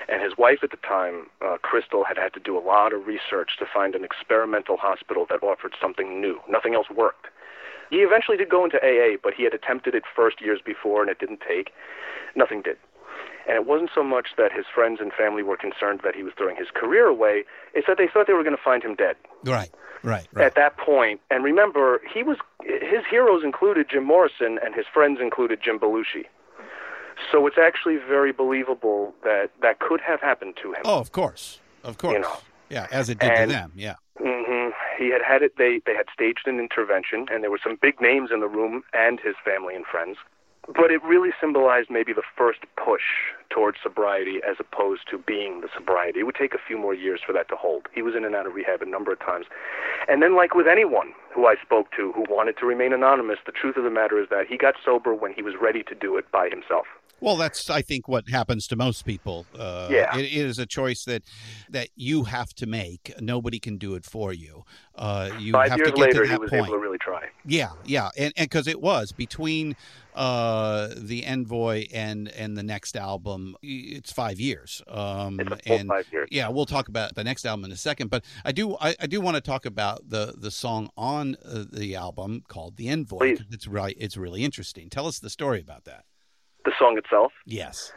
And 0.08 0.20
his 0.20 0.36
wife 0.36 0.58
at 0.64 0.72
the 0.72 0.78
time, 0.78 1.26
uh, 1.44 1.56
Crystal, 1.62 2.02
had 2.02 2.18
had 2.18 2.34
to 2.34 2.40
do 2.40 2.58
a 2.58 2.60
lot 2.60 2.92
of 2.92 3.06
research 3.06 3.50
to 3.60 3.66
find 3.72 3.94
an 3.94 4.04
experimental 4.04 4.76
hospital 4.76 5.26
that 5.30 5.44
offered 5.44 5.74
something 5.80 6.20
new. 6.20 6.40
Nothing 6.48 6.74
else 6.74 6.90
worked. 6.90 7.26
He 7.90 7.98
eventually 7.98 8.36
did 8.36 8.48
go 8.48 8.64
into 8.64 8.78
AA, 8.82 9.16
but 9.22 9.34
he 9.34 9.44
had 9.44 9.54
attempted 9.54 9.94
it 9.94 10.02
first 10.14 10.40
years 10.40 10.60
before 10.64 11.02
and 11.02 11.10
it 11.10 11.20
didn't 11.20 11.40
take. 11.46 11.70
Nothing 12.34 12.62
did. 12.62 12.78
And 13.48 13.54
it 13.56 13.66
wasn't 13.66 13.90
so 13.94 14.02
much 14.02 14.28
that 14.36 14.50
his 14.52 14.64
friends 14.74 14.98
and 15.00 15.12
family 15.12 15.42
were 15.42 15.56
concerned 15.56 16.00
that 16.02 16.14
he 16.16 16.22
was 16.24 16.32
throwing 16.36 16.56
his 16.56 16.68
career 16.74 17.06
away, 17.06 17.44
it's 17.74 17.86
that 17.86 17.96
they 17.96 18.08
thought 18.08 18.26
they 18.26 18.32
were 18.32 18.42
going 18.42 18.56
to 18.56 18.62
find 18.62 18.82
him 18.82 18.94
dead 18.96 19.16
Right, 19.44 19.70
right, 20.02 20.26
right. 20.32 20.44
at 20.46 20.54
that 20.56 20.76
point. 20.78 21.20
And 21.30 21.44
remember, 21.44 22.00
he 22.12 22.22
was 22.24 22.38
his 22.64 23.04
heroes 23.08 23.44
included 23.44 23.86
Jim 23.88 24.04
Morrison, 24.04 24.58
and 24.64 24.74
his 24.74 24.86
friends 24.92 25.20
included 25.20 25.60
Jim 25.62 25.78
Belushi. 25.78 26.24
So 27.32 27.46
it's 27.46 27.56
actually 27.58 27.96
very 27.96 28.32
believable 28.32 29.14
that 29.24 29.50
that 29.62 29.78
could 29.80 30.00
have 30.00 30.20
happened 30.20 30.54
to 30.62 30.72
him. 30.72 30.82
Oh, 30.84 30.98
of 30.98 31.12
course, 31.12 31.60
of 31.84 31.98
course. 31.98 32.12
You 32.14 32.20
know. 32.20 32.36
yeah, 32.68 32.86
as 32.90 33.08
it 33.08 33.18
did 33.18 33.30
And- 33.32 33.50
to 33.50 33.56
them. 33.56 33.72
Yeah. 33.76 33.94
Mm-hmm. 34.20 34.70
He 34.98 35.10
had 35.10 35.20
had 35.22 35.42
it. 35.42 35.56
They 35.56 35.80
they 35.86 35.94
had 35.94 36.06
staged 36.12 36.46
an 36.46 36.58
intervention, 36.58 37.26
and 37.30 37.42
there 37.42 37.50
were 37.50 37.60
some 37.62 37.76
big 37.80 38.00
names 38.00 38.30
in 38.32 38.40
the 38.40 38.48
room, 38.48 38.82
and 38.92 39.20
his 39.20 39.34
family 39.44 39.74
and 39.74 39.84
friends. 39.86 40.16
But 40.66 40.90
it 40.90 41.02
really 41.04 41.30
symbolized 41.40 41.90
maybe 41.90 42.12
the 42.12 42.26
first 42.36 42.60
push 42.76 43.32
towards 43.50 43.78
sobriety, 43.82 44.40
as 44.48 44.56
opposed 44.58 45.08
to 45.10 45.18
being 45.18 45.60
the 45.60 45.68
sobriety. 45.74 46.20
It 46.20 46.22
would 46.24 46.34
take 46.34 46.54
a 46.54 46.58
few 46.66 46.76
more 46.76 46.94
years 46.94 47.20
for 47.24 47.32
that 47.32 47.48
to 47.48 47.56
hold. 47.56 47.86
He 47.94 48.02
was 48.02 48.14
in 48.16 48.24
and 48.24 48.34
out 48.34 48.46
of 48.46 48.54
rehab 48.54 48.82
a 48.82 48.86
number 48.86 49.12
of 49.12 49.20
times, 49.20 49.46
and 50.08 50.22
then, 50.22 50.34
like 50.34 50.54
with 50.54 50.66
anyone 50.66 51.12
who 51.32 51.46
I 51.46 51.54
spoke 51.62 51.92
to 51.96 52.12
who 52.12 52.24
wanted 52.28 52.58
to 52.58 52.66
remain 52.66 52.92
anonymous, 52.92 53.38
the 53.46 53.52
truth 53.52 53.76
of 53.76 53.84
the 53.84 53.90
matter 53.90 54.20
is 54.20 54.28
that 54.30 54.46
he 54.48 54.56
got 54.56 54.74
sober 54.84 55.14
when 55.14 55.32
he 55.32 55.42
was 55.42 55.54
ready 55.60 55.82
to 55.84 55.94
do 55.94 56.16
it 56.16 56.30
by 56.32 56.48
himself. 56.48 56.86
Well, 57.20 57.36
that's 57.36 57.70
I 57.70 57.80
think 57.82 58.08
what 58.08 58.28
happens 58.28 58.66
to 58.68 58.76
most 58.76 59.04
people. 59.06 59.46
Uh, 59.58 59.88
Yeah. 59.90 60.16
it, 60.18 60.24
it 60.26 60.32
is 60.32 60.58
a 60.58 60.66
choice 60.66 61.04
that 61.04 61.22
that 61.70 61.88
you 61.96 62.24
have 62.24 62.52
to 62.54 62.66
make. 62.66 63.12
Nobody 63.20 63.58
can 63.58 63.78
do 63.78 63.94
it 63.94 64.04
for 64.04 64.32
you. 64.32 64.64
Uh, 64.94 65.30
you 65.38 65.52
Five 65.52 65.70
have 65.70 65.78
years 65.78 65.90
to 65.90 65.96
get 65.96 66.00
later, 66.02 66.22
to 66.24 66.28
that 66.28 66.34
he 66.34 66.38
was 66.38 66.50
point. 66.50 66.66
able 66.66 66.74
to 66.74 66.78
really 66.78 66.98
try. 66.98 67.28
Yeah, 67.46 67.70
yeah, 67.84 68.10
and 68.18 68.32
because 68.36 68.66
it 68.66 68.80
was 68.80 69.12
between 69.12 69.76
uh, 70.14 70.88
the 70.96 71.24
Envoy 71.26 71.86
and 71.92 72.28
and 72.28 72.56
the 72.56 72.62
next 72.62 72.96
album, 72.96 73.56
it's 73.62 74.12
five 74.12 74.38
years. 74.40 74.82
Um, 74.88 75.40
It's 75.40 75.66
and 75.66 75.88
five 75.88 76.06
years. 76.12 76.28
yeah, 76.30 76.48
we'll 76.48 76.66
talk 76.66 76.88
about 76.88 77.14
the 77.14 77.24
next 77.24 77.44
album 77.46 77.64
in 77.66 77.72
a 77.72 77.76
second, 77.76 78.08
but 78.10 78.24
I 78.44 78.52
do 78.52 78.76
I, 78.80 78.94
I 79.00 79.06
do 79.06 79.20
want 79.20 79.36
to 79.36 79.40
talk 79.40 79.64
about 79.66 80.08
the 80.10 80.34
the 80.36 80.50
song 80.50 80.90
on 80.96 81.36
uh, 81.44 81.64
the 81.72 81.94
album 81.94 82.42
called 82.48 82.76
"The 82.76 82.88
Envoy." 82.90 83.18
Please. 83.18 83.42
It's 83.50 83.66
right, 83.66 83.96
it's 83.98 84.16
really 84.16 84.44
interesting. 84.44 84.88
Tell 84.90 85.06
us 85.06 85.18
the 85.18 85.30
story 85.30 85.60
about 85.60 85.84
that. 85.84 86.04
The 86.66 86.72
song 86.78 86.98
itself. 86.98 87.32
Yes. 87.46 87.92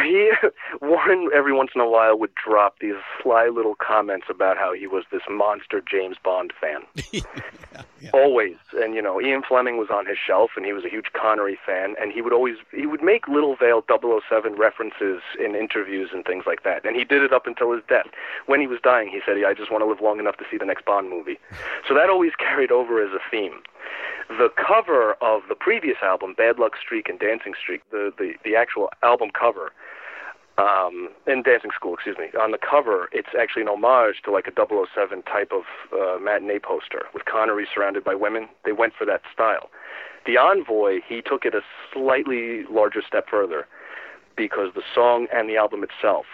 He 0.00 0.30
Warren 0.80 1.28
every 1.34 1.52
once 1.52 1.70
in 1.74 1.80
a 1.80 1.88
while 1.88 2.18
would 2.18 2.32
drop 2.34 2.78
these 2.80 2.94
sly 3.22 3.48
little 3.48 3.74
comments 3.74 4.26
about 4.30 4.56
how 4.56 4.72
he 4.72 4.86
was 4.86 5.04
this 5.12 5.22
monster 5.28 5.82
James 5.82 6.16
Bond 6.22 6.52
fan. 6.58 6.82
yeah. 8.00 8.10
Always. 8.12 8.56
And 8.74 8.94
you 8.94 9.02
know, 9.02 9.20
Ian 9.20 9.42
Fleming 9.46 9.76
was 9.76 9.88
on 9.90 10.06
his 10.06 10.16
shelf 10.18 10.52
and 10.56 10.64
he 10.64 10.72
was 10.72 10.84
a 10.84 10.88
huge 10.88 11.12
Connery 11.12 11.58
fan 11.64 11.94
and 12.00 12.12
he 12.12 12.22
would 12.22 12.32
always 12.32 12.56
he 12.74 12.86
would 12.86 13.02
make 13.02 13.28
little 13.28 13.56
Vale 13.56 13.84
007 13.88 14.54
references 14.54 15.20
in 15.38 15.54
interviews 15.54 16.10
and 16.12 16.24
things 16.24 16.44
like 16.46 16.62
that. 16.64 16.84
And 16.86 16.96
he 16.96 17.04
did 17.04 17.22
it 17.22 17.32
up 17.32 17.46
until 17.46 17.72
his 17.72 17.82
death. 17.88 18.06
When 18.46 18.60
he 18.60 18.66
was 18.66 18.78
dying, 18.82 19.08
he 19.08 19.20
said, 19.26 19.36
"I 19.44 19.52
just 19.54 19.70
want 19.70 19.82
to 19.82 19.86
live 19.86 20.00
long 20.00 20.18
enough 20.18 20.36
to 20.38 20.44
see 20.50 20.56
the 20.56 20.66
next 20.66 20.84
Bond 20.84 21.10
movie." 21.10 21.38
So 21.88 21.94
that 21.94 22.08
always 22.08 22.32
carried 22.38 22.70
over 22.70 23.04
as 23.04 23.12
a 23.12 23.18
theme. 23.30 23.60
The 24.28 24.48
cover 24.56 25.14
of 25.20 25.42
the 25.48 25.54
previous 25.54 25.98
album, 26.02 26.34
Bad 26.36 26.58
Luck 26.58 26.72
Streak 26.80 27.08
and 27.08 27.18
Dancing 27.18 27.54
Streak, 27.60 27.82
the 27.90 28.12
the, 28.16 28.34
the 28.44 28.56
actual 28.56 28.90
album 29.02 29.30
cover 29.38 29.72
um, 30.58 31.08
in 31.26 31.42
Dancing 31.42 31.70
School, 31.74 31.94
excuse 31.94 32.16
me. 32.18 32.26
On 32.38 32.50
the 32.50 32.58
cover, 32.58 33.08
it's 33.12 33.30
actually 33.38 33.62
an 33.62 33.68
homage 33.68 34.16
to 34.24 34.30
like 34.30 34.46
a 34.46 34.52
007 34.52 35.22
type 35.22 35.52
of 35.52 35.62
uh, 35.92 36.18
matinee 36.20 36.58
poster 36.58 37.06
with 37.14 37.24
Connery 37.24 37.66
surrounded 37.72 38.04
by 38.04 38.14
women. 38.14 38.48
They 38.64 38.72
went 38.72 38.92
for 38.96 39.06
that 39.06 39.22
style. 39.32 39.70
The 40.26 40.36
Envoy, 40.36 41.00
he 41.06 41.22
took 41.22 41.44
it 41.44 41.54
a 41.54 41.62
slightly 41.92 42.64
larger 42.70 43.02
step 43.06 43.26
further 43.28 43.66
because 44.36 44.68
the 44.74 44.82
song 44.94 45.26
and 45.32 45.48
the 45.48 45.56
album 45.56 45.84
itself 45.84 46.26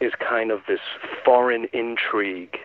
is 0.00 0.12
kind 0.18 0.50
of 0.50 0.60
this 0.66 0.80
foreign 1.24 1.66
intrigue. 1.72 2.56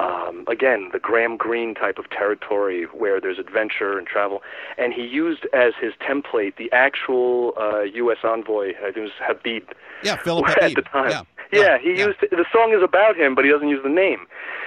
Um, 0.00 0.44
again, 0.48 0.88
the 0.92 0.98
Graham 0.98 1.36
Greene 1.36 1.74
type 1.74 1.98
of 1.98 2.08
territory 2.10 2.84
where 2.94 3.20
there's 3.20 3.38
adventure 3.38 3.98
and 3.98 4.06
travel. 4.06 4.40
And 4.78 4.94
he 4.94 5.02
used 5.02 5.44
as 5.52 5.72
his 5.80 5.92
template 6.00 6.56
the 6.56 6.70
actual 6.72 7.52
uh, 7.60 7.82
U.S. 7.82 8.18
envoy, 8.24 8.70
I 8.80 8.84
think 8.92 8.96
it 8.96 9.00
was 9.00 9.18
Habib, 9.20 9.64
Yeah, 10.02 10.16
Philip 10.16 10.48
at 10.48 10.62
Habib. 10.62 10.76
the 10.76 10.82
time. 10.82 11.10
Yeah, 11.10 11.22
Yeah, 11.52 11.78
he 11.78 11.90
used 11.90 12.18
the 12.22 12.46
song 12.52 12.72
is 12.74 12.82
about 12.82 13.16
him, 13.16 13.34
but 13.34 13.44
he 13.44 13.50
doesn't 13.50 13.68
use 13.68 13.82
the 13.82 13.90
name. 13.90 14.20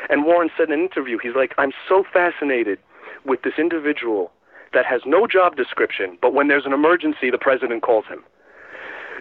And 0.10 0.24
Warren 0.26 0.50
said 0.56 0.68
in 0.68 0.74
an 0.74 0.82
interview, 0.82 1.18
he's 1.18 1.36
like, 1.36 1.54
"I'm 1.58 1.72
so 1.90 2.04
fascinated 2.14 2.78
with 3.26 3.42
this 3.44 3.54
individual 3.58 4.32
that 4.74 4.86
has 4.86 5.02
no 5.06 5.26
job 5.26 5.56
description, 5.56 6.18
but 6.22 6.34
when 6.34 6.48
there's 6.50 6.66
an 6.66 6.74
emergency, 6.74 7.32
the 7.32 7.38
president 7.40 7.82
calls 7.82 8.06
him." 8.06 8.22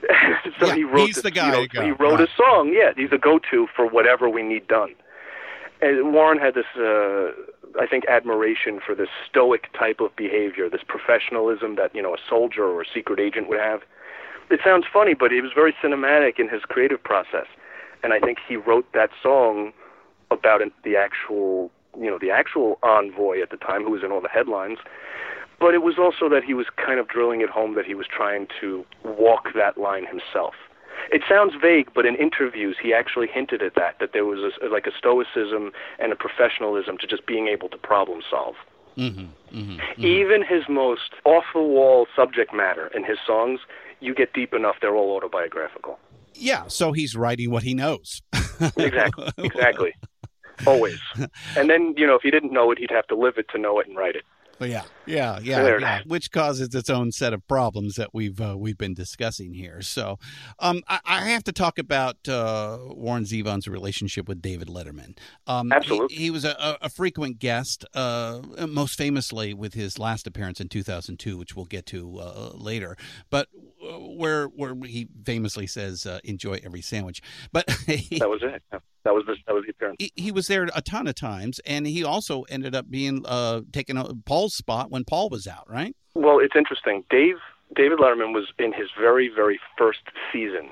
so 0.59 0.67
Yeah, 0.67 0.75
he 0.75 0.85
wrote 0.85 1.07
he's 1.07 1.15
this, 1.17 1.23
the 1.23 1.31
guy 1.31 1.47
you 1.63 1.69
know, 1.75 1.83
he 1.85 1.91
wrote 1.93 2.19
right. 2.19 2.29
a 2.29 2.33
song. 2.37 2.75
Yeah, 2.75 2.91
he's 2.97 3.13
a 3.13 3.19
go-to 3.19 3.69
for 3.75 3.87
whatever 3.87 4.29
we 4.29 4.43
need 4.43 4.67
done. 4.67 4.95
Warren 5.83 6.39
had 6.39 6.55
this, 6.55 6.67
uh, 6.77 7.33
I 7.81 7.87
think, 7.87 8.05
admiration 8.07 8.81
for 8.85 8.95
this 8.95 9.09
stoic 9.29 9.73
type 9.73 10.01
of 10.01 10.15
behavior, 10.17 10.69
this 10.71 10.83
professionalism 10.87 11.77
that 11.77 11.95
you 11.95 12.03
know 12.03 12.15
a 12.15 12.19
soldier 12.29 12.65
or 12.65 12.83
a 12.83 12.87
secret 12.93 13.19
agent 13.19 13.49
would 13.49 13.59
have. 13.59 13.81
It 14.51 14.61
sounds 14.65 14.85
funny, 14.93 15.15
but 15.15 15.31
he 15.31 15.41
was 15.41 15.51
very 15.55 15.75
cinematic 15.83 16.39
in 16.39 16.49
his 16.49 16.63
creative 16.63 17.03
process, 17.03 17.47
and 18.03 18.13
I 18.13 18.21
think 18.21 18.39
he 18.47 18.57
wrote 18.57 18.87
that 18.93 19.11
song 19.23 19.73
about 20.31 20.61
the 20.85 20.97
actual, 20.97 21.71
you 21.99 22.11
know, 22.11 22.19
the 22.19 22.31
actual 22.31 22.79
envoy 22.83 23.41
at 23.43 23.51
the 23.51 23.57
time 23.57 23.83
who 23.83 23.91
was 23.91 24.03
in 24.03 24.13
all 24.13 24.21
the 24.21 24.29
headlines. 24.29 24.79
But 25.59 25.75
it 25.75 25.83
was 25.83 25.95
also 25.99 26.29
that 26.29 26.43
he 26.45 26.55
was 26.55 26.67
kind 26.77 26.99
of 26.99 27.09
drilling 27.09 27.41
it 27.41 27.49
home 27.49 27.75
that 27.77 27.85
he 27.85 27.95
was 27.95 28.07
trying 28.07 28.49
to 28.61 28.85
walk 29.05 29.49
that 29.55 29.79
line 29.79 30.07
himself. 30.07 30.55
It 31.11 31.23
sounds 31.29 31.55
vague, 31.61 31.89
but 31.95 32.07
in 32.07 32.17
interviews 32.17 32.77
he 32.83 32.93
actually 32.95 33.27
hinted 33.27 33.63
at 33.63 33.75
that, 33.75 33.97
that 34.01 34.13
there 34.13 34.25
was 34.25 34.53
a, 34.63 34.67
like 34.69 34.87
a 34.87 34.93
stoicism 34.97 35.73
and 35.99 36.13
a 36.13 36.17
professionalism 36.17 36.99
to 36.99 37.07
just 37.07 37.27
being 37.27 37.49
able 37.49 37.69
to 37.69 37.77
problem 37.77 38.23
solve. 38.29 38.55
Mm-hmm, 38.97 39.59
mm-hmm, 39.59 40.05
Even 40.05 40.43
his 40.43 40.65
most 40.69 41.13
off 41.25 41.45
the 41.55 41.61
wall 41.61 42.07
subject 42.15 42.53
matter 42.55 42.89
in 42.95 43.05
his 43.05 43.19
songs, 43.27 43.61
you 44.01 44.15
get 44.15 44.33
deep 44.33 44.53
enough, 44.53 44.77
they're 44.81 44.95
all 44.95 45.17
autobiographical. 45.17 45.99
Yeah, 46.35 46.67
so 46.67 46.93
he's 46.93 47.15
writing 47.15 47.51
what 47.51 47.63
he 47.63 47.75
knows. 47.75 48.21
Exactly. 48.77 49.29
exactly. 49.39 49.93
Always. 50.67 51.01
And 51.57 51.69
then, 51.69 51.95
you 51.97 52.07
know, 52.07 52.15
if 52.15 52.23
he 52.23 52.31
didn't 52.31 52.53
know 52.53 52.71
it, 52.71 52.79
he'd 52.79 52.93
have 52.93 53.07
to 53.09 53.17
live 53.17 53.35
it 53.37 53.47
to 53.51 53.59
know 53.59 53.81
it 53.81 53.89
and 53.89 53.97
write 53.97 54.15
it. 54.15 54.23
But 54.59 54.71
yeah, 54.71 54.83
yeah, 55.07 55.39
yeah, 55.43 55.79
yeah. 55.79 56.01
Which 56.07 56.31
causes 56.31 56.75
its 56.75 56.91
own 56.91 57.13
set 57.13 57.33
of 57.33 57.47
problems 57.47 57.97
that 57.97 58.11
we've 58.13 58.41
uh, 58.41 58.57
we've 58.57 58.79
been 58.79 58.95
discussing 58.95 59.55
here. 59.55 59.83
So, 59.83 60.19
um, 60.59 60.83
I, 60.89 61.01
I 61.05 61.21
have 61.31 61.45
to 61.45 61.53
talk 61.53 61.79
about 61.79 62.29
uh, 62.29 62.79
Warren 62.91 63.25
Zevon's 63.25 63.69
relationship 63.69 64.29
with 64.29 64.41
David 64.41 64.69
Letterman. 64.69 65.17
Um, 65.47 65.69
he- 65.69 65.75
Absolutely. 65.75 66.17
he, 66.17 66.31
was 66.31 66.45
a, 66.45 66.79
a 66.81 66.89
frequent 66.89 67.39
guest, 67.39 67.85
uh, 67.95 68.43
most 68.69 68.97
famously 68.97 69.55
with 69.55 69.75
his 69.75 69.99
last 69.99 70.27
appearance 70.27 70.61
in 70.61 70.69
2002, 70.69 71.37
which 71.37 71.57
we'll 71.57 71.65
get 71.67 71.87
to 71.87 72.19
uh, 72.19 72.51
later. 72.55 72.97
But 73.31 73.49
uh, 73.83 73.99
where 73.99 74.47
where 74.47 74.75
he 74.85 75.09
famously 75.25 75.67
says, 75.67 76.07
uh, 76.07 76.21
"Enjoy 76.25 76.61
every 76.65 76.83
sandwich." 76.83 77.21
But 77.53 77.67
That 78.13 78.29
was 78.29 78.43
it. 78.43 78.63
That 79.05 79.15
was 79.15 79.25
the 79.27 79.35
that 79.47 79.55
was 79.55 79.65
the 79.65 79.71
appearance. 79.71 79.97
He, 79.99 80.13
he 80.15 80.31
was 80.31 80.47
there 80.47 80.69
a 80.75 80.81
ton 80.81 81.09
of 81.09 81.17
times, 81.17 81.61
and 81.67 81.87
he 81.87 82.05
also 82.05 82.43
ended 82.43 82.75
up 82.75 82.89
being 82.89 83.25
uh, 83.27 83.63
taking 83.73 83.97
Paul's 84.25 84.55
spot 84.55 84.92
when 84.93 85.05
Paul 85.05 85.31
was 85.31 85.47
out, 85.47 85.69
right? 85.69 85.97
Well, 86.15 86.39
it's 86.39 86.55
interesting. 86.55 87.03
Dave 87.11 87.37
David 87.75 87.99
Letterman 87.99 88.35
was 88.35 88.53
in 88.59 88.73
his 88.73 88.89
very 89.01 89.29
very 89.35 89.59
first 89.79 90.01
season 90.33 90.69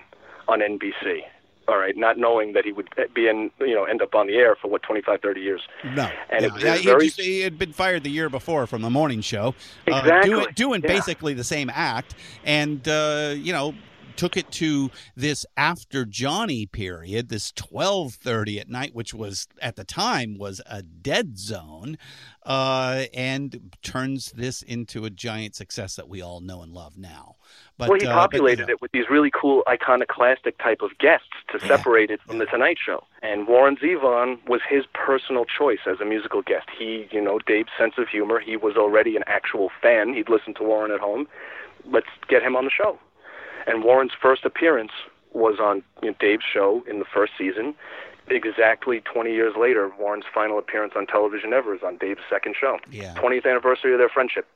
on 0.46 0.60
NBC. 0.60 1.22
All 1.68 1.78
right, 1.78 1.96
not 1.96 2.18
knowing 2.18 2.52
that 2.54 2.64
he 2.64 2.72
would 2.72 2.88
be 3.14 3.28
in, 3.28 3.50
you 3.60 3.74
know, 3.74 3.84
end 3.84 4.02
up 4.02 4.14
on 4.14 4.26
the 4.26 4.34
air 4.34 4.56
for 4.60 4.66
what 4.68 4.82
25, 4.82 5.20
30 5.20 5.40
years. 5.40 5.60
No, 5.84 6.10
and 6.28 6.52
was 6.52 6.62
yeah, 6.62 6.74
he, 6.76 6.84
very 6.84 7.04
just- 7.06 7.20
he 7.20 7.40
had 7.42 7.58
been 7.58 7.72
fired 7.72 8.02
the 8.02 8.10
year 8.10 8.28
before 8.28 8.66
from 8.66 8.82
the 8.82 8.90
morning 8.90 9.20
show, 9.20 9.54
uh, 9.86 9.98
Exactly, 9.98 10.30
doing, 10.30 10.46
doing 10.56 10.82
yeah. 10.82 10.88
basically 10.88 11.32
the 11.32 11.44
same 11.44 11.70
act, 11.72 12.14
and 12.44 12.86
uh, 12.88 13.34
you 13.36 13.52
know 13.52 13.74
took 14.20 14.36
it 14.36 14.50
to 14.52 14.90
this 15.16 15.46
after 15.56 16.04
Johnny 16.04 16.66
period, 16.66 17.30
this 17.30 17.52
twelve 17.52 18.12
thirty 18.12 18.60
at 18.60 18.68
night, 18.68 18.94
which 18.94 19.14
was 19.14 19.48
at 19.62 19.76
the 19.76 19.84
time 19.84 20.36
was 20.36 20.60
a 20.66 20.82
dead 20.82 21.38
zone, 21.38 21.96
uh, 22.44 23.04
and 23.14 23.74
turns 23.82 24.32
this 24.32 24.60
into 24.60 25.06
a 25.06 25.10
giant 25.10 25.54
success 25.54 25.96
that 25.96 26.06
we 26.06 26.20
all 26.20 26.42
know 26.42 26.60
and 26.60 26.74
love 26.74 26.98
now. 26.98 27.36
But 27.78 27.88
well, 27.88 27.98
he 27.98 28.06
uh, 28.06 28.10
but, 28.10 28.14
you 28.14 28.20
populated 28.20 28.66
know, 28.68 28.74
it 28.74 28.82
with 28.82 28.92
these 28.92 29.08
really 29.08 29.30
cool, 29.30 29.62
iconoclastic 29.66 30.58
type 30.58 30.82
of 30.82 30.90
guests 30.98 31.30
to 31.50 31.58
Yeah. 31.62 31.68
separate 31.76 32.10
it 32.10 32.20
from 32.26 32.36
the 32.36 32.44
Tonight 32.44 32.76
Show. 32.84 33.02
And 33.22 33.48
Warren 33.48 33.76
Zevon 33.76 34.46
was 34.46 34.60
his 34.68 34.84
personal 34.92 35.46
choice 35.46 35.80
as 35.86 35.98
a 35.98 36.04
musical 36.04 36.42
guest. 36.42 36.68
He, 36.78 37.08
you 37.10 37.22
know, 37.22 37.38
Dave's 37.46 37.70
sense 37.78 37.94
of 37.96 38.06
humor. 38.08 38.38
He 38.38 38.58
was 38.58 38.76
already 38.76 39.16
an 39.16 39.24
actual 39.26 39.70
fan. 39.80 40.12
He'd 40.12 40.28
listened 40.28 40.56
to 40.56 40.62
Warren 40.62 40.92
at 40.92 41.00
home. 41.00 41.26
Let's 41.86 42.08
get 42.28 42.42
him 42.42 42.54
on 42.54 42.66
the 42.66 42.70
show. 42.70 42.98
And 43.66 43.84
Warren's 43.84 44.12
first 44.20 44.44
appearance 44.44 44.92
was 45.32 45.58
on 45.60 45.82
you 46.02 46.10
know, 46.10 46.16
Dave's 46.18 46.44
show 46.52 46.82
in 46.88 46.98
the 46.98 47.04
first 47.04 47.32
season. 47.38 47.74
Exactly 48.28 49.00
20 49.00 49.32
years 49.32 49.54
later, 49.58 49.90
Warren's 49.98 50.24
final 50.32 50.58
appearance 50.58 50.92
on 50.96 51.06
television 51.06 51.52
ever 51.52 51.74
is 51.74 51.82
on 51.84 51.96
Dave's 51.96 52.20
second 52.30 52.54
show. 52.60 52.78
Yeah. 52.90 53.14
20th 53.14 53.44
anniversary 53.44 53.92
of 53.92 53.98
their 53.98 54.08
friendship 54.08 54.46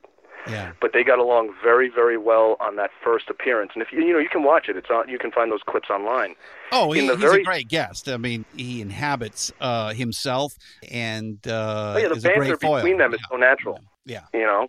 yeah. 0.49 0.73
but 0.81 0.93
they 0.93 1.05
got 1.05 1.19
along 1.19 1.55
very, 1.63 1.89
very 1.89 2.19
well 2.19 2.57
on 2.61 2.77
that 2.77 2.91
first 3.03 3.31
appearance. 3.31 3.73
And 3.75 3.83
if 3.83 3.93
you, 3.93 4.01
you 4.05 4.13
know, 4.13 4.19
you 4.19 4.29
can 4.29 4.43
watch 4.43 4.69
it. 4.69 4.77
It's 4.77 4.91
on. 4.91 5.09
You 5.09 5.19
can 5.19 5.31
find 5.31 5.51
those 5.51 5.63
clips 5.67 5.91
online. 5.91 6.35
Oh, 6.73 6.93
he, 6.93 7.01
he's 7.07 7.17
very- 7.17 7.43
a 7.43 7.45
great 7.45 7.69
guest. 7.69 8.09
I 8.09 8.17
mean, 8.17 8.45
he 8.57 8.81
inhabits 8.81 9.53
uh, 9.61 9.93
himself 9.93 10.55
and 10.91 11.39
uh, 11.47 11.95
Oh, 11.97 11.99
yeah, 11.99 12.09
the 12.09 12.15
is 12.15 12.25
a 12.25 12.29
banter 12.29 12.45
great 12.45 12.61
foil. 12.61 12.77
between 12.77 12.99
them 12.99 13.15
is 13.15 13.21
so 13.31 13.37
natural. 13.37 13.81
Yeah. 14.05 14.25
You 14.33 14.43
know, 14.43 14.69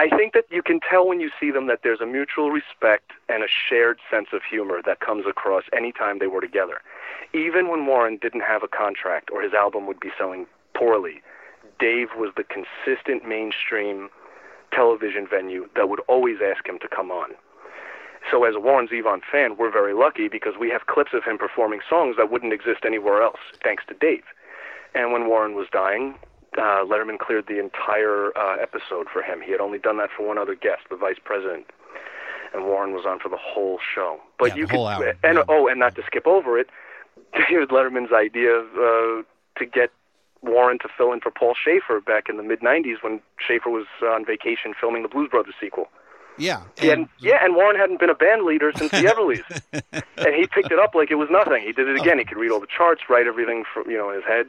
I 0.00 0.08
think 0.16 0.32
that 0.32 0.46
you 0.48 0.62
can 0.62 0.80
tell 0.80 1.06
when 1.06 1.20
you 1.20 1.28
see 1.38 1.50
them 1.50 1.66
that 1.66 1.80
there's 1.82 2.00
a 2.00 2.06
mutual 2.06 2.50
respect 2.50 3.10
and 3.28 3.44
a 3.44 3.46
shared 3.46 3.98
sense 4.10 4.28
of 4.32 4.40
humor 4.42 4.80
that 4.86 5.00
comes 5.00 5.26
across 5.28 5.64
any 5.76 5.92
time 5.92 6.18
they 6.18 6.26
were 6.26 6.40
together. 6.40 6.80
Even 7.34 7.68
when 7.68 7.84
Warren 7.84 8.16
didn't 8.16 8.40
have 8.40 8.62
a 8.62 8.68
contract 8.68 9.28
or 9.30 9.42
his 9.42 9.52
album 9.52 9.86
would 9.86 10.00
be 10.00 10.08
selling 10.16 10.46
poorly, 10.72 11.20
Dave 11.78 12.08
was 12.16 12.32
the 12.34 12.44
consistent 12.44 13.28
mainstream 13.28 14.08
television 14.72 15.26
venue 15.30 15.68
that 15.76 15.90
would 15.90 16.00
always 16.08 16.38
ask 16.42 16.66
him 16.66 16.78
to 16.78 16.88
come 16.88 17.10
on. 17.10 17.32
So 18.30 18.44
as 18.44 18.54
a 18.54 18.60
Warren 18.60 18.88
Zevon 18.88 19.20
fan, 19.30 19.58
we're 19.58 19.70
very 19.70 19.92
lucky 19.92 20.28
because 20.28 20.54
we 20.58 20.70
have 20.70 20.86
clips 20.86 21.12
of 21.12 21.24
him 21.24 21.36
performing 21.36 21.80
songs 21.86 22.16
that 22.16 22.30
wouldn't 22.32 22.54
exist 22.54 22.86
anywhere 22.86 23.20
else, 23.20 23.40
thanks 23.62 23.84
to 23.88 23.94
Dave. 24.00 24.24
And 24.94 25.12
when 25.12 25.28
Warren 25.28 25.54
was 25.54 25.66
dying, 25.70 26.14
uh, 26.58 26.84
Letterman 26.84 27.18
cleared 27.18 27.46
the 27.46 27.58
entire 27.58 28.36
uh, 28.36 28.56
episode 28.60 29.06
for 29.12 29.22
him. 29.22 29.40
He 29.40 29.52
had 29.52 29.60
only 29.60 29.78
done 29.78 29.98
that 29.98 30.10
for 30.16 30.26
one 30.26 30.38
other 30.38 30.54
guest, 30.54 30.82
the 30.90 30.96
vice 30.96 31.18
president, 31.22 31.66
and 32.52 32.64
Warren 32.64 32.92
was 32.92 33.04
on 33.06 33.20
for 33.20 33.28
the 33.28 33.38
whole 33.40 33.78
show. 33.94 34.20
But 34.38 34.50
Yeah, 34.50 34.54
you 34.56 34.66
could, 34.66 34.78
hour, 34.78 35.14
and 35.22 35.38
yeah. 35.38 35.44
oh, 35.48 35.68
and 35.68 35.78
not 35.78 35.94
to 35.96 36.02
skip 36.06 36.26
over 36.26 36.58
it, 36.58 36.68
David 37.48 37.68
Letterman's 37.68 38.12
idea 38.12 38.58
uh, 38.60 39.22
to 39.58 39.66
get 39.66 39.90
Warren 40.42 40.78
to 40.80 40.88
fill 40.96 41.12
in 41.12 41.20
for 41.20 41.30
Paul 41.30 41.54
Shaffer 41.54 42.00
back 42.00 42.28
in 42.28 42.36
the 42.36 42.42
mid 42.42 42.60
'90s 42.60 43.02
when 43.02 43.20
Shaffer 43.38 43.70
was 43.70 43.86
uh, 44.02 44.06
on 44.06 44.24
vacation 44.24 44.74
filming 44.78 45.02
the 45.02 45.08
Blues 45.08 45.28
Brothers 45.30 45.54
sequel. 45.60 45.88
Yeah. 46.38 46.62
He 46.78 46.86
hadn't, 46.86 47.10
yeah, 47.18 47.44
and 47.44 47.54
Warren 47.54 47.76
hadn't 47.76 48.00
been 48.00 48.08
a 48.08 48.14
band 48.14 48.44
leader 48.44 48.72
since 48.74 48.90
the 48.90 48.96
Everlys, 49.04 49.44
and 50.16 50.34
he 50.34 50.46
picked 50.46 50.72
it 50.72 50.78
up 50.78 50.94
like 50.94 51.10
it 51.10 51.16
was 51.16 51.28
nothing. 51.30 51.62
He 51.62 51.72
did 51.72 51.86
it 51.86 52.00
again. 52.00 52.18
He 52.18 52.24
could 52.24 52.38
read 52.38 52.50
all 52.50 52.60
the 52.60 52.66
charts, 52.66 53.02
write 53.10 53.26
everything 53.26 53.64
from 53.72 53.90
you 53.90 53.98
know 53.98 54.08
in 54.10 54.16
his 54.16 54.24
head. 54.24 54.46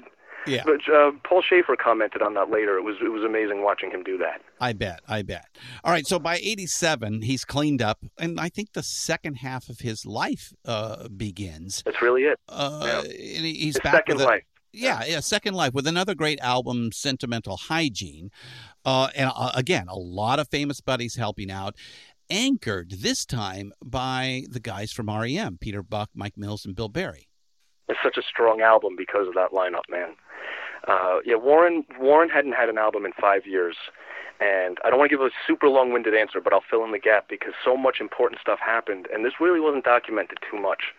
Yeah. 0.47 0.63
But 0.65 0.93
uh, 0.93 1.11
Paul 1.23 1.41
Shaffer 1.41 1.75
commented 1.75 2.21
on 2.21 2.33
that 2.35 2.49
later. 2.49 2.77
It 2.77 2.83
was 2.83 2.95
it 3.03 3.09
was 3.09 3.23
amazing 3.23 3.63
watching 3.63 3.91
him 3.91 4.03
do 4.03 4.17
that. 4.17 4.41
I 4.59 4.73
bet. 4.73 5.01
I 5.07 5.21
bet. 5.21 5.45
All 5.83 5.91
right. 5.91 6.05
So 6.07 6.19
by 6.19 6.37
87, 6.37 7.21
he's 7.21 7.45
cleaned 7.45 7.81
up. 7.81 7.99
And 8.17 8.39
I 8.39 8.49
think 8.49 8.73
the 8.73 8.83
second 8.83 9.35
half 9.35 9.69
of 9.69 9.79
his 9.79 10.05
life 10.05 10.53
uh, 10.65 11.07
begins. 11.09 11.83
That's 11.85 12.01
really 12.01 12.23
it. 12.23 12.39
Uh, 12.49 13.03
and 13.05 13.11
he's 13.45 13.75
His 13.75 13.79
back 13.83 13.93
second 13.93 14.15
with 14.17 14.23
a- 14.25 14.27
life. 14.27 14.43
Yeah, 14.73 15.03
yeah, 15.05 15.19
Second 15.19 15.53
Life 15.55 15.73
with 15.73 15.85
another 15.85 16.15
great 16.15 16.39
album, 16.39 16.93
Sentimental 16.93 17.57
Hygiene. 17.57 18.31
Uh, 18.85 19.09
and 19.17 19.29
uh, 19.35 19.51
again, 19.53 19.87
a 19.89 19.97
lot 19.97 20.39
of 20.39 20.47
famous 20.47 20.79
buddies 20.79 21.15
helping 21.15 21.51
out. 21.51 21.75
Anchored 22.29 22.91
this 22.91 23.25
time 23.25 23.73
by 23.83 24.43
the 24.49 24.61
guys 24.61 24.93
from 24.93 25.07
REM 25.09 25.57
Peter 25.59 25.83
Buck, 25.83 26.09
Mike 26.15 26.37
Mills, 26.37 26.63
and 26.65 26.73
Bill 26.73 26.87
Berry. 26.87 27.27
It's 27.91 27.99
such 28.01 28.17
a 28.17 28.23
strong 28.23 28.61
album 28.61 28.95
because 28.95 29.27
of 29.27 29.33
that 29.35 29.51
lineup, 29.51 29.83
man. 29.89 30.15
Uh, 30.87 31.19
yeah, 31.25 31.35
Warren 31.35 31.83
Warren 31.99 32.29
hadn't 32.29 32.53
had 32.53 32.69
an 32.69 32.77
album 32.77 33.05
in 33.05 33.11
five 33.19 33.45
years, 33.45 33.75
and 34.39 34.79
I 34.83 34.89
don't 34.89 34.97
want 34.97 35.11
to 35.11 35.17
give 35.17 35.25
a 35.25 35.29
super 35.45 35.67
long-winded 35.67 36.15
answer, 36.15 36.39
but 36.39 36.53
I'll 36.53 36.63
fill 36.67 36.85
in 36.85 36.91
the 36.91 36.99
gap 36.99 37.27
because 37.29 37.53
so 37.63 37.75
much 37.75 37.99
important 37.99 38.39
stuff 38.39 38.59
happened, 38.59 39.07
and 39.13 39.25
this 39.25 39.33
really 39.39 39.59
wasn't 39.59 39.83
documented 39.83 40.39
too 40.49 40.59
much. 40.59 40.95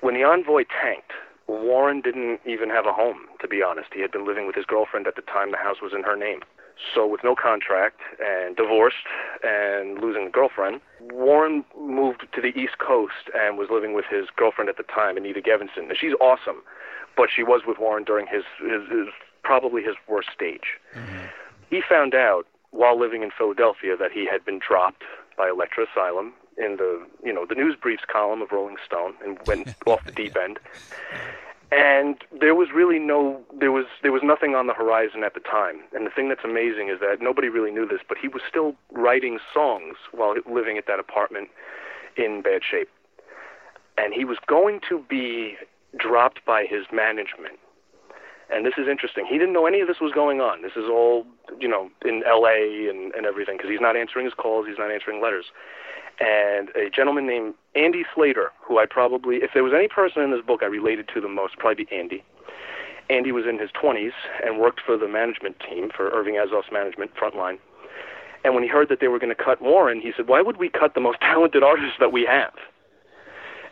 When 0.00 0.14
the 0.14 0.24
Envoy 0.24 0.64
tanked, 0.64 1.12
Warren 1.46 2.00
didn't 2.00 2.40
even 2.46 2.70
have 2.70 2.86
a 2.86 2.92
home, 2.92 3.28
to 3.40 3.48
be 3.48 3.62
honest. 3.62 3.88
He 3.92 4.00
had 4.00 4.10
been 4.10 4.26
living 4.26 4.46
with 4.46 4.56
his 4.56 4.64
girlfriend 4.64 5.06
at 5.06 5.16
the 5.16 5.22
time. 5.22 5.50
The 5.50 5.58
house 5.58 5.80
was 5.82 5.92
in 5.94 6.02
her 6.04 6.16
name. 6.16 6.40
So, 6.94 7.06
with 7.06 7.24
no 7.24 7.34
contract 7.34 8.00
and 8.24 8.56
divorced 8.56 9.06
and 9.42 9.98
losing 9.98 10.26
the 10.26 10.30
girlfriend, 10.30 10.80
Warren 11.00 11.64
moved 11.78 12.26
to 12.32 12.40
the 12.40 12.56
East 12.58 12.78
Coast 12.78 13.30
and 13.34 13.58
was 13.58 13.68
living 13.70 13.94
with 13.94 14.04
his 14.08 14.26
girlfriend 14.36 14.68
at 14.68 14.76
the 14.76 14.84
time, 14.84 15.16
Anita 15.16 15.40
Gevinson. 15.40 15.88
Now, 15.88 15.94
she's 15.98 16.14
awesome, 16.20 16.62
but 17.16 17.28
she 17.34 17.42
was 17.42 17.62
with 17.66 17.78
Warren 17.78 18.04
during 18.04 18.26
his, 18.26 18.44
his, 18.60 18.88
his 18.90 19.08
probably 19.42 19.82
his 19.82 19.96
worst 20.08 20.28
stage. 20.32 20.78
Mm-hmm. 20.94 21.26
He 21.70 21.82
found 21.86 22.14
out 22.14 22.46
while 22.70 22.98
living 22.98 23.22
in 23.22 23.30
Philadelphia 23.36 23.96
that 23.96 24.12
he 24.12 24.26
had 24.26 24.44
been 24.44 24.58
dropped 24.58 25.02
by 25.36 25.48
Elektra 25.48 25.86
Asylum 25.90 26.32
in 26.58 26.76
the 26.76 27.06
you 27.24 27.32
know 27.32 27.46
the 27.46 27.54
news 27.54 27.76
briefs 27.80 28.02
column 28.10 28.42
of 28.42 28.50
Rolling 28.52 28.76
Stone 28.84 29.14
and 29.24 29.38
went 29.46 29.74
off 29.86 30.04
the 30.04 30.12
deep 30.12 30.36
end. 30.36 30.58
And 31.70 32.16
there 32.40 32.54
was 32.54 32.68
really 32.74 32.98
no 32.98 33.40
there 33.58 33.72
was 33.72 33.84
there 34.02 34.12
was 34.12 34.22
nothing 34.24 34.54
on 34.54 34.66
the 34.66 34.74
horizon 34.74 35.22
at 35.22 35.34
the 35.34 35.40
time. 35.40 35.80
And 35.92 36.06
the 36.06 36.10
thing 36.10 36.28
that's 36.28 36.44
amazing 36.44 36.88
is 36.88 37.00
that 37.00 37.18
nobody 37.20 37.48
really 37.48 37.70
knew 37.70 37.86
this, 37.86 38.00
but 38.08 38.16
he 38.16 38.28
was 38.28 38.42
still 38.48 38.74
writing 38.92 39.38
songs 39.52 39.96
while 40.12 40.34
living 40.50 40.78
at 40.78 40.86
that 40.86 40.98
apartment 40.98 41.48
in 42.16 42.40
bad 42.42 42.62
shape. 42.68 42.88
And 43.98 44.14
he 44.14 44.24
was 44.24 44.38
going 44.46 44.80
to 44.88 45.04
be 45.10 45.56
dropped 45.98 46.44
by 46.46 46.64
his 46.64 46.86
management 46.92 47.58
and 48.50 48.64
this 48.64 48.74
is 48.78 48.88
interesting. 48.88 49.26
He 49.28 49.38
didn't 49.38 49.52
know 49.52 49.66
any 49.66 49.80
of 49.80 49.88
this 49.88 50.00
was 50.00 50.12
going 50.12 50.40
on. 50.40 50.62
This 50.62 50.72
is 50.72 50.84
all, 50.88 51.26
you 51.60 51.68
know, 51.68 51.90
in 52.04 52.22
L.A. 52.26 52.88
and, 52.88 53.12
and 53.14 53.26
everything 53.26 53.56
because 53.56 53.70
he's 53.70 53.80
not 53.80 53.96
answering 53.96 54.24
his 54.24 54.34
calls, 54.34 54.66
he's 54.66 54.78
not 54.78 54.90
answering 54.90 55.20
letters. 55.20 55.46
And 56.20 56.70
a 56.70 56.90
gentleman 56.90 57.26
named 57.26 57.54
Andy 57.74 58.04
Slater, 58.14 58.50
who 58.60 58.78
I 58.78 58.86
probably, 58.86 59.36
if 59.36 59.50
there 59.54 59.62
was 59.62 59.72
any 59.72 59.88
person 59.88 60.22
in 60.22 60.30
this 60.32 60.44
book 60.44 60.60
I 60.62 60.66
related 60.66 61.08
to 61.14 61.20
the 61.20 61.28
most, 61.28 61.56
probably 61.58 61.84
be 61.84 61.96
Andy. 61.96 62.24
Andy 63.08 63.32
was 63.32 63.44
in 63.46 63.58
his 63.58 63.70
20s 63.70 64.12
and 64.44 64.58
worked 64.58 64.80
for 64.84 64.96
the 64.96 65.08
management 65.08 65.56
team 65.60 65.90
for 65.94 66.10
Irving 66.10 66.34
Azoff's 66.34 66.72
management, 66.72 67.14
Frontline. 67.14 67.58
And 68.44 68.54
when 68.54 68.62
he 68.62 68.68
heard 68.68 68.88
that 68.88 69.00
they 69.00 69.08
were 69.08 69.18
going 69.18 69.34
to 69.34 69.42
cut 69.42 69.62
Warren, 69.62 70.00
he 70.00 70.12
said, 70.16 70.28
"Why 70.28 70.42
would 70.42 70.58
we 70.58 70.68
cut 70.68 70.94
the 70.94 71.00
most 71.00 71.20
talented 71.20 71.62
artist 71.62 71.94
that 72.00 72.12
we 72.12 72.24
have?" 72.26 72.54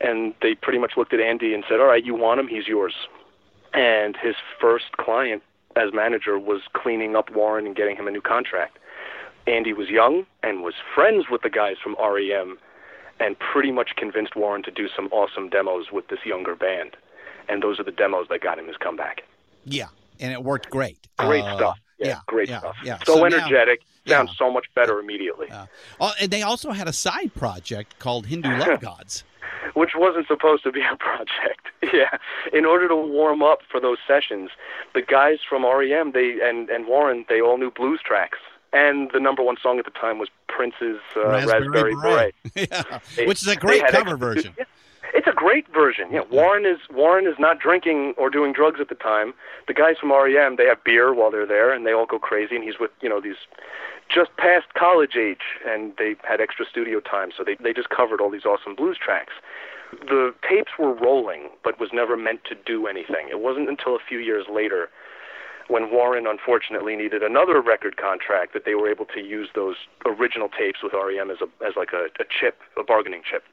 And 0.01 0.35
they 0.43 0.55
pretty 0.55 0.79
much 0.79 0.93
looked 0.97 1.13
at 1.13 1.21
Andy 1.21 1.55
and 1.55 1.65
said, 1.69 1.81
"All 1.81 1.87
right, 1.87 2.05
you 2.05 2.15
want 2.15 2.41
him? 2.41 2.49
He's 2.49 2.67
yours." 2.67 2.95
and 3.77 4.17
his 4.17 4.35
first 4.61 4.97
client 4.97 5.43
as 5.77 5.93
manager 5.93 6.39
was 6.39 6.63
cleaning 6.73 7.15
up 7.15 7.31
Warren 7.31 7.67
and 7.67 7.77
getting 7.77 7.95
him 7.95 8.09
a 8.09 8.11
new 8.11 8.23
contract. 8.23 8.79
Andy 9.47 9.73
was 9.73 9.89
young 9.89 10.27
and 10.43 10.63
was 10.63 10.75
friends 10.95 11.27
with 11.31 11.43
the 11.43 11.51
guys 11.51 11.77
from 11.83 11.97
REM 12.01 12.59
and 13.21 13.37
pretty 13.39 13.71
much 13.73 13.91
convinced 13.97 14.37
Warren 14.37 14.63
to 14.65 14.71
do 14.71 14.89
some 14.95 15.07
awesome 15.13 15.49
demos 15.49 15.87
with 15.93 16.09
this 16.09 16.19
younger 16.25 16.55
band. 16.55 16.97
And 17.49 17.63
those 17.63 17.79
are 17.81 17.85
the 17.85 17.93
demos 17.93 18.27
that 18.29 18.41
got 18.43 18.59
him 18.59 18.67
his 18.67 18.77
comeback. 18.77 19.23
Yeah, 19.65 19.87
and 20.21 20.33
it 20.33 20.43
worked 20.43 20.69
great. 20.71 20.99
Great 21.19 21.45
Uh, 21.45 21.57
stuff. 21.57 21.79
Yeah, 21.99 22.07
yeah, 22.09 22.19
great 22.27 22.49
yeah, 22.49 22.59
stuff. 22.59 22.77
yeah. 22.85 22.99
So, 23.07 23.15
So 23.15 23.21
now- 23.21 23.37
energetic, 23.39 23.81
sounds 24.07 24.31
yeah. 24.33 24.47
so 24.47 24.51
much 24.53 24.67
better 24.75 24.99
immediately. 24.99 25.49
Oh, 26.01 26.13
and 26.21 26.31
they 26.31 26.43
also 26.43 26.73
had 26.73 26.89
a 26.89 26.93
side 26.93 27.33
project 27.35 27.99
called 27.99 28.27
Hindu 28.27 28.51
Love 28.51 28.81
Gods. 28.91 29.25
which 29.75 29.93
wasn't 29.97 30.27
supposed 30.27 30.63
to 30.65 30.73
be 30.73 30.81
a 30.83 30.97
project. 30.99 31.69
yeah, 31.95 32.19
in 32.53 32.67
order 32.67 32.87
to 32.89 32.97
warm 32.97 33.43
up 33.43 33.61
for 33.71 33.81
those 33.81 33.99
sessions, 34.07 34.51
the 34.95 35.01
guys 35.03 35.39
from 35.49 35.65
REM, 35.65 36.13
they 36.13 36.39
and 36.43 36.69
and 36.69 36.87
Warren, 36.87 37.25
they 37.31 37.41
all 37.41 37.57
knew 37.57 37.71
blues 37.71 38.01
tracks. 38.05 38.39
And 38.77 39.11
the 39.13 39.21
number 39.21 39.43
one 39.43 39.57
song 39.63 39.79
at 39.79 39.85
the 39.85 39.91
time 39.93 40.19
was 40.19 40.29
Prince's 40.49 40.99
uh, 41.17 41.29
Raspberry, 41.29 41.95
Beret. 41.95 42.35
yeah, 42.55 42.99
They- 43.17 43.27
which 43.27 43.41
is 43.43 43.49
a 43.49 43.57
great 43.57 43.87
cover 43.89 44.17
version. 44.17 44.53
Yeah. 44.59 44.65
It's 45.15 45.27
It's 45.29 45.29
a 45.29 45.33
great 45.45 45.67
version. 45.73 46.09
Yeah, 46.11 46.23
Warren 46.31 46.67
is 46.67 46.79
Warren 46.93 47.27
is 47.27 47.37
not 47.39 47.61
drinking 47.61 48.15
or 48.19 48.29
doing 48.29 48.53
drugs 48.53 48.81
at 48.81 48.89
the 48.89 48.97
time. 48.97 49.33
The 49.69 49.73
guys 49.73 49.95
from 50.01 50.11
REM 50.13 50.57
they 50.57 50.67
have 50.67 50.83
beer 50.85 51.15
while 51.15 51.31
they're 51.31 51.47
there, 51.47 51.73
and 51.73 51.87
they 51.87 51.93
all 51.93 52.07
go 52.07 52.19
crazy. 52.19 52.57
And 52.57 52.65
he's 52.65 52.79
with 52.81 52.91
you 53.01 53.09
know 53.09 53.21
these 53.21 53.37
just 54.13 54.37
past 54.37 54.67
college 54.75 55.15
age, 55.17 55.47
and 55.67 55.93
they 55.97 56.17
had 56.29 56.41
extra 56.41 56.67
studio 56.67 56.99
time, 57.01 57.31
so 57.37 57.45
they 57.45 57.55
they 57.63 57.73
just 57.73 57.89
covered 57.89 58.21
all 58.21 58.31
these 58.31 58.45
awesome 58.45 58.75
blues 58.75 58.99
tracks. 59.03 59.33
The 59.93 60.35
tapes 60.47 60.73
were 60.79 60.93
rolling, 60.93 61.49
but 61.65 61.79
was 61.79 61.91
never 61.93 62.17
meant 62.17 62.41
to 62.51 62.55
do 62.55 62.87
anything. 62.89 63.29
It 63.31 63.41
wasn't 63.41 63.69
until 63.69 63.95
a 63.95 64.01
few 64.07 64.19
years 64.19 64.45
later 64.53 64.91
when 65.69 65.91
Warren 65.91 66.27
unfortunately 66.27 66.97
needed 66.97 67.23
another 67.23 67.61
record 67.61 67.97
contract 67.97 68.53
that 68.55 68.65
they 68.65 68.75
were 68.75 68.91
able 68.91 69.05
to 69.07 69.21
use 69.21 69.49
those 69.55 69.77
original 70.05 70.49
tapes 70.49 70.83
with 70.83 70.93
REM 70.93 71.31
as 71.31 71.39
a 71.41 71.67
as 71.67 71.75
like 71.77 71.93
a, 71.93 72.07
a 72.21 72.25
chip, 72.29 72.61
a 72.79 72.83
bargaining 72.85 73.23
chip. 73.29 73.45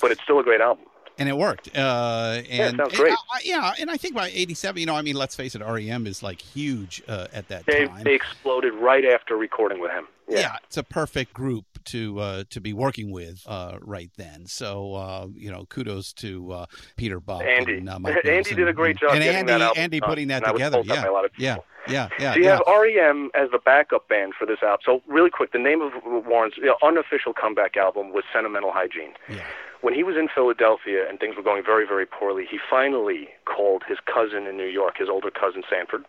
But 0.00 0.10
it's 0.12 0.22
still 0.22 0.38
a 0.38 0.44
great 0.44 0.60
album. 0.60 0.86
And 1.18 1.28
it 1.28 1.36
worked. 1.36 1.76
Uh, 1.76 2.36
and, 2.38 2.46
Yeah, 2.48 2.66
sounds 2.68 2.80
and, 2.80 2.92
great. 2.94 3.12
uh, 3.12 3.38
yeah, 3.44 3.72
and 3.78 3.90
I 3.90 3.96
think 3.98 4.14
by 4.14 4.28
'87, 4.28 4.80
you 4.80 4.86
know, 4.86 4.94
I 4.94 5.02
mean, 5.02 5.16
let's 5.16 5.34
face 5.36 5.54
it, 5.54 5.60
REM 5.62 6.06
is 6.06 6.22
like 6.22 6.40
huge 6.40 7.02
uh, 7.08 7.26
at 7.32 7.48
that 7.48 7.66
They 7.66 7.86
time. 7.86 8.04
they 8.04 8.14
exploded 8.14 8.72
right 8.74 9.04
after 9.04 9.36
recording 9.36 9.80
with 9.80 9.90
him. 9.90 10.06
Yeah. 10.30 10.56
it's 10.64 10.76
a 10.76 10.82
perfect 10.82 11.32
group 11.32 11.64
to 11.86 12.18
uh, 12.20 12.44
to 12.50 12.60
be 12.60 12.72
working 12.72 13.10
with 13.10 13.42
uh, 13.46 13.78
right 13.80 14.10
then. 14.16 14.46
So 14.46 14.94
uh, 14.94 15.26
you 15.34 15.50
know, 15.50 15.64
kudos 15.66 16.12
to 16.14 16.52
uh, 16.52 16.66
Peter 16.96 17.20
Buck 17.20 17.42
Andy. 17.42 17.78
and 17.78 17.88
uh, 17.88 17.98
Mike 17.98 18.16
Andy 18.24 18.54
did 18.54 18.68
a 18.68 18.72
great 18.72 18.98
job 18.98 19.14
and 19.14 19.22
Andy, 19.22 19.80
Andy 19.80 20.00
putting 20.00 20.28
that 20.28 20.42
and 20.42 20.46
I 20.46 20.52
was 20.52 20.58
together. 20.58 20.82
Yeah, 20.84 21.02
by 21.02 21.08
a 21.08 21.12
lot 21.12 21.24
of 21.24 21.30
yeah, 21.38 21.56
yeah, 21.88 22.08
yeah, 22.18 22.32
So 22.32 22.38
you 22.38 22.44
yeah. 22.44 22.58
have 22.58 22.62
REM 22.66 23.30
as 23.34 23.50
the 23.50 23.58
backup 23.58 24.08
band 24.08 24.34
for 24.38 24.46
this 24.46 24.58
album. 24.62 24.80
So 24.84 25.02
really 25.06 25.30
quick, 25.30 25.52
the 25.52 25.58
name 25.58 25.80
of 25.80 25.92
Warren's 26.04 26.54
you 26.56 26.66
know, 26.66 26.76
unofficial 26.82 27.32
comeback 27.32 27.76
album 27.76 28.12
was 28.12 28.24
Sentimental 28.32 28.72
Hygiene. 28.72 29.12
Yeah. 29.28 29.44
When 29.80 29.94
he 29.94 30.02
was 30.02 30.16
in 30.16 30.28
Philadelphia 30.28 31.08
and 31.08 31.18
things 31.18 31.36
were 31.36 31.42
going 31.42 31.64
very, 31.64 31.86
very 31.86 32.04
poorly, 32.04 32.44
he 32.50 32.58
finally 32.68 33.28
called 33.46 33.82
his 33.88 33.98
cousin 34.04 34.46
in 34.46 34.56
New 34.56 34.68
York, 34.68 34.98
his 34.98 35.08
older 35.08 35.30
cousin 35.30 35.62
Sanford, 35.68 36.04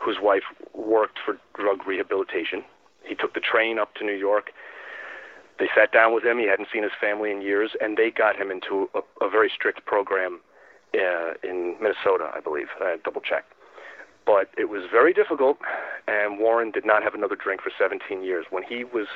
whose 0.00 0.18
wife 0.22 0.44
worked 0.72 1.18
for 1.24 1.36
drug 1.54 1.84
rehabilitation. 1.86 2.62
He 3.08 3.14
took 3.14 3.34
the 3.34 3.40
train 3.40 3.78
up 3.78 3.94
to 3.94 4.04
New 4.04 4.16
York. 4.16 4.50
They 5.58 5.68
sat 5.74 5.92
down 5.92 6.14
with 6.14 6.24
him. 6.24 6.38
He 6.38 6.46
hadn't 6.46 6.68
seen 6.72 6.82
his 6.82 6.92
family 7.00 7.30
in 7.30 7.42
years, 7.42 7.72
and 7.80 7.96
they 7.96 8.10
got 8.10 8.36
him 8.36 8.50
into 8.50 8.88
a, 8.94 9.00
a 9.24 9.28
very 9.28 9.50
strict 9.52 9.84
program 9.86 10.40
uh, 10.94 11.34
in 11.42 11.76
Minnesota, 11.80 12.30
I 12.34 12.40
believe. 12.40 12.68
I 12.80 12.96
double 13.04 13.20
checked 13.20 13.52
but 14.28 14.50
it 14.58 14.68
was 14.68 14.82
very 14.92 15.14
difficult 15.14 15.56
and 16.06 16.38
Warren 16.38 16.70
did 16.70 16.84
not 16.84 17.02
have 17.02 17.14
another 17.14 17.34
drink 17.34 17.62
for 17.62 17.72
17 17.76 18.22
years 18.22 18.44
when 18.50 18.62
he 18.62 18.84
was 18.84 19.06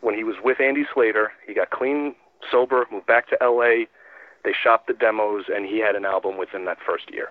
when 0.00 0.14
he 0.14 0.22
was 0.22 0.36
with 0.42 0.60
Andy 0.60 0.84
Slater 0.94 1.32
he 1.46 1.52
got 1.52 1.70
clean 1.70 2.14
sober 2.48 2.86
moved 2.92 3.06
back 3.06 3.28
to 3.28 3.36
LA 3.42 3.86
they 4.44 4.54
shopped 4.54 4.86
the 4.86 4.94
demos 4.94 5.46
and 5.52 5.66
he 5.66 5.80
had 5.80 5.96
an 5.96 6.04
album 6.04 6.38
within 6.38 6.64
that 6.64 6.78
first 6.86 7.12
year 7.12 7.30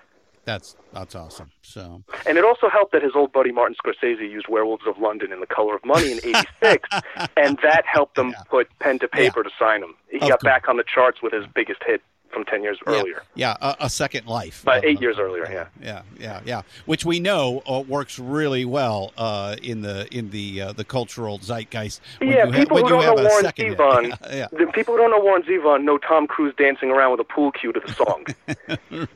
That's 0.49 0.75
that's 0.93 1.13
awesome. 1.13 1.51
So. 1.61 2.01
And 2.25 2.39
it 2.39 2.43
also 2.43 2.69
helped 2.69 2.91
that 2.93 3.03
his 3.03 3.11
old 3.13 3.31
buddy 3.31 3.51
Martin 3.51 3.75
Scorsese 3.85 4.21
used 4.21 4.47
Werewolves 4.49 4.87
of 4.87 4.97
London 4.97 5.31
in 5.31 5.41
The 5.41 5.45
Color 5.45 5.75
of 5.75 5.85
Money 5.85 6.11
in 6.13 6.17
86 6.17 6.89
and 7.37 7.59
that 7.61 7.83
helped 7.85 8.15
them 8.15 8.33
put 8.49 8.67
pen 8.79 8.97
to 8.99 9.07
paper 9.07 9.43
to 9.43 9.51
sign 9.59 9.83
him. 9.83 9.93
He 10.09 10.15
Of 10.17 10.21
got 10.21 10.29
course. 10.29 10.43
back 10.43 10.67
on 10.67 10.77
the 10.77 10.83
charts 10.83 11.21
with 11.21 11.33
his 11.33 11.45
biggest 11.53 11.81
hit 11.85 12.01
10 12.49 12.63
years 12.63 12.77
yeah, 12.85 12.93
earlier 12.93 13.23
yeah, 13.35 13.55
a, 13.61 13.75
a 13.81 13.89
second 13.89 14.27
life. 14.27 14.61
But 14.65 14.83
Uh, 14.83 14.87
eight 14.87 15.01
years 15.01 15.17
earlier, 15.19 15.49
yeah. 15.51 15.67
yeah, 15.81 16.01
yeah, 16.19 16.41
yeah. 16.45 16.61
Which 16.85 17.05
we 17.05 17.19
know 17.19 17.61
uh, 17.69 17.81
works 17.81 18.17
really 18.19 18.65
well 18.65 19.13
uh, 19.17 19.55
in 19.61 19.81
the 19.81 20.07
in 20.15 20.29
the 20.31 20.61
uh, 20.61 20.73
the 20.73 20.83
cultural 20.83 21.39
zeitgeist. 21.39 22.01
Yeah, 22.21 22.45
people 22.51 22.77
who 22.77 22.89
don't 22.89 23.01
know 23.03 23.15
have 23.15 23.19
a 23.19 23.23
Warren. 23.23 23.45
Zevon, 23.45 24.03
Yeah, 24.29 24.35
yeah. 24.35 24.47
the 24.51 24.67
people 24.73 24.95
who 24.95 25.01
don't 25.01 25.11
know 25.11 25.19
Warren 25.19 25.43
Zevon 25.43 25.83
know 25.83 25.97
Tom 25.97 26.27
Cruise 26.27 26.53
dancing 26.57 26.91
around 26.91 27.11
with 27.11 27.19
a 27.19 27.23
pool 27.23 27.51
cue 27.51 27.71
to 27.73 27.79
the 27.79 27.93
song. 27.93 28.25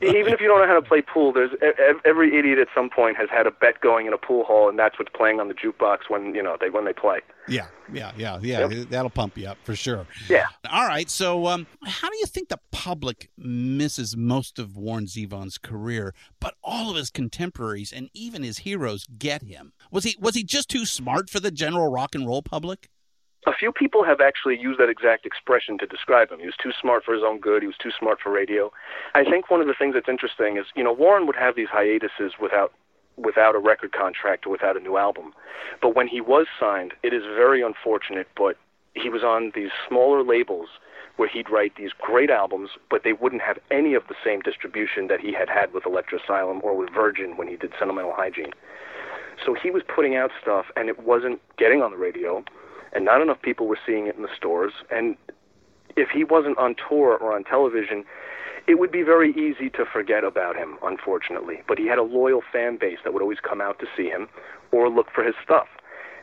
Even 0.02 0.32
if 0.32 0.40
you 0.40 0.48
don't 0.48 0.60
know 0.60 0.66
how 0.66 0.74
to 0.74 0.82
play 0.82 1.02
pool, 1.02 1.32
there's 1.32 1.50
every 2.04 2.38
idiot 2.38 2.58
at 2.58 2.68
some 2.74 2.90
point 2.90 3.16
has 3.16 3.28
had 3.30 3.46
a 3.46 3.50
bet 3.50 3.80
going 3.80 4.06
in 4.06 4.12
a 4.12 4.18
pool 4.18 4.44
hall, 4.44 4.68
and 4.68 4.78
that's 4.78 4.98
what's 4.98 5.10
playing 5.14 5.40
on 5.40 5.48
the 5.48 5.54
jukebox 5.54 6.08
when 6.08 6.34
you 6.34 6.42
know 6.42 6.56
they 6.60 6.70
when 6.70 6.84
they 6.84 6.92
play. 6.92 7.20
Yeah, 7.48 7.66
yeah, 7.92 8.12
yeah, 8.16 8.38
yeah. 8.40 8.84
That'll 8.88 9.10
pump 9.10 9.36
you 9.36 9.48
up 9.48 9.58
for 9.64 9.76
sure. 9.76 10.06
Yeah. 10.28 10.46
All 10.70 10.86
right. 10.86 11.10
So, 11.10 11.46
um, 11.46 11.66
how 11.84 12.08
do 12.08 12.16
you 12.16 12.26
think 12.26 12.48
the 12.48 12.58
public 12.70 13.23
misses 13.36 14.16
most 14.16 14.58
of 14.58 14.76
Warren 14.76 15.06
Zevon's 15.06 15.58
career, 15.58 16.14
but 16.40 16.54
all 16.62 16.90
of 16.90 16.96
his 16.96 17.10
contemporaries 17.10 17.92
and 17.92 18.10
even 18.14 18.42
his 18.42 18.58
heroes 18.58 19.06
get 19.18 19.42
him? 19.42 19.72
Was 19.90 20.04
he 20.04 20.16
was 20.20 20.34
he 20.34 20.44
just 20.44 20.68
too 20.68 20.86
smart 20.86 21.30
for 21.30 21.40
the 21.40 21.50
general 21.50 21.90
rock 21.90 22.14
and 22.14 22.26
roll 22.26 22.42
public? 22.42 22.88
A 23.46 23.52
few 23.52 23.72
people 23.72 24.04
have 24.04 24.20
actually 24.22 24.58
used 24.58 24.80
that 24.80 24.88
exact 24.88 25.26
expression 25.26 25.76
to 25.78 25.86
describe 25.86 26.30
him. 26.30 26.38
He 26.38 26.46
was 26.46 26.56
too 26.62 26.72
smart 26.80 27.04
for 27.04 27.12
his 27.12 27.22
own 27.22 27.40
good. 27.40 27.62
He 27.62 27.66
was 27.66 27.76
too 27.76 27.90
smart 27.98 28.18
for 28.22 28.32
radio. 28.32 28.72
I 29.14 29.22
think 29.24 29.50
one 29.50 29.60
of 29.60 29.66
the 29.66 29.74
things 29.78 29.94
that's 29.94 30.08
interesting 30.08 30.56
is, 30.56 30.64
you 30.74 30.82
know, 30.82 30.92
Warren 30.92 31.26
would 31.26 31.36
have 31.36 31.54
these 31.54 31.68
hiatuses 31.70 32.32
without 32.40 32.72
without 33.16 33.54
a 33.54 33.58
record 33.58 33.92
contract 33.92 34.46
or 34.46 34.50
without 34.50 34.76
a 34.76 34.80
new 34.80 34.96
album. 34.96 35.32
But 35.80 35.94
when 35.94 36.08
he 36.08 36.20
was 36.20 36.46
signed, 36.58 36.94
it 37.02 37.12
is 37.12 37.22
very 37.22 37.62
unfortunate, 37.62 38.26
but 38.36 38.56
he 38.94 39.08
was 39.08 39.22
on 39.22 39.52
these 39.54 39.70
smaller 39.88 40.22
labels 40.22 40.68
where 41.16 41.28
he'd 41.28 41.50
write 41.50 41.76
these 41.76 41.90
great 42.00 42.30
albums, 42.30 42.70
but 42.90 43.02
they 43.04 43.12
wouldn't 43.12 43.42
have 43.42 43.58
any 43.70 43.94
of 43.94 44.02
the 44.08 44.14
same 44.24 44.40
distribution 44.40 45.06
that 45.08 45.20
he 45.20 45.32
had 45.32 45.48
had 45.48 45.72
with 45.72 45.86
Elektra 45.86 46.18
Asylum 46.22 46.60
or 46.64 46.76
with 46.76 46.90
Virgin 46.92 47.36
when 47.36 47.46
he 47.46 47.56
did 47.56 47.72
Sentimental 47.78 48.12
Hygiene. 48.14 48.52
So 49.44 49.54
he 49.54 49.70
was 49.70 49.82
putting 49.82 50.16
out 50.16 50.30
stuff, 50.40 50.66
and 50.76 50.88
it 50.88 51.00
wasn't 51.00 51.40
getting 51.56 51.82
on 51.82 51.92
the 51.92 51.96
radio, 51.96 52.44
and 52.92 53.04
not 53.04 53.20
enough 53.20 53.40
people 53.42 53.66
were 53.66 53.78
seeing 53.84 54.06
it 54.06 54.16
in 54.16 54.22
the 54.22 54.34
stores. 54.36 54.72
And 54.90 55.16
if 55.96 56.08
he 56.10 56.24
wasn't 56.24 56.58
on 56.58 56.74
tour 56.88 57.16
or 57.16 57.34
on 57.34 57.44
television, 57.44 58.04
it 58.66 58.78
would 58.78 58.90
be 58.90 59.02
very 59.02 59.30
easy 59.32 59.68
to 59.70 59.84
forget 59.84 60.24
about 60.24 60.56
him, 60.56 60.78
unfortunately. 60.82 61.62
But 61.68 61.78
he 61.78 61.86
had 61.86 61.98
a 61.98 62.02
loyal 62.02 62.42
fan 62.52 62.76
base 62.80 62.98
that 63.04 63.12
would 63.12 63.22
always 63.22 63.40
come 63.40 63.60
out 63.60 63.78
to 63.80 63.86
see 63.96 64.08
him 64.08 64.28
or 64.72 64.88
look 64.88 65.08
for 65.14 65.22
his 65.22 65.34
stuff. 65.42 65.66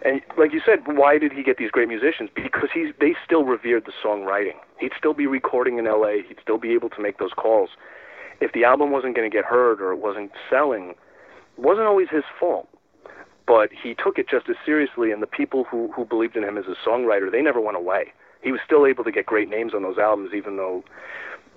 And 0.04 0.22
like 0.38 0.52
you 0.52 0.62
said, 0.66 0.80
why 0.86 1.18
did 1.20 1.32
he 1.32 1.44
get 1.44 1.58
these 1.58 1.70
great 1.70 1.88
musicians? 1.88 2.30
Because 2.34 2.70
he's 2.74 2.94
they 3.00 3.16
still 3.24 3.44
revered 3.44 3.86
the 3.86 3.94
songwriting. 4.04 4.58
He'd 4.80 4.94
still 4.98 5.14
be 5.14 5.28
recording 5.28 5.78
in 5.78 5.86
LA. 5.86 6.24
He'd 6.28 6.40
still 6.42 6.58
be 6.58 6.74
able 6.74 6.90
to 6.90 7.02
make 7.02 7.20
those 7.20 7.34
calls. 7.36 7.70
If 8.40 8.54
the 8.54 8.64
album 8.64 8.92
wasn't 8.92 9.16
going 9.16 9.30
to 9.30 9.36
get 9.36 9.46
heard 9.46 9.80
or 9.80 9.92
it 9.92 10.00
wasn't 10.00 10.32
selling, 10.50 10.92
it 10.92 11.60
wasn't 11.60 11.86
always 11.86 12.10
his 12.10 12.24
fault. 12.40 12.68
But 13.46 13.70
he 13.72 13.94
took 13.94 14.18
it 14.18 14.28
just 14.30 14.50
as 14.50 14.56
seriously, 14.66 15.12
and 15.12 15.22
the 15.22 15.28
people 15.28 15.66
who 15.66 15.92
who 15.92 16.06
believed 16.06 16.36
in 16.36 16.44
him 16.44 16.58
as 16.58 16.66
a 16.66 16.90
songwriter, 16.90 17.32
they 17.32 17.42
never 17.42 17.62
went 17.62 17.78
away. 17.78 18.14
He 18.42 18.52
was 18.52 18.62
still 18.66 18.88
able 18.88 19.04
to 19.04 19.12
get 19.12 19.28
great 19.28 19.50
names 19.50 19.74
on 19.76 19.84
those 19.84 20.00
albums, 20.00 20.32
even 20.34 20.58
though, 20.58 20.84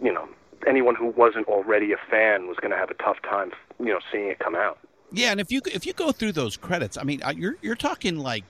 you 0.03 0.13
know, 0.13 0.29
anyone 0.67 0.95
who 0.95 1.07
wasn't 1.17 1.49
already 1.49 1.93
a 1.93 1.97
fan 2.11 2.47
was 2.47 2.59
going 2.61 2.73
to 2.73 2.77
have 2.77 2.91
a 2.91 2.95
tough 2.95 3.17
time, 3.23 3.53
you 3.79 3.87
know, 3.87 4.01
seeing 4.13 4.29
it 4.29 4.39
come 4.39 4.55
out. 4.55 4.79
Yeah, 5.15 5.31
and 5.31 5.41
if 5.41 5.51
you 5.53 5.61
if 5.73 5.87
you 5.87 5.93
go 5.93 6.13
through 6.13 6.33
those 6.33 6.57
credits, 6.57 6.97
I 6.99 7.05
mean, 7.05 7.23
uh, 7.23 7.33
you're 7.37 7.57
you're 7.63 7.75
talking 7.77 8.19
like 8.19 8.45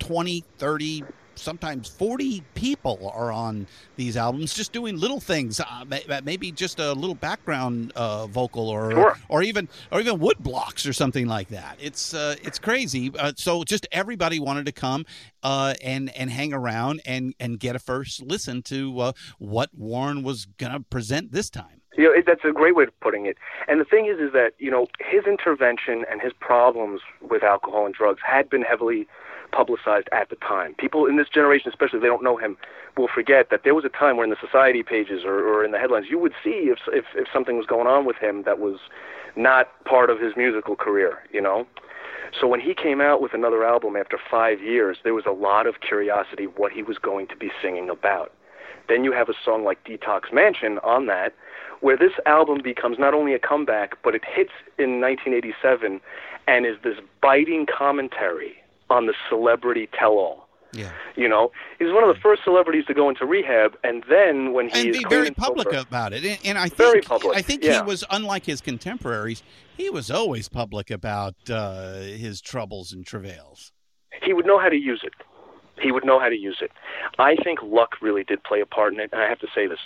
20, 0.00 0.44
30, 0.58 1.04
sometimes 1.38 1.88
40 1.88 2.42
people 2.54 3.12
are 3.14 3.30
on 3.30 3.66
these 3.96 4.16
albums 4.16 4.54
just 4.54 4.72
doing 4.72 4.98
little 4.98 5.20
things 5.20 5.60
uh, 5.60 5.84
maybe 6.24 6.50
just 6.50 6.80
a 6.80 6.92
little 6.92 7.14
background 7.14 7.92
uh, 7.94 8.26
vocal 8.26 8.68
or 8.68 8.90
Sure. 8.90 9.16
or 9.28 9.42
even 9.42 9.68
or 9.92 10.00
even 10.00 10.18
wood 10.18 10.36
blocks 10.40 10.86
or 10.86 10.92
something 10.92 11.26
like 11.26 11.48
that 11.48 11.76
it's 11.80 12.14
uh, 12.14 12.34
it's 12.42 12.58
crazy 12.58 13.12
uh, 13.18 13.32
so 13.36 13.62
just 13.64 13.86
everybody 13.92 14.40
wanted 14.40 14.66
to 14.66 14.72
come 14.72 15.06
uh, 15.42 15.74
and 15.82 16.10
and 16.16 16.30
hang 16.30 16.52
around 16.52 17.00
and 17.06 17.34
and 17.38 17.60
get 17.60 17.76
a 17.76 17.78
first 17.78 18.22
listen 18.22 18.62
to 18.62 18.98
uh, 19.00 19.12
what 19.38 19.70
Warren 19.76 20.22
was 20.22 20.46
going 20.58 20.72
to 20.72 20.80
present 20.80 21.32
this 21.32 21.50
time 21.50 21.77
You 21.98 22.04
know, 22.04 22.12
it, 22.12 22.26
that's 22.26 22.44
a 22.48 22.52
great 22.52 22.76
way 22.76 22.84
of 22.84 23.00
putting 23.00 23.26
it. 23.26 23.36
And 23.66 23.80
the 23.80 23.84
thing 23.84 24.06
is, 24.06 24.20
is 24.20 24.32
that 24.32 24.52
you 24.58 24.70
know 24.70 24.86
his 25.00 25.24
intervention 25.26 26.04
and 26.10 26.22
his 26.22 26.32
problems 26.38 27.00
with 27.20 27.42
alcohol 27.42 27.86
and 27.86 27.94
drugs 27.94 28.20
had 28.24 28.48
been 28.48 28.62
heavily 28.62 29.08
publicized 29.50 30.08
at 30.12 30.30
the 30.30 30.36
time. 30.36 30.74
People 30.78 31.06
in 31.06 31.16
this 31.16 31.28
generation, 31.28 31.68
especially, 31.68 31.98
if 31.98 32.02
they 32.02 32.08
don't 32.08 32.22
know 32.22 32.36
him, 32.36 32.56
will 32.96 33.08
forget 33.12 33.50
that 33.50 33.62
there 33.64 33.74
was 33.74 33.84
a 33.84 33.88
time 33.88 34.16
where 34.16 34.24
in 34.24 34.30
the 34.30 34.36
society 34.40 34.84
pages 34.84 35.22
or, 35.24 35.40
or 35.40 35.64
in 35.64 35.72
the 35.72 35.78
headlines, 35.78 36.06
you 36.08 36.20
would 36.20 36.34
see 36.42 36.70
if, 36.70 36.78
if 36.86 37.04
if 37.16 37.26
something 37.32 37.56
was 37.56 37.66
going 37.66 37.88
on 37.88 38.06
with 38.06 38.16
him 38.16 38.44
that 38.44 38.60
was 38.60 38.78
not 39.34 39.66
part 39.84 40.08
of 40.08 40.20
his 40.20 40.34
musical 40.36 40.76
career. 40.76 41.18
You 41.32 41.40
know. 41.40 41.66
So 42.38 42.46
when 42.46 42.60
he 42.60 42.74
came 42.74 43.00
out 43.00 43.20
with 43.20 43.34
another 43.34 43.64
album 43.64 43.96
after 43.96 44.18
five 44.30 44.60
years, 44.60 44.98
there 45.02 45.14
was 45.14 45.24
a 45.26 45.32
lot 45.32 45.66
of 45.66 45.80
curiosity 45.80 46.44
what 46.44 46.70
he 46.70 46.84
was 46.84 46.98
going 46.98 47.26
to 47.28 47.36
be 47.36 47.50
singing 47.60 47.88
about. 47.90 48.32
Then 48.88 49.04
you 49.04 49.12
have 49.12 49.28
a 49.28 49.34
song 49.44 49.64
like 49.64 49.84
Detox 49.84 50.32
Mansion 50.32 50.78
on 50.82 51.06
that, 51.06 51.34
where 51.80 51.96
this 51.96 52.12
album 52.26 52.58
becomes 52.62 52.98
not 52.98 53.14
only 53.14 53.34
a 53.34 53.38
comeback, 53.38 53.94
but 54.02 54.14
it 54.14 54.22
hits 54.24 54.52
in 54.78 55.00
1987 55.00 56.00
and 56.46 56.66
is 56.66 56.76
this 56.82 56.96
biting 57.20 57.66
commentary 57.66 58.56
on 58.90 59.06
the 59.06 59.14
celebrity 59.28 59.88
tell-all. 59.98 60.48
yeah 60.72 60.90
You 61.14 61.28
know, 61.28 61.52
he's 61.78 61.92
one 61.92 62.02
of 62.02 62.14
the 62.14 62.20
first 62.20 62.42
celebrities 62.42 62.84
to 62.86 62.94
go 62.94 63.08
into 63.08 63.26
rehab, 63.26 63.76
and 63.84 64.02
then 64.08 64.52
when 64.52 64.68
he 64.68 64.80
and 64.80 64.92
be 64.92 65.04
very 65.08 65.30
public 65.30 65.72
about 65.72 66.12
it. 66.12 66.24
And, 66.24 66.38
and 66.44 66.58
I 66.58 66.68
think 66.68 66.76
Very 66.76 67.00
public, 67.02 67.36
I 67.36 67.42
think 67.42 67.62
yeah. 67.62 67.74
he 67.74 67.82
was 67.82 68.02
unlike 68.10 68.46
his 68.46 68.60
contemporaries. 68.60 69.42
He 69.76 69.90
was 69.90 70.10
always 70.10 70.48
public 70.48 70.90
about 70.90 71.34
uh, 71.50 72.00
his 72.00 72.40
troubles 72.40 72.92
and 72.92 73.06
travails. 73.06 73.72
he 74.22 74.32
would 74.32 74.46
know 74.46 74.58
how 74.58 74.68
to 74.68 74.76
use 74.76 75.02
it. 75.04 75.12
He 75.80 75.92
would 75.92 76.04
know 76.04 76.18
how 76.18 76.28
to 76.28 76.36
use 76.36 76.58
it. 76.60 76.72
I 77.18 77.36
think 77.36 77.60
luck 77.62 77.90
really 78.02 78.24
did 78.24 78.42
play 78.42 78.60
a 78.60 78.66
part 78.66 78.92
in 78.94 79.00
it, 79.00 79.10
and 79.12 79.22
I 79.22 79.28
have 79.28 79.38
to 79.40 79.46
say 79.54 79.66
this. 79.66 79.78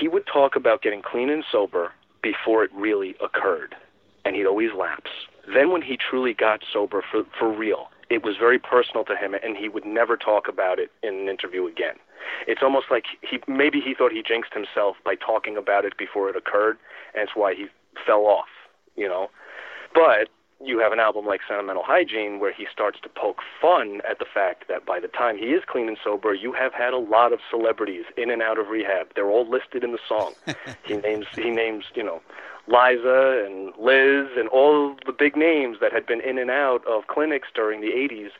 He 0.00 0.08
would 0.08 0.26
talk 0.26 0.56
about 0.56 0.82
getting 0.82 1.02
clean 1.02 1.30
and 1.30 1.44
sober 1.50 1.92
before 2.22 2.64
it 2.64 2.70
really 2.74 3.14
occurred, 3.22 3.74
and 4.24 4.36
he'd 4.36 4.46
always 4.46 4.70
lapse. 4.76 5.10
Then, 5.52 5.72
when 5.72 5.82
he 5.82 5.96
truly 5.96 6.34
got 6.34 6.60
sober 6.72 7.02
for, 7.10 7.24
for 7.38 7.52
real, 7.52 7.88
it 8.10 8.22
was 8.22 8.36
very 8.38 8.58
personal 8.58 9.04
to 9.04 9.16
him, 9.16 9.34
and 9.34 9.56
he 9.56 9.68
would 9.68 9.84
never 9.84 10.16
talk 10.16 10.46
about 10.48 10.78
it 10.78 10.90
in 11.02 11.14
an 11.14 11.28
interview 11.28 11.66
again. 11.66 11.96
It's 12.46 12.62
almost 12.62 12.86
like 12.90 13.04
he 13.22 13.40
maybe 13.48 13.80
he 13.80 13.94
thought 13.94 14.12
he 14.12 14.22
jinxed 14.22 14.54
himself 14.54 14.96
by 15.04 15.14
talking 15.14 15.56
about 15.56 15.84
it 15.84 15.96
before 15.96 16.28
it 16.28 16.36
occurred, 16.36 16.76
and 17.14 17.22
it's 17.22 17.32
why 17.34 17.54
he 17.54 17.66
fell 18.06 18.26
off, 18.26 18.48
you 18.96 19.08
know. 19.08 19.28
But 19.94 20.28
you 20.64 20.78
have 20.78 20.92
an 20.92 21.00
album 21.00 21.26
like 21.26 21.40
Sentimental 21.46 21.82
Hygiene 21.84 22.38
where 22.38 22.52
he 22.52 22.66
starts 22.72 22.98
to 23.02 23.08
poke 23.08 23.40
fun 23.60 24.00
at 24.08 24.18
the 24.18 24.24
fact 24.24 24.68
that 24.68 24.86
by 24.86 25.00
the 25.00 25.08
time 25.08 25.36
he 25.36 25.46
is 25.46 25.62
clean 25.66 25.88
and 25.88 25.98
sober, 26.02 26.34
you 26.34 26.52
have 26.52 26.72
had 26.72 26.92
a 26.92 26.98
lot 26.98 27.32
of 27.32 27.40
celebrities 27.50 28.04
in 28.16 28.30
and 28.30 28.42
out 28.42 28.58
of 28.58 28.68
rehab. 28.68 29.08
They're 29.14 29.30
all 29.30 29.48
listed 29.48 29.84
in 29.84 29.92
the 29.92 29.98
song. 30.08 30.34
he 30.84 30.96
names 30.96 31.26
he 31.34 31.50
names, 31.50 31.84
you 31.94 32.02
know, 32.02 32.20
Liza 32.68 33.44
and 33.46 33.72
Liz 33.78 34.28
and 34.36 34.48
all 34.48 34.94
the 35.06 35.12
big 35.12 35.36
names 35.36 35.78
that 35.80 35.92
had 35.92 36.06
been 36.06 36.20
in 36.20 36.38
and 36.38 36.50
out 36.50 36.86
of 36.86 37.06
clinics 37.08 37.48
during 37.54 37.80
the 37.80 37.88
80s, 37.88 38.30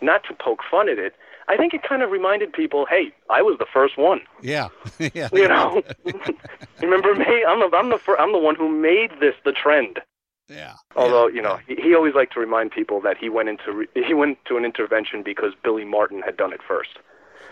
not 0.00 0.22
to 0.24 0.34
poke 0.34 0.60
fun 0.70 0.88
at 0.88 0.98
it. 0.98 1.14
I 1.48 1.56
think 1.56 1.74
it 1.74 1.82
kind 1.82 2.02
of 2.02 2.10
reminded 2.10 2.52
people, 2.52 2.86
hey, 2.86 3.12
I 3.28 3.42
was 3.42 3.58
the 3.58 3.66
first 3.72 3.98
one. 3.98 4.20
Yeah, 4.40 4.68
yeah. 5.14 5.28
You 5.32 5.48
know, 5.48 5.82
remember 6.80 7.14
me? 7.14 7.44
I'm 7.46 7.58
the 7.58 7.76
I'm 7.76 7.90
the 7.90 7.98
fir- 7.98 8.16
I'm 8.16 8.32
the 8.32 8.38
one 8.38 8.54
who 8.54 8.68
made 8.68 9.10
this 9.20 9.34
the 9.44 9.52
trend. 9.52 10.00
Yeah. 10.48 10.74
Although 10.96 11.28
yeah. 11.28 11.34
you 11.34 11.42
know, 11.42 11.58
he, 11.66 11.76
he 11.76 11.94
always 11.94 12.14
liked 12.14 12.34
to 12.34 12.40
remind 12.40 12.72
people 12.72 13.00
that 13.02 13.16
he 13.18 13.28
went 13.28 13.48
into 13.48 13.72
re- 13.72 13.88
he 13.94 14.14
went 14.14 14.38
to 14.46 14.56
an 14.56 14.64
intervention 14.64 15.22
because 15.22 15.52
Billy 15.62 15.84
Martin 15.84 16.22
had 16.22 16.36
done 16.36 16.52
it 16.52 16.60
first. 16.66 16.98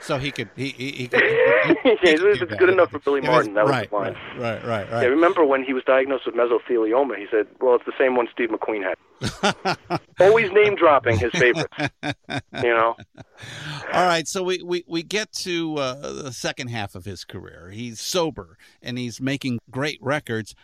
So 0.02 0.16
he 0.18 0.30
could 0.30 0.48
he 0.56 0.70
he, 0.70 0.90
he 0.92 1.08
could. 1.08 1.22
He, 1.22 1.28
he 1.82 1.90
it's, 2.02 2.20
could 2.22 2.30
it's 2.30 2.50
that. 2.50 2.58
good 2.58 2.70
enough 2.70 2.90
for 2.90 2.98
Billy 3.00 3.20
Martin. 3.20 3.54
That 3.54 3.64
was 3.64 3.70
right, 3.70 3.90
the 3.90 3.96
line. 3.96 4.16
right, 4.38 4.64
right, 4.64 4.90
right, 4.90 5.02
Yeah, 5.02 5.08
remember 5.08 5.44
when 5.44 5.62
he 5.62 5.74
was 5.74 5.84
diagnosed 5.84 6.24
with 6.26 6.34
mesothelioma? 6.34 7.16
He 7.18 7.26
said, 7.30 7.46
"Well, 7.60 7.74
it's 7.74 7.84
the 7.84 7.92
same 7.98 8.16
one 8.16 8.26
Steve 8.32 8.48
McQueen 8.48 8.82
had." 8.82 8.96
Always 10.20 10.50
name 10.52 10.76
dropping 10.76 11.18
his 11.18 11.32
favorites. 11.32 11.74
You 12.62 12.74
know, 12.74 12.96
All 13.92 14.06
right, 14.06 14.26
so 14.26 14.42
we, 14.42 14.62
we, 14.62 14.84
we 14.86 15.02
get 15.02 15.32
to 15.32 15.76
uh, 15.76 16.12
the 16.22 16.32
second 16.32 16.68
half 16.68 16.94
of 16.94 17.04
his 17.04 17.24
career. 17.24 17.70
He's 17.72 18.00
sober 18.00 18.58
and 18.82 18.98
he's 18.98 19.20
making 19.20 19.60
great 19.70 19.98
records, 20.02 20.54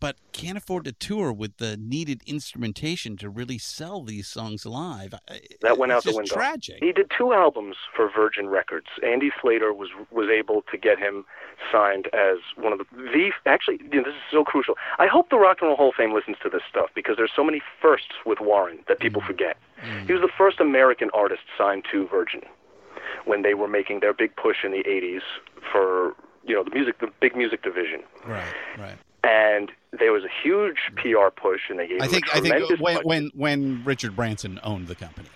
but 0.00 0.16
can't 0.32 0.56
afford 0.56 0.84
to 0.86 0.92
tour 0.92 1.32
with 1.32 1.58
the 1.58 1.76
needed 1.76 2.22
instrumentation 2.26 3.16
to 3.18 3.28
really 3.28 3.58
sell 3.58 4.02
these 4.02 4.26
songs 4.26 4.64
live. 4.64 5.14
That 5.60 5.78
went 5.78 5.92
out 5.92 6.04
the 6.04 6.14
window. 6.14 6.34
Tragic. 6.34 6.78
He 6.80 6.92
did 6.92 7.10
two 7.16 7.32
albums 7.32 7.76
for 7.94 8.10
Virgin 8.10 8.48
Records. 8.48 8.86
Andy 9.06 9.30
Slater 9.40 9.72
was 9.72 9.90
was 10.10 10.28
able 10.28 10.62
to 10.70 10.78
get 10.78 10.98
him 10.98 11.24
signed 11.70 12.08
as 12.14 12.38
one 12.56 12.72
of 12.72 12.78
the 12.78 12.84
the 12.96 13.30
actually 13.46 13.80
you 13.92 13.98
know, 13.98 14.04
this 14.04 14.14
is 14.14 14.30
so 14.30 14.42
crucial. 14.44 14.74
I 14.98 15.06
hope 15.06 15.30
the 15.30 15.36
Rock 15.36 15.58
and 15.60 15.68
Roll 15.68 15.76
Hall 15.76 15.88
of 15.90 15.94
Fame 15.94 16.14
listens 16.14 16.38
to 16.42 16.48
this 16.48 16.62
stuff 16.68 16.90
because 16.94 17.16
there's 17.16 17.32
so 17.34 17.44
many 17.44 17.60
firsts 17.80 18.14
with 18.24 18.40
Warren 18.40 18.78
that 18.88 19.00
people 19.00 19.20
mm. 19.20 19.26
forget. 19.26 19.56
Mm. 19.84 20.06
He 20.06 20.12
was 20.12 20.22
the 20.22 20.32
first 20.36 20.60
American 20.60 21.10
artist 21.12 21.42
signed 21.56 21.84
to 21.92 22.06
Virgin 22.08 22.42
when 23.24 23.42
they 23.42 23.54
were 23.54 23.68
making 23.68 24.00
their 24.00 24.14
big 24.14 24.34
push 24.36 24.64
in 24.64 24.72
the 24.72 24.82
80s 24.84 25.22
for 25.70 26.14
you 26.44 26.54
know 26.54 26.64
the 26.64 26.70
music 26.70 26.98
the 27.00 27.08
big 27.20 27.36
music 27.36 27.62
division 27.62 28.00
Right, 28.26 28.54
right. 28.78 28.96
And 29.24 29.70
there 29.98 30.12
was 30.12 30.24
a 30.24 30.30
huge 30.42 30.78
PR 30.96 31.28
push 31.34 31.62
and 31.68 31.78
they 31.78 31.88
gave 31.88 32.00
I 32.00 32.06
think 32.06 32.26
a 32.28 32.36
I 32.36 32.40
think 32.40 32.54
tremendous 32.54 32.80
when, 32.80 32.96
when 33.04 33.30
when 33.34 33.84
Richard 33.84 34.16
Branson 34.16 34.60
owned 34.62 34.88
the 34.88 34.94
company. 34.94 35.28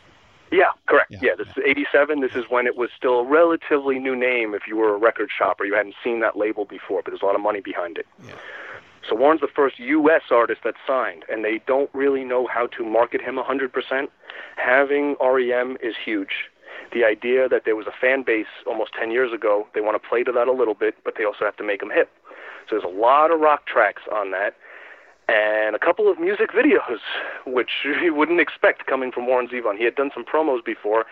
Yeah, 0.52 0.70
correct. 0.86 1.10
Yeah, 1.10 1.18
Yeah, 1.22 1.30
this 1.36 1.48
is 1.48 1.62
87. 1.66 2.20
This 2.20 2.34
is 2.36 2.44
when 2.48 2.66
it 2.66 2.76
was 2.76 2.90
still 2.96 3.20
a 3.20 3.24
relatively 3.24 3.98
new 3.98 4.14
name 4.14 4.54
if 4.54 4.62
you 4.68 4.76
were 4.76 4.94
a 4.94 4.98
record 4.98 5.30
shopper. 5.36 5.64
You 5.64 5.74
hadn't 5.74 5.96
seen 6.04 6.20
that 6.20 6.36
label 6.36 6.64
before, 6.64 7.02
but 7.02 7.10
there's 7.10 7.22
a 7.22 7.26
lot 7.26 7.34
of 7.34 7.40
money 7.40 7.60
behind 7.60 7.98
it. 7.98 8.06
Yeah. 8.24 8.34
So 9.08 9.16
Warren's 9.16 9.40
the 9.40 9.48
first 9.48 9.78
U.S. 9.78 10.22
artist 10.30 10.60
that's 10.64 10.78
signed, 10.86 11.24
and 11.28 11.44
they 11.44 11.60
don't 11.66 11.90
really 11.92 12.24
know 12.24 12.46
how 12.46 12.68
to 12.68 12.84
market 12.84 13.20
him 13.20 13.36
100%. 13.36 14.08
Having 14.56 15.16
REM 15.20 15.76
is 15.82 15.94
huge. 16.02 16.50
The 16.92 17.04
idea 17.04 17.48
that 17.48 17.62
there 17.64 17.76
was 17.76 17.86
a 17.86 17.92
fan 18.00 18.22
base 18.22 18.46
almost 18.66 18.92
10 18.98 19.10
years 19.10 19.32
ago, 19.32 19.66
they 19.74 19.80
want 19.80 20.00
to 20.00 20.08
play 20.08 20.22
to 20.22 20.32
that 20.32 20.48
a 20.48 20.52
little 20.52 20.74
bit, 20.74 20.94
but 21.04 21.14
they 21.18 21.24
also 21.24 21.44
have 21.44 21.56
to 21.56 21.64
make 21.64 21.80
them 21.80 21.90
hip. 21.90 22.10
So 22.68 22.78
there's 22.78 22.84
a 22.84 22.98
lot 22.98 23.30
of 23.30 23.40
rock 23.40 23.66
tracks 23.66 24.02
on 24.12 24.30
that, 24.32 24.54
and 25.28 25.74
a 25.74 25.78
couple 25.78 26.10
of 26.10 26.18
music 26.18 26.50
videos, 26.50 27.00
which 27.46 27.70
you 28.02 28.14
wouldn't 28.14 28.40
expect 28.40 28.86
coming 28.86 29.12
from 29.12 29.26
Warren 29.26 29.48
Zevon. 29.48 29.76
He 29.76 29.84
had 29.84 29.94
done 29.94 30.10
some 30.14 30.24
promos 30.24 30.64
before. 30.64 31.06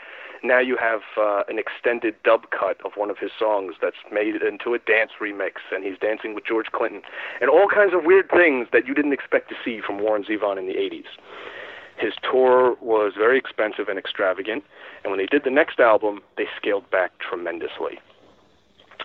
Now 0.45 0.59
you 0.59 0.77
have 0.77 1.03
uh, 1.17 1.45
an 1.49 1.59
extended 1.61 2.17
dub 2.25 2.51
cut 2.51 2.85
of 2.85 2.93
one 2.97 3.11
of 3.11 3.19
his 3.19 3.31
songs 3.39 3.75
that's 3.81 4.03
made 4.11 4.35
into 4.43 4.75
a 4.75 4.79
dance 4.79 5.13
remix, 5.21 5.63
and 5.71 5.85
he's 5.85 5.99
dancing 5.99 6.35
with 6.35 6.45
George 6.45 6.67
Clinton, 6.73 7.03
and 7.41 7.49
all 7.49 7.69
kinds 7.73 7.95
of 7.95 8.05
weird 8.05 8.29
things 8.29 8.67
that 8.73 8.87
you 8.87 8.93
didn't 8.93 9.13
expect 9.13 9.49
to 9.51 9.55
see 9.65 9.81
from 9.81 10.01
Warren 10.01 10.25
Zevon 10.25 10.59
in 10.59 10.67
the 10.67 10.75
80s. 10.75 11.07
His 11.97 12.15
tour 12.29 12.77
was 12.81 13.13
very 13.17 13.39
expensive 13.39 13.89
and 13.89 13.99
extravagant, 13.99 14.65
and 15.05 15.13
when 15.13 15.19
they 15.19 15.27
did 15.27 15.45
the 15.45 15.51
next 15.51 15.79
album, 15.79 16.21
they 16.37 16.47
scaled 16.57 16.91
back 16.91 17.13
tremendously. 17.21 18.01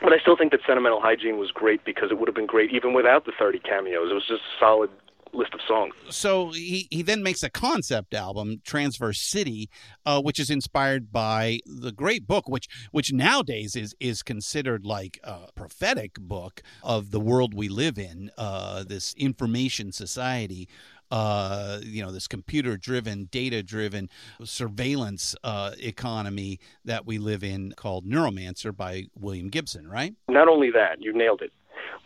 But 0.02 0.14
I 0.14 0.20
still 0.20 0.38
think 0.38 0.52
that 0.52 0.62
Sentimental 0.66 1.02
Hygiene 1.02 1.38
was 1.38 1.52
great 1.52 1.84
because 1.84 2.12
it 2.12 2.20
would 2.20 2.28
have 2.28 2.36
been 2.36 2.46
great 2.46 2.72
even 2.74 2.94
without 2.94 3.26
the 3.26 3.32
30 3.38 3.60
cameos. 3.60 4.10
It 4.12 4.14
was 4.14 4.28
just 4.28 4.42
a 4.42 4.60
solid 4.60 4.90
list 5.34 5.54
of 5.54 5.60
songs. 5.68 5.94
So 6.10 6.52
he, 6.52 6.88
he 6.92 7.02
then 7.02 7.24
makes 7.24 7.44
a 7.44 7.50
concept 7.50 8.14
album, 8.14 8.62
Transverse 8.66 9.22
City, 9.22 9.70
uh, 10.06 10.22
which 10.22 10.40
is 10.40 10.50
inspired 10.50 11.12
by 11.12 11.60
the 11.66 11.92
great 11.92 12.28
book, 12.28 12.48
which 12.48 12.68
which 12.92 13.14
nowadays 13.14 13.76
is 13.76 13.96
is 14.00 14.24
considered 14.24 14.86
like 14.86 15.20
a 15.24 15.52
prophetic 15.56 16.16
book 16.16 16.62
of 16.84 17.12
the 17.12 17.20
world 17.20 17.54
we 17.54 17.70
live 17.70 17.98
in, 17.98 18.32
uh, 18.38 18.84
this 18.84 19.14
information 19.16 19.92
society. 19.92 20.68
Uh, 21.10 21.80
you 21.84 22.04
know, 22.04 22.12
this 22.12 22.28
computer 22.28 22.78
driven, 22.78 23.26
data 23.32 23.64
driven 23.64 24.10
surveillance 24.44 25.36
uh, 25.44 25.72
economy 25.80 26.60
that 26.84 27.06
we 27.06 27.18
live 27.18 27.44
in 27.44 27.74
called 27.78 28.06
Neuromancer 28.06 28.76
by 28.76 29.06
William 29.18 29.50
Gibson, 29.50 29.88
right? 29.88 30.14
Not 30.28 30.48
only 30.48 30.70
that, 30.72 31.02
you 31.02 31.14
nailed 31.14 31.42
it. 31.42 31.52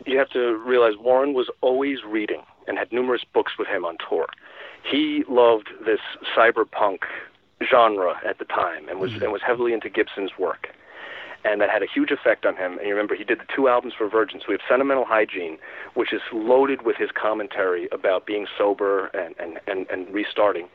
You 0.06 0.18
have 0.18 0.30
to 0.30 0.56
realize 0.56 0.94
Warren 0.98 1.34
was 1.34 1.50
always 1.60 1.98
reading 2.06 2.42
and 2.66 2.78
had 2.78 2.92
numerous 2.92 3.22
books 3.32 3.52
with 3.58 3.68
him 3.68 3.84
on 3.84 3.96
tour. 4.08 4.26
He 4.88 5.24
loved 5.28 5.68
this 5.84 6.00
cyberpunk 6.36 6.98
genre 7.70 8.20
at 8.26 8.38
the 8.38 8.44
time 8.44 8.88
and 8.88 8.98
was 8.98 9.12
and 9.14 9.32
was 9.32 9.42
heavily 9.46 9.72
into 9.72 9.88
Gibson's 9.88 10.32
work. 10.38 10.68
And 11.44 11.60
that 11.60 11.70
had 11.70 11.82
a 11.82 11.86
huge 11.92 12.12
effect 12.12 12.46
on 12.46 12.56
him. 12.56 12.78
And 12.78 12.86
you 12.86 12.94
remember 12.94 13.16
he 13.16 13.24
did 13.24 13.40
the 13.40 13.46
two 13.54 13.66
albums 13.66 13.94
for 13.98 14.08
Virgin. 14.08 14.38
So 14.40 14.46
we 14.48 14.54
have 14.54 14.60
Sentimental 14.68 15.04
Hygiene, 15.04 15.58
which 15.94 16.12
is 16.12 16.20
loaded 16.32 16.82
with 16.82 16.96
his 16.96 17.10
commentary 17.10 17.88
about 17.90 18.26
being 18.26 18.46
sober 18.56 19.06
and, 19.08 19.34
and, 19.40 19.58
and, 19.66 19.90
and 19.90 20.14
restarting. 20.14 20.68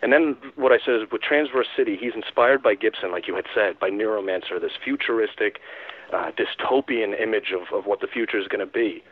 And 0.00 0.12
then 0.12 0.36
what 0.54 0.70
I 0.70 0.78
said 0.78 0.94
is 0.94 1.10
with 1.10 1.22
Transverse 1.22 1.66
City, 1.76 1.96
he's 2.00 2.14
inspired 2.14 2.62
by 2.62 2.76
Gibson, 2.76 3.10
like 3.10 3.26
you 3.26 3.34
had 3.34 3.46
said, 3.52 3.80
by 3.80 3.90
Neuromancer, 3.90 4.60
this 4.60 4.72
futuristic, 4.82 5.58
uh, 6.12 6.30
dystopian 6.32 7.20
image 7.20 7.52
of, 7.52 7.76
of 7.76 7.86
what 7.86 8.00
the 8.00 8.06
future 8.06 8.38
is 8.38 8.46
going 8.46 8.64
to 8.64 8.72
be. 8.72 9.02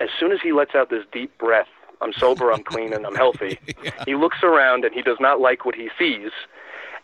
As 0.00 0.08
soon 0.18 0.32
as 0.32 0.38
he 0.42 0.52
lets 0.52 0.74
out 0.74 0.90
this 0.90 1.04
deep 1.12 1.36
breath, 1.38 1.68
I'm 2.00 2.12
sober, 2.12 2.52
I'm 2.52 2.64
clean, 2.64 2.92
and 2.92 3.06
I'm 3.06 3.14
healthy, 3.14 3.58
he 4.06 4.16
looks 4.16 4.38
around 4.42 4.84
and 4.84 4.92
he 4.92 5.02
does 5.02 5.18
not 5.20 5.40
like 5.40 5.64
what 5.64 5.74
he 5.74 5.88
sees. 5.98 6.30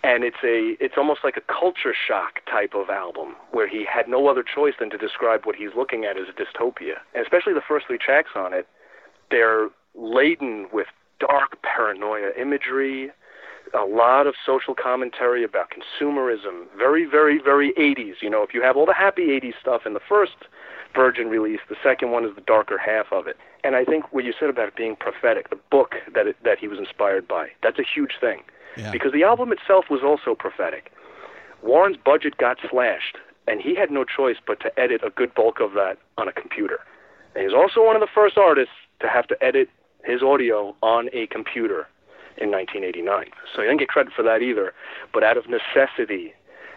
And 0.03 0.23
it's 0.23 0.43
a 0.45 0.77
it's 0.83 0.95
almost 0.97 1.21
like 1.25 1.37
a 1.37 1.53
culture 1.53 1.95
shock 1.95 2.41
type 2.49 2.75
of 2.75 2.89
album 2.89 3.35
where 3.51 3.69
he 3.69 3.85
had 3.85 4.09
no 4.09 4.29
other 4.29 4.45
choice 4.45 4.75
than 4.79 4.91
to 4.91 4.99
describe 4.99 5.45
what 5.45 5.57
he's 5.57 5.75
looking 5.77 6.05
at 6.05 6.17
as 6.17 6.27
a 6.29 6.33
dystopia. 6.33 7.03
And 7.15 7.23
especially 7.25 7.53
the 7.53 7.67
first 7.67 7.87
three 7.89 7.99
tracks 7.99 8.31
on 8.37 8.53
it, 8.53 8.69
they're 9.31 9.69
laden 9.95 10.69
with 10.73 10.87
dark 11.19 11.61
paranoia 11.63 12.31
imagery, 12.41 13.11
a 13.75 13.85
lot 13.85 14.27
of 14.27 14.35
social 14.47 14.75
commentary 14.75 15.45
about 15.45 15.69
consumerism, 15.71 16.65
very, 16.77 17.05
very, 17.05 17.41
very 17.43 17.73
80s. 17.75 18.23
You 18.23 18.31
know, 18.31 18.43
if 18.43 18.55
you 18.55 18.63
have 18.63 18.77
all 18.77 18.87
the 18.87 18.95
happy 18.95 19.27
80s 19.27 19.55
stuff 19.61 19.83
in 19.85 19.95
the 19.95 20.01
first 20.09 20.33
Virgin 20.95 21.29
release, 21.29 21.61
the 21.69 21.77
second 21.83 22.11
one 22.11 22.25
is 22.25 22.35
the 22.35 22.41
darker 22.41 22.79
half 22.79 23.07
of 23.13 23.27
it. 23.27 23.37
And 23.65 23.77
I 23.77 23.85
think 23.85 24.13
what 24.13 24.25
you 24.25 24.33
said 24.39 24.49
about 24.49 24.69
it 24.69 24.77
being 24.77 24.97
prophetic, 24.97 25.51
the 25.51 25.59
book 25.71 25.97
that 26.15 26.27
it, 26.27 26.37
that 26.45 26.59
he 26.59 26.69
was 26.69 26.79
inspired 26.79 27.29
by, 27.29 27.49
that's 27.63 27.79
a 27.79 27.85
huge 27.85 28.13
thing. 28.21 28.43
Because 28.93 29.13
the 29.13 29.25
album 29.25 29.53
itself 29.53 29.87
was 29.91 30.01
also 30.05 30.35
prophetic. 30.35 30.93
Warren's 31.63 31.97
budget 31.97 32.37
got 32.37 32.59
slashed, 32.71 33.19
and 33.47 33.61
he 33.61 33.75
had 33.75 33.91
no 33.91 34.05
choice 34.05 34.37
but 34.47 34.61
to 34.61 34.79
edit 34.79 35.01
a 35.05 35.11
good 35.11 35.35
bulk 35.35 35.61
of 35.61 35.73
that 35.73 35.99
on 36.17 36.29
a 36.29 36.33
computer. 36.33 36.79
And 37.35 37.45
he's 37.45 37.55
also 37.55 37.85
one 37.85 37.97
of 37.97 38.01
the 38.01 38.09
first 38.13 38.39
artists 38.39 38.75
to 39.01 39.09
have 39.09 39.27
to 39.29 39.45
edit 39.45 39.69
his 40.05 40.23
audio 40.23 40.75
on 40.83 41.09
a 41.13 41.27
computer 41.27 41.89
in 42.37 42.51
1989. 42.51 43.27
So 43.55 43.63
he 43.63 43.69
didn't 43.69 43.81
get 43.81 43.89
credit 43.89 44.13
for 44.15 44.23
that 44.23 44.43
either. 44.43 44.73
But 45.13 45.25
out 45.25 45.37
of 45.37 45.45
necessity, 45.49 46.35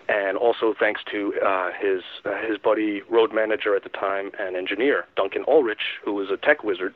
and 0.09 0.37
also 0.37 0.73
thanks 0.77 1.01
to 1.11 1.33
uh, 1.45 1.69
his 1.79 2.01
uh, 2.25 2.41
his 2.47 2.57
buddy, 2.57 3.01
road 3.09 3.33
manager 3.33 3.75
at 3.75 3.83
the 3.83 3.89
time 3.89 4.31
and 4.39 4.55
engineer 4.55 5.05
Duncan 5.15 5.43
Aldrich, 5.43 5.99
who 6.03 6.13
was 6.13 6.29
a 6.29 6.37
tech 6.37 6.63
wizard, 6.63 6.95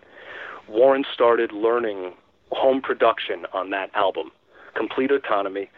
Warren 0.68 1.06
started 1.14 1.52
learning 1.52 2.14
home 2.52 2.82
production 2.82 3.46
on 3.54 3.70
that 3.70 3.90
album, 3.94 4.32
complete 4.76 5.12
autonomy. 5.12 5.70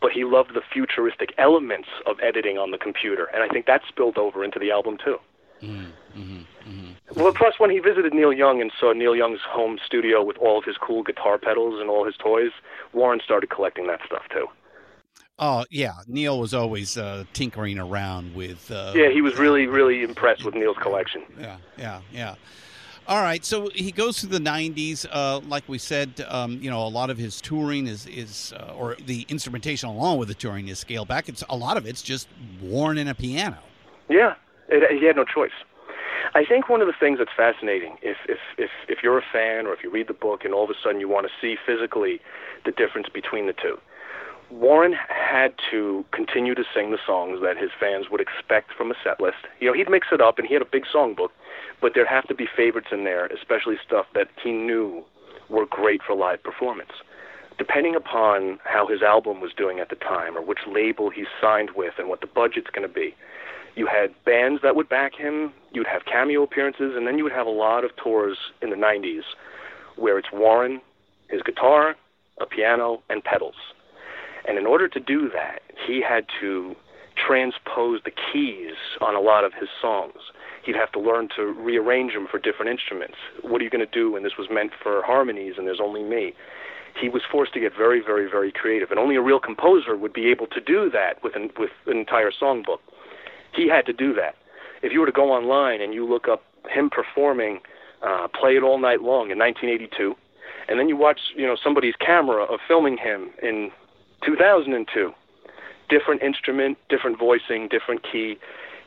But 0.00 0.10
he 0.12 0.24
loved 0.24 0.54
the 0.54 0.62
futuristic 0.72 1.32
elements 1.38 1.88
of 2.06 2.16
editing 2.20 2.58
on 2.58 2.72
the 2.72 2.78
computer, 2.78 3.26
and 3.32 3.42
I 3.44 3.48
think 3.48 3.66
that 3.66 3.82
spilled 3.88 4.18
over 4.18 4.42
into 4.42 4.58
the 4.58 4.72
album 4.72 4.98
too. 5.02 5.18
Mm-hmm. 5.62 6.20
Mm-hmm. 6.20 7.20
Well, 7.20 7.32
plus 7.32 7.54
when 7.58 7.70
he 7.70 7.78
visited 7.78 8.12
Neil 8.12 8.32
Young 8.32 8.60
and 8.60 8.72
saw 8.78 8.92
Neil 8.92 9.14
Young's 9.14 9.40
home 9.48 9.78
studio 9.84 10.22
with 10.22 10.36
all 10.38 10.58
of 10.58 10.64
his 10.64 10.76
cool 10.76 11.02
guitar 11.04 11.38
pedals 11.38 11.80
and 11.80 11.88
all 11.88 12.04
his 12.04 12.16
toys, 12.16 12.50
Warren 12.92 13.20
started 13.24 13.50
collecting 13.50 13.86
that 13.86 14.00
stuff 14.04 14.22
too. 14.32 14.46
Oh 15.38 15.64
yeah, 15.70 15.94
Neil 16.06 16.38
was 16.38 16.52
always 16.52 16.96
uh, 16.96 17.24
tinkering 17.32 17.78
around 17.78 18.34
with. 18.34 18.70
Uh, 18.70 18.92
yeah, 18.94 19.10
he 19.10 19.22
was 19.22 19.38
really, 19.38 19.66
really 19.66 20.02
impressed 20.02 20.44
with 20.44 20.54
Neil's 20.54 20.76
collection. 20.78 21.22
Yeah, 21.38 21.56
yeah, 21.78 22.00
yeah. 22.12 22.34
All 23.08 23.20
right, 23.20 23.44
so 23.44 23.68
he 23.74 23.90
goes 23.90 24.20
through 24.20 24.30
the 24.30 24.38
'90s. 24.38 25.06
Uh, 25.10 25.40
like 25.40 25.64
we 25.68 25.78
said, 25.78 26.24
um, 26.28 26.58
you 26.62 26.70
know, 26.70 26.86
a 26.86 26.88
lot 26.88 27.10
of 27.10 27.18
his 27.18 27.40
touring 27.40 27.88
is 27.88 28.06
is, 28.06 28.52
uh, 28.56 28.74
or 28.76 28.96
the 29.06 29.26
instrumentation 29.28 29.88
along 29.88 30.18
with 30.18 30.28
the 30.28 30.34
touring 30.34 30.68
is 30.68 30.78
scaled 30.78 31.08
back. 31.08 31.28
It's 31.28 31.42
a 31.48 31.56
lot 31.56 31.76
of 31.76 31.86
it's 31.86 32.02
just 32.02 32.28
worn 32.60 32.98
in 32.98 33.08
a 33.08 33.14
piano. 33.14 33.58
Yeah, 34.08 34.34
it, 34.68 34.98
he 35.00 35.04
had 35.06 35.16
no 35.16 35.24
choice. 35.24 35.50
I 36.34 36.44
think 36.44 36.68
one 36.68 36.80
of 36.80 36.86
the 36.86 36.94
things 36.98 37.18
that's 37.18 37.32
fascinating, 37.36 37.98
if 38.02 38.16
if 38.28 38.38
if 38.56 38.70
if 38.88 39.02
you're 39.02 39.18
a 39.18 39.24
fan 39.32 39.66
or 39.66 39.74
if 39.74 39.82
you 39.82 39.90
read 39.90 40.06
the 40.06 40.14
book 40.14 40.44
and 40.44 40.54
all 40.54 40.64
of 40.64 40.70
a 40.70 40.74
sudden 40.82 41.00
you 41.00 41.08
want 41.08 41.26
to 41.26 41.32
see 41.40 41.56
physically 41.66 42.20
the 42.64 42.70
difference 42.70 43.08
between 43.08 43.46
the 43.46 43.52
two, 43.52 43.78
Warren 44.52 44.92
had 44.92 45.54
to 45.70 46.04
continue 46.12 46.54
to 46.54 46.62
sing 46.74 46.90
the 46.90 46.98
songs 47.06 47.40
that 47.42 47.56
his 47.56 47.70
fans 47.80 48.10
would 48.10 48.20
expect 48.20 48.72
from 48.76 48.90
a 48.90 48.94
set 49.02 49.18
list. 49.18 49.48
You 49.60 49.68
know, 49.68 49.72
he'd 49.72 49.88
mix 49.88 50.08
it 50.12 50.20
up 50.20 50.38
and 50.38 50.46
he 50.46 50.52
had 50.52 50.60
a 50.60 50.66
big 50.70 50.84
songbook, 50.84 51.30
but 51.80 51.92
there'd 51.94 52.06
have 52.06 52.28
to 52.28 52.34
be 52.34 52.46
favorites 52.54 52.88
in 52.92 53.04
there, 53.04 53.26
especially 53.26 53.76
stuff 53.84 54.04
that 54.14 54.28
he 54.44 54.52
knew 54.52 55.04
were 55.48 55.64
great 55.64 56.02
for 56.06 56.14
live 56.14 56.42
performance. 56.42 56.90
Depending 57.56 57.94
upon 57.94 58.58
how 58.64 58.86
his 58.86 59.00
album 59.02 59.40
was 59.40 59.52
doing 59.56 59.80
at 59.80 59.88
the 59.88 59.96
time 59.96 60.36
or 60.36 60.42
which 60.42 60.60
label 60.66 61.08
he's 61.08 61.32
signed 61.40 61.70
with 61.74 61.94
and 61.96 62.10
what 62.10 62.20
the 62.20 62.26
budget's 62.26 62.68
going 62.70 62.86
to 62.86 62.92
be, 62.92 63.14
you 63.74 63.86
had 63.86 64.10
bands 64.26 64.60
that 64.62 64.76
would 64.76 64.88
back 64.88 65.14
him, 65.14 65.54
you'd 65.72 65.86
have 65.86 66.04
cameo 66.04 66.42
appearances, 66.42 66.92
and 66.94 67.06
then 67.06 67.16
you 67.16 67.24
would 67.24 67.32
have 67.32 67.46
a 67.46 67.50
lot 67.50 67.84
of 67.84 67.96
tours 67.96 68.36
in 68.60 68.68
the 68.68 68.76
90s 68.76 69.22
where 69.96 70.18
it's 70.18 70.28
Warren, 70.30 70.82
his 71.30 71.40
guitar, 71.40 71.96
a 72.38 72.44
piano, 72.44 73.02
and 73.08 73.24
pedals 73.24 73.54
and 74.46 74.58
in 74.58 74.66
order 74.66 74.88
to 74.88 75.00
do 75.00 75.30
that, 75.30 75.60
he 75.86 76.02
had 76.06 76.26
to 76.40 76.74
transpose 77.16 78.00
the 78.04 78.10
keys 78.10 78.74
on 79.00 79.14
a 79.14 79.20
lot 79.20 79.44
of 79.44 79.52
his 79.52 79.68
songs. 79.80 80.32
He'd 80.64 80.76
have 80.76 80.92
to 80.92 81.00
learn 81.00 81.28
to 81.36 81.42
rearrange 81.42 82.14
them 82.14 82.26
for 82.30 82.38
different 82.38 82.70
instruments. 82.70 83.16
What 83.42 83.60
are 83.60 83.64
you 83.64 83.70
going 83.70 83.84
to 83.86 83.92
do 83.92 84.12
when 84.12 84.22
this 84.22 84.36
was 84.38 84.48
meant 84.50 84.72
for 84.80 85.02
harmonies 85.02 85.54
and 85.58 85.66
there's 85.66 85.80
only 85.82 86.02
me? 86.02 86.34
He 87.00 87.08
was 87.08 87.22
forced 87.30 87.54
to 87.54 87.60
get 87.60 87.72
very, 87.76 88.00
very, 88.04 88.30
very 88.30 88.52
creative, 88.52 88.90
and 88.90 89.00
only 89.00 89.16
a 89.16 89.22
real 89.22 89.40
composer 89.40 89.96
would 89.96 90.12
be 90.12 90.30
able 90.30 90.46
to 90.48 90.60
do 90.60 90.90
that 90.90 91.22
with 91.22 91.34
an, 91.36 91.50
with 91.58 91.70
an 91.86 91.96
entire 91.96 92.30
songbook. 92.30 92.78
He 93.54 93.68
had 93.68 93.86
to 93.86 93.92
do 93.92 94.14
that. 94.14 94.34
If 94.82 94.92
you 94.92 95.00
were 95.00 95.06
to 95.06 95.12
go 95.12 95.32
online 95.32 95.80
and 95.80 95.94
you 95.94 96.08
look 96.08 96.28
up 96.28 96.42
him 96.68 96.90
performing 96.90 97.60
uh, 98.02 98.28
"Play 98.28 98.56
It 98.56 98.62
All 98.62 98.78
Night 98.78 99.00
Long" 99.00 99.30
in 99.30 99.38
1982, 99.38 100.14
and 100.68 100.78
then 100.78 100.88
you 100.88 100.96
watch, 100.96 101.20
you 101.34 101.46
know, 101.46 101.56
somebody's 101.62 101.94
camera 101.96 102.44
of 102.44 102.60
filming 102.68 102.98
him 102.98 103.30
in 103.42 103.70
2002. 104.24 105.12
Different 105.88 106.22
instrument, 106.22 106.78
different 106.88 107.18
voicing, 107.18 107.68
different 107.68 108.02
key. 108.02 108.38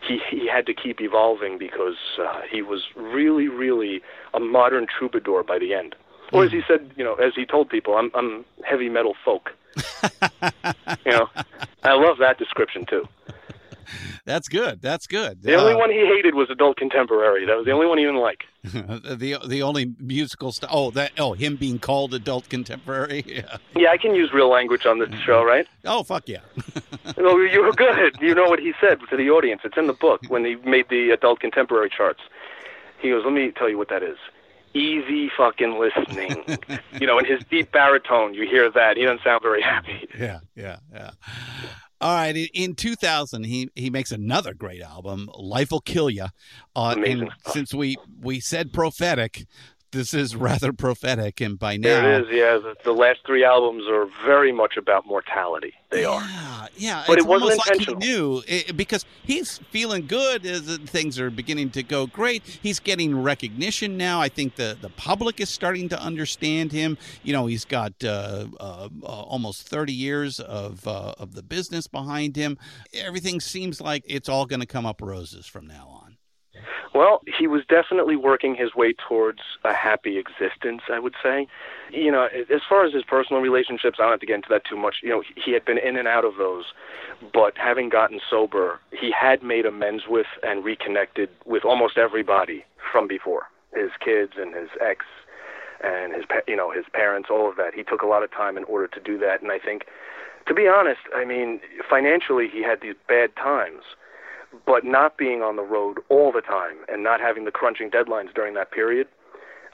He 0.08 0.20
he 0.30 0.48
had 0.48 0.66
to 0.66 0.74
keep 0.74 1.02
evolving 1.02 1.58
because 1.58 1.98
uh, 2.20 2.42
he 2.50 2.62
was 2.62 2.84
really, 2.96 3.48
really 3.48 4.02
a 4.34 4.40
modern 4.40 4.88
troubadour 4.88 5.44
by 5.44 5.60
the 5.60 5.74
end. 5.74 5.96
Or 6.34 6.44
as 6.44 6.52
he 6.52 6.62
said, 6.68 6.92
you 6.98 7.04
know, 7.04 7.14
as 7.16 7.34
he 7.36 7.46
told 7.46 7.70
people, 7.70 7.96
I'm 7.96 8.12
I'm 8.14 8.46
heavy 8.64 8.90
metal 8.90 9.16
folk. 9.24 9.52
you 11.06 11.12
know, 11.12 11.30
I 11.84 11.94
love 11.94 12.18
that 12.20 12.38
description 12.38 12.86
too. 12.86 13.08
That's 14.26 14.48
good. 14.48 14.82
That's 14.82 15.08
good. 15.08 15.42
The 15.42 15.56
uh, 15.56 15.62
only 15.62 15.76
one 15.76 15.92
he 15.92 16.06
hated 16.06 16.36
was 16.36 16.50
adult 16.50 16.78
contemporary. 16.78 17.46
That 17.46 17.58
was 17.58 17.66
the 17.66 17.72
only 17.72 17.88
one 17.88 17.98
he 17.98 18.06
didn't 18.06 18.20
like. 18.22 18.44
the 18.64 19.38
the 19.48 19.62
only 19.62 19.94
musical 20.00 20.52
stuff. 20.52 20.70
Oh, 20.74 20.92
that 20.92 21.12
oh 21.18 21.34
him 21.34 21.56
being 21.56 21.80
called 21.80 22.14
adult 22.14 22.50
contemporary. 22.50 23.24
Yeah. 23.36 23.58
Yeah, 23.76 23.90
I 23.92 23.98
can 23.98 24.16
use 24.16 24.32
real 24.32 24.50
language 24.50 24.86
on 24.86 25.00
this 25.00 25.10
show, 25.20 25.44
right? 25.44 25.68
Oh 25.84 26.04
fuck 26.04 26.30
yeah. 26.30 26.40
no, 27.18 27.38
you 27.38 27.62
were 27.64 27.74
good. 27.74 28.16
You 28.22 28.34
know 28.34 28.46
what 28.46 28.60
he 28.60 28.74
said 28.80 29.00
to 29.10 29.18
the 29.18 29.30
audience. 29.30 29.62
It's 29.66 29.76
in 29.76 29.88
the 29.88 29.94
book 29.94 30.22
when 30.30 30.46
he 30.46 30.56
made 30.56 30.88
the 30.90 31.10
adult 31.10 31.42
contemporary 31.42 31.90
charts. 31.90 32.22
He 33.00 33.10
goes, 33.10 33.24
"Let 33.26 33.34
me 33.34 33.52
tell 33.52 33.68
you 33.68 33.78
what 33.78 33.90
that 33.90 34.04
is." 34.04 34.18
Easy 34.74 35.30
fucking 35.36 35.80
listening. 35.80 36.44
you 37.00 37.08
know, 37.08 37.20
in 37.20 37.26
his 37.26 37.42
deep 37.50 37.72
baritone, 37.72 38.34
you 38.34 38.48
hear 38.48 38.70
that. 38.72 38.96
He 38.96 39.04
doesn't 39.04 39.24
sound 39.24 39.42
very 39.42 39.62
happy. 39.62 40.08
Yeah, 40.18 40.40
yeah, 40.56 40.78
yeah. 40.94 41.12
All 42.02 42.14
right, 42.14 42.36
in 42.54 42.76
2000, 42.76 43.46
he 43.46 43.70
he 43.74 43.90
makes 43.90 44.12
another 44.12 44.54
great 44.54 44.82
album, 44.82 45.30
"Life 45.34 45.72
Will 45.72 45.80
Kill 45.80 46.10
You." 46.10 46.28
Uh, 46.76 46.96
and 47.06 47.30
since 47.48 47.74
we 47.74 47.96
we 48.20 48.42
said 48.42 48.74
prophetic, 48.74 49.46
this 49.96 50.14
is 50.14 50.36
rather 50.36 50.74
prophetic, 50.74 51.42
and 51.42 51.58
by 51.58 51.78
now 51.78 52.06
it 52.06 52.22
is. 52.22 52.28
Yeah, 52.30 52.58
the, 52.58 52.76
the, 52.84 52.92
last 52.92 53.22
three 53.26 53.44
albums 53.44 53.86
are 53.88 54.08
very 54.26 54.52
much 54.52 54.78
about 54.78 55.08
mortality. 55.08 55.74
They 55.90 56.02
yeah, 56.02 56.10
are. 56.10 56.70
Yeah, 56.76 57.04
but 57.08 57.18
it 57.18 57.26
wasn't 57.26 57.54
intentional. 57.54 57.96
Like 57.96 58.04
he 58.04 58.10
knew 58.10 58.44
it, 58.48 58.78
because 58.78 59.06
he's 59.24 59.60
feeling 59.72 60.06
good 60.06 60.46
as 60.46 60.78
things 60.86 61.20
are 61.20 61.30
beginning 61.30 61.72
to 61.72 61.84
go 61.84 62.08
great. 62.08 62.44
He's 62.44 62.80
getting 62.80 63.24
recognition 63.24 63.98
now. 63.98 64.20
I 64.20 64.30
think 64.30 64.56
the 64.56 64.78
the 64.80 64.90
public 64.90 65.40
is 65.40 65.50
starting 65.50 65.90
to 65.90 66.00
understand 66.00 66.72
him. 66.72 66.98
You 67.24 67.34
know, 67.34 67.46
he's 67.46 67.66
got 67.66 67.94
uh, 68.04 68.48
uh, 68.60 68.90
uh 69.02 69.06
almost 69.06 69.68
thirty 69.68 69.94
years 69.94 70.40
of 70.42 70.86
uh, 70.88 71.14
of 71.18 71.34
the 71.34 71.44
business 71.44 71.88
behind 71.88 72.36
him. 72.36 72.58
Everything 72.94 73.40
seems 73.40 73.80
like 73.80 74.04
it's 74.06 74.28
all 74.28 74.46
going 74.46 74.60
to 74.60 74.66
come 74.66 74.86
up 74.86 75.02
roses 75.02 75.46
from 75.46 75.68
now 75.68 75.88
on. 75.90 75.95
Well, 76.96 77.22
he 77.38 77.46
was 77.46 77.64
definitely 77.68 78.16
working 78.16 78.56
his 78.56 78.74
way 78.74 78.94
towards 78.94 79.42
a 79.66 79.74
happy 79.74 80.18
existence, 80.18 80.84
I 80.90 80.98
would 80.98 81.16
say. 81.22 81.46
You 81.92 82.10
know, 82.10 82.30
as 82.34 82.62
far 82.70 82.86
as 82.86 82.94
his 82.94 83.04
personal 83.04 83.42
relationships, 83.42 83.98
I 84.00 84.04
don't 84.04 84.12
have 84.12 84.22
to 84.22 84.26
get 84.26 84.36
into 84.36 84.48
that 84.52 84.64
too 84.64 84.78
much. 84.78 84.96
You 85.04 85.10
know, 85.10 85.24
he 85.36 85.52
had 85.52 85.66
been 85.66 85.78
in 85.78 85.98
and 85.98 86.08
out 86.08 86.24
of 86.24 86.38
those, 86.38 86.64
but 87.34 87.58
having 87.58 87.90
gotten 87.90 88.22
sober, 88.30 88.80
he 88.98 89.12
had 89.12 89.44
made 89.44 89.66
amends 89.66 90.04
with 90.08 90.28
and 90.42 90.64
reconnected 90.64 91.30
with 91.46 91.66
almost 91.66 91.98
everybody 91.98 92.64
from 92.94 93.10
before 93.10 93.48
his 93.76 93.92
kids 94.00 94.34
and 94.38 94.56
his 94.56 94.70
ex 94.80 95.06
and 95.84 96.14
his 96.14 96.24
you 96.48 96.56
know 96.56 96.72
his 96.72 96.86
parents 96.94 97.28
all 97.30 97.50
of 97.50 97.58
that 97.58 97.74
he 97.74 97.84
took 97.84 98.02
a 98.02 98.06
lot 98.06 98.24
of 98.24 98.32
time 98.32 98.56
in 98.56 98.64
order 98.64 98.88
to 98.88 99.02
do 99.02 99.18
that 99.18 99.42
and 99.42 99.52
i 99.52 99.60
think 99.60 99.84
to 100.48 100.54
be 100.54 100.66
honest 100.66 101.02
i 101.14 101.26
mean 101.26 101.60
financially 101.90 102.48
he 102.48 102.64
had 102.64 102.80
these 102.80 102.96
bad 103.10 103.36
times 103.36 103.84
but 104.66 104.84
not 104.84 105.18
being 105.18 105.42
on 105.42 105.56
the 105.56 105.64
road 105.64 106.00
all 106.10 106.32
the 106.32 106.42
time 106.42 106.78
and 106.88 107.04
not 107.04 107.20
having 107.20 107.46
the 107.46 107.52
crunching 107.52 107.90
deadlines 107.90 108.34
during 108.34 108.54
that 108.56 108.72
period, 108.72 109.08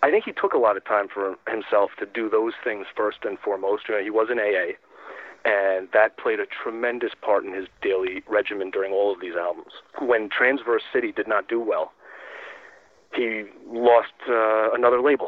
I 0.04 0.10
think 0.10 0.26
he 0.26 0.32
took 0.32 0.54
a 0.54 0.58
lot 0.58 0.78
of 0.78 0.86
time 0.86 1.08
for 1.14 1.36
himself 1.48 1.92
to 2.00 2.06
do 2.06 2.30
those 2.30 2.54
things 2.64 2.88
first 2.96 3.20
and 3.24 3.38
foremost. 3.38 3.84
You 3.88 3.96
know, 3.96 4.04
he 4.04 4.10
was 4.10 4.30
in 4.32 4.40
AA, 4.40 4.74
and 5.46 5.88
that 5.94 6.18
played 6.18 6.40
a 6.40 6.46
tremendous 6.46 7.12
part 7.22 7.46
in 7.46 7.54
his 7.54 7.68
daily 7.82 8.24
regimen 8.28 8.72
during 8.72 8.94
all 8.94 9.14
of 9.14 9.22
these 9.22 9.36
albums. 9.36 9.74
When 10.00 10.30
Transverse 10.30 10.84
City 10.92 11.12
did 11.12 11.28
not 11.28 11.48
do 11.48 11.60
well, 11.60 11.92
he 13.14 13.44
lost 13.68 14.14
uh, 14.28 14.72
another 14.72 15.02
label. 15.02 15.28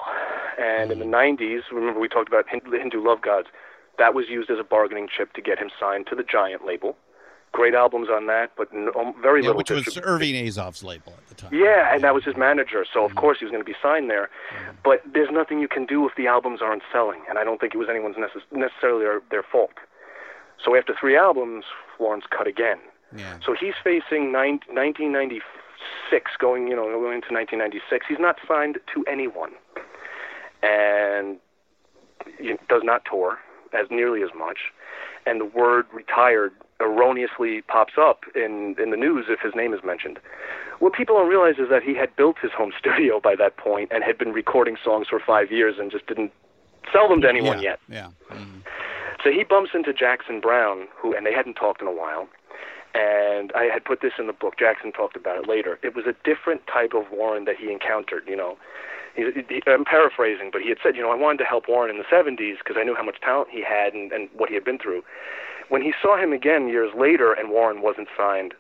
And 0.59 0.91
in 0.91 0.99
the 0.99 1.05
90s, 1.05 1.61
remember 1.71 1.99
we 1.99 2.07
talked 2.07 2.29
about 2.29 2.45
Hindu 2.49 3.03
Love 3.03 3.21
Gods, 3.21 3.47
that 3.99 4.15
was 4.15 4.25
used 4.29 4.49
as 4.49 4.57
a 4.59 4.63
bargaining 4.63 5.07
chip 5.15 5.33
to 5.33 5.41
get 5.41 5.59
him 5.59 5.69
signed 5.79 6.07
to 6.07 6.15
the 6.15 6.23
Giant 6.23 6.65
label 6.65 6.95
great 7.53 7.73
albums 7.75 8.09
on 8.09 8.25
that, 8.27 8.51
but 8.57 8.73
no, 8.73 8.91
um, 8.99 9.13
very 9.21 9.41
yeah, 9.41 9.47
little. 9.47 9.59
Which 9.59 9.69
was 9.69 9.97
Irving 10.03 10.35
Azoff's 10.35 10.83
label 10.83 11.13
at 11.13 11.27
the 11.29 11.35
time. 11.35 11.53
Yeah, 11.53 11.93
and 11.93 12.03
that 12.03 12.13
was 12.13 12.25
his 12.25 12.35
manager, 12.35 12.85
so 12.91 13.05
of 13.05 13.11
mm 13.11 13.15
course 13.15 13.37
he 13.39 13.45
was 13.45 13.51
going 13.51 13.63
to 13.63 13.71
be 13.71 13.77
signed 13.81 14.09
there. 14.09 14.29
mm 14.51 14.75
But 14.83 15.01
there's 15.13 15.29
nothing 15.31 15.59
you 15.59 15.69
can 15.69 15.85
do 15.85 16.05
if 16.05 16.15
the 16.17 16.27
albums 16.27 16.59
aren't 16.61 16.83
selling, 16.91 17.21
and 17.29 17.37
I 17.37 17.45
don't 17.45 17.61
think 17.61 17.73
it 17.73 17.77
was 17.77 17.87
anyone's 17.89 18.17
necess- 18.17 18.51
necessarily 18.51 19.05
their, 19.05 19.21
their 19.29 19.43
fault. 19.43 19.77
So 20.63 20.75
after 20.75 20.93
three 20.99 21.15
albums, 21.15 21.65
Lawrence 21.99 22.25
cut 22.29 22.47
again. 22.47 22.79
Yeah. 23.15 23.37
So 23.45 23.55
he's 23.57 23.75
facing 23.83 24.31
nine, 24.31 24.59
1996, 24.67 26.31
going 26.39 26.67
you 26.67 26.75
know 26.75 26.85
going 26.85 27.21
into 27.21 27.31
1996. 27.31 28.05
He's 28.09 28.19
not 28.19 28.37
signed 28.47 28.79
to 28.93 29.05
anyone, 29.07 29.51
and 30.63 31.37
he 32.39 32.55
does 32.67 32.81
not 32.83 33.03
tour 33.09 33.37
as 33.73 33.87
nearly 33.89 34.23
as 34.23 34.29
much. 34.35 34.71
And 35.25 35.39
the 35.39 35.45
word 35.45 35.85
retired 35.93 36.51
erroneously 36.79 37.61
pops 37.61 37.93
up 37.99 38.23
in 38.35 38.75
in 38.81 38.91
the 38.91 38.97
news 38.97 39.25
if 39.29 39.39
his 39.39 39.53
name 39.55 39.73
is 39.73 39.81
mentioned. 39.83 40.19
What 40.79 40.93
people 40.93 41.15
don't 41.15 41.29
realize 41.29 41.55
is 41.59 41.69
that 41.69 41.83
he 41.83 41.95
had 41.95 42.15
built 42.15 42.37
his 42.41 42.51
home 42.51 42.73
studio 42.79 43.19
by 43.19 43.35
that 43.35 43.57
point 43.57 43.91
and 43.91 44.03
had 44.03 44.17
been 44.17 44.33
recording 44.33 44.77
songs 44.83 45.07
for 45.09 45.19
five 45.19 45.51
years 45.51 45.75
and 45.79 45.91
just 45.91 46.07
didn't 46.07 46.31
sell 46.91 47.07
them 47.07 47.21
to 47.21 47.29
anyone 47.29 47.61
yeah, 47.61 47.69
yet. 47.69 47.79
Yeah. 47.89 48.35
Mm-hmm. 48.35 48.59
So 49.23 49.31
he 49.31 49.43
bumps 49.43 49.71
into 49.73 49.93
Jackson 49.93 50.41
Browne, 50.41 50.87
who 50.97 51.15
and 51.15 51.25
they 51.25 51.33
hadn't 51.33 51.53
talked 51.53 51.81
in 51.81 51.87
a 51.87 51.93
while. 51.95 52.27
And 52.93 53.51
I 53.53 53.63
had 53.73 53.85
put 53.85 54.01
this 54.01 54.13
in 54.19 54.27
the 54.27 54.33
book. 54.33 54.59
Jackson 54.59 54.91
talked 54.91 55.15
about 55.15 55.37
it 55.37 55.49
later. 55.49 55.79
It 55.81 55.95
was 55.95 56.05
a 56.05 56.13
different 56.23 56.61
type 56.67 56.93
of 56.93 57.09
Warren 57.11 57.45
that 57.45 57.55
he 57.55 57.71
encountered. 57.71 58.23
You 58.27 58.35
know, 58.35 58.57
I'm 59.17 59.85
paraphrasing, 59.85 60.49
but 60.51 60.61
he 60.61 60.69
had 60.69 60.77
said, 60.83 60.95
you 60.95 61.01
know, 61.01 61.11
I 61.11 61.15
wanted 61.15 61.37
to 61.39 61.45
help 61.45 61.67
Warren 61.67 61.89
in 61.91 61.97
the 61.97 62.03
70s 62.05 62.57
because 62.57 62.75
I 62.77 62.83
knew 62.83 62.95
how 62.95 63.03
much 63.03 63.19
talent 63.21 63.49
he 63.51 63.61
had 63.63 63.93
and, 63.93 64.11
and 64.11 64.29
what 64.33 64.49
he 64.49 64.55
had 64.55 64.63
been 64.65 64.79
through. 64.79 65.03
When 65.69 65.81
he 65.81 65.93
saw 66.01 66.17
him 66.17 66.33
again 66.33 66.67
years 66.67 66.91
later 66.97 67.33
and 67.33 67.49
Warren 67.49 67.81
wasn't 67.81 68.07
signed, 68.17 68.53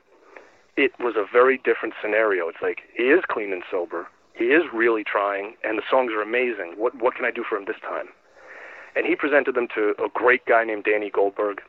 it 0.77 0.91
was 0.99 1.15
a 1.15 1.25
very 1.31 1.57
different 1.63 1.93
scenario. 2.01 2.47
It's 2.49 2.61
like 2.61 2.81
he 2.95 3.03
is 3.03 3.21
clean 3.27 3.51
and 3.53 3.63
sober. 3.69 4.07
He 4.35 4.45
is 4.45 4.63
really 4.73 5.03
trying, 5.03 5.55
and 5.63 5.77
the 5.77 5.83
songs 5.89 6.11
are 6.11 6.21
amazing. 6.21 6.73
What 6.77 6.95
what 6.99 7.13
can 7.13 7.23
I 7.25 7.29
do 7.31 7.43
for 7.47 7.55
him 7.55 7.65
this 7.65 7.79
time? 7.81 8.07
And 8.95 9.05
he 9.05 9.15
presented 9.15 9.53
them 9.53 9.67
to 9.75 9.93
a 10.03 10.09
great 10.11 10.45
guy 10.47 10.63
named 10.63 10.85
Danny 10.85 11.11
Goldberg. 11.11 11.61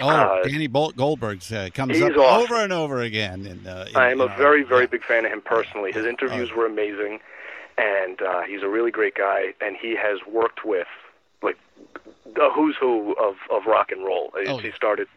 Oh, 0.00 0.08
Uh, 0.08 0.42
Danny 0.42 0.66
Bolt 0.66 0.96
Goldberg's 0.96 1.50
uh, 1.52 1.68
comes 1.72 2.00
up 2.02 2.10
awesome. 2.16 2.20
over 2.52 2.62
and 2.62 2.72
over 2.72 3.00
again. 3.00 3.46
In, 3.46 3.66
uh, 3.66 3.86
in, 3.88 3.96
I 3.96 4.10
am 4.10 4.20
a 4.20 4.28
very, 4.28 4.64
very 4.64 4.82
yeah. 4.82 4.86
big 4.88 5.04
fan 5.04 5.24
of 5.24 5.32
him 5.32 5.40
personally. 5.40 5.92
His 5.92 6.04
interviews 6.04 6.50
Oh. 6.52 6.56
were 6.58 6.66
amazing, 6.66 7.20
and 7.78 8.20
uh, 8.22 8.42
he's 8.42 8.62
a 8.62 8.68
really 8.68 8.90
great 8.90 9.14
guy. 9.14 9.54
And 9.60 9.76
he 9.80 9.96
has 9.96 10.18
worked 10.30 10.64
with 10.64 10.86
like 11.42 11.56
the 12.24 12.50
who's 12.54 12.76
who 12.80 13.12
of 13.14 13.34
of 13.50 13.66
rock 13.66 13.90
and 13.90 14.04
roll. 14.04 14.32
Oh, 14.46 14.58
he 14.58 14.70
started, 14.72 15.08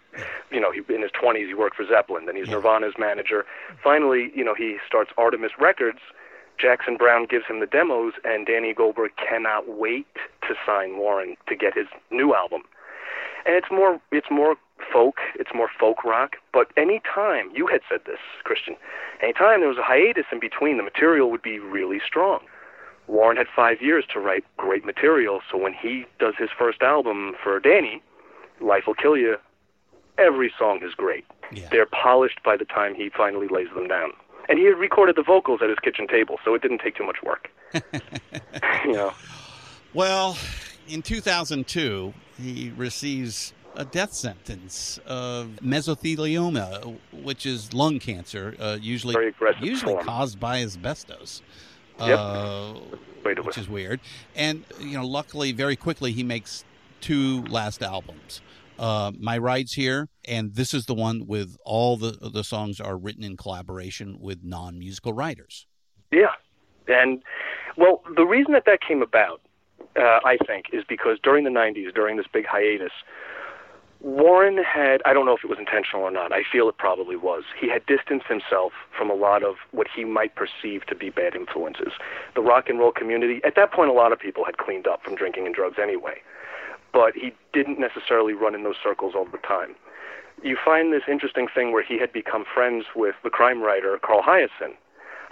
you 0.52 0.60
know, 0.60 0.72
he, 0.72 0.82
in 0.94 1.02
his 1.02 1.12
20s 1.12 1.48
he 1.48 1.54
worked 1.54 1.76
for 1.76 1.86
Zeppelin. 1.88 2.26
Then 2.26 2.36
he's 2.36 2.48
Yeah. 2.48 2.56
Nirvana's 2.56 2.96
manager. 2.98 3.46
Finally, 3.84 4.32
you 4.36 4.44
know, 4.44 4.54
he 4.56 4.78
starts 4.86 5.12
Artemis 5.18 5.52
Records. 5.60 6.00
Jackson 6.60 6.98
Browne 6.98 7.26
gives 7.30 7.46
him 7.46 7.60
the 7.60 7.68
demos, 7.68 8.14
and 8.24 8.48
Danny 8.48 8.74
Goldberg 8.74 9.12
cannot 9.18 9.70
wait 9.70 10.08
to 10.48 10.56
sign 10.66 10.98
Warren 10.98 11.38
to 11.48 11.56
get 11.56 11.76
his 11.78 11.86
new 12.10 12.34
album. 12.34 12.64
And 13.46 13.56
it's 13.56 13.70
more, 13.72 14.02
it's 14.12 14.32
more 14.32 14.56
folk, 14.92 15.18
it's 15.36 15.52
more 15.54 15.70
folk 15.80 16.04
rock. 16.04 16.38
But 16.54 16.72
any 16.78 17.02
time 17.14 17.50
you 17.54 17.68
had 17.68 17.82
said 17.90 18.02
this, 18.06 18.20
Christian, 18.44 18.76
anytime 19.22 19.60
there 19.60 19.70
was 19.70 19.78
a 19.78 19.84
hiatus 19.84 20.26
in 20.32 20.40
between, 20.40 20.78
the 20.78 20.84
material 20.84 21.30
would 21.32 21.42
be 21.42 21.60
really 21.60 22.00
strong. 22.06 22.40
Warren 23.08 23.38
had 23.38 23.48
five 23.56 23.82
years 23.82 24.06
to 24.14 24.20
write 24.20 24.44
great 24.58 24.86
material, 24.86 25.42
so 25.50 25.58
when 25.58 25.74
he 25.74 26.06
does 26.20 26.34
his 26.38 26.50
first 26.58 26.82
album 26.82 27.36
for 27.42 27.60
Danny, 27.60 28.02
Life 28.60 28.84
Will 28.86 28.96
Kill 28.96 29.16
You, 29.16 29.38
every 30.18 30.54
song 30.58 30.82
is 30.84 30.94
great. 30.94 31.26
Yeah. 31.52 31.68
They're 31.72 31.86
polished 31.86 32.44
by 32.44 32.58
the 32.58 32.66
time 32.66 32.96
he 32.96 33.10
finally 33.10 33.48
lays 33.48 33.70
them 33.74 33.88
down. 33.88 34.12
And 34.50 34.60
he 34.60 34.66
had 34.66 34.78
recorded 34.78 35.16
the 35.16 35.24
vocals 35.24 35.62
at 35.62 35.70
his 35.70 35.80
kitchen 35.80 36.08
table, 36.08 36.38
so 36.44 36.54
it 36.54 36.62
didn't 36.62 36.80
take 36.80 36.96
too 36.96 37.06
much 37.06 37.18
work. 37.24 37.50
you 38.86 38.94
know, 38.94 39.14
Well, 39.94 40.38
in 40.88 41.02
2002, 41.02 42.14
he 42.42 42.74
receives 42.76 43.54
a 43.78 43.86
death 43.86 44.12
sentence 44.12 45.00
of 45.06 45.52
mesothelioma, 45.62 46.98
which 47.14 47.46
is 47.46 47.74
lung 47.74 48.00
cancer, 48.00 48.56
uh, 48.60 48.78
usually 48.82 49.34
usually 49.62 49.94
form. 49.94 50.06
caused 50.06 50.40
by 50.40 50.62
asbestos. 50.62 51.42
Yep. 52.00 52.20
Uh, 52.20 52.74
which 53.44 53.58
is 53.58 53.68
weird. 53.68 54.00
And 54.36 54.64
you 54.80 54.98
know, 54.98 55.06
luckily, 55.06 55.52
very 55.52 55.76
quickly, 55.76 56.12
he 56.12 56.24
makes 56.24 56.64
two 57.02 57.44
last 57.44 57.82
albums. 57.82 58.42
Uh, 58.80 59.12
My 59.20 59.38
Rides 59.38 59.74
Here, 59.74 60.08
and 60.26 60.54
this 60.54 60.74
is 60.74 60.86
the 60.86 60.94
one 60.94 61.26
with 61.26 61.58
all 61.66 61.98
the 61.98 62.12
the 62.12 62.44
songs 62.44 62.80
are 62.80 62.98
written 62.98 63.24
in 63.24 63.36
collaboration 63.38 64.18
with 64.20 64.44
non 64.44 64.78
musical 64.78 65.14
writers. 65.14 65.66
Yeah, 66.12 66.34
and 66.88 67.24
well, 67.76 68.04
the 68.16 68.26
reason 68.26 68.54
that 68.54 68.66
that 68.66 68.80
came 68.82 69.02
about, 69.02 69.42
uh, 69.96 70.20
I 70.24 70.38
think, 70.46 70.68
is 70.72 70.84
because 70.88 71.18
during 71.24 71.44
the 71.44 71.50
'90s, 71.50 71.94
during 71.94 72.18
this 72.18 72.28
big 72.32 72.46
hiatus, 72.46 72.92
Warren 74.08 74.58
had—I 74.64 75.12
don't 75.12 75.26
know 75.26 75.36
if 75.36 75.44
it 75.44 75.50
was 75.50 75.60
intentional 75.60 76.04
or 76.04 76.12
not. 76.12 76.32
I 76.32 76.42
feel 76.50 76.70
it 76.70 76.78
probably 76.78 77.18
was—he 77.18 77.68
had 77.68 77.86
distanced 77.88 78.28
himself 78.28 78.72
from 78.98 79.10
a 79.10 79.14
lot 79.14 79.44
of 79.44 79.56
what 79.72 79.88
he 79.94 80.06
might 80.06 80.34
perceive 80.34 80.86
to 80.86 80.96
be 80.96 81.10
bad 81.10 81.36
influences. 81.36 81.92
The 82.34 82.40
rock 82.40 82.70
and 82.70 82.80
roll 82.80 82.94
community, 82.94 83.42
at 83.44 83.56
that 83.58 83.74
point, 83.74 83.90
a 83.90 83.94
lot 83.94 84.14
of 84.14 84.20
people 84.20 84.46
had 84.46 84.58
cleaned 84.58 84.88
up 84.88 85.04
from 85.04 85.16
drinking 85.16 85.46
and 85.46 85.54
drugs 85.54 85.76
anyway, 85.78 86.22
but 86.94 87.16
he 87.16 87.34
didn't 87.52 87.82
necessarily 87.82 88.32
run 88.32 88.56
in 88.56 88.64
those 88.64 88.78
circles 88.82 89.14
all 89.14 89.26
the 89.26 89.40
time. 89.40 89.76
You 90.42 90.56
find 90.64 90.94
this 90.94 91.04
interesting 91.12 91.48
thing 91.54 91.74
where 91.74 91.84
he 91.84 92.00
had 92.00 92.14
become 92.14 92.46
friends 92.46 92.86
with 92.96 93.16
the 93.26 93.30
crime 93.30 93.62
writer 93.62 94.00
Carl 94.02 94.24
Hiaasen. 94.24 94.72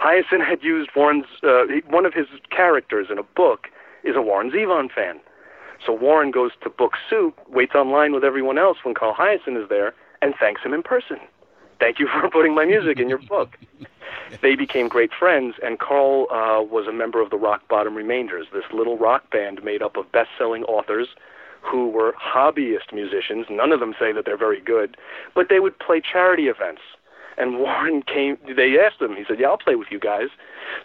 Hiaasen 0.02 0.46
had 0.46 0.62
used 0.62 0.90
Warren's 0.94 1.24
uh, 1.42 1.64
one 1.88 2.04
of 2.04 2.12
his 2.12 2.26
characters 2.50 3.06
in 3.10 3.16
a 3.16 3.22
book 3.22 3.68
is 4.04 4.16
a 4.16 4.20
Warren 4.20 4.50
Zevon 4.50 4.90
fan. 4.92 5.18
So 5.84 5.92
Warren 5.92 6.30
goes 6.30 6.52
to 6.62 6.70
book 6.70 6.92
soup, 7.08 7.38
waits 7.48 7.74
online 7.74 8.12
with 8.12 8.24
everyone 8.24 8.58
else 8.58 8.78
when 8.82 8.94
Carl 8.94 9.14
Hiaasen 9.14 9.60
is 9.62 9.68
there, 9.68 9.94
and 10.22 10.34
thanks 10.38 10.62
him 10.62 10.72
in 10.72 10.82
person. 10.82 11.18
Thank 11.78 11.98
you 11.98 12.08
for 12.20 12.28
putting 12.30 12.54
my 12.54 12.64
music 12.64 12.98
in 12.98 13.08
your 13.08 13.18
book. 13.18 13.56
they 14.42 14.54
became 14.56 14.88
great 14.88 15.10
friends, 15.18 15.54
and 15.62 15.78
Carl 15.78 16.26
uh, 16.30 16.62
was 16.62 16.86
a 16.86 16.92
member 16.92 17.20
of 17.20 17.30
the 17.30 17.36
Rock 17.36 17.68
Bottom 17.68 17.94
Remainders, 17.94 18.46
this 18.52 18.64
little 18.72 18.98
rock 18.98 19.30
band 19.30 19.62
made 19.62 19.82
up 19.82 19.96
of 19.96 20.10
best-selling 20.12 20.64
authors 20.64 21.08
who 21.60 21.88
were 21.88 22.14
hobbyist 22.14 22.92
musicians. 22.92 23.46
None 23.50 23.72
of 23.72 23.80
them 23.80 23.94
say 23.98 24.12
that 24.12 24.24
they're 24.24 24.36
very 24.36 24.60
good, 24.60 24.96
but 25.34 25.48
they 25.48 25.60
would 25.60 25.78
play 25.78 26.00
charity 26.00 26.44
events. 26.44 26.82
And 27.38 27.58
Warren 27.58 28.02
came. 28.02 28.38
They 28.46 28.78
asked 28.78 29.00
him. 29.00 29.16
He 29.16 29.24
said, 29.26 29.38
"Yeah, 29.40 29.48
I'll 29.48 29.58
play 29.58 29.74
with 29.74 29.88
you 29.90 29.98
guys." 29.98 30.28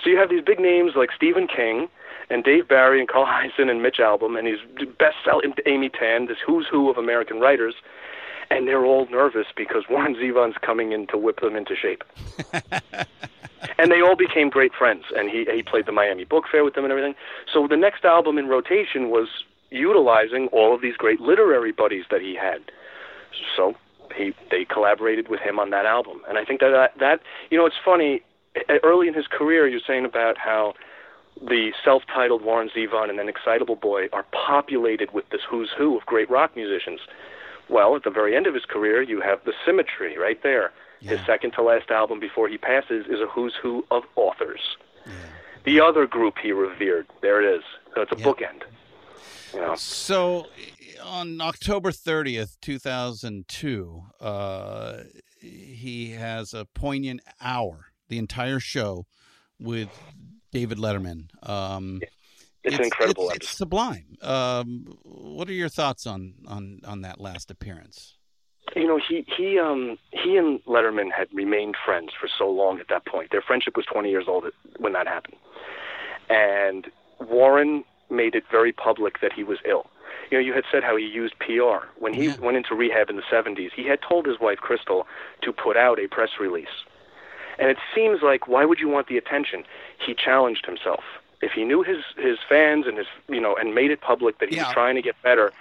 So 0.04 0.10
you 0.10 0.18
have 0.18 0.30
these 0.30 0.44
big 0.44 0.60
names 0.60 0.94
like 0.96 1.10
Stephen 1.16 1.48
King 1.48 1.88
and 2.32 2.44
Dave 2.44 2.68
Barry 2.68 3.00
and 3.00 3.10
Carl 3.10 3.26
Hiaasen 3.26 3.70
and 3.70 3.84
Mitch 3.84 3.98
Albom 4.00 4.38
and 4.38 4.48
these 4.48 4.88
best-selling 4.98 5.54
Amy 5.66 5.90
Tan, 5.90 6.28
this 6.28 6.38
who's 6.46 6.68
who 6.72 6.90
of 6.90 6.98
American 6.98 7.40
writers, 7.40 7.76
and 8.50 8.68
they're 8.68 8.86
all 8.86 9.08
nervous 9.12 9.48
because 9.56 9.84
Warren 9.90 10.16
Zevon's 10.16 10.58
coming 10.62 10.92
in 10.92 11.08
to 11.08 11.18
whip 11.18 11.42
them 11.42 11.56
into 11.56 11.76
shape. 11.76 12.04
and 13.78 13.92
they 13.92 14.02
all 14.02 14.16
became 14.16 14.50
great 14.50 14.74
friends. 14.74 15.06
And 15.16 15.30
he 15.30 15.46
he 15.54 15.62
played 15.64 15.86
the 15.86 15.92
Miami 15.92 16.24
Book 16.24 16.46
Fair 16.52 16.64
with 16.64 16.76
them 16.76 16.84
and 16.84 16.92
everything. 16.92 17.16
So 17.52 17.68
the 17.68 17.78
next 17.78 18.06
album 18.06 18.38
in 18.38 18.48
rotation 18.48 19.10
was 19.10 19.28
utilizing 19.70 20.48
all 20.48 20.76
of 20.76 20.82
these 20.82 20.96
great 20.96 21.20
literary 21.20 21.72
buddies 21.72 22.06
that 22.12 22.22
he 22.22 22.36
had. 22.36 22.72
So 23.56 23.76
he 24.16 24.34
they 24.50 24.66
collaborated 24.66 25.28
with 25.30 25.40
him 25.40 25.60
on 25.60 25.70
that 25.72 25.86
album, 25.86 26.22
and 26.28 26.38
I 26.38 26.46
think 26.46 26.60
that 26.60 26.72
that, 26.72 27.00
that 27.00 27.20
you 27.50 27.58
know 27.58 27.66
it's 27.66 27.80
funny. 27.84 28.22
Early 28.84 29.08
in 29.08 29.14
his 29.14 29.28
career, 29.28 29.66
you're 29.66 29.80
saying 29.88 30.04
about 30.04 30.38
how 30.38 30.74
the 31.40 31.72
self-titled 31.84 32.44
Warren 32.44 32.70
Zevon 32.76 33.10
and 33.10 33.18
then 33.18 33.30
Excitable 33.30 33.76
Boy 33.76 34.08
are 34.14 34.26
populated 34.32 35.12
with 35.14 35.30
this 35.30 35.42
who's 35.50 35.70
who 35.78 35.98
of 35.98 36.06
great 36.06 36.30
rock 36.30 36.56
musicians. 36.56 37.00
Well, 37.70 37.96
at 37.96 38.04
the 38.04 38.10
very 38.10 38.36
end 38.36 38.48
of 38.48 38.54
his 38.54 38.66
career, 38.66 39.02
you 39.02 39.22
have 39.22 39.44
the 39.46 39.54
symmetry 39.66 40.18
right 40.18 40.42
there. 40.44 40.72
His 41.00 41.20
second 41.26 41.52
to 41.54 41.64
last 41.64 41.90
album 41.90 42.20
before 42.20 42.48
he 42.48 42.60
passes 42.60 43.08
is 43.08 43.20
a 43.22 43.28
who's 43.28 43.56
who 43.60 43.84
of 43.90 44.04
authors. 44.16 44.60
The 45.64 45.80
other 45.82 46.06
group 46.06 46.36
he 46.42 46.52
revered. 46.52 47.08
There 47.22 47.42
it 47.42 47.58
is. 47.58 47.64
So 47.96 48.02
it's 48.02 48.12
a 48.12 48.18
Yeah. 48.18 48.26
bookend. 48.26 48.64
You 49.54 49.62
know. 49.62 49.76
So 49.76 50.48
on 51.04 51.42
October 51.42 51.92
30th, 51.92 52.58
2002, 52.62 54.04
uh, 54.20 55.04
he 55.40 56.12
has 56.12 56.54
a 56.54 56.66
poignant 56.66 57.22
hour, 57.42 57.88
the 58.08 58.18
entire 58.20 58.60
show 58.60 59.08
with 59.60 59.90
David 60.52 60.78
Letterman. 60.78 61.28
Um, 61.48 62.02
It's, 62.64 62.78
an 62.78 62.84
incredible 62.84 63.30
It's, 63.30 63.38
it's 63.48 63.58
sublime. 63.58 64.18
Um, 64.22 64.86
what 65.04 65.50
are 65.50 65.54
your 65.54 65.70
thoughts 65.70 66.06
on, 66.06 66.34
on, 66.48 66.82
on 66.86 67.02
that 67.02 67.20
last 67.20 67.50
appearance? 67.52 68.18
you 68.76 68.88
know 68.88 68.98
he 69.06 69.26
he 69.36 69.60
um 69.60 69.98
he 70.12 70.38
and 70.38 70.64
Letterman 70.64 71.12
had 71.12 71.28
remained 71.34 71.76
friends 71.86 72.12
for 72.18 72.30
so 72.38 72.50
long 72.50 72.80
at 72.80 72.88
that 72.88 73.06
point. 73.06 73.30
Their 73.32 73.42
friendship 73.42 73.76
was 73.76 73.86
20 73.88 74.10
years 74.10 74.26
old 74.30 74.46
when 74.78 74.94
that 74.94 75.08
happened, 75.08 75.36
and 76.30 76.88
Warren 77.20 77.84
made 78.10 78.34
it 78.36 78.44
very 78.50 78.72
public 78.72 79.20
that 79.22 79.34
he 79.34 79.44
was 79.44 79.58
ill. 79.68 79.88
You 80.30 80.38
know, 80.38 80.44
you 80.44 80.54
had 80.54 80.64
said 80.72 80.84
how 80.84 80.96
he 80.96 81.04
used 81.06 81.38
PR 81.40 81.86
when 82.00 82.14
he 82.14 82.28
Yeah. 82.28 82.38
went 82.38 82.56
into 82.56 82.74
rehab 82.76 83.10
in 83.10 83.18
the 83.18 83.24
70s. 83.30 83.72
He 83.76 83.86
had 83.88 84.00
told 84.08 84.26
his 84.26 84.40
wife 84.40 84.60
Crystal 84.60 85.06
to 85.42 85.52
put 85.52 85.76
out 85.76 86.00
a 86.00 86.08
press 86.08 86.30
release, 86.40 86.86
and 87.62 87.70
it 87.70 87.78
seems 87.96 88.22
like 88.22 88.48
why 88.48 88.66
would 88.66 88.80
you 88.80 88.90
want 88.90 89.08
the 89.08 89.18
attention? 89.18 89.64
He 90.06 90.14
challenged 90.14 90.66
himself. 90.66 91.04
If 91.42 91.54
he 91.54 91.64
knew 91.64 91.82
his 91.84 92.04
his 92.18 92.38
fans 92.50 92.86
and 92.88 92.98
his 92.98 93.08
you 93.30 93.40
know 93.40 93.56
and 93.56 93.74
made 93.74 93.92
it 93.92 94.02
public 94.02 94.40
that 94.40 94.50
he 94.50 94.58
Yeah. 94.58 94.66
was 94.66 94.74
trying 94.74 94.96
to 94.96 95.02
get 95.02 95.16
better, 95.24 95.52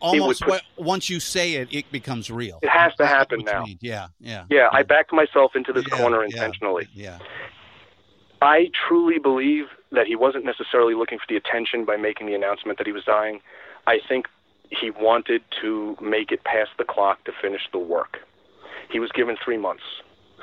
Almost 0.00 0.42
put- 0.42 0.62
once 0.76 1.10
you 1.10 1.18
say 1.18 1.54
it, 1.54 1.68
it 1.72 1.90
becomes 1.90 2.30
real. 2.30 2.60
It 2.62 2.68
has 2.68 2.92
to 2.92 2.98
That's 2.98 3.12
happen 3.12 3.40
now. 3.44 3.64
mean. 3.64 3.78
Yeah, 3.80 4.08
yeah. 4.20 4.44
yeah, 4.48 4.68
I 4.72 4.84
backed 4.84 5.12
myself 5.12 5.56
into 5.56 5.72
this 5.72 5.84
Yeah, 5.90 5.96
corner 5.98 6.18
yeah, 6.20 6.26
intentionally. 6.26 6.86
Yeah. 6.94 7.18
I 8.40 8.70
truly 8.86 9.18
believe 9.18 9.66
that 9.90 10.06
he 10.06 10.14
wasn't 10.14 10.44
necessarily 10.44 10.94
looking 10.94 11.18
for 11.18 11.24
the 11.28 11.36
attention 11.36 11.84
by 11.84 11.96
making 11.96 12.26
the 12.28 12.34
announcement 12.34 12.78
that 12.78 12.86
he 12.86 12.92
was 12.92 13.02
dying. 13.04 13.40
I 13.88 13.98
think 14.06 14.28
he 14.70 14.90
wanted 14.90 15.42
to 15.62 15.96
make 16.00 16.30
it 16.30 16.44
past 16.44 16.70
the 16.78 16.84
clock 16.84 17.24
to 17.24 17.32
finish 17.32 17.62
the 17.72 17.78
work. 17.78 18.18
He 18.90 19.00
was 19.00 19.10
given 19.12 19.36
three 19.44 19.56
months 19.56 19.82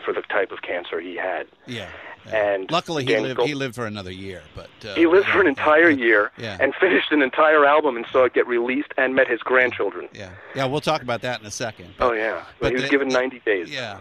for 0.05 0.13
the 0.13 0.21
type 0.21 0.51
of 0.51 0.61
cancer 0.61 0.99
he 1.01 1.15
had. 1.17 1.47
Yeah. 1.65 1.89
And 2.31 2.69
luckily 2.71 3.03
he 3.05 3.17
lived. 3.19 3.37
Gold- 3.37 3.49
He 3.49 3.53
lived 3.55 3.75
for 3.75 3.85
another 3.85 4.11
year, 4.11 4.41
but 4.55 4.69
uh, 4.87 4.95
He 4.95 5.05
lived 5.07 5.27
yeah, 5.27 5.33
for 5.33 5.41
an 5.41 5.47
entire 5.47 5.89
yeah, 5.89 6.05
year 6.05 6.31
Yeah. 6.37 6.57
and 6.59 6.73
finished 6.75 7.11
an 7.11 7.21
entire 7.21 7.65
album 7.65 7.97
and 7.97 8.05
saw 8.11 8.23
it 8.25 8.33
get 8.33 8.47
released 8.47 8.91
and 8.97 9.13
met 9.15 9.27
his 9.27 9.41
grandchildren. 9.41 10.07
Yeah, 10.13 10.29
yeah. 10.55 10.65
We'll 10.65 10.81
talk 10.81 11.01
about 11.03 11.21
that 11.21 11.39
in 11.41 11.45
a 11.45 11.51
second. 11.51 11.93
Oh 11.99 12.13
yeah, 12.13 12.43
but 12.59 12.69
he 12.69 12.75
was 12.75 12.83
the- 12.83 12.89
given 12.89 13.09
90 13.09 13.39
days. 13.45 13.69
Yeah. 13.71 13.99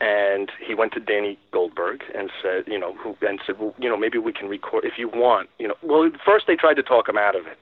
and 0.00 0.52
he 0.64 0.74
went 0.74 0.92
to 0.92 1.00
Danny 1.00 1.38
Goldberg 1.50 2.02
and 2.14 2.30
said, 2.42 2.64
you 2.68 2.78
know, 2.78 2.94
who 2.94 3.16
and 3.26 3.40
said, 3.46 3.58
well, 3.58 3.74
you 3.78 3.88
know, 3.88 3.96
maybe 3.96 4.18
we 4.18 4.32
can 4.32 4.48
record 4.48 4.84
if 4.84 4.98
you 4.98 5.08
want, 5.08 5.48
you 5.58 5.66
know. 5.68 5.74
Well, 5.82 6.10
first 6.24 6.46
they 6.46 6.54
tried 6.56 6.74
to 6.74 6.82
talk 6.82 7.08
him 7.08 7.18
out 7.18 7.34
of 7.34 7.46
it. 7.46 7.58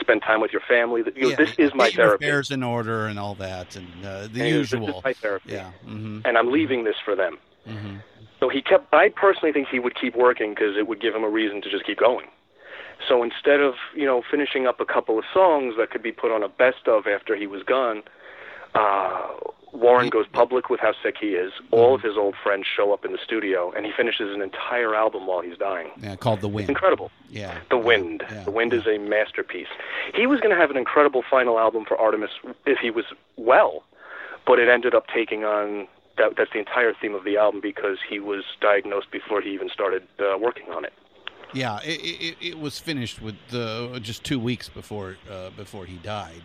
Spend 0.00 0.22
time 0.22 0.40
with 0.40 0.52
your 0.52 0.62
family. 0.68 1.02
You 1.16 1.22
know, 1.22 1.28
Yeah, 1.30 1.36
this 1.36 1.50
is 1.58 1.72
my 1.74 1.90
therapy. 1.90 2.26
affairs 2.26 2.50
in 2.50 2.62
order 2.62 3.06
and 3.06 3.18
all 3.18 3.34
that, 3.36 3.74
and 3.76 3.88
uh, 4.04 4.28
the 4.28 4.40
And 4.40 4.54
This 4.60 4.72
usual. 4.72 4.88
is 4.98 5.04
my 5.04 5.14
therapy. 5.22 5.52
Yeah. 5.52 5.70
hmm 5.84 6.20
And 6.24 6.36
I'm 6.38 6.52
leaving 6.52 6.84
this 6.84 6.96
for 7.04 7.16
them. 7.16 7.38
hmm 7.66 7.96
So 8.38 8.48
he 8.48 8.62
kept. 8.62 8.92
I 8.94 9.08
personally 9.10 9.52
think 9.52 9.68
he 9.68 9.78
would 9.78 9.94
keep 9.94 10.14
working 10.16 10.50
because 10.50 10.76
it 10.78 10.86
would 10.86 11.00
give 11.00 11.14
him 11.14 11.24
a 11.24 11.28
reason 11.28 11.60
to 11.62 11.70
just 11.70 11.84
keep 11.84 11.98
going. 11.98 12.26
So 13.08 13.22
instead 13.22 13.60
of 13.60 13.74
you 13.94 14.04
know 14.04 14.22
finishing 14.30 14.66
up 14.66 14.80
a 14.80 14.84
couple 14.84 15.18
of 15.18 15.24
songs 15.32 15.74
that 15.78 15.90
could 15.90 16.02
be 16.02 16.12
put 16.12 16.30
on 16.30 16.42
a 16.42 16.48
best 16.48 16.86
of 16.86 17.06
after 17.06 17.34
he 17.34 17.46
was 17.46 17.62
gone, 17.62 18.02
uh, 18.74 19.28
Warren 19.72 20.08
goes 20.08 20.26
public 20.32 20.68
with 20.68 20.80
how 20.80 20.92
sick 21.02 21.16
he 21.20 21.28
is. 21.28 21.52
All 21.70 21.94
of 21.94 22.02
his 22.02 22.16
old 22.16 22.34
friends 22.42 22.66
show 22.66 22.92
up 22.92 23.04
in 23.04 23.12
the 23.12 23.18
studio, 23.24 23.72
and 23.76 23.86
he 23.86 23.92
finishes 23.96 24.34
an 24.34 24.42
entire 24.42 24.94
album 24.94 25.26
while 25.26 25.40
he's 25.40 25.56
dying. 25.56 25.90
Yeah, 26.00 26.16
called 26.16 26.40
the 26.40 26.48
wind. 26.48 26.68
incredible. 26.68 27.10
Yeah. 27.28 27.58
The 27.70 27.78
Wind. 27.78 28.24
Yeah. 28.30 28.44
The 28.44 28.50
Wind 28.50 28.72
is 28.72 28.86
a 28.86 28.98
masterpiece. 28.98 29.68
He 30.14 30.26
was 30.26 30.40
going 30.40 30.54
to 30.54 30.60
have 30.60 30.70
an 30.70 30.76
incredible 30.76 31.22
final 31.28 31.58
album 31.58 31.84
for 31.84 31.96
Artemis 31.96 32.30
if 32.66 32.78
he 32.78 32.90
was 32.90 33.04
well, 33.36 33.84
but 34.46 34.58
it 34.58 34.68
ended 34.68 34.94
up 34.94 35.06
taking 35.14 35.44
on 35.44 35.86
that. 36.18 36.36
That's 36.36 36.52
the 36.52 36.58
entire 36.58 36.92
theme 37.00 37.14
of 37.14 37.24
the 37.24 37.36
album 37.36 37.60
because 37.60 37.98
he 38.08 38.18
was 38.18 38.44
diagnosed 38.60 39.10
before 39.12 39.40
he 39.40 39.50
even 39.50 39.68
started 39.70 40.02
uh, 40.18 40.36
working 40.38 40.68
on 40.70 40.84
it. 40.84 40.92
Yeah, 41.52 41.78
it, 41.84 42.00
it, 42.00 42.36
it 42.40 42.58
was 42.60 42.78
finished 42.78 43.20
with 43.22 43.36
uh, 43.52 43.98
just 44.00 44.24
two 44.24 44.38
weeks 44.38 44.68
before 44.68 45.16
uh, 45.30 45.50
before 45.50 45.84
he 45.86 45.96
died. 45.96 46.42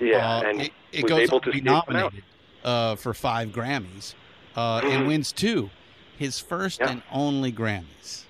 Yeah, 0.00 0.38
Uh, 0.38 0.42
and 0.42 0.60
it, 0.62 0.72
it 0.92 1.02
was 1.04 1.10
goes 1.10 1.20
able 1.28 1.40
to 1.40 1.50
be 1.52 1.58
sneak 1.60 1.66
one 1.66 1.76
out. 1.76 1.88
nominated 1.88 2.24
uh, 2.64 2.96
for 2.96 3.14
five 3.14 3.48
Grammys 3.48 4.14
uh, 4.56 4.80
and 4.84 5.06
wins 5.06 5.32
two, 5.32 5.70
his 6.18 6.38
first 6.38 6.80
Yeah. 6.80 6.90
and 6.90 7.02
only 7.12 7.52
Grammys. 7.52 8.24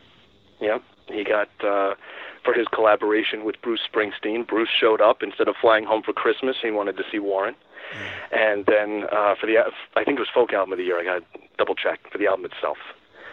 Yeah, 0.60 0.78
he 1.08 1.24
got 1.24 1.48
uh, 1.62 1.94
for 2.44 2.54
his 2.54 2.66
collaboration 2.68 3.44
with 3.44 3.60
Bruce 3.62 3.80
Springsteen. 3.92 4.46
Bruce 4.46 4.68
showed 4.80 5.00
up 5.00 5.22
instead 5.22 5.48
of 5.48 5.56
flying 5.60 5.84
home 5.84 6.02
for 6.02 6.12
Christmas. 6.12 6.56
He 6.62 6.70
wanted 6.70 6.96
to 6.96 7.04
see 7.10 7.18
Warren, 7.18 7.54
and 8.32 8.64
then 8.66 9.04
uh, 9.12 9.34
for 9.40 9.46
the 9.46 9.58
I 9.96 10.04
think 10.04 10.18
it 10.18 10.20
was 10.20 10.28
folk 10.32 10.52
album 10.52 10.72
of 10.72 10.78
the 10.78 10.84
year. 10.84 10.98
I 11.00 11.04
got 11.04 11.32
to 11.34 11.40
double 11.58 11.74
check 11.74 12.00
for 12.10 12.18
the 12.18 12.26
album 12.26 12.46
itself. 12.46 12.78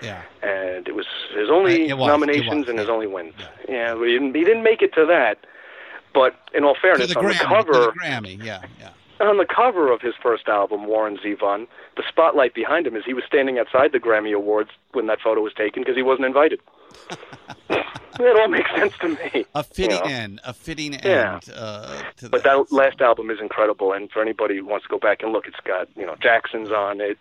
Yeah, 0.01 0.23
and 0.41 0.87
it 0.87 0.95
was 0.95 1.05
his 1.35 1.49
only 1.51 1.91
Uh, 1.91 1.95
was, 1.95 2.07
nominations 2.07 2.67
and 2.67 2.79
his 2.79 2.87
yeah. 2.87 2.93
only 2.93 3.07
wins. 3.07 3.35
Yeah, 3.69 3.93
but 3.93 4.05
he 4.05 4.13
didn't, 4.13 4.33
he 4.35 4.43
didn't 4.43 4.63
make 4.63 4.81
it 4.81 4.93
to 4.95 5.05
that. 5.05 5.45
But 6.13 6.35
in 6.53 6.63
all 6.65 6.75
fairness, 6.81 7.13
the 7.13 7.19
on 7.19 7.25
Grammy. 7.25 7.37
the 7.39 7.45
cover, 7.45 7.71
the 7.73 7.93
Grammy. 8.03 8.43
Yeah, 8.43 8.63
yeah. 8.79 8.89
On 9.21 9.37
the 9.37 9.45
cover 9.45 9.91
of 9.91 10.01
his 10.01 10.13
first 10.21 10.47
album, 10.47 10.85
Warren 10.87 11.17
Zevon, 11.17 11.67
the 11.97 12.03
spotlight 12.07 12.53
behind 12.53 12.87
him 12.87 12.95
is 12.95 13.03
he 13.05 13.13
was 13.13 13.23
standing 13.25 13.57
outside 13.59 13.91
the 13.91 13.99
Grammy 13.99 14.35
Awards 14.35 14.71
when 14.93 15.07
that 15.07 15.19
photo 15.21 15.41
was 15.41 15.53
taken 15.53 15.81
because 15.83 15.95
he 15.95 16.01
wasn't 16.03 16.25
invited. 16.25 16.59
it 17.69 18.39
all 18.39 18.47
makes 18.47 18.69
sense 18.75 18.93
to 18.99 19.09
me. 19.09 19.45
A 19.55 19.63
fitting 19.63 19.99
Yeah. 20.03 20.09
end. 20.11 20.39
A 20.43 20.53
fitting 20.53 20.93
Yeah. 20.93 21.33
end. 21.33 21.53
Uh, 21.55 22.01
to 22.17 22.29
But 22.29 22.43
that 22.43 22.71
last 22.71 23.01
album 23.01 23.29
is 23.29 23.39
incredible, 23.39 23.93
and 23.93 24.11
for 24.11 24.21
anybody 24.21 24.57
who 24.57 24.65
wants 24.65 24.85
to 24.85 24.89
go 24.89 24.97
back 24.99 25.23
and 25.23 25.31
look, 25.31 25.47
it's 25.47 25.59
got 25.63 25.87
you 25.95 26.05
know 26.05 26.15
Jackson's 26.21 26.71
on 26.71 26.99
it, 27.01 27.17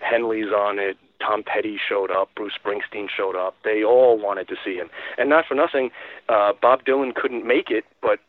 Henley's 0.00 0.52
on 0.52 0.78
it, 0.78 0.96
Tom 1.20 1.42
Petty 1.42 1.78
showed 1.88 2.10
up, 2.10 2.28
Bruce 2.34 2.52
Springsteen 2.62 3.08
showed 3.08 3.36
up. 3.36 3.56
They 3.64 3.82
all 3.82 4.18
wanted 4.18 4.48
to 4.48 4.56
see 4.64 4.76
him, 4.76 4.90
and 5.18 5.28
not 5.30 5.46
for 5.46 5.54
nothing, 5.54 5.90
uh, 6.28 6.52
Bob 6.60 6.84
Dylan 6.84 7.14
couldn't 7.14 7.46
make 7.46 7.70
it, 7.70 7.84
but 8.02 8.20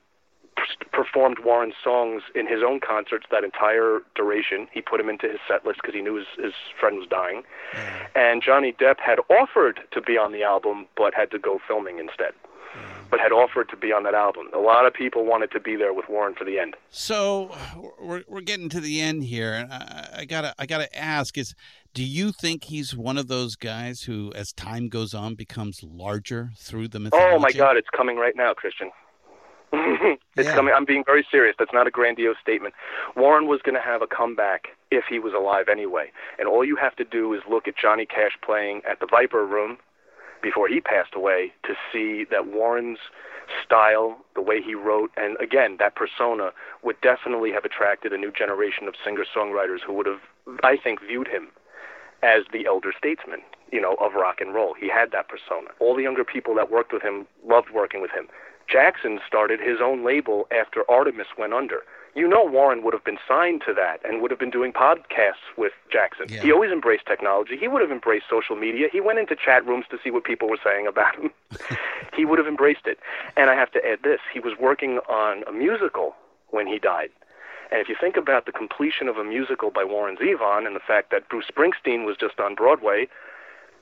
performed 0.92 1.38
Warren's 1.44 1.76
songs 1.84 2.24
in 2.36 2.48
his 2.48 2.60
own 2.66 2.80
concerts 2.80 3.26
that 3.32 3.44
entire 3.44 4.00
duration. 4.16 4.68
He 4.72 4.82
put 4.82 5.00
him 5.00 5.10
into 5.10 5.28
his 5.28 5.40
set 5.48 5.66
list 5.66 5.80
because 5.82 5.96
he 5.96 6.02
knew 6.02 6.16
his, 6.16 6.28
his 6.38 6.54
friend 6.80 6.98
was 6.98 7.08
dying. 7.08 7.44
Mm. 7.74 8.08
And 8.16 8.44
Johnny 8.44 8.74
Depp 8.74 9.00
had 9.00 9.20
offered 9.30 9.82
to 9.92 10.02
be 10.02 10.18
on 10.18 10.32
the 10.32 10.44
album, 10.44 10.88
but 10.96 11.14
had 11.14 11.32
to 11.32 11.40
go 11.40 11.60
filming 11.68 12.00
instead. 12.00 12.34
Mm. 12.76 13.10
But 13.10 13.20
had 13.20 13.32
offered 13.32 13.70
to 13.70 13.78
be 13.78 13.92
on 13.92 14.04
that 14.04 14.14
album. 14.14 14.48
A 14.54 14.60
lot 14.60 14.86
of 14.86 14.94
people 14.94 15.26
wanted 15.26 15.52
to 15.52 15.60
be 15.60 15.76
there 15.76 15.94
with 15.94 16.10
Warren 16.10 16.34
for 16.36 16.44
the 16.44 16.60
end. 16.60 16.76
So 16.90 17.56
we're 18.00 18.24
we're 18.28 18.42
getting 18.42 18.70
to 18.70 18.82
the 18.82 19.00
end 19.00 19.24
here, 19.24 19.54
and 19.54 19.72
I, 19.72 20.10
I 20.18 20.26
gotta 20.26 20.54
I 20.60 20.66
gotta 20.66 20.94
ask: 20.98 21.38
Is 21.38 21.56
do 21.94 22.04
you 22.04 22.32
think 22.32 22.66
he's 22.66 22.96
one 22.96 23.18
of 23.18 23.28
those 23.28 23.56
guys 23.56 24.02
who, 24.02 24.34
as 24.36 24.52
time 24.52 24.90
goes 24.90 25.14
on, 25.14 25.36
becomes 25.36 25.82
larger 25.82 26.52
through 26.58 26.90
the 26.90 27.00
mythology? 27.00 27.36
Oh 27.36 27.40
my 27.40 27.52
God, 27.54 27.78
it's 27.78 27.90
coming 27.96 28.18
right 28.18 28.36
now, 28.36 28.54
Christian. 28.54 28.92
it's 29.74 30.20
Yeah. 30.48 30.56
coming. 30.56 30.74
I'm 30.74 30.86
being 30.86 31.04
very 31.06 31.26
serious. 31.30 31.56
That's 31.60 31.74
not 31.74 31.88
a 31.88 31.92
grandiose 31.92 32.38
statement. 32.42 32.74
Warren 33.16 33.48
was 33.48 33.62
going 33.62 33.76
to 33.76 33.82
have 33.82 34.02
a 34.02 34.08
comeback 34.08 34.70
if 34.92 35.06
he 35.10 35.20
was 35.20 35.34
alive 35.34 35.68
anyway. 35.70 36.12
And 36.40 36.48
all 36.48 36.64
you 36.64 36.76
have 36.78 36.96
to 36.98 37.04
do 37.04 37.34
is 37.34 37.42
look 37.50 37.68
at 37.68 37.76
Johnny 37.78 38.06
Cash 38.06 38.38
playing 38.44 38.82
at 38.90 39.00
the 39.00 39.08
Viper 39.08 39.46
Room 39.46 39.78
before 40.42 40.68
he 40.68 40.80
passed 40.80 41.16
away 41.16 41.52
to 41.64 41.74
see 41.92 42.24
that 42.32 42.48
Warren's 42.48 43.00
style, 43.64 44.18
the 44.36 44.42
way 44.42 44.62
he 44.62 44.76
wrote, 44.76 45.12
and 45.18 45.38
again, 45.40 45.78
that 45.80 45.96
persona 45.96 46.52
would 46.84 47.00
definitely 47.02 47.52
have 47.52 47.66
attracted 47.66 48.12
a 48.14 48.18
new 48.18 48.32
generation 48.32 48.88
of 48.88 48.96
singer-songwriters 49.04 49.80
who 49.86 49.94
would 49.94 50.06
have, 50.06 50.20
I 50.64 50.78
think, 50.78 51.00
viewed 51.02 51.28
him 51.28 51.48
as 52.24 52.44
the 52.52 52.66
elder 52.66 52.94
statesman, 52.98 53.42
you 53.72 53.80
know, 53.82 53.96
of 54.02 54.14
rock 54.14 54.42
and 54.42 54.54
roll. 54.54 54.74
He 54.74 54.90
had 54.90 55.12
that 55.12 55.30
persona. 55.30 55.70
All 55.80 55.96
the 55.96 56.04
younger 56.04 56.24
people 56.26 56.56
that 56.56 56.70
worked 56.72 56.92
with 56.92 57.02
him 57.04 57.26
loved 57.46 57.70
working 57.74 58.02
with 58.02 58.12
him. 58.12 58.28
Jackson 58.68 59.20
started 59.26 59.60
his 59.60 59.78
own 59.82 60.06
label 60.06 60.48
after 60.52 60.90
Artemis 60.90 61.28
went 61.38 61.54
under. 61.54 61.84
You 62.16 62.28
know 62.28 62.44
Warren 62.44 62.84
would 62.84 62.96
have 62.96 63.04
been 63.04 63.20
signed 63.28 63.62
to 63.68 63.74
that 63.76 64.00
and 64.04 64.22
would 64.22 64.32
have 64.32 64.40
been 64.40 64.50
doing 64.50 64.74
podcasts 64.74 65.54
with 65.56 65.74
Jackson. 65.92 66.26
Yeah. 66.30 66.42
He 66.42 66.52
always 66.52 66.72
embraced 66.72 67.06
technology. 67.06 67.58
He 67.58 67.68
would 67.68 67.82
have 67.82 67.92
embraced 67.92 68.26
social 68.28 68.56
media. 68.56 68.88
He 68.92 69.00
went 69.00 69.20
into 69.20 69.36
chat 69.36 69.66
rooms 69.68 69.86
to 69.92 70.00
see 70.04 70.10
what 70.10 70.24
people 70.24 70.50
were 70.50 70.58
saying 70.64 70.88
about 70.88 71.16
him. 71.16 71.30
he 72.16 72.26
would 72.26 72.40
have 72.40 72.48
embraced 72.48 72.88
it. 72.88 72.98
And 73.36 73.52
I 73.52 73.56
have 73.56 73.72
to 73.74 73.86
add 73.86 74.00
this, 74.04 74.20
he 74.34 74.40
was 74.40 74.54
working 74.60 74.98
on 75.08 75.44
a 75.48 75.52
musical 75.52 76.16
when 76.50 76.66
he 76.66 76.80
died. 76.80 77.10
And 77.72 77.82
if 77.82 77.90
you 77.90 77.96
think 78.00 78.18
about 78.18 78.46
the 78.46 78.52
completion 78.52 79.08
of 79.08 79.18
a 79.18 79.24
musical 79.24 79.70
by 79.70 79.84
Warren 79.84 80.18
Zevon 80.18 80.66
and 80.66 80.76
the 80.76 80.82
fact 80.86 81.12
that 81.12 81.30
Bruce 81.30 81.46
Springsteen 81.54 82.06
was 82.06 82.16
just 82.18 82.40
on 82.40 82.56
Broadway, 82.56 83.08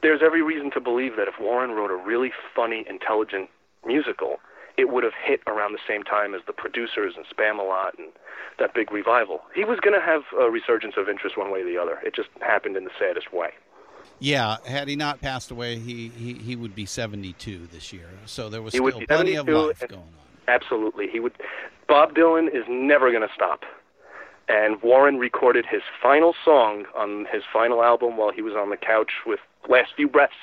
there's 0.01 0.21
every 0.23 0.41
reason 0.41 0.71
to 0.71 0.81
believe 0.81 1.15
that 1.15 1.27
if 1.27 1.39
Warren 1.39 1.71
wrote 1.71 1.91
a 1.91 1.95
really 1.95 2.31
funny, 2.53 2.85
intelligent 2.89 3.49
musical, 3.85 4.39
it 4.77 4.89
would 4.89 5.03
have 5.03 5.13
hit 5.13 5.41
around 5.47 5.73
the 5.73 5.79
same 5.87 6.03
time 6.03 6.33
as 6.33 6.41
the 6.47 6.53
producers 6.53 7.13
and 7.15 7.25
Spamalot 7.25 7.97
and 7.97 8.09
that 8.59 8.73
big 8.73 8.91
revival. 8.91 9.41
He 9.53 9.63
was 9.63 9.79
going 9.79 9.99
to 9.99 10.05
have 10.05 10.23
a 10.39 10.49
resurgence 10.49 10.95
of 10.97 11.09
interest 11.09 11.37
one 11.37 11.51
way 11.51 11.61
or 11.61 11.65
the 11.65 11.77
other. 11.77 11.99
It 12.03 12.15
just 12.15 12.29
happened 12.41 12.77
in 12.77 12.83
the 12.83 12.91
saddest 12.99 13.33
way. 13.33 13.49
Yeah, 14.19 14.57
had 14.65 14.87
he 14.87 14.95
not 14.95 15.19
passed 15.19 15.51
away, 15.51 15.77
he, 15.77 16.09
he, 16.09 16.33
he 16.33 16.55
would 16.55 16.75
be 16.75 16.85
72 16.85 17.67
this 17.71 17.91
year. 17.91 18.07
So 18.25 18.49
there 18.49 18.61
was 18.61 18.73
He 18.73 18.77
still 18.77 19.01
plenty 19.07 19.35
of 19.35 19.47
life 19.47 19.79
going 19.79 20.01
on. 20.01 20.07
Absolutely. 20.47 21.07
He 21.07 21.19
would 21.19 21.33
Bob 21.87 22.13
Dylan 22.15 22.47
is 22.47 22.63
never 22.67 23.11
going 23.11 23.27
to 23.27 23.33
stop. 23.33 23.63
And 24.47 24.81
Warren 24.81 25.17
recorded 25.17 25.65
his 25.65 25.81
final 26.01 26.35
song 26.43 26.85
on 26.95 27.25
his 27.31 27.43
final 27.51 27.83
album 27.83 28.15
while 28.17 28.31
he 28.31 28.41
was 28.41 28.53
on 28.53 28.69
the 28.69 28.77
couch 28.77 29.11
with 29.25 29.39
Last 29.67 29.91
Few 29.95 30.07
Breaths. 30.07 30.33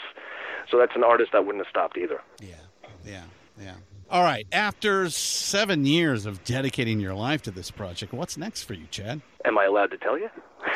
So 0.71 0.79
that's 0.79 0.97
an 0.97 1.05
artist 1.05 1.31
that 1.33 1.47
wouldn't 1.47 1.65
have 1.65 1.71
stopped 1.71 1.97
either. 1.97 2.21
Yeah, 2.41 2.55
yeah, 3.05 3.25
yeah. 3.61 3.75
All 4.13 4.23
right. 4.23 4.47
After 4.53 5.09
seven 5.09 5.87
years 5.87 6.27
of 6.27 6.45
dedicating 6.45 7.01
your 7.01 7.15
life 7.15 7.41
to 7.43 7.51
this 7.51 7.71
project, 7.71 8.13
what's 8.13 8.37
next 8.37 8.65
for 8.65 8.75
you, 8.75 8.87
Chad? 8.91 9.23
Am 9.47 9.57
I 9.57 9.65
allowed 9.65 9.91
to 9.93 9.97
tell 9.97 10.19
you? 10.19 10.29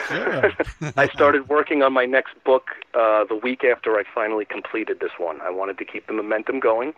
Sure. 0.08 0.52
I 0.96 1.08
started 1.08 1.46
working 1.46 1.82
on 1.82 1.92
my 1.92 2.06
next 2.06 2.32
book 2.46 2.68
uh, 2.94 3.24
the 3.28 3.38
week 3.42 3.62
after 3.62 3.98
I 3.98 4.04
finally 4.14 4.46
completed 4.46 5.00
this 5.00 5.10
one. 5.18 5.42
I 5.42 5.50
wanted 5.50 5.76
to 5.76 5.84
keep 5.84 6.06
the 6.06 6.14
momentum 6.14 6.60
going. 6.60 6.94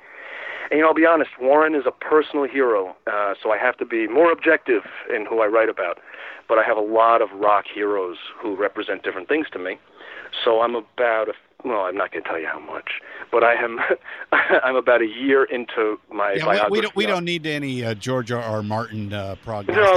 And, 0.71 0.79
you 0.79 0.83
know, 0.83 0.87
I'll 0.87 0.95
be 0.95 1.07
honest, 1.07 1.31
Warren 1.41 1.75
is 1.75 1.87
a 1.87 1.91
personal 1.91 2.47
hero, 2.47 2.95
uh, 3.09 3.35
so 3.43 3.51
I 3.51 3.59
have 3.59 3.77
to 3.79 3.85
be 3.85 4.07
more 4.07 4.31
objective 4.31 4.83
in 5.13 5.27
who 5.27 5.41
I 5.41 5.47
write 5.47 5.69
about. 5.69 5.99
But 6.47 6.59
I 6.59 6.63
have 6.63 6.77
a 6.77 6.83
lot 6.83 7.21
of 7.21 7.33
rock 7.33 7.65
heroes 7.75 8.19
who 8.41 8.55
represent 8.55 9.03
different 9.03 9.27
things 9.27 9.49
to 9.55 9.59
me. 9.59 9.77
So 10.45 10.61
I'm 10.61 10.77
about 10.77 11.31
a 11.31 11.33
well, 11.65 11.81
I'm 11.83 11.97
not 11.97 12.13
going 12.13 12.23
to 12.23 12.29
tell 12.29 12.39
you 12.41 12.47
how 12.47 12.61
much, 12.61 13.01
but 13.33 13.43
I 13.45 13.55
am 13.55 13.79
I'm 14.33 14.77
about 14.77 15.03
a 15.03 15.07
year 15.07 15.45
into 15.45 15.99
my 16.13 16.33
Yeah, 16.35 16.45
biography. 16.47 16.71
we, 16.71 16.79
we 16.79 16.81
don't 16.83 16.97
we 16.97 17.07
don't 17.07 17.25
need 17.25 17.47
any 17.47 17.85
uh, 17.85 17.95
George 17.95 18.31
R. 18.33 18.41
R. 18.43 18.63
Martin 18.63 19.13
uh, 19.13 19.37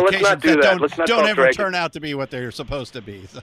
let's 0.03 0.21
not 0.21 0.41
do 0.41 0.55
that. 0.55 0.61
don't, 0.61 0.81
Let's 0.81 0.97
not 0.97 1.07
don't 1.07 1.27
ever 1.27 1.51
turn 1.51 1.75
out 1.75 1.93
to 1.93 1.99
be 1.99 2.13
what 2.13 2.31
they're 2.31 2.51
supposed 2.51 2.93
to 2.93 3.01
be. 3.01 3.27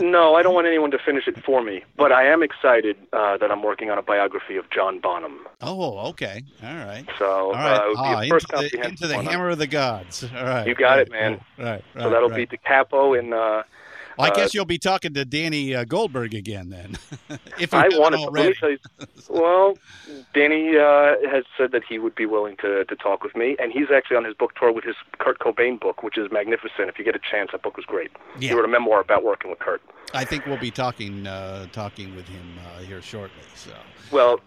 No, 0.00 0.34
I 0.34 0.42
don't 0.42 0.54
want 0.54 0.66
anyone 0.66 0.90
to 0.90 0.98
finish 0.98 1.28
it 1.28 1.42
for 1.44 1.62
me, 1.62 1.84
but 1.96 2.10
I 2.10 2.26
am 2.26 2.42
excited 2.42 2.96
uh, 3.12 3.36
that 3.38 3.50
I'm 3.52 3.62
working 3.62 3.90
on 3.90 3.98
a 3.98 4.02
biography 4.02 4.56
of 4.56 4.68
John 4.70 4.98
Bonham. 4.98 5.46
oh, 5.62 5.98
okay, 6.10 6.42
all 6.64 6.74
right, 6.74 7.04
So 7.18 7.26
all 7.26 7.52
right. 7.52 7.80
uh, 7.80 7.90
it 7.90 7.94
be 7.94 7.98
Ah, 7.98 8.20
into, 8.36 8.68
the, 8.76 8.84
into 8.88 9.06
the 9.06 9.22
hammer 9.22 9.50
of 9.50 9.58
the 9.58 9.68
gods. 9.68 10.24
All 10.24 10.44
right, 10.44 10.66
You 10.66 10.74
got 10.74 10.94
right, 10.96 11.06
it, 11.06 11.12
man. 11.12 11.40
Right, 11.58 11.66
right. 11.66 11.84
So 11.96 12.10
that'll 12.10 12.28
right. 12.28 12.48
be 12.50 12.56
DiCapo 12.58 13.18
in. 13.18 13.32
Uh, 13.32 13.62
Well, 14.16 14.26
I 14.26 14.30
uh, 14.30 14.34
guess 14.34 14.54
you'll 14.54 14.64
be 14.64 14.78
talking 14.78 15.14
to 15.14 15.24
Danny 15.24 15.74
uh, 15.74 15.84
Goldberg 15.84 16.34
again 16.34 16.70
then. 16.70 16.96
if 17.58 17.74
I 17.74 17.88
wanted 17.92 18.18
to. 18.18 18.30
Let 18.30 18.48
me 18.48 18.54
tell 18.54 18.70
you. 18.70 18.78
Well, 19.28 19.76
Danny 20.34 20.76
uh, 20.76 21.16
has 21.28 21.44
said 21.56 21.72
that 21.72 21.82
he 21.88 21.98
would 21.98 22.14
be 22.14 22.26
willing 22.26 22.56
to 22.58 22.84
to 22.84 22.96
talk 22.96 23.22
with 23.22 23.34
me, 23.34 23.56
and 23.58 23.72
he's 23.72 23.90
actually 23.94 24.16
on 24.16 24.24
his 24.24 24.34
book 24.34 24.54
tour 24.54 24.72
with 24.72 24.84
his 24.84 24.96
Kurt 25.18 25.38
Cobain 25.38 25.80
book, 25.80 26.02
which 26.02 26.18
is 26.18 26.30
magnificent. 26.30 26.88
If 26.88 26.98
you 26.98 27.04
get 27.04 27.16
a 27.16 27.20
chance, 27.20 27.50
that 27.52 27.62
book 27.62 27.76
was 27.76 27.86
great. 27.86 28.10
Yeah. 28.38 28.50
He 28.50 28.54
wrote 28.54 28.64
a 28.64 28.68
memoir 28.68 29.00
about 29.00 29.24
working 29.24 29.50
with 29.50 29.58
Kurt. 29.58 29.82
I 30.12 30.24
think 30.24 30.46
we'll 30.46 30.58
be 30.58 30.70
talking 30.70 31.26
uh, 31.26 31.66
talking 31.72 32.14
with 32.14 32.28
him 32.28 32.58
uh, 32.66 32.80
here 32.80 33.02
shortly. 33.02 33.42
So 33.54 33.72
Well, 34.12 34.40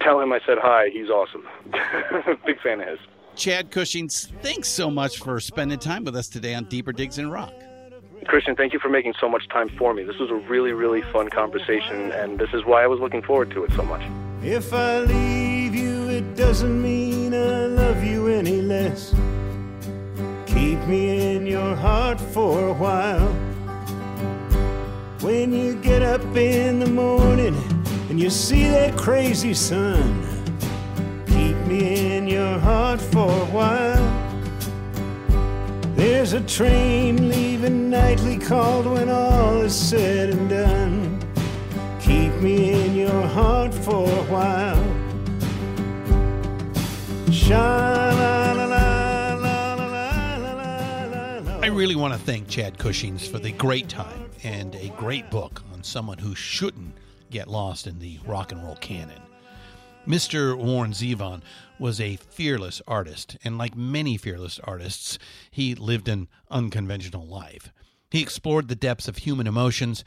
tell 0.00 0.20
him 0.20 0.32
I 0.32 0.40
said 0.46 0.58
hi. 0.60 0.88
He's 0.92 1.10
awesome. 1.10 1.46
Big 2.46 2.60
fan 2.60 2.80
of 2.80 2.88
his. 2.88 2.98
Chad 3.36 3.70
Kushins, 3.70 4.32
thanks 4.40 4.66
so 4.66 4.90
much 4.90 5.18
for 5.18 5.38
spending 5.40 5.78
time 5.78 6.04
with 6.04 6.16
us 6.16 6.26
today 6.26 6.54
on 6.54 6.64
Deeper 6.64 6.92
Digs 6.92 7.18
in 7.18 7.30
Rock. 7.30 7.52
Christian, 8.26 8.56
thank 8.56 8.72
you 8.72 8.78
for 8.78 8.88
making 8.88 9.14
so 9.20 9.28
much 9.28 9.48
time 9.48 9.68
for 9.68 9.94
me. 9.94 10.02
This 10.02 10.18
was 10.18 10.30
a 10.30 10.34
really, 10.34 10.72
really 10.72 11.02
fun 11.12 11.28
conversation, 11.30 12.12
and 12.12 12.38
this 12.38 12.52
is 12.52 12.64
why 12.64 12.82
I 12.82 12.86
was 12.86 13.00
looking 13.00 13.22
forward 13.22 13.50
to 13.52 13.64
it 13.64 13.72
so 13.72 13.82
much. 13.82 14.02
If 14.42 14.72
I 14.72 15.00
leave 15.00 15.74
you, 15.74 16.08
it 16.08 16.36
doesn't 16.36 16.80
mean 16.82 17.34
I 17.34 17.66
love 17.66 18.04
you 18.04 18.28
any 18.28 18.60
less. 18.60 19.10
Keep 20.46 20.86
me 20.86 21.34
in 21.34 21.46
your 21.46 21.74
heart 21.76 22.20
for 22.20 22.68
a 22.68 22.74
while. 22.74 23.28
When 25.20 25.52
you 25.52 25.74
get 25.76 26.02
up 26.02 26.22
in 26.36 26.78
the 26.78 26.86
morning 26.86 27.56
and 28.08 28.20
you 28.20 28.30
see 28.30 28.68
that 28.68 28.96
crazy 28.96 29.54
sun, 29.54 30.24
keep 31.26 31.56
me 31.66 32.16
in 32.16 32.28
your 32.28 32.58
heart 32.58 33.00
for 33.00 33.30
a 33.30 33.46
while. 33.46 34.25
There's 35.96 36.34
a 36.34 36.42
train 36.42 37.30
leaving 37.30 37.88
nightly 37.88 38.36
called 38.36 38.84
when 38.84 39.08
all 39.08 39.62
is 39.62 39.74
said 39.74 40.28
and 40.28 40.50
done. 40.50 41.18
Keep 42.00 42.34
me 42.34 42.84
in 42.84 42.94
your 42.94 43.22
heart 43.28 43.72
for 43.72 44.06
a 44.06 44.24
while. 44.24 45.06
I 51.62 51.68
really 51.72 51.96
want 51.96 52.12
to 52.12 52.18
thank 52.20 52.48
Chad 52.48 52.76
Kushins 52.76 53.26
for 53.26 53.38
the 53.38 53.52
great 53.52 53.88
time 53.88 54.28
and 54.44 54.74
a 54.74 54.88
great 54.98 55.30
book 55.30 55.62
on 55.72 55.82
someone 55.82 56.18
who 56.18 56.34
shouldn't 56.34 56.94
get 57.30 57.48
lost 57.48 57.86
in 57.86 57.98
the 58.00 58.18
rock 58.26 58.52
and 58.52 58.62
roll 58.62 58.76
canon. 58.76 59.22
Mr. 60.06 60.56
Warren 60.56 60.92
Zevon 60.92 61.40
was 61.78 62.00
a 62.00 62.16
fearless 62.16 62.80
artist, 62.86 63.36
and 63.44 63.58
like 63.58 63.76
many 63.76 64.16
fearless 64.16 64.58
artists, 64.64 65.18
he 65.50 65.74
lived 65.74 66.08
an 66.08 66.28
unconventional 66.50 67.26
life. 67.26 67.72
He 68.10 68.22
explored 68.22 68.68
the 68.68 68.74
depths 68.74 69.08
of 69.08 69.18
human 69.18 69.46
emotions, 69.46 70.04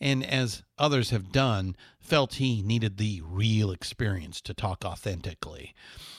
and 0.00 0.24
as 0.24 0.62
others 0.78 1.10
have 1.10 1.32
done, 1.32 1.76
felt 2.00 2.34
he 2.34 2.62
needed 2.62 2.96
the 2.96 3.22
real 3.24 3.70
experience 3.70 4.40
to 4.42 4.54
talk 4.54 4.84
authentically. 4.84 5.74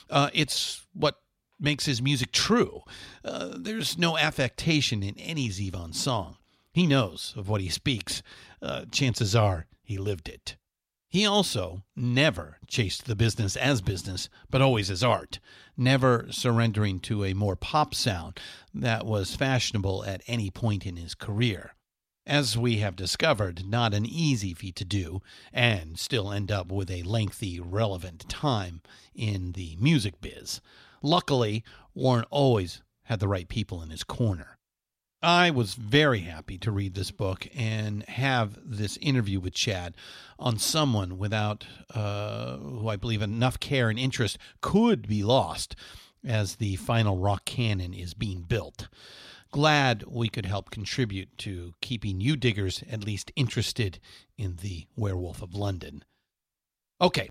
Uh, 0.08 0.30
it's 0.32 0.86
what 0.94 1.16
makes 1.60 1.86
his 1.86 2.00
music 2.00 2.32
true. 2.32 2.82
Uh, 3.24 3.50
there's 3.56 3.98
no 3.98 4.16
affectation 4.16 5.02
in 5.02 5.16
any 5.18 5.48
Zevon 5.48 5.94
song. 5.94 6.36
He 6.72 6.86
knows 6.86 7.34
of 7.36 7.48
what 7.48 7.60
he 7.60 7.68
speaks. 7.68 8.22
Uh, 8.60 8.84
chances 8.90 9.36
are 9.36 9.66
he 9.82 9.98
lived 9.98 10.28
it. 10.28 10.56
He 11.14 11.26
also 11.26 11.84
never 11.94 12.58
chased 12.66 13.04
the 13.04 13.14
business 13.14 13.54
as 13.54 13.80
business, 13.80 14.28
but 14.50 14.60
always 14.60 14.90
as 14.90 15.04
art, 15.04 15.38
never 15.76 16.26
surrendering 16.32 16.98
to 17.02 17.22
a 17.22 17.34
more 17.34 17.54
pop 17.54 17.94
sound 17.94 18.40
that 18.74 19.06
was 19.06 19.36
fashionable 19.36 20.04
at 20.06 20.24
any 20.26 20.50
point 20.50 20.84
in 20.84 20.96
his 20.96 21.14
career. 21.14 21.76
As 22.26 22.58
we 22.58 22.78
have 22.78 22.96
discovered, 22.96 23.64
not 23.64 23.94
an 23.94 24.04
easy 24.04 24.54
feat 24.54 24.74
to 24.74 24.84
do, 24.84 25.20
and 25.52 26.00
still 26.00 26.32
end 26.32 26.50
up 26.50 26.72
with 26.72 26.90
a 26.90 27.04
lengthy, 27.04 27.60
relevant 27.60 28.28
time 28.28 28.82
in 29.14 29.52
the 29.52 29.76
music 29.78 30.20
biz. 30.20 30.60
Luckily, 31.00 31.62
Warren 31.94 32.24
always 32.28 32.82
had 33.04 33.20
the 33.20 33.28
right 33.28 33.46
people 33.46 33.80
in 33.84 33.90
his 33.90 34.02
corner. 34.02 34.58
I 35.24 35.50
was 35.50 35.72
very 35.72 36.20
happy 36.20 36.58
to 36.58 36.70
read 36.70 36.94
this 36.94 37.10
book 37.10 37.48
and 37.54 38.02
have 38.10 38.58
this 38.62 38.98
interview 38.98 39.40
with 39.40 39.54
Chad 39.54 39.96
on 40.38 40.58
someone 40.58 41.16
without 41.16 41.64
uh, 41.94 42.58
who 42.58 42.88
I 42.88 42.96
believe 42.96 43.22
enough 43.22 43.58
care 43.58 43.88
and 43.88 43.98
interest 43.98 44.36
could 44.60 45.08
be 45.08 45.22
lost 45.22 45.76
as 46.22 46.56
the 46.56 46.76
final 46.76 47.16
rock 47.16 47.46
canon 47.46 47.94
is 47.94 48.12
being 48.12 48.42
built. 48.42 48.88
Glad 49.50 50.04
we 50.06 50.28
could 50.28 50.44
help 50.44 50.68
contribute 50.68 51.38
to 51.38 51.72
keeping 51.80 52.20
you 52.20 52.36
diggers 52.36 52.84
at 52.90 53.02
least 53.02 53.32
interested 53.34 54.00
in 54.36 54.56
the 54.56 54.86
Werewolf 54.94 55.40
of 55.40 55.54
London. 55.54 56.04
Okay, 57.00 57.30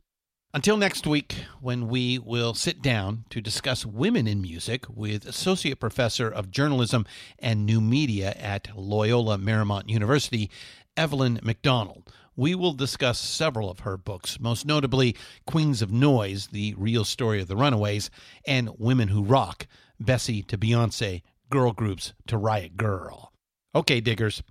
until 0.54 0.78
next 0.78 1.08
week, 1.08 1.36
when 1.62 1.88
we 1.88 2.20
will 2.20 2.54
sit 2.54 2.82
down 2.82 3.26
to 3.32 3.42
discuss 3.42 3.86
women 3.86 4.28
in 4.28 4.42
music 4.42 4.86
with 4.88 5.26
Associate 5.26 5.80
Professor 5.80 6.30
of 6.30 6.52
Journalism 6.52 7.06
and 7.40 7.66
New 7.66 7.82
Media 7.82 8.36
at 8.38 8.70
Loyola 8.76 9.38
Marymount 9.38 9.90
University, 9.90 10.52
Evelyn 10.96 11.40
McDonnell. 11.44 12.06
We 12.36 12.54
will 12.54 12.74
discuss 12.74 13.20
several 13.20 13.70
of 13.70 13.80
her 13.80 13.98
books, 13.98 14.40
most 14.40 14.66
notably 14.66 15.16
Queens 15.48 15.82
of 15.82 15.92
Noise, 15.92 16.48
The 16.52 16.76
Real 16.78 17.04
Story 17.04 17.42
of 17.42 17.48
the 17.48 17.56
Runaways, 17.56 18.12
and 18.46 18.70
Women 18.78 19.08
Who 19.08 19.24
Rock, 19.24 19.66
Bessie 20.00 20.44
to 20.44 20.58
Beyonce, 20.58 21.24
Girl 21.50 21.74
Groups 21.74 22.14
to 22.28 22.38
Riot 22.38 22.78
Grrrl. 22.78 23.28
Okay, 23.74 24.02
diggers, 24.02 24.44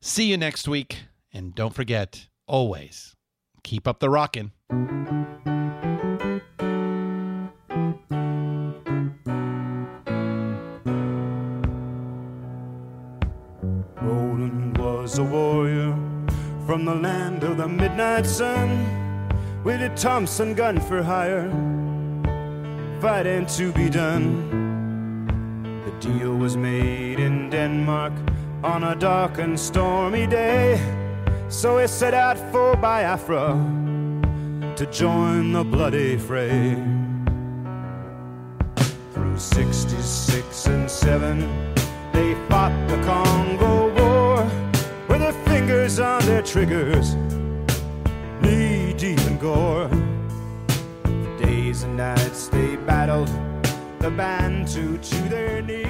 see 0.00 0.24
you 0.30 0.38
next 0.38 0.66
week, 0.68 1.00
and 1.32 1.54
don't 1.54 1.74
forget, 1.74 2.28
always 2.46 3.14
keep 3.62 3.86
up 3.86 4.00
the 4.00 4.10
rockin'. 4.10 4.52
Roland 4.70 5.26
was 14.78 15.18
a 15.18 15.24
warrior 15.24 15.92
from 16.66 16.84
the 16.84 16.94
land 16.94 17.42
of 17.42 17.56
the 17.56 17.66
midnight 17.66 18.26
sun 18.26 18.86
with 19.64 19.82
a 19.82 19.88
Thompson 19.96 20.54
gun 20.54 20.78
for 20.78 21.02
hire, 21.02 21.50
fighting 23.00 23.46
to 23.46 23.72
be 23.72 23.90
done. 23.90 25.82
The 25.84 25.90
deal 26.08 26.36
was 26.36 26.56
made 26.56 27.18
in 27.18 27.50
Denmark 27.50 28.12
on 28.62 28.84
a 28.84 28.94
dark 28.94 29.38
and 29.38 29.58
stormy 29.58 30.28
day, 30.28 30.80
so 31.48 31.78
he 31.78 31.88
set 31.88 32.14
out 32.14 32.38
for 32.52 32.76
Biafra 32.76 33.89
to 34.80 34.86
join 34.86 35.52
the 35.52 35.62
bloody 35.62 36.16
fray. 36.16 36.74
Through 39.12 39.38
66 39.38 40.66
and 40.68 40.90
7, 40.90 41.40
they 42.14 42.34
fought 42.48 42.72
the 42.88 42.96
Congo 43.04 43.92
War 43.94 44.42
with 45.06 45.20
their 45.20 45.34
fingers 45.44 46.00
on 46.00 46.24
their 46.24 46.40
triggers, 46.40 47.14
knee 48.40 48.94
deep 48.96 49.20
in 49.26 49.36
gore. 49.36 49.90
For 51.04 51.38
days 51.44 51.82
and 51.82 51.98
nights 51.98 52.48
they 52.48 52.76
battled 52.76 53.28
the 53.98 54.10
Bantu 54.10 54.96
to 54.96 55.28
their 55.28 55.60
knees. 55.60 55.89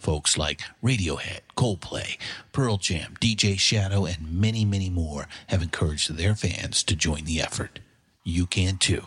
Folks 0.00 0.38
like 0.38 0.62
Radiohead, 0.82 1.40
Coldplay, 1.58 2.16
Pearl 2.52 2.78
Jam, 2.78 3.16
DJ 3.20 3.58
Shadow, 3.58 4.06
and 4.06 4.32
many, 4.32 4.64
many 4.64 4.88
more 4.88 5.28
have 5.48 5.62
encouraged 5.62 6.16
their 6.16 6.34
fans 6.34 6.82
to 6.84 6.96
join 6.96 7.26
the 7.26 7.42
effort. 7.42 7.80
You 8.24 8.46
can 8.46 8.78
too. 8.78 9.04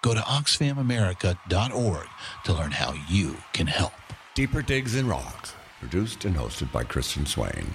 Go 0.00 0.14
to 0.14 0.20
oxfamamerica.org 0.20 2.06
to 2.44 2.52
learn 2.52 2.70
how 2.70 2.94
you 3.08 3.36
can 3.52 3.66
help. 3.66 3.92
Deeper 4.34 4.62
Digs 4.62 4.94
in 4.94 5.08
Rocks, 5.08 5.54
produced 5.80 6.24
and 6.24 6.36
hosted 6.36 6.70
by 6.70 6.84
Christian 6.84 7.26
Swain. 7.26 7.74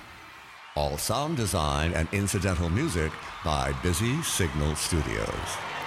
All 0.77 0.97
sound 0.97 1.35
design 1.35 1.91
and 1.91 2.07
incidental 2.13 2.69
music 2.69 3.11
by 3.43 3.73
Busy 3.83 4.21
Signal 4.23 4.75
Studios. 4.75 5.27